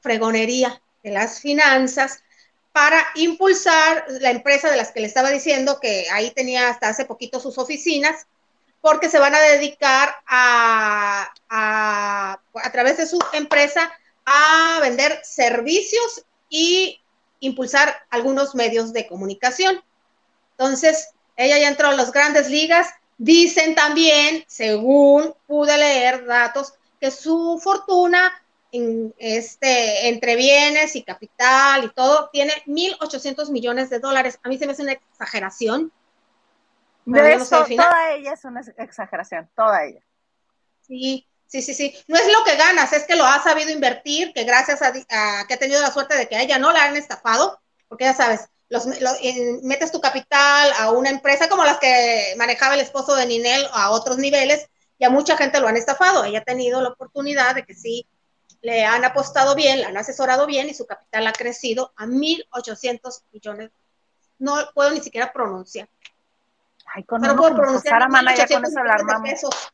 fregonería 0.00 0.80
de 1.02 1.10
las 1.10 1.40
finanzas 1.40 2.22
para 2.78 3.08
impulsar 3.16 4.04
la 4.20 4.30
empresa 4.30 4.70
de 4.70 4.76
las 4.76 4.92
que 4.92 5.00
le 5.00 5.08
estaba 5.08 5.30
diciendo 5.30 5.80
que 5.80 6.06
ahí 6.12 6.30
tenía 6.30 6.68
hasta 6.68 6.88
hace 6.88 7.06
poquito 7.06 7.40
sus 7.40 7.58
oficinas, 7.58 8.28
porque 8.80 9.08
se 9.08 9.18
van 9.18 9.34
a 9.34 9.40
dedicar 9.40 10.14
a, 10.28 11.28
a, 11.48 12.38
través 12.70 12.98
de 12.98 13.08
su 13.08 13.18
empresa 13.32 13.90
a 14.24 14.78
vender 14.80 15.18
servicios 15.24 16.24
y 16.48 17.00
impulsar 17.40 17.96
algunos 18.10 18.54
medios 18.54 18.92
de 18.92 19.08
comunicación. 19.08 19.82
Entonces, 20.52 21.08
ella 21.36 21.58
ya 21.58 21.66
entró 21.66 21.88
a 21.88 21.96
las 21.96 22.12
grandes 22.12 22.48
ligas. 22.48 22.90
Dicen 23.16 23.74
también, 23.74 24.44
según 24.46 25.34
pude 25.48 25.76
leer 25.76 26.26
datos, 26.26 26.74
que 27.00 27.10
su 27.10 27.60
fortuna 27.60 28.40
en 28.72 29.14
este, 29.18 30.08
entre 30.08 30.36
bienes 30.36 30.94
y 30.96 31.02
capital 31.02 31.84
y 31.84 31.88
todo, 31.90 32.28
tiene 32.32 32.52
1.800 32.66 33.50
millones 33.50 33.90
de 33.90 33.98
dólares. 33.98 34.38
A 34.42 34.48
mí 34.48 34.58
se 34.58 34.66
me 34.66 34.72
hace 34.72 34.82
una 34.82 34.92
exageración. 34.92 35.92
De 37.04 37.20
no 37.20 37.26
eso, 37.26 37.64
toda 37.64 38.12
ella 38.12 38.32
es 38.34 38.44
una 38.44 38.60
exageración, 38.76 39.48
toda 39.56 39.84
ella. 39.84 40.00
Sí, 40.86 41.26
sí, 41.46 41.62
sí, 41.62 41.72
sí. 41.72 41.94
No 42.06 42.18
es 42.18 42.26
lo 42.26 42.44
que 42.44 42.56
ganas, 42.56 42.92
es 42.92 43.04
que 43.04 43.16
lo 43.16 43.24
ha 43.24 43.42
sabido 43.42 43.70
invertir, 43.70 44.32
que 44.34 44.44
gracias 44.44 44.82
a, 44.82 44.88
a 44.88 45.46
que 45.46 45.54
ha 45.54 45.58
tenido 45.58 45.80
la 45.80 45.90
suerte 45.90 46.16
de 46.16 46.28
que 46.28 46.36
a 46.36 46.42
ella 46.42 46.58
no 46.58 46.72
la 46.72 46.84
han 46.84 46.96
estafado, 46.96 47.60
porque 47.88 48.04
ya 48.04 48.14
sabes, 48.14 48.48
los, 48.68 48.86
metes 49.62 49.92
tu 49.92 50.00
capital 50.00 50.72
a 50.78 50.90
una 50.90 51.08
empresa 51.10 51.48
como 51.48 51.64
las 51.64 51.78
que 51.78 52.34
manejaba 52.36 52.74
el 52.74 52.80
esposo 52.80 53.14
de 53.14 53.24
Ninel 53.24 53.66
a 53.72 53.90
otros 53.90 54.18
niveles, 54.18 54.68
y 54.98 55.04
a 55.04 55.10
mucha 55.10 55.36
gente 55.36 55.60
lo 55.60 55.68
han 55.68 55.76
estafado. 55.76 56.24
Ella 56.24 56.40
ha 56.40 56.44
tenido 56.44 56.82
la 56.82 56.90
oportunidad 56.90 57.54
de 57.54 57.64
que 57.64 57.74
sí 57.74 58.06
le 58.60 58.84
han 58.84 59.04
apostado 59.04 59.54
bien, 59.54 59.80
la 59.80 59.88
han 59.88 59.96
asesorado 59.96 60.46
bien 60.46 60.68
y 60.68 60.74
su 60.74 60.86
capital 60.86 61.26
ha 61.26 61.32
crecido 61.32 61.92
a 61.96 62.06
1.800 62.06 63.22
millones. 63.32 63.70
No 64.38 64.56
puedo 64.74 64.90
ni 64.90 65.00
siquiera 65.00 65.32
pronunciar. 65.32 65.88
Ay, 66.94 67.04
con 67.04 67.20
No 67.20 67.36
puedo 67.36 67.54
pronunciar 67.54 67.94
Sara 67.94 68.08
Mana, 68.08 68.34
ya 68.34 68.46
con 68.46 68.62
1.800 68.62 68.68
eso 68.68 68.84
la 68.84 69.22
pesos. 69.22 69.72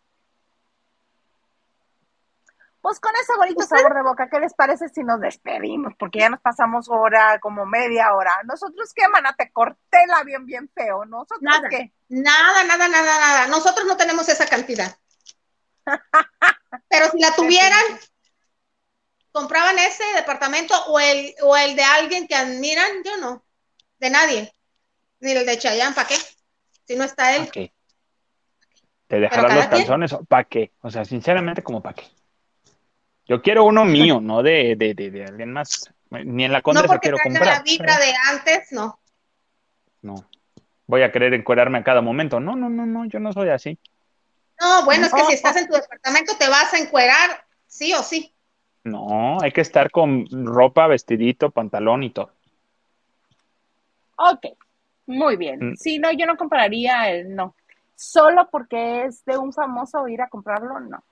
Pues 2.85 3.01
con 3.01 3.13
ese 3.17 3.35
bonito 3.39 3.61
¿Usted? 3.61 3.79
sabor 3.79 3.95
de 3.95 4.03
boca, 4.03 4.29
¿qué 4.29 4.39
les 4.39 4.53
parece 4.53 4.91
si 4.91 5.03
nos 5.03 5.19
despedimos? 5.19 5.95
Porque 5.99 6.19
ya 6.19 6.29
nos 6.29 6.41
pasamos 6.41 6.87
hora, 6.91 7.39
como 7.41 7.65
media 7.65 8.15
hora. 8.15 8.41
¿Nosotros 8.45 8.93
qué, 8.95 9.09
mana? 9.09 9.35
Te 9.35 9.51
corté 9.51 10.05
el 10.05 10.11
avión 10.11 10.45
bien 10.45 10.69
feo. 10.69 11.07
¿Nosotros 11.07 11.41
Nada. 11.41 11.67
qué? 11.71 11.95
Nada, 12.11 12.63
nada, 12.65 12.87
nada, 12.89 13.19
nada. 13.19 13.47
Nosotros 13.47 13.87
no 13.87 13.97
tenemos 13.97 14.29
esa 14.29 14.45
cantidad. 14.47 14.95
Pero 16.89 17.11
si 17.11 17.21
la 17.21 17.35
tuvieran, 17.35 17.83
compraban 19.35 19.77
ese 19.81 20.05
departamento 20.15 20.75
o 20.87 21.01
el, 21.01 21.35
o 21.43 21.57
el 21.57 21.75
de 21.75 21.83
alguien 21.83 22.29
que 22.29 22.37
admiran, 22.37 23.03
yo 23.05 23.17
no. 23.17 23.45
De 23.99 24.09
nadie. 24.09 24.55
Ni 25.19 25.33
el 25.33 25.45
de 25.45 25.59
Chayanne, 25.59 25.93
¿para 25.93 26.07
qué? 26.07 26.15
Si 26.87 26.95
no 26.95 27.03
está 27.03 27.35
él. 27.35 27.41
¿Para 27.41 27.51
qué? 27.51 27.73
¿Te 29.09 29.19
dejarás 29.19 29.47
cada 29.47 29.57
los 29.57 29.67
calzones? 29.67 30.17
¿Para 30.29 30.45
qué? 30.45 30.73
O 30.83 30.91
sea, 30.91 31.05
sinceramente, 31.05 31.63
como 31.65 31.83
para 31.83 31.97
qué? 31.97 32.05
Yo 33.27 33.43
quiero 33.43 33.65
uno 33.65 33.85
mío, 33.85 34.21
no 34.21 34.43
de, 34.43 34.77
de, 34.77 34.95
de, 34.95 35.11
de 35.11 35.25
alguien 35.25 35.53
más. 35.53 35.91
Ni 36.11 36.45
en 36.45 36.53
la 36.53 36.59
No 36.59 36.63
Condesa 36.63 36.87
porque 36.87 37.09
quiero 37.09 37.19
comprar. 37.21 37.57
la 37.57 37.63
vibra 37.63 37.99
de 37.99 38.15
antes, 38.31 38.71
no. 38.71 39.01
No. 40.03 40.31
Voy 40.87 41.03
a 41.03 41.11
querer 41.11 41.35
encuerarme 41.35 41.79
a 41.79 41.85
cada 41.85 42.03
momento. 42.03 42.39
No, 42.39 42.55
no, 42.55 42.69
no, 42.69 42.87
no, 42.87 43.07
yo 43.07 43.19
no 43.19 43.33
soy 43.33 43.49
así. 43.49 43.79
No, 44.61 44.85
bueno, 44.85 45.07
es 45.07 45.13
que 45.13 45.21
No. 45.21 45.27
si 45.27 45.35
estás 45.35 45.57
en 45.57 45.67
tu 45.67 45.73
departamento 45.75 46.37
te 46.37 46.49
vas 46.49 46.73
a 46.73 46.79
encuerar, 46.79 47.45
sí 47.67 47.93
o 47.95 48.03
sí. 48.03 48.34
No, 48.85 49.39
hay 49.41 49.51
que 49.51 49.63
estar 49.63 49.91
con 49.91 50.27
ropa, 50.31 50.87
vestidito, 50.87 51.51
pantalón 51.51 52.03
y 52.03 52.11
todo. 52.11 52.31
Ok, 54.17 54.47
muy 55.07 55.37
bien. 55.37 55.71
Mm. 55.71 55.77
Si 55.77 55.99
no, 55.99 56.13
yo 56.13 56.27
no 56.27 56.37
compraría 56.37 57.11
el 57.11 57.35
no. 57.35 57.55
Solo 57.97 58.49
porque 58.51 59.05
es 59.05 59.25
de 59.25 59.39
un 59.39 59.53
famoso 59.53 60.07
ir 60.09 60.21
a 60.21 60.29
comprarlo, 60.29 60.81
no. 60.81 61.03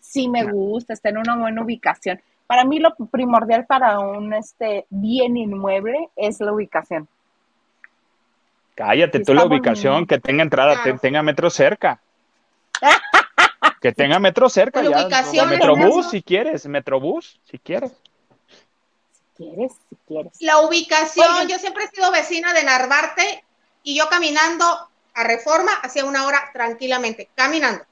Si 0.00 0.28
me 0.28 0.42
No. 0.44 0.52
gusta, 0.52 0.92
está 0.92 1.08
en 1.08 1.18
una 1.18 1.36
buena 1.36 1.62
ubicación. 1.62 2.20
Para 2.46 2.64
mí 2.64 2.78
lo 2.78 2.94
primordial 2.94 3.66
para 3.66 3.98
un 4.00 4.32
este 4.34 4.86
bien 4.90 5.36
inmueble 5.36 6.10
es 6.16 6.40
la 6.40 6.52
ubicación. 6.52 7.08
Cállate 8.74 9.20
tú 9.20 9.34
la 9.34 9.44
ubicación, 9.44 10.06
que 10.06 10.18
tenga 10.20 10.42
entrada, 10.42 10.82
te- 10.82 10.94
tenga 10.98 11.22
metro 11.22 11.50
cerca. 11.50 12.00
Que 13.80 13.92
tenga 13.92 14.18
metro 14.18 14.48
cerca, 14.48 14.82
La 14.82 14.90
ya. 14.90 15.02
ubicación, 15.04 15.48
Metrobús, 15.50 16.04
¿no? 16.06 16.10
si 16.10 16.22
quieres, 16.22 16.66
Metrobús, 16.66 17.40
si 17.44 17.58
quieres. 17.58 17.92
Si 19.36 19.44
quieres, 19.44 19.72
si 19.88 19.96
quieres. 20.06 20.32
La 20.40 20.58
ubicación, 20.60 21.48
yo 21.48 21.58
siempre 21.58 21.84
he 21.84 21.88
sido 21.88 22.10
vecina 22.10 22.52
de 22.52 22.64
Narvarte 22.64 23.44
y 23.82 23.96
yo 23.96 24.08
caminando 24.08 24.64
a 25.14 25.24
Reforma 25.24 25.72
hacía 25.82 26.04
una 26.04 26.26
hora 26.26 26.50
tranquilamente, 26.52 27.28
caminando. 27.34 27.84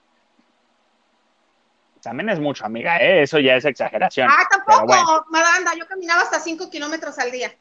también 2.03 2.29
es 2.29 2.39
mucho, 2.39 2.65
amiga, 2.65 2.99
¿eh? 2.99 3.23
eso 3.23 3.39
ya 3.41 3.57
es 3.57 3.65
exageración. 3.65 4.29
Ah, 4.31 4.47
tampoco, 4.49 5.27
Madanda, 5.31 5.73
yo 5.77 5.87
caminaba 5.89 6.23
hasta 6.23 6.39
5 6.39 6.71
kilómetros 6.71 7.19
al 7.19 7.33
día. 7.33 7.53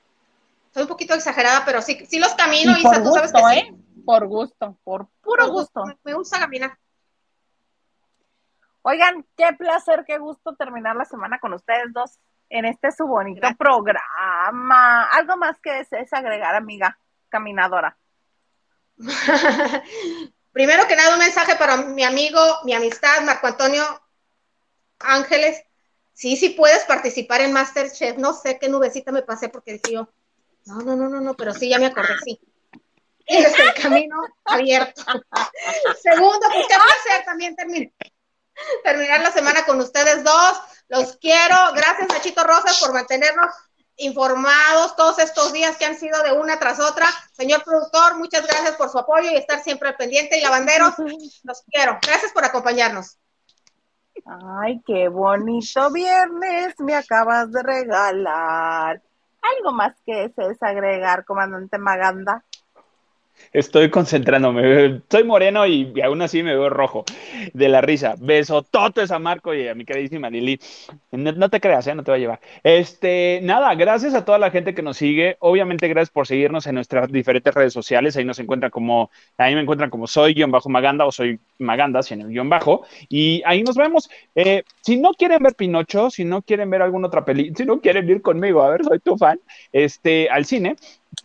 Soy 0.72 0.84
un 0.84 0.90
poquito 0.90 1.16
exagerada, 1.16 1.64
pero 1.66 1.82
sí, 1.82 2.06
sí 2.08 2.20
los 2.20 2.34
camino, 2.34 2.78
y 2.78 2.84
por 2.84 3.02
tú 3.02 3.12
sabes 3.14 3.32
que 3.32 3.60
¿eh? 3.60 3.74
Por 4.06 4.28
gusto, 4.28 4.78
por 4.84 5.08
puro 5.22 5.50
gusto. 5.50 5.84
Me, 6.04 6.14
gusta 6.14 6.38
caminar. 6.38 6.78
Oigan, 8.88 9.26
qué 9.36 9.48
placer, 9.58 10.04
qué 10.06 10.20
gusto 10.20 10.56
terminar 10.56 10.96
la 10.96 11.06
semana 11.06 11.40
con 11.40 11.52
ustedes 11.54 11.92
dos 11.92 12.20
en 12.50 12.66
este 12.66 12.92
su 12.92 13.08
bonito 13.08 13.48
programa. 13.58 15.06
Algo 15.06 15.38
más 15.38 15.60
que 15.60 15.72
desees 15.72 16.14
agregar, 16.14 16.54
amiga 16.54 16.96
caminadora. 17.30 17.98
Primero 20.52 20.88
que 20.88 20.96
nada, 20.96 21.14
un 21.14 21.20
mensaje 21.20 21.56
para 21.56 21.78
mi 21.78 22.04
amigo, 22.04 22.40
mi 22.64 22.74
amistad, 22.74 23.24
Marco 23.24 23.48
Antonio 23.48 23.84
Ángeles. 25.00 25.64
Sí, 26.14 26.38
sí 26.38 26.50
puedes 26.50 26.84
participar 26.84 27.42
en 27.42 27.54
Masterchef. 27.54 28.20
No 28.20 28.34
sé 28.34 28.60
qué 28.60 28.70
nubecita 28.70 29.12
me 29.12 29.24
pasé 29.24 29.50
porque 29.50 29.80
decía 29.80 30.08
no, 30.66 30.82
no, 30.82 30.96
no, 30.96 31.10
no, 31.10 31.22
no, 31.22 31.34
pero 31.34 31.56
sí, 31.56 31.70
ya 31.70 31.80
me 31.80 31.88
acordé, 31.88 32.14
sí. 32.24 32.40
Es 33.26 33.58
el 33.58 33.74
camino 33.82 34.16
abierto. 34.44 35.02
Segundo, 36.04 36.46
pues 36.54 36.68
qué 36.68 36.76
placer 36.76 37.26
también 37.26 37.56
terminar, 37.56 37.92
terminar 38.84 39.22
la 39.22 39.32
semana 39.32 39.66
con 39.66 39.80
ustedes 39.80 40.24
dos. 40.24 40.62
Los 40.88 41.18
quiero. 41.18 41.56
Gracias, 41.74 42.08
Nachito 42.10 42.44
Rosas, 42.44 42.80
por 42.80 42.94
mantenernos 42.94 43.54
informados 43.98 44.96
todos 44.96 45.20
estos 45.20 45.54
días 45.54 45.78
que 45.78 45.86
han 45.86 45.98
sido 45.98 46.22
de 46.24 46.34
una 46.34 46.60
tras 46.60 46.80
otra. 46.80 47.08
Señor 47.34 47.64
productor, 47.64 48.18
muchas 48.18 48.46
gracias 48.46 48.76
por 48.76 48.90
su 48.90 49.00
apoyo 49.00 49.32
y 49.32 49.36
estar 49.36 49.64
siempre 49.64 49.90
al 49.90 49.96
pendiente. 49.96 50.38
Y 50.38 50.42
lavanderos, 50.42 50.94
los 51.44 51.64
quiero. 51.72 51.98
Gracias 52.02 52.32
por 52.32 52.46
acompañarnos. 52.46 53.18
Ay, 54.26 54.82
qué 54.86 55.08
bonito 55.08 55.92
viernes 55.92 56.74
me 56.80 56.96
acabas 56.96 57.52
de 57.52 57.62
regalar. 57.62 59.02
¿Algo 59.42 59.72
más 59.72 59.94
que 60.06 60.28
desees 60.28 60.62
agregar, 60.62 61.26
comandante 61.26 61.78
Maganda? 61.78 62.44
Estoy 63.54 63.90
concentrándome. 63.90 65.02
Soy 65.10 65.24
moreno 65.24 65.66
y, 65.66 65.94
aún 66.02 66.22
así 66.22 66.44
me 66.44 66.54
veo 66.54 66.70
rojo 66.70 67.06
de 67.54 67.70
la 67.70 67.82
risa. 67.82 68.16
Beso 68.20 68.64
totes 68.64 69.12
a 69.12 69.20
Marco 69.20 69.54
y 69.54 69.68
a 69.68 69.76
mi 69.76 69.86
queridísima 69.86 70.30
Lili. 70.30 70.60
No, 71.12 71.50
te 71.50 71.62
creas, 71.62 71.88
¿eh? 71.88 71.96
no 71.96 72.04
te 72.04 72.12
va 72.12 72.18
a 72.18 72.20
llevar. 72.20 72.40
Este, 72.64 73.40
nada, 73.44 73.74
gracias 73.76 74.14
a 74.14 74.26
toda 74.26 74.40
la 74.40 74.52
gente 74.52 74.74
que 74.74 74.82
nos 74.82 74.98
sigue. 74.98 75.38
Obviamente, 75.40 75.88
gracias 75.88 76.10
por 76.10 76.28
seguirnos 76.28 76.68
en 76.68 76.76
nuestras 76.76 77.12
diferentes 77.12 77.54
redes 77.54 77.72
sociales. 77.72 78.18
Ahí 78.18 78.26
nos 78.26 78.40
encuentran 78.40 78.72
como, 78.72 79.10
ahí 79.38 79.56
me 79.56 79.62
encuentran 79.62 79.90
como 79.90 80.08
soy 80.08 80.34
guion 80.34 80.52
bajo 80.52 80.70
Maganda 80.70 81.06
o 81.06 81.12
soy 81.12 81.40
Maganda, 81.60 82.04
sin 82.04 82.22
el 82.22 82.28
guion 82.28 82.50
bajo. 82.50 82.86
Y 83.08 83.42
ahí 83.46 83.64
nos 83.64 83.78
vemos. 83.78 84.10
Eh, 84.36 84.64
si 84.82 84.98
no 84.98 85.14
quieren 85.14 85.42
ver 85.42 85.56
Pinocho, 85.56 86.10
si 86.10 86.26
no 86.26 86.42
quieren 86.42 86.70
ver 86.70 86.82
alguna 86.82 87.08
otra 87.08 87.24
película, 87.24 87.56
si 87.58 87.66
no 87.66 87.80
quieren 87.80 88.10
ir 88.10 88.22
conmigo, 88.22 88.62
a 88.64 88.70
ver, 88.70 88.84
soy 88.84 89.00
tu 89.00 89.18
fan, 89.18 89.40
este, 89.72 90.30
al 90.30 90.46
cine 90.46 90.76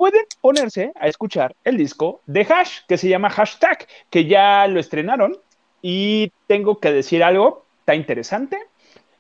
pueden 0.01 0.25
ponerse 0.41 0.93
a 0.99 1.09
escuchar 1.09 1.55
el 1.63 1.77
disco 1.77 2.23
de 2.25 2.41
Hash, 2.41 2.79
que 2.89 2.97
se 2.97 3.11
llama 3.11 3.29
Hashtag, 3.29 3.87
que 4.09 4.25
ya 4.25 4.67
lo 4.67 4.81
estrenaron. 4.81 5.37
Y 5.83 6.33
tengo 6.47 6.81
que 6.81 6.91
decir 6.91 7.23
algo, 7.23 7.67
está 7.81 7.95
interesante. 7.95 8.57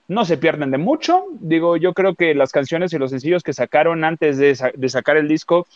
No 0.08 0.24
se 0.24 0.38
pierden 0.38 0.70
de 0.70 0.78
mucho. 0.78 1.26
Digo, 1.32 1.76
yo 1.76 1.92
creo 1.92 2.14
que 2.14 2.34
las 2.34 2.50
canciones 2.50 2.94
y 2.94 2.98
los 2.98 3.10
sencillos 3.10 3.42
que 3.42 3.52
sacaron 3.52 4.04
antes 4.04 4.38
de, 4.38 4.54
sacar 4.88 5.18
el 5.18 5.28
disco 5.28 5.66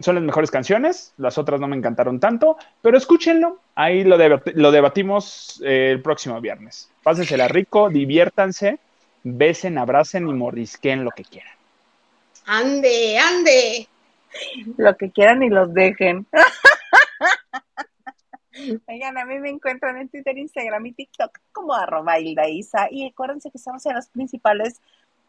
son 0.00 0.16
las 0.16 0.24
mejores 0.24 0.50
canciones. 0.50 1.14
Las 1.16 1.38
otras 1.38 1.58
no 1.58 1.66
me 1.66 1.76
encantaron 1.76 2.20
tanto, 2.20 2.58
pero 2.82 2.98
escúchenlo. 2.98 3.60
Ahí 3.74 4.04
lo, 4.04 4.18
debatimos 4.18 5.62
eh, 5.64 5.92
el 5.92 6.02
próximo 6.02 6.42
viernes. 6.42 6.90
Pásensela 7.02 7.48
rico, 7.48 7.88
diviértanse, 7.88 8.80
besen, 9.24 9.78
abracen 9.78 10.28
y 10.28 10.34
mordisquen 10.34 11.04
lo 11.04 11.10
que 11.12 11.24
quieran. 11.24 11.54
Ande, 12.44 13.18
ande 13.18 13.88
lo 14.76 14.96
que 14.96 15.10
quieran 15.10 15.42
y 15.42 15.50
los 15.50 15.74
dejen. 15.74 16.26
Oigan, 18.88 19.18
a 19.18 19.26
mí 19.26 19.38
me 19.38 19.50
encuentran 19.50 19.98
en 19.98 20.08
Twitter, 20.08 20.38
Instagram 20.38 20.86
y 20.86 20.92
TikTok 20.92 21.38
como 21.52 21.74
arroba 21.74 22.18
Hilda 22.18 22.48
Isa. 22.48 22.88
Y 22.90 23.06
acuérdense 23.06 23.50
que 23.50 23.58
estamos 23.58 23.84
en 23.86 23.94
las 23.94 24.08
principales 24.08 24.80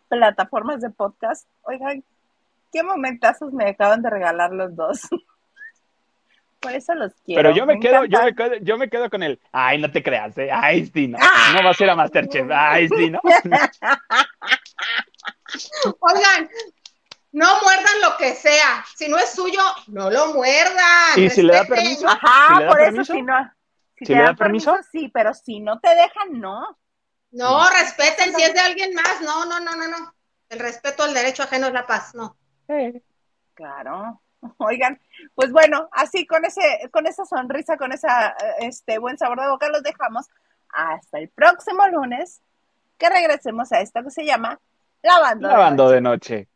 plataformas 0.08 0.82
de 0.82 0.90
podcast. 0.90 1.48
Oigan, 1.64 2.04
qué 2.72 2.84
momentazos 2.84 3.52
me 3.54 3.70
acaban 3.70 4.02
de 4.02 4.10
regalar 4.10 4.52
los 4.52 4.76
dos. 4.76 5.02
Por 6.60 6.72
eso 6.72 6.96
los 6.96 7.14
quiero. 7.26 7.44
Pero 7.44 7.56
yo 7.56 7.68
me, 7.68 7.80
quedo, 7.80 8.06
yo 8.06 8.24
me 8.24 8.34
quedo, 8.34 8.56
yo 8.56 8.78
me 8.78 8.90
quedo 8.90 9.12
con 9.12 9.22
el, 9.22 9.40
ay, 9.52 9.80
no 9.80 9.92
te 9.92 10.02
creas, 10.02 10.36
¿eh? 10.40 10.50
ay, 10.52 10.88
sí, 10.88 11.08
no, 11.08 11.20
no 11.20 11.64
va 11.64 11.70
a 11.70 11.74
ser 11.74 11.92
a 11.92 11.96
Masterchef, 11.96 12.50
ay, 12.52 12.90
sí, 12.90 13.12
no. 13.12 13.20
Oigan, 16.00 16.50
no 17.38 17.61
muerdan 17.61 18.01
lo 18.01 18.18
que 18.18 18.34
sea. 18.34 18.84
Si 18.95 19.07
no 19.07 19.18
es 19.19 19.30
suyo, 19.30 19.61
no 19.88 20.09
lo 20.09 20.34
muerdan. 20.34 21.18
¿Y 21.18 21.30
si 21.30 21.43
le 21.43 21.53
da 21.53 21.65
permiso? 21.65 22.07
Ajá, 22.07 22.68
por 22.68 22.81
eso 22.81 23.05
si 23.05 23.22
no. 23.22 23.53
Si, 23.95 24.05
le 24.14 24.23
da, 24.23 24.34
permiso, 24.34 24.76
sí, 24.91 25.11
pero 25.14 25.35
si 25.35 25.59
no 25.59 25.80
te 25.80 25.89
dejan, 25.89 26.39
no. 26.39 26.80
No, 27.30 27.69
respeten 27.69 28.34
si 28.34 28.41
es 28.41 28.55
de 28.55 28.59
alguien 28.59 28.95
más. 28.95 29.22
No, 29.22 29.45
no, 29.45 29.59
no, 29.59 29.76
no, 29.76 29.88
no. 29.88 30.15
El 30.49 30.59
respeto 30.59 31.03
al 31.03 31.14
derecho 31.14 31.43
ajeno 31.43 31.68
es 31.68 31.73
la 31.73 31.85
paz, 31.85 32.15
no. 32.15 32.35
Claro. 33.53 34.19
Oigan, 34.57 34.99
pues 35.35 35.51
bueno, 35.51 35.89
así 35.91 36.26
con 36.26 36.43
ese, 36.43 36.89
con 36.91 37.05
esa 37.05 37.23
sonrisa, 37.26 37.77
con 37.77 37.91
esa 37.91 38.35
este 38.59 38.97
buen 38.97 39.19
sabor 39.19 39.41
de 39.41 39.49
boca 39.49 39.69
los 39.69 39.84
dejamos 39.84 40.26
hasta 40.69 41.19
el 41.19 41.30
próximo 41.30 41.88
lunes 41.88 42.41
que 42.97 43.09
regresemos 43.09 43.72
a 43.72 43.81
esto 43.81 44.03
que 44.03 44.09
se 44.09 44.26
llama 44.26 44.59
Lavando, 45.03 45.47
Lavando 45.47 45.89
de 45.89 46.01
noche. 46.01 46.47